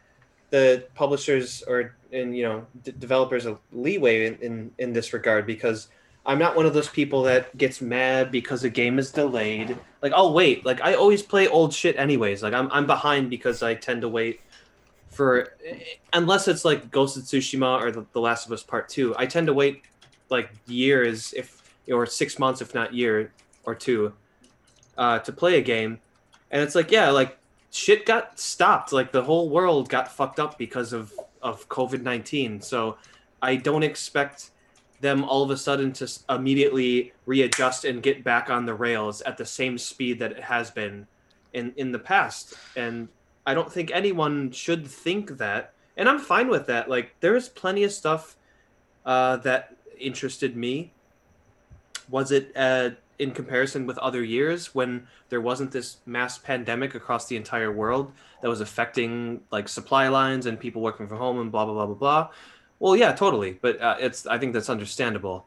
[0.49, 5.47] the publishers or and you know d- developers a leeway in, in in this regard
[5.47, 5.87] because
[6.25, 9.77] I'm not one of those people that gets mad because a game is delayed.
[10.01, 10.65] Like I'll wait.
[10.65, 12.43] Like I always play old shit anyways.
[12.43, 14.41] Like I'm I'm behind because I tend to wait
[15.07, 15.53] for
[16.11, 19.15] unless it's like Ghost of Tsushima or the, the Last of Us Part Two.
[19.17, 19.83] I tend to wait
[20.29, 23.31] like years, if or six months, if not year
[23.63, 24.13] or two,
[24.97, 25.99] uh, to play a game,
[26.51, 27.37] and it's like yeah, like
[27.71, 28.91] shit got stopped.
[28.91, 32.61] Like the whole world got fucked up because of of COVID nineteen.
[32.61, 32.97] So
[33.41, 34.51] I don't expect
[34.99, 39.37] them all of a sudden to immediately readjust and get back on the rails at
[39.37, 41.05] the same speed that it has been
[41.53, 43.07] in in the past and
[43.45, 47.83] i don't think anyone should think that and i'm fine with that like there's plenty
[47.83, 48.35] of stuff
[49.05, 50.91] uh, that interested me?
[52.09, 57.27] Was it uh, in comparison with other years when there wasn't this mass pandemic across
[57.27, 58.11] the entire world
[58.41, 61.85] that was affecting like supply lines and people working from home and blah blah blah
[61.85, 62.29] blah blah?
[62.79, 65.45] Well yeah totally but uh, it's i think that's understandable.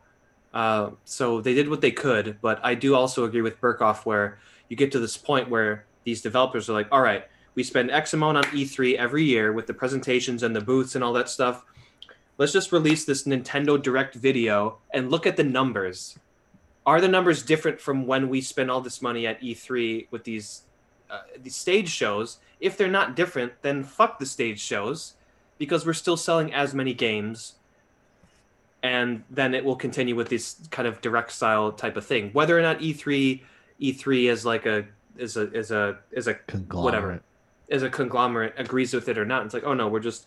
[0.52, 4.40] Uh, so they did what they could but i do also agree with burkhoff where
[4.68, 8.14] you get to this point where these developers are like all right we spend x
[8.14, 11.64] amount on e3 every year with the presentations and the booths and all that stuff
[12.40, 16.18] let's just release this nintendo direct video and look at the numbers
[16.86, 20.62] are the numbers different from when we spend all this money at E3 with these
[21.10, 22.38] uh, these stage shows?
[22.60, 25.14] If they're not different, then fuck the stage shows,
[25.58, 27.54] because we're still selling as many games,
[28.82, 32.30] and then it will continue with this kind of direct style type of thing.
[32.32, 33.40] Whether or not E3
[33.80, 34.86] E3 is like a
[35.16, 37.22] is a is a is a conglomerate whatever
[37.70, 39.44] as a conglomerate agrees with it or not.
[39.44, 40.26] It's like, oh no, we're just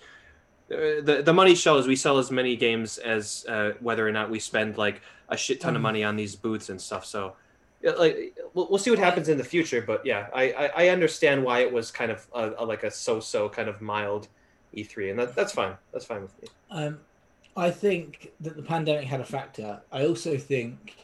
[0.70, 4.40] the the money shows we sell as many games as uh, whether or not we
[4.40, 5.84] spend like a shit ton of Mhm.
[5.84, 7.06] money on these booths and stuff.
[7.06, 7.34] So,
[7.82, 9.82] like, we'll, we'll see what happens in the future.
[9.82, 12.92] But yeah, I I, I understand why it was kind of a, a, like a
[12.92, 14.28] so-so kind of mild
[14.76, 15.76] E3, and that, that's fine.
[15.92, 16.48] That's fine with me.
[16.72, 17.00] Um,
[17.56, 19.82] I think that the pandemic had a factor.
[19.92, 20.96] I also think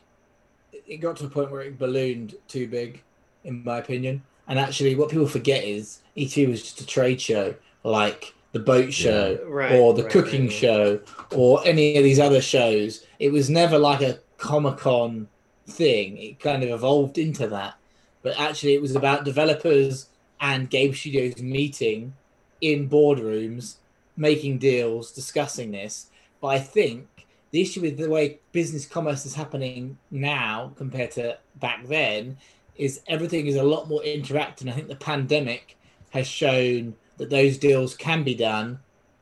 [0.88, 3.04] it got to a point where it ballooned too big,
[3.44, 4.24] in my opinion.
[4.48, 8.92] And actually, what people forget is E2 was just a trade show, like the boat
[8.94, 9.74] show Right.
[9.74, 10.54] or the right, cooking right, right.
[10.60, 11.00] show
[11.36, 13.06] or any of these other shows.
[13.20, 15.28] It was never like a Comic Con
[15.68, 16.18] thing.
[16.18, 17.76] It kind of evolved into that.
[18.22, 20.08] But actually, it was about developers
[20.42, 22.14] and game studios meeting
[22.62, 23.76] in boardrooms,
[24.18, 26.08] making deals, discussing this.
[26.42, 27.08] But I think
[27.52, 32.38] the issue with the way business commerce is happening now compared to back then
[32.76, 34.62] is everything is a lot more interactive.
[34.62, 35.78] And I think the pandemic
[36.12, 38.80] has shown that those deals can be done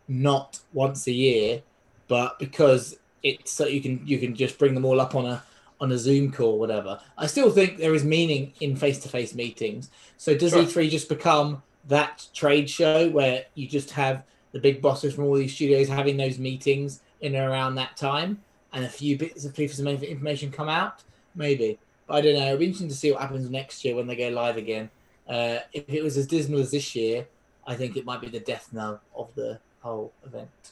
[0.07, 1.61] not once a year,
[2.07, 5.43] but because it's so you can you can just bring them all up on a
[5.81, 6.99] on a Zoom call, or whatever.
[7.17, 9.91] I still think there is meaning in face to face meetings.
[10.15, 10.63] So does Sure.
[10.63, 15.35] E3 just become that trade show where you just have the big bosses from all
[15.35, 18.41] these studios having those meetings in and around that time?
[18.73, 21.03] and a few bits of pieces of information come out,
[21.35, 21.79] maybe.
[22.05, 22.45] But I don't know.
[22.45, 24.89] It'll be interesting to see what happens next year when they go live again.
[25.27, 27.27] Uh, if it was as dismal as this year,
[27.67, 30.71] I think it might be the death knell of the whole event.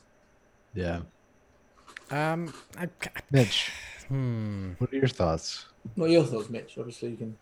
[0.74, 1.01] Yeah.
[2.09, 2.88] Um, I,
[3.32, 3.72] Mitch,
[4.07, 4.72] hmm.
[4.77, 5.65] what are your thoughts?
[5.95, 6.77] What are your thoughts, Mitch?
[6.77, 7.38] Obviously, you can.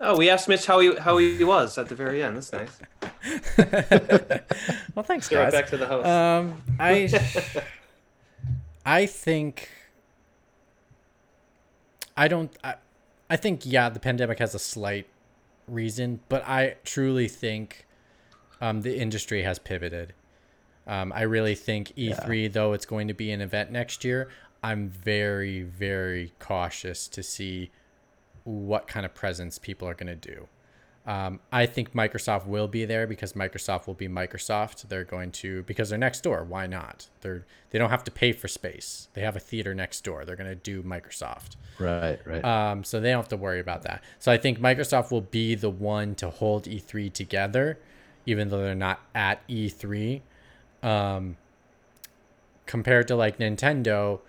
[0.00, 2.36] Oh, we asked Mitch how he how he was at the very end.
[2.36, 2.80] That's nice.
[4.94, 5.52] well, thanks, Throw it guys.
[5.52, 6.06] back to the host.
[6.06, 7.62] Um, I,
[8.86, 9.68] I think,
[12.16, 12.56] I don't.
[12.64, 12.74] I,
[13.30, 15.06] I think yeah, the pandemic has a slight
[15.68, 17.86] reason, but I truly think,
[18.62, 20.14] um, the industry has pivoted.
[20.86, 24.30] Um, I really think E3, though it's going to be an event next year,
[24.62, 27.70] I'm very, very cautious to see
[28.44, 30.48] what kind of presence people are going to do.
[31.04, 34.88] Um, I think Microsoft will be there because Microsoft will be Microsoft.
[34.88, 36.44] They're going to because they're next door.
[36.44, 37.08] Why not?
[37.22, 39.08] They're they don't have to pay for space.
[39.14, 40.24] They have a theater next door.
[40.24, 41.56] They're going to do Microsoft.
[41.80, 42.44] Right, right.
[42.44, 44.04] Um, so they don't have to worry about that.
[44.20, 47.80] So I think Microsoft will be the one to hold E3 together,
[48.26, 50.20] even though they're not at E3.
[50.82, 51.36] Um,
[52.66, 54.20] compared to like Nintendo,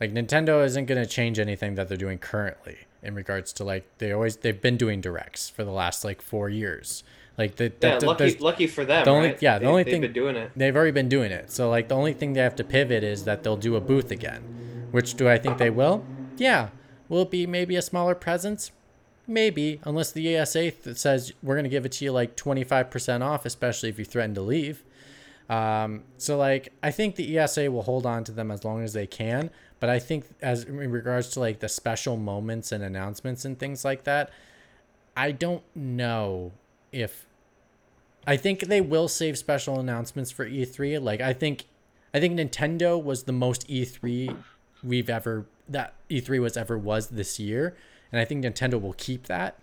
[0.00, 3.84] like Nintendo isn't going to change anything that they're doing currently in regards to like
[3.98, 7.02] they always they've been doing directs for the last like four years.
[7.38, 9.04] Like the, yeah, that- lucky lucky for them.
[9.04, 9.42] the only- right?
[9.42, 10.50] yeah, the They- only they've thing- been doing it.
[10.56, 11.50] they've already been doing it.
[11.50, 14.10] So like the only thing they have to pivot is that they'll do a booth
[14.10, 14.42] again.
[14.90, 16.04] Which do I think they will?
[16.36, 16.68] Yeah.
[17.08, 18.70] Will it be maybe a smaller presence?
[19.26, 22.90] Maybe, unless the ESA th- says we're gonna give it to you like twenty five
[22.90, 24.82] percent off, especially if you threaten to leave.
[25.48, 28.92] Um, so like I think the ESA will hold on to them as long as
[28.92, 33.44] they can, but I think as in regards to like the special moments and announcements
[33.44, 34.30] and things like that,
[35.16, 36.52] I don't know
[36.90, 37.26] if
[38.26, 41.02] I think they will save special announcements for E3.
[41.02, 41.64] Like I think
[42.14, 44.36] I think Nintendo was the most E3
[44.82, 47.76] we've ever that E3 was ever was this year,
[48.12, 49.58] and I think Nintendo will keep that.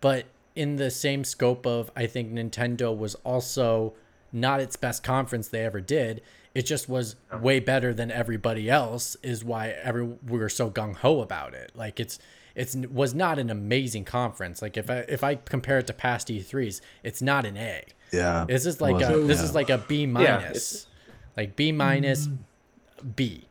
[0.00, 3.94] But in the same scope of I think Nintendo was also
[4.32, 6.22] not its best conference they ever did.
[6.54, 7.38] It just was oh.
[7.38, 11.72] way better than everybody else is why every we were so gung ho about it.
[11.74, 12.18] Like it's
[12.54, 14.62] it's was not an amazing conference.
[14.62, 17.84] Like if I if I compare it to past E3s, it's not an A.
[18.12, 18.44] yeah.
[18.48, 19.44] This is like a this yeah.
[19.44, 20.86] is like a B minus, it's-
[21.36, 22.28] like B minus,
[23.16, 23.46] B,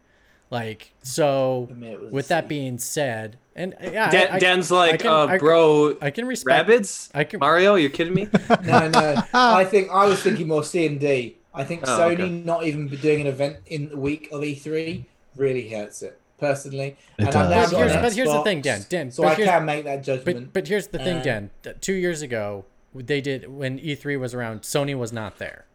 [0.50, 1.66] like so.
[1.69, 2.48] For me, it was With that C.
[2.50, 6.11] being said, and yeah, Dan, I, I, Dan's like, can- uh, I can- bro, I
[6.11, 6.68] can respect.
[6.69, 7.10] Rabbids.
[7.14, 8.28] I can- Mario, You're kidding me?
[8.64, 9.24] no, no.
[9.34, 11.38] I think I was thinking more C and D.
[11.53, 12.30] I think Oh, Sony okay.
[12.30, 15.06] not even doing an event in the week of E3
[15.36, 16.95] really hurts it personally.
[17.18, 18.86] It and does, But here's, but here's the thing, Dan.
[18.88, 20.45] Dan, So I here's, can make that judgment.
[20.45, 21.50] but but here's the thing, Uh, Dan.
[21.82, 24.61] Two years ago, they did when E3 was around.
[24.61, 25.66] Sony was not there.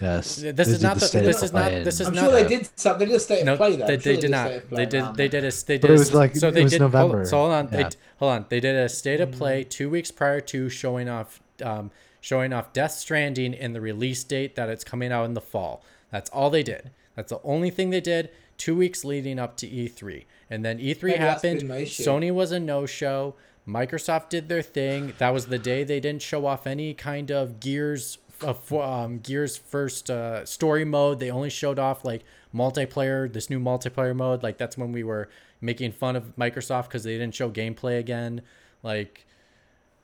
[0.00, 0.36] Yes.
[0.36, 2.14] This They is did not the the- state this is not- this and- is I'm
[2.14, 2.98] not- sure they did something.
[3.00, 3.86] They did a state No, of play though.
[3.86, 4.46] they, I'm sure they did a not.
[4.48, 5.02] state of play They did.
[5.02, 5.50] around They did a.
[5.50, 5.80] They did.
[5.82, 6.80] But it a- was like- so it they was did.
[6.80, 7.24] hold- November.
[7.26, 7.66] so hold on.
[7.68, 7.88] They Yeah.
[7.88, 8.46] d- hold on.
[8.48, 11.90] They did a state of play two weeks prior to showing off, um,
[12.20, 15.84] showing off Death Stranding and the release date that it's coming out in the fall.
[16.10, 16.90] That's all they did.
[17.16, 18.30] That's the only thing they did.
[18.58, 21.58] Two weeks leading up to E3, and then E3 Maybe happened.
[21.60, 22.04] been my issue.
[22.04, 23.34] Sony was a no-show.
[23.66, 25.14] Microsoft did their thing.
[25.18, 28.18] That was the day they didn't show off any kind of Gears
[28.54, 31.18] for, um, Gears first uh, story mode.
[31.20, 32.22] They only showed off like
[32.54, 34.42] multiplayer, this new multiplayer mode.
[34.42, 35.28] Like that's when we were
[35.60, 38.42] making fun of Microsoft because they didn't show gameplay again.
[38.82, 39.26] Like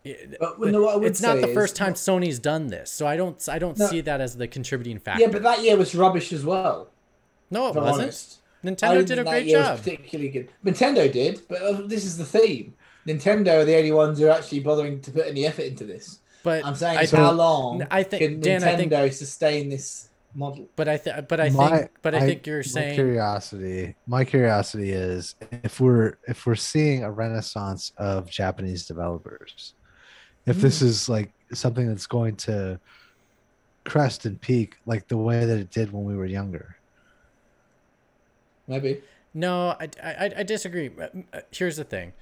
[0.05, 2.91] it- But no, what I would it's not the is- first time Sony's done this,
[2.91, 3.87] so I don't I don't No.
[3.87, 5.23] see that as the contributing factor.
[5.23, 6.91] Yeah, but that year was rubbish as well.
[7.51, 8.03] no, it wasn't.
[8.05, 8.35] honest.
[8.65, 9.79] Nintendo didn't a great job.
[9.79, 10.49] particularly good.
[10.65, 12.75] Nintendo did, but uh, this is the theme.
[13.07, 16.19] Nintendo are the only ones who are actually bothering to put any effort into this.
[16.43, 19.69] But I'm saying, I is how long I think- can Dan, I think- Nintendo sustain
[19.69, 20.69] this model?
[20.77, 23.95] But I th- but I My- think but I, think you're my saying curiosity.
[24.07, 25.35] My curiosity is
[25.65, 29.75] if we're if we're seeing a renaissance of Japanese developers,
[30.47, 30.63] if Hmm.
[30.63, 32.79] this is like something that's going to
[33.85, 36.77] crest and peak like the way that it did when we were younger.
[38.67, 39.03] Maybe.
[39.35, 40.91] No, I, I, I disagree.
[41.01, 42.13] Uh, Here's the thing.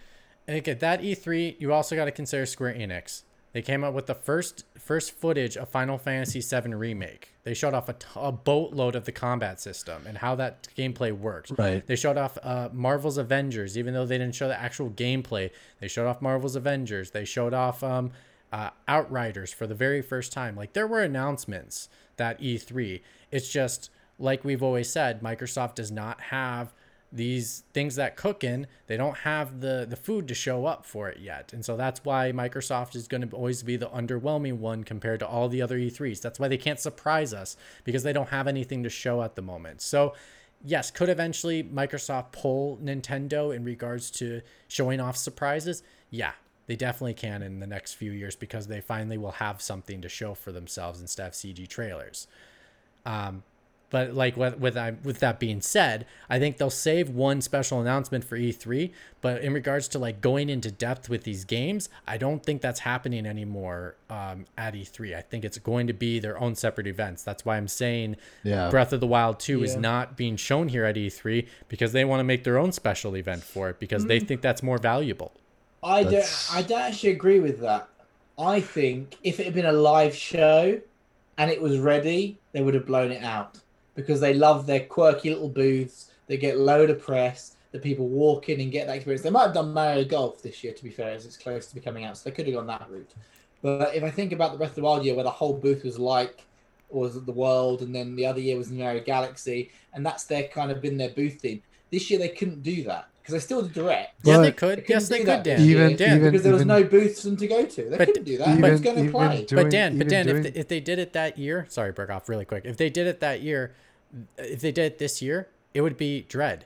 [0.48, 3.22] Okay, that E3, you also got to consider Square Enix.
[3.56, 7.32] They came out with the first first footage of Final Fantasy VII Remake.
[7.44, 11.10] They showed off a, t- a boatload of the combat system and how that gameplay
[11.10, 11.50] works.
[11.52, 11.86] Right.
[11.86, 15.48] They showed off uh, Marvel's Avengers, even though they didn't show the actual gameplay.
[15.80, 17.12] They showed off Marvel's Avengers.
[17.12, 18.10] They showed off um,
[18.52, 20.54] uh, Outriders for the very first time.
[20.54, 23.00] Like there were announcements that E3.
[23.30, 26.74] It's just like we've always said, Microsoft does not have
[27.12, 31.08] these things that cook in they don't have the the food to show up for
[31.08, 34.82] it yet and so that's why microsoft is going to always be the underwhelming one
[34.82, 38.30] compared to all the other e3s that's why they can't surprise us because they don't
[38.30, 40.12] have anything to show at the moment so
[40.64, 45.82] yes, could eventually Microsoft pull Nintendo in regards to showing off surprises?
[46.10, 46.32] Yeah,
[46.66, 50.08] they definitely can in the next few years because they finally will have something to
[50.08, 52.26] show for themselves instead of CG trailers.
[53.04, 53.44] Um,
[53.90, 57.80] but like with with, I, with that being said, I think they'll save one special
[57.80, 58.92] announcement for E3.
[59.20, 62.80] But in regards to like going into depth with these games, I don't think that's
[62.80, 65.16] happening anymore um, at E3.
[65.16, 67.22] I think it's going to be their own separate events.
[67.22, 68.70] That's why I'm saying Yeah.
[68.70, 72.20] Breath of the Wild 2 is not being shown here at E3 because they want
[72.20, 75.32] to make their own special event for it because they think that's more valuable.
[75.82, 76.48] I don't.
[76.52, 77.88] I don't actually agree with that.
[78.38, 80.80] I think if it had been a live show
[81.38, 83.58] and it was ready, they would have blown it out
[83.96, 86.10] because they love their quirky little booths.
[86.28, 87.56] They get load of press.
[87.72, 89.22] The people walk in and get that experience.
[89.22, 91.74] They might have done Mario Golf this year, to be fair, as it's close to
[91.74, 93.10] be coming out, so they could have gone that route.
[93.62, 95.82] But if I think about the Breath of the Wild year, where the whole booth
[95.84, 96.44] was like,
[96.88, 100.70] was the world, and then the other year was Mario Galaxy, and that's their kind
[100.70, 101.62] of been their booth theme.
[101.90, 104.14] This year they couldn't do that because they still did direct.
[104.22, 104.68] yeah, they But- could.
[104.78, 105.60] couldn't Yes, they could, Dan.
[105.60, 107.82] Even- year Dan, even- because there was even- no booths for them to go to.
[107.90, 108.48] They But- couldn't do that.
[108.48, 109.44] even- Who's going to play?
[109.44, 111.90] doing- but Dan, but Dan, doing- if, they, if they did it that year, sorry,
[111.92, 112.64] break off really quick.
[112.64, 113.72] If they did it that year,
[114.38, 116.64] if they did it this year, it would be Dread.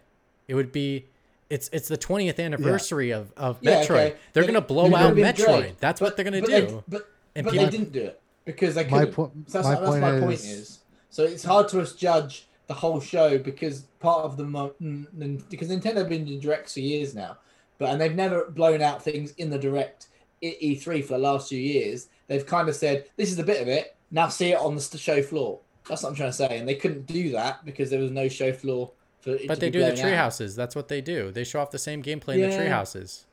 [0.48, 1.06] It would be.
[1.48, 3.84] It's it's the 20th anniversary of, of Yeah, Metroid.
[3.90, 4.16] okay.
[4.32, 5.58] They're Then gonna blow then it out would've Metroid.
[5.60, 5.80] great.
[5.80, 6.66] That's But- what they're gonna but do.
[6.66, 9.14] They, but And but people- they didn't do it because they My couldn't.
[9.14, 10.78] po- so that's, my that's point my point is- is.
[11.10, 15.08] So it's hard to us judge the whole show because part of the mo- n-
[15.20, 17.38] n- because Nintendo have been in directs for years now,
[17.78, 20.06] but and they've never blown out things in the direct
[20.40, 22.06] E3 for the last few years.
[22.28, 23.96] They've kind of said this is a bit of it.
[24.12, 25.58] Now see it on the show floor.
[25.90, 28.28] That's what I'm trying to say, and they couldn't do that because there was no
[28.28, 29.30] show floor for.
[29.34, 30.16] It But to they be do the tree out.
[30.18, 30.56] houses.
[30.56, 31.30] That's what they do.
[31.32, 32.56] They show off the same gameplay in the Yeah.
[32.56, 33.26] tree houses.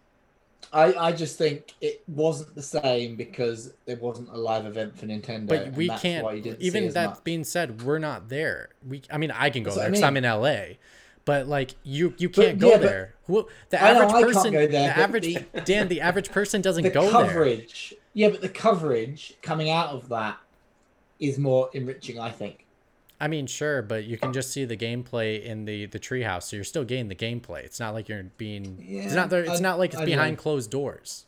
[0.74, 5.06] I, I just think it wasn't the same because there wasn't a live event for
[5.06, 5.48] Nintendo.
[5.48, 6.26] But we that's can't.
[6.26, 7.24] why you didn't Even that much.
[7.24, 8.70] being said, we're not there.
[8.86, 9.04] We.
[9.12, 10.26] I mean, I can go That's there I because I'm mean.
[10.26, 10.76] in LA.
[11.26, 13.14] But like you, you can't go yeah, there.
[13.28, 16.02] Who, the I know average I can't person, go there, the average the- Dan, the
[16.02, 17.12] average person doesn't the go there.
[17.12, 17.94] coverage.
[18.14, 20.38] Yeah, but the coverage coming out of that
[21.20, 22.66] is more enriching, I think.
[23.20, 26.56] I mean, sure, but you can just see the gameplay in the the treehouse, so
[26.56, 27.64] you're still getting the gameplay.
[27.64, 28.78] It's not like you're being.
[28.88, 29.42] Yeah, it's not there.
[29.44, 30.42] It's I- not like it's I behind know.
[30.44, 31.26] closed doors.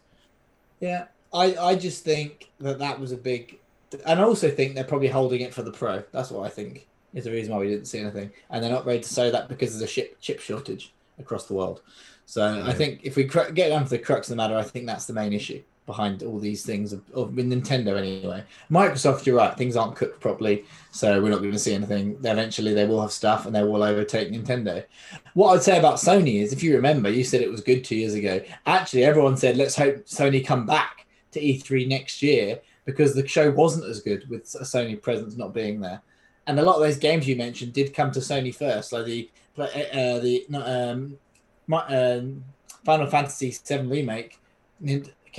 [0.80, 3.58] Yeah, I, I just think that that was a big,
[4.06, 6.04] and I also think they're probably holding it for the pro.
[6.12, 8.86] That's what I think is the reason why we didn't see anything, and they're not
[8.86, 11.82] ready to say that because there's a chip chip shortage across the world.
[12.28, 14.62] So I think if we cr- get down to the crux of the matter, I
[14.62, 18.44] think that's the main issue behind all these things of, of Nintendo anyway.
[18.70, 22.16] Microsoft, you're right, things aren't cooked properly, so we're not going to see anything.
[22.24, 24.86] Eventually, they will have stuff, and they will overtake Nintendo.
[25.34, 27.96] What I'd say about Sony is, if you remember, you said it was good two
[27.96, 28.40] years ago.
[28.68, 33.50] Actually, everyone said, let's hope Sony come back to E3 next year because the show
[33.50, 36.04] wasn't as good with a Sony presence not being there.
[36.46, 39.30] And a lot of those games you mentioned did come to Sony first, like the
[39.58, 41.18] uh, the um,
[41.66, 42.44] my, um,
[42.86, 44.40] Final Fantasy VII remake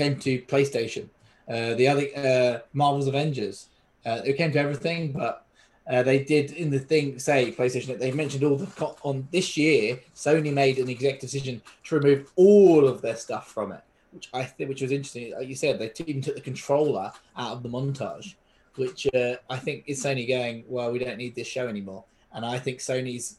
[0.01, 1.09] came to PlayStation.
[1.49, 3.69] Uh, the other uh, Marvel's Avengers,
[4.07, 5.47] uh, it came to everything, but
[5.91, 7.99] uh, they did in the thing say PlayStation.
[7.99, 10.01] They mentioned all the co- on this year.
[10.15, 14.45] Sony made an executive decision to remove all of their stuff from it, which I
[14.45, 15.33] think which was interesting.
[15.37, 18.35] Like you said, they even took the controller out of the montage,
[18.77, 20.65] which uh, I think is Sony going.
[20.69, 23.37] Well, we don't need this show anymore, and I think Sony's.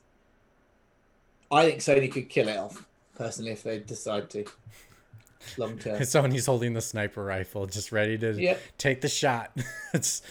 [1.50, 4.46] I think Sony could kill it off personally if they decide to.
[5.58, 6.00] Long term.
[6.02, 8.58] Sony's holding the sniper rifle, just ready to Yeah.
[8.78, 9.52] take the shot.
[9.94, 10.22] it's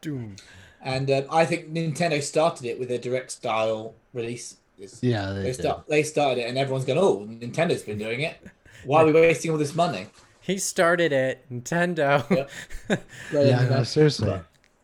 [0.00, 0.36] doom.
[0.82, 4.56] And um, I think Nintendo started it with their direct style release.
[5.02, 5.84] Yeah, they They start.
[5.88, 8.38] They started it, and everyone's going, "Oh, Nintendo's been doing it.
[8.84, 10.06] Why are we wasting all this money?"
[10.40, 12.24] He started it, Nintendo.
[12.30, 12.50] Yep.
[13.30, 14.40] Yeah, no, seriously.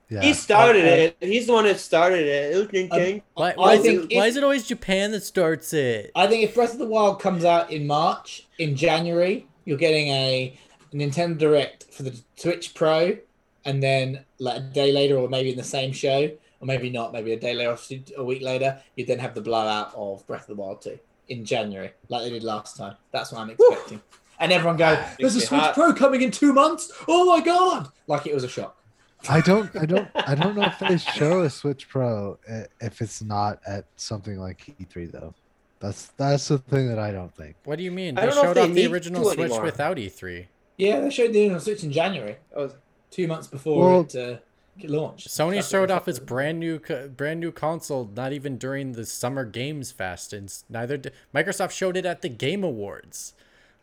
[0.09, 0.23] Yeah.
[0.23, 1.17] He started Uh, it.
[1.21, 2.55] He's the one that started it.
[2.55, 3.23] It was Nintendo.
[3.35, 6.13] Why, why, is think it, why is it always Japan that starts it?
[6.15, 10.09] I think if Breath of the Wild comes out in March, in January, you're getting
[10.09, 10.57] a
[10.95, 13.17] Nintendo Direct for the Switch Pro,
[13.65, 17.13] and then like a day later, or maybe in the same show, or maybe not,
[17.13, 17.79] maybe a day later, or
[18.17, 21.45] a week later, you then have the blowout of Breath of the Wild 2 in
[21.45, 22.95] January, like they did last time.
[23.11, 24.01] That's what I'm expecting.
[24.39, 25.75] And everyone go, "There's a Makes Switch hot.
[25.75, 26.93] Pro coming in two months!
[27.09, 28.81] Oh my god!" Like it was a shock.
[29.29, 32.39] I don't, I don't, I don't know if they show a Switch Pro
[32.81, 35.35] if it's not at something like E3 though.
[35.81, 37.57] That's that's the thing that I don't think.
[37.65, 38.15] What do you mean?
[38.15, 39.63] They don't know if showed off the original Switch anymore.
[39.63, 40.47] without E E3.
[40.79, 42.71] Yeah, they showed the original Switch in January, Oh,
[43.11, 44.37] two months before Well- it uh,
[44.85, 45.29] launched.
[45.29, 46.79] Sony That's showed off its brand new
[47.17, 51.97] brand new console not even during the Summer Games Fest, and neither did Microsoft showed
[51.97, 53.33] it at the Game Awards.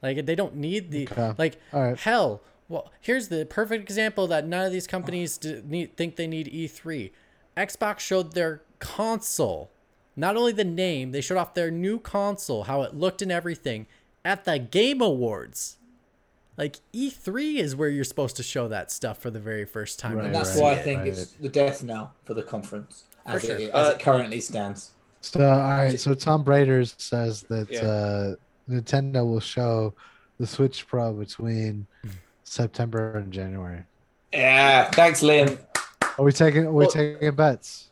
[0.02, 1.34] Like they don't need the Okay.
[1.38, 1.98] like All right.
[2.00, 2.42] hell.
[2.70, 6.48] Well, here's the perfect example that none of these companies d- need, think they need
[6.48, 7.12] E3.
[7.58, 9.70] Xbox showed their console
[10.16, 13.88] not only the name, they showed off their new console, how it looked and everything
[14.24, 15.78] at the Game Awards.
[16.56, 20.18] Like E3 is where you're supposed to show that stuff for the very first time.
[20.18, 20.84] Right, And that's right, why I right.
[20.84, 23.58] think it's the death knell for the conference as, sure.
[23.58, 24.92] it, as Uh, it currently stands.
[25.22, 27.82] So all right, so Tom Braders says that Yeah.
[27.82, 28.36] uh,
[28.70, 29.96] Nintendo will show
[30.40, 31.88] the Switch Pro between
[32.54, 33.84] September and January.
[34.32, 35.58] Yeah, thanks, Liam.
[36.18, 36.66] Are we taking?
[36.66, 37.90] Are we Well- taking bets?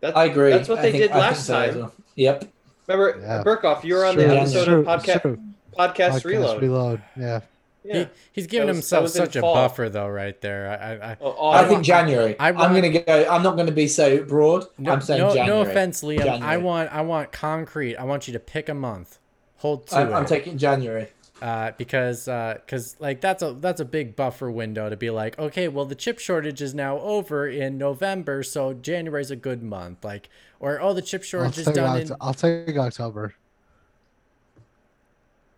[0.00, 0.50] That's, I agree.
[0.50, 1.78] That's what I they think- did last so time.
[1.78, 1.92] well.
[2.16, 2.44] Yep.
[2.86, 3.42] Remember, Yeah.
[3.44, 5.38] Burkoff, you were on Sure, the episode sure, of podcast sure.
[5.78, 6.62] podcast, Podcast reload.
[6.62, 7.02] reload.
[7.18, 7.40] Yeah.
[7.82, 7.94] Yeah.
[7.94, 9.54] He, he's giving was- himself such a fall.
[9.54, 10.68] buffer though, right there.
[10.68, 10.74] I,
[11.08, 12.36] I, I Oh, oh, I I think want- January.
[12.38, 13.26] I I am going to go.
[13.30, 14.66] I'm not going to be so broad.
[14.78, 15.64] no, I'm saying no, January.
[15.64, 16.42] no offense, Liam.
[16.42, 17.96] I want, I want concrete.
[17.96, 19.18] I want you to pick a month.
[19.58, 20.12] Hold to I'm, it.
[20.12, 21.08] I'm taking January.
[21.42, 25.38] Uh, because uh, because like that's a that's a big buffer window to be like
[25.38, 30.04] okay well the chip shortage is now over in November so January's a good month
[30.04, 30.28] like
[30.60, 33.34] or oh the chip shortage is done Oct- in I'll take October.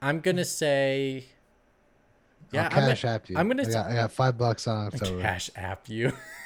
[0.01, 1.27] I'm gonna say
[2.53, 3.37] yeah I'll I'm cash gonna, app you.
[3.37, 5.21] I'm gonna I got, I got five bucks on October.
[5.21, 6.13] cash app you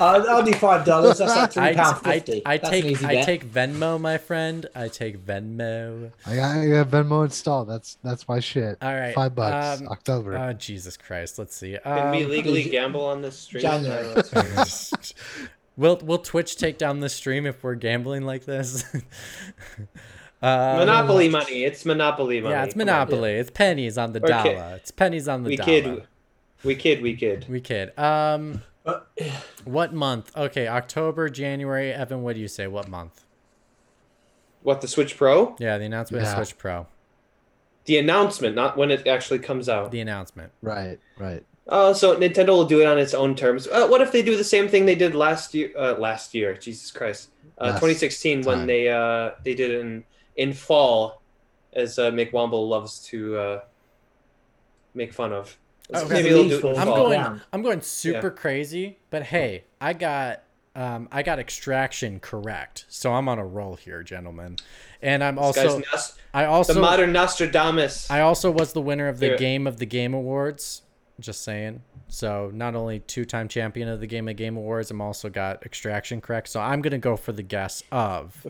[0.00, 1.18] I'll, I'll do five dollars.
[1.18, 2.42] That's like I, three pound fifty.
[2.46, 3.24] I That's an take I bet.
[3.26, 7.68] take Venmo my friend I take Venmo I got, I got Venmo installed.
[7.68, 8.78] That's that's my shit.
[8.80, 9.80] all right Five bucks.
[9.82, 10.36] um, October.
[10.38, 13.62] oh Jesus Christ let's see Can we um, legally gamble on this stream?
[13.62, 14.14] January.
[15.76, 18.82] will will Twitch take down the stream if we're gambling like this
[20.42, 21.64] uh, Monopoly money.
[21.64, 22.54] It's Monopoly money.
[22.54, 22.86] Yeah, it's Come on.
[22.86, 23.32] Monopoly.
[23.34, 24.54] It's pennies on the Okay.
[24.54, 24.74] dollar.
[24.76, 25.66] It's pennies on the We dollar.
[25.82, 26.06] kid.
[26.64, 27.02] We kid.
[27.02, 27.46] We kid.
[27.48, 27.96] We kid.
[27.98, 29.00] Um, Uh,
[29.64, 30.36] what month?
[30.36, 31.92] Okay, October, January.
[31.92, 32.66] Evan, what do you say?
[32.68, 33.24] What month?
[34.62, 35.56] What the Switch Pro?
[35.58, 36.30] Yeah, the announcement Yeah.
[36.30, 36.86] of Switch Pro.
[37.86, 39.90] The announcement, not when it actually comes out.
[39.90, 40.52] The announcement.
[40.62, 41.44] right, right.
[41.68, 43.66] Oh, so Nintendo will do it on its own terms.
[43.66, 45.72] Uh, what if they do the same thing they did last year?
[45.76, 50.04] Uh, last year, Jesus Christ, uh, 2016, when they uh, they did it in
[50.36, 51.22] in fall,
[51.72, 53.60] as uh, Mick Womble loves to uh,
[54.94, 55.58] make fun of.
[55.94, 56.08] Okay.
[56.08, 57.18] Maybe they'll do it I'm going.
[57.20, 57.40] round.
[57.52, 58.98] I'm going super crazy.
[59.10, 60.42] But hey, I got.
[60.74, 64.56] Um, I got extraction correct, so I'm on a roll here, gentlemen.
[65.00, 65.78] And I'm This also.
[65.78, 66.74] Nos- I also.
[66.74, 68.10] the modern Nostradamus.
[68.10, 69.36] I also was the winner of the Yeah.
[69.36, 70.82] Game of the Game Awards.
[71.18, 71.82] Just saying.
[72.08, 76.20] So not only two-time champion of the Game of Game Awards, I'm also got extraction
[76.20, 76.48] correct.
[76.48, 78.46] So I'm gonna go for the guess of,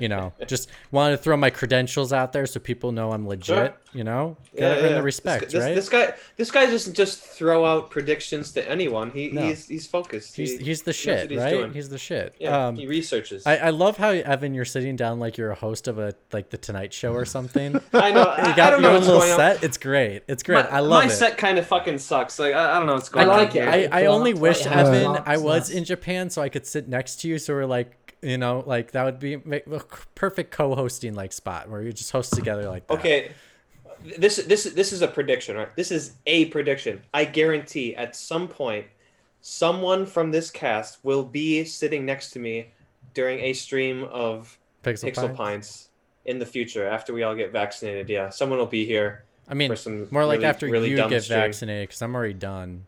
[0.00, 3.46] you know, just wanted to throw my credentials out there so people know I'm legit.
[3.46, 3.74] Sure.
[3.92, 4.96] You know, Yeah, gotta earn yeah.
[4.96, 5.74] the respect, this, right?
[5.74, 9.10] This guy, this guy doesn't just throw out predictions to anyone.
[9.12, 9.42] He, No.
[9.42, 10.34] he's he's focused.
[10.34, 11.50] he's He- he's the shit, he's right?
[11.50, 11.72] doing.
[11.72, 12.34] He's the shit.
[12.40, 13.46] yeah, um, he researches.
[13.46, 16.50] I, I love how Evan, you're sitting down like you're a host of a like
[16.50, 17.80] the Tonight Show or something.
[17.92, 18.22] I know.
[18.24, 19.36] I, You I got don't your know own little going on.
[19.36, 19.62] set.
[19.62, 20.22] It's great.
[20.26, 20.64] It's great.
[20.64, 21.06] My, I love my it.
[21.06, 22.38] My set kind of fucking sucks.
[22.38, 23.38] Like I, I don't know what's going I on.
[23.38, 23.62] like it.
[23.62, 23.88] here.
[23.92, 26.88] I, I only wish Evan lots I of was in Japan so I could sit
[26.88, 29.80] next to you so we're like you know like that would be make, a
[30.14, 32.94] perfect co-hosting like spot where you just host together like that.
[32.94, 33.32] Okay,
[34.18, 35.74] this this this is a prediction, right?
[35.76, 37.02] This is a prediction.
[37.12, 38.86] I guarantee at some point,
[39.40, 42.72] someone from this cast will be sitting next to me
[43.14, 45.36] during a stream of Pixel, Pixel Pine.
[45.36, 45.88] Pines
[46.26, 48.08] in the future after we all get vaccinated.
[48.08, 51.22] Yeah, someone will be here I mean some more like really- after really you get
[51.22, 51.40] stream.
[51.40, 52.86] vaccinated because I'm already done.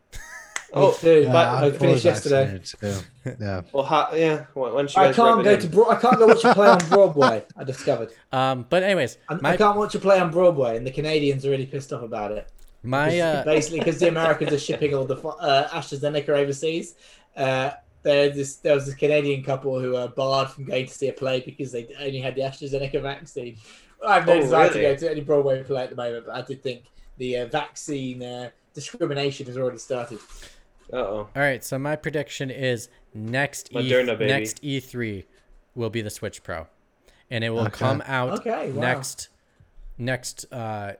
[0.73, 2.59] Oh, Dude, Yeah, but I'm I finished yesterday.
[2.61, 2.93] Too.
[3.39, 3.61] Yeah.
[3.71, 4.45] well, how, yeah.
[4.53, 5.71] Why don't you I can't go it to in?
[5.71, 7.45] Bro- I can't go watch a play on Broadway.
[7.55, 8.11] I discovered.
[8.33, 11.49] Um, but anyways, I, I can't watch a play on Broadway, and the Canadians are
[11.51, 12.49] really pissed off about it.
[12.83, 16.95] my uh, Basically, because the Americans are shipping all the uh, AstraZeneca overseas.
[17.35, 17.71] Uh,
[18.03, 21.13] there, this, there was this Canadian couple who were barred from going to see a
[21.13, 23.57] play because they only had the AstraZeneca vaccine.
[24.05, 26.35] I have no Oh, desire to go to any Broadway play at the moment, but
[26.35, 26.83] I did think
[27.17, 30.19] the uh, vaccine uh, discrimination has already started.
[30.91, 31.17] Uh oh.
[31.17, 31.63] all right.
[31.63, 34.27] So my prediction is next E Moderna, baby.
[34.27, 35.25] next E3
[35.75, 36.67] will be the Switch Pro,
[37.29, 37.71] and it will Okay.
[37.71, 38.81] come out Okay, wow.
[38.81, 39.29] next
[39.97, 40.93] next uh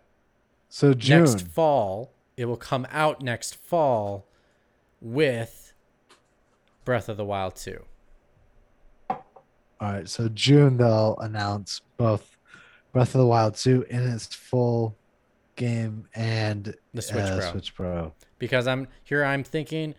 [0.70, 1.20] So June.
[1.24, 2.12] next fall.
[2.36, 4.28] It will come out next fall
[5.02, 5.74] with
[6.86, 7.84] Breath of the Wild 2.
[9.10, 9.18] All
[9.82, 10.08] right.
[10.10, 12.37] So June they'll announce both
[12.92, 14.96] Breath of the Wild 2 in its full
[15.56, 17.52] game and The Switch uh, Pro.
[17.52, 18.14] Switch Pro.
[18.40, 19.96] Because I'm here I'm thinking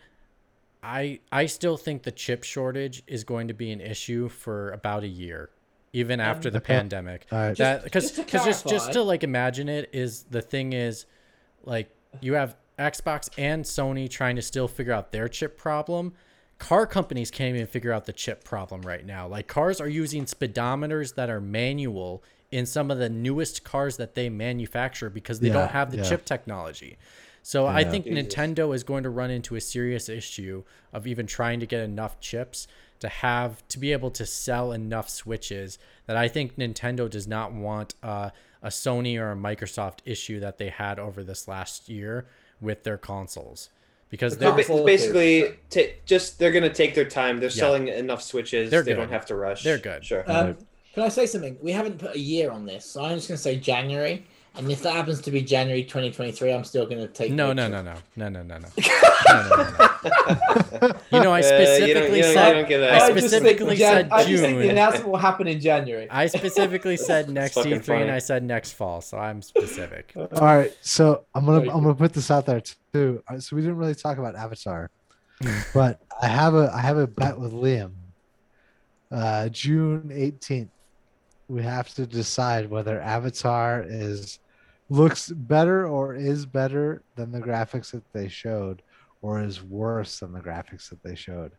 [0.81, 5.03] I I still think the chip shortage is going to be an issue for about
[5.03, 5.49] a year.
[5.91, 6.75] Even after the Okay.
[6.75, 7.25] pandemic.
[7.31, 7.57] All right.
[7.57, 11.05] That because just to because just just to like imagine it is the thing is
[11.63, 11.89] like
[12.21, 16.13] you have Xbox and Sony trying to still figure out their chip problem.
[16.59, 19.27] Car companies can't even figure out the chip problem right now.
[19.27, 24.15] Like cars are using speedometers that are manual in some of the newest cars that
[24.15, 26.03] they manufacture because they Yeah, don't have the yeah.
[26.03, 26.97] chip technology.
[27.43, 28.33] So I think Jesus.
[28.35, 32.19] Nintendo is going to run into a serious issue of even trying to get enough
[32.19, 32.67] chips
[32.99, 37.53] to have to be able to sell enough Switches that I think Nintendo does not
[37.53, 42.25] want uh, a Sony or a Microsoft issue that they had over this last year
[42.59, 43.69] with their consoles
[44.09, 47.39] because they're ba- basically, ta just they're gonna take their time.
[47.39, 47.55] They're Yeah.
[47.55, 48.69] selling enough switches.
[48.69, 48.97] They're they good.
[48.97, 49.63] don't have to rush.
[49.63, 50.03] They're good.
[50.03, 50.23] Sure.
[50.29, 50.57] Um,
[50.99, 51.57] can I say something?
[51.61, 54.25] We haven't put a year on this, so I'm just going to say January.
[54.55, 57.31] And if that happens to be January 2023, I'm still going to take.
[57.31, 58.67] No, no, no, no, no, no, no, no.
[61.13, 62.69] You know, I uh, specifically said.
[62.83, 66.09] I specifically said I think the announcement will happen in January.
[66.09, 68.01] I specifically said next fucking E3, funny.
[68.01, 70.11] and I said next fall, so I'm specific.
[70.17, 72.61] All right, so I'm gonna I'm gonna put this out there
[72.91, 73.23] too.
[73.25, 74.91] Uh, So we didn't really talk about Avatar,
[75.73, 77.93] but I have a I have a bet with Liam.
[79.11, 80.69] Uh, June 18th
[81.49, 84.39] we have to decide whether Avatar is
[84.89, 88.81] looks better or is better than the graphics that they showed,
[89.21, 91.51] or is worse than the graphics that they showed.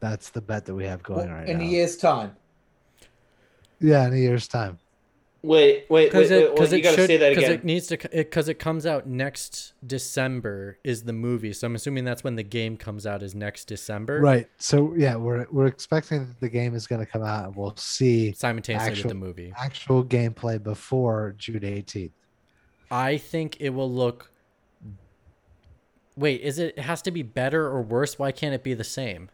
[0.00, 1.62] That's the bet that we have going right in now.
[1.62, 2.36] In a year's time.
[3.80, 4.78] Yeah, in a year's time.
[5.44, 7.50] Wait, wait, wait, Because wait, it, wait, cause you it gotta should, say that because
[7.50, 11.52] it needs to, because it, comes out next December is the movie.
[11.52, 14.46] So I'm assuming that's when the game comes out is next December, Right.
[14.58, 17.74] So yeah, we're we're expecting that the game is going to come out, and we'll
[17.76, 19.52] see Simultaneously Actual- with the movie.
[19.58, 22.12] actual gameplay before June 18th.
[22.90, 24.30] I think it will look.
[26.16, 26.74] Wait, is it?
[26.76, 28.16] It has to be better or worse?
[28.18, 29.28] Why can't it be the same?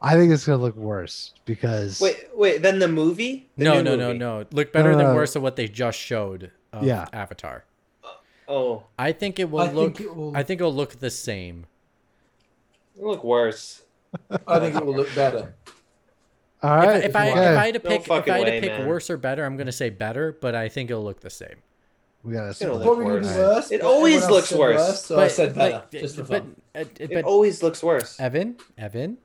[0.00, 2.60] I think it's going to look worse because Wait, wait.
[2.62, 3.48] Then the movie?
[3.56, 4.18] The no, no, no, movie?
[4.18, 4.44] no.
[4.52, 6.50] Look better no, than worse than what they just showed.
[6.72, 7.06] Of Yeah.
[7.12, 7.64] Avatar.
[8.46, 9.96] Oh, I think it will I look.
[9.96, 10.36] think it will.
[10.36, 11.64] I think it'll look the same.
[12.96, 13.82] it'll look worse.
[14.46, 15.54] I think it will look better.
[16.62, 16.98] all right.
[16.98, 18.70] if, if I if I had to No pick if I had to way, pick
[18.78, 18.86] man.
[18.86, 21.56] worse or better, I'm gonna say better, but I think it'll look the same.
[22.22, 22.72] we got to gonna split.
[22.74, 23.32] look Probably worse.
[23.32, 23.70] be worse.
[23.72, 25.04] It always looks said worse.
[25.04, 26.54] So I said better, like, just for fun.
[26.74, 28.20] uh, uh, It but always looks worse.
[28.20, 29.16] Evan, Evan,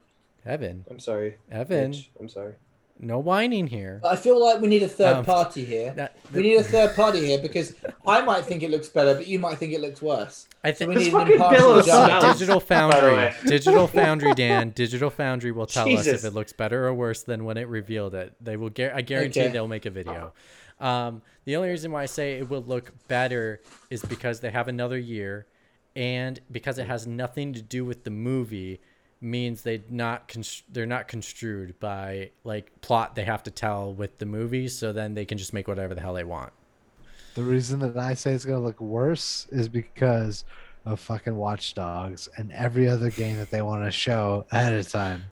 [0.46, 1.36] Evan, I'm sorry.
[1.52, 2.54] Evan, Mitch, I'm sorry.
[3.00, 4.02] no whining here.
[4.04, 5.94] I feel like we need a third Um, party here.
[5.96, 9.28] That, We need a third party here because I might think it looks better, but
[9.28, 10.48] you might think it looks worse.
[10.64, 12.20] I So think we This need an fucking impartial bill of judge.
[12.20, 12.34] smells.
[12.40, 13.14] Digital Foundry.
[13.14, 13.34] way.
[13.46, 14.70] Digital Foundry, Dan.
[14.72, 16.24] Digital Foundry will tell us Jesus.
[16.24, 18.34] if it looks better or worse than when it revealed it.
[18.42, 18.70] They will.
[18.70, 19.52] Gar- I guarantee Okay.
[19.52, 20.34] they'll make a video.
[20.80, 24.68] Um, the only reason why I say it will look better is because they have
[24.70, 25.46] another year,
[25.96, 28.80] and because it has nothing to do with the movie,
[29.22, 34.18] means they not const- they're not construed by like plot they have to tell with
[34.18, 34.68] the movie.
[34.68, 36.54] So then they can just make whatever the hell they want.
[37.36, 40.44] The reason that I say it's going to look worse is because
[40.86, 44.90] of fucking Watch Dogs and every other game that they want to show ahead of
[44.90, 45.26] time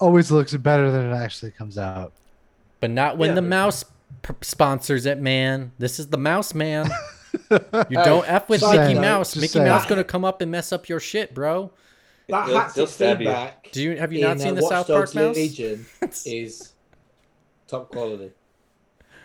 [0.00, 2.12] always looks better than it actually comes out.
[2.80, 3.34] But not when Yeah.
[3.36, 3.84] the mouse
[4.22, 5.72] p- sponsors it, man.
[5.78, 6.90] This is the mouse, man.
[7.50, 9.34] You don't f with Mickey saying, Mouse.
[9.36, 9.66] Mickey saying.
[9.66, 11.70] Mouse gonna come up and mess up your shit, bro.
[12.32, 13.26] That They'll- haptic they'll stab you.
[13.28, 15.36] feedback Do you have you in, not seen uh, the Watch South Park Dogs mouse?
[15.36, 15.86] Legion
[16.26, 16.72] is
[17.68, 18.30] top quality.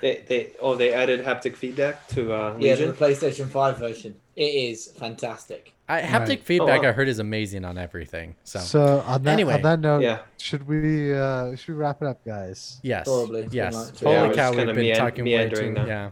[0.02, 4.16] They, they, oh, they added haptic feedback to uh, Yeah, the PlayStation 5 version.
[4.36, 5.74] It is fantastic.
[5.90, 6.44] I, haptic Right.
[6.44, 6.90] feedback Oh, wow.
[6.90, 8.36] I heard is amazing on everything.
[8.44, 9.54] So, So on that Anyway.
[9.56, 10.20] on that note, Yeah.
[10.38, 12.80] should we uh should we wrap it up, guys?
[12.84, 13.48] yes, Probably.
[13.52, 13.98] Yes.
[14.02, 14.36] Holy hours.
[14.36, 15.38] cow, we've been mean- talking way too.
[15.38, 15.86] meandering now.
[15.86, 16.12] Yeah.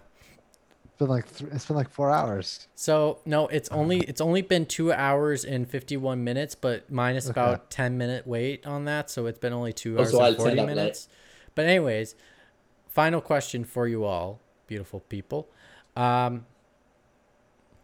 [0.96, 2.70] It's been like th- it's been like four hours.
[2.76, 7.30] So no, it's only it's only been two hours and fifty one minutes, but minus
[7.30, 7.42] Okay.
[7.42, 10.38] about ten minute wait on that, so it's been only two Also, hours I and
[10.38, 10.76] forty turned late.
[10.78, 11.10] minutes.
[11.54, 12.16] But anyways,
[12.88, 15.50] final question for you all, beautiful people.
[15.98, 16.46] Um,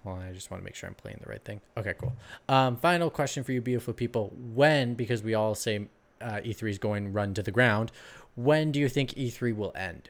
[0.05, 1.59] well, I just want to make sure I'm playing the right thing.
[1.75, 2.13] Okay, cool.
[2.47, 4.31] Um, final question for you, beautiful people.
[4.37, 5.89] When, because we all say
[6.21, 7.91] uh, E3 is going run to the ground,
[8.35, 10.09] when do you think E3 will end?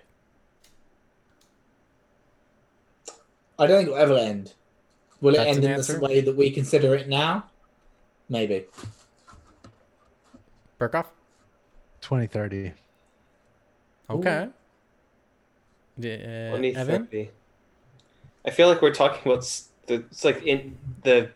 [3.61, 4.53] I don't think it will ever end.
[5.21, 5.93] Will it That's end an in answer?
[5.93, 7.45] the way that we consider it now?
[8.27, 8.65] Maybe.
[10.79, 11.05] Burkoff?
[12.01, 12.73] Twenty thirty.
[14.09, 14.49] Okay.
[16.03, 16.07] Uh,
[16.55, 17.07] Only Evan?
[18.43, 19.43] I feel like we're talking about
[19.85, 19.95] the.
[20.09, 21.29] It's like in the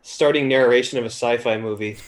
[0.00, 1.98] starting narration of a sci-fi movie.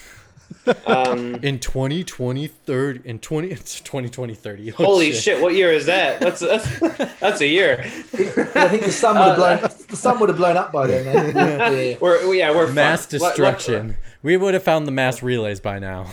[0.86, 4.72] Um, In 2020, third, in 20, it's 2020, 30.
[4.72, 5.40] Oh, holy shit.
[5.40, 6.20] What year is that?
[6.20, 7.80] That's that's, that's a year.
[7.80, 9.86] I think the sun would have blown.
[9.88, 11.34] the sun would have blown up by then.
[11.34, 11.72] man.
[11.78, 11.96] Yeah.
[12.00, 13.12] We're yeah we're Mass fucked.
[13.14, 13.96] Lu- lu- destruction.
[14.22, 16.06] we would have found the mass relays by now.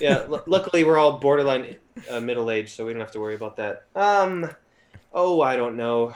[0.00, 1.76] yeah, lu- luckily we're all borderline
[2.10, 3.84] uh, middle aged, so we don't have to worry about that.
[3.94, 4.50] Um,
[5.12, 6.14] oh, I don't know.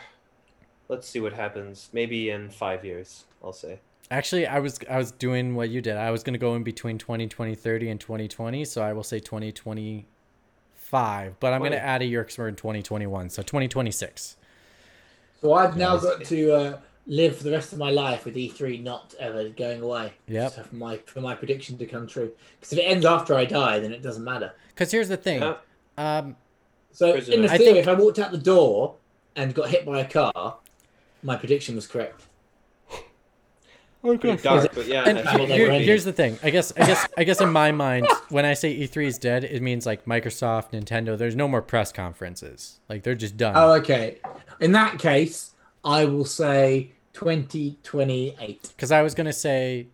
[0.89, 1.89] Let's see what happens.
[1.92, 3.81] Maybe in five years, I'll say.
[4.10, 5.97] Actually, I was I was doing what you did.
[5.97, 9.18] I was going to go in between 2020, 30 and 2020, so I will say
[9.18, 14.36] 2025, but I'm going to add a year because we're in 2021, so 2026.
[15.41, 18.81] So I've now got to uh, live for the rest of my life with E3
[18.83, 20.12] not ever going away.
[20.28, 20.49] Yeah.
[20.49, 22.31] So for my for my prediction to come true.
[22.60, 24.52] Because if it ends after I die, then it doesn't matter.
[24.68, 25.43] Because here's the thing.
[25.43, 25.57] Yeah.
[25.99, 26.36] Um,
[26.93, 27.35] So Prisoner.
[27.36, 28.94] in the I theory, think- if I walked out the door
[29.35, 30.59] and got hit by a car,
[31.25, 32.23] my prediction was correct.
[34.09, 35.05] Oh, pretty dark, but yeah.
[35.09, 36.39] and here- here- here's the thing.
[36.43, 36.73] I guess.
[36.76, 37.07] I guess.
[37.17, 40.70] I guess in my mind, when I say E3 is dead, it means like Microsoft,
[40.73, 41.17] Nintendo.
[41.18, 42.81] There's no more press conferences.
[42.89, 43.55] Like they're just done.
[43.57, 44.18] Oh, okay.
[44.60, 45.55] In that case,
[45.85, 48.62] I will say 2028.
[48.76, 49.89] Because I was gonna say,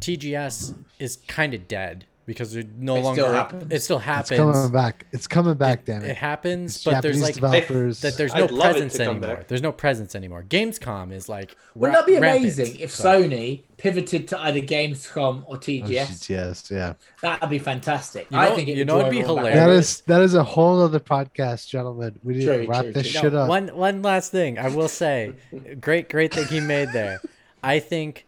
[0.00, 3.22] TGS is kind of dead because they're no It longer.
[3.22, 3.72] still happens.
[3.72, 4.30] It still happens.
[4.30, 5.06] It's coming back.
[5.12, 6.16] It's coming back, it, damn it it.
[6.16, 8.00] happens, It's but there's like developers.
[8.02, 8.16] that.
[8.16, 9.20] There's no I'd presence anymore.
[9.36, 9.48] back.
[9.48, 10.44] There's no presence anymore.
[10.48, 11.56] Gamescom is like.
[11.74, 15.58] Wouldn't ra- that be rampant, amazing if so- Sony pivoted to either Gamescom or Oh,
[15.58, 16.28] TGS?
[16.28, 16.92] yes, yeah.
[17.22, 18.26] That'd be fantastic.
[18.30, 19.54] You I think it you know it'd be everyone back.
[19.54, 20.00] That hilarious.
[20.02, 22.18] That is that is a whole other podcast, gentlemen.
[22.22, 23.20] We need True, to wrap true, this true.
[23.22, 23.48] shit No, up.
[23.48, 25.32] One one last thing I will say,
[25.80, 27.20] great great thing he made there.
[27.64, 28.26] I think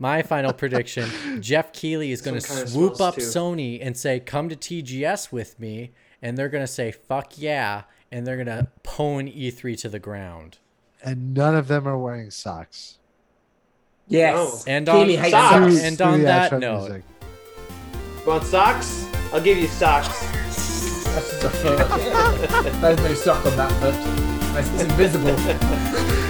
[0.00, 1.08] my final prediction:
[1.40, 3.20] Geoff Keighley is going to Some kind of swoop up too.
[3.20, 7.82] Sony and say, "Come to TGS with me," and they're going to say, "Fuck yeah!"
[8.12, 10.58] and they're going to pwn E3 to the ground.
[11.04, 12.98] and none of them are wearing socks.
[14.08, 14.64] Yes.
[14.66, 15.54] And Keighley on, hates Socks.
[15.54, 15.84] and, socks.
[15.84, 17.02] and on the that outro note, music.
[18.26, 19.06] Want socks?
[19.32, 20.08] I'll give you socks.
[20.08, 22.80] That's just a foot.
[22.80, 23.94] There's no sock on that foot.
[24.58, 26.26] It's it's invisible.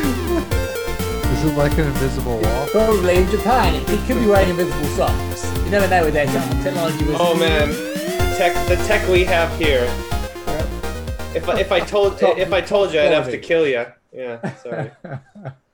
[1.41, 2.67] Is it like an invisible wall?
[2.67, 5.51] Probably in Japan, he could be wearing invisible socks.
[5.65, 7.03] You never know with their te- technology.
[7.07, 9.85] Was Oh man, the tech the tech we have here.
[11.35, 13.87] If I, if I told if I told you, I'd have to kill you.
[14.13, 14.91] Yeah, sorry.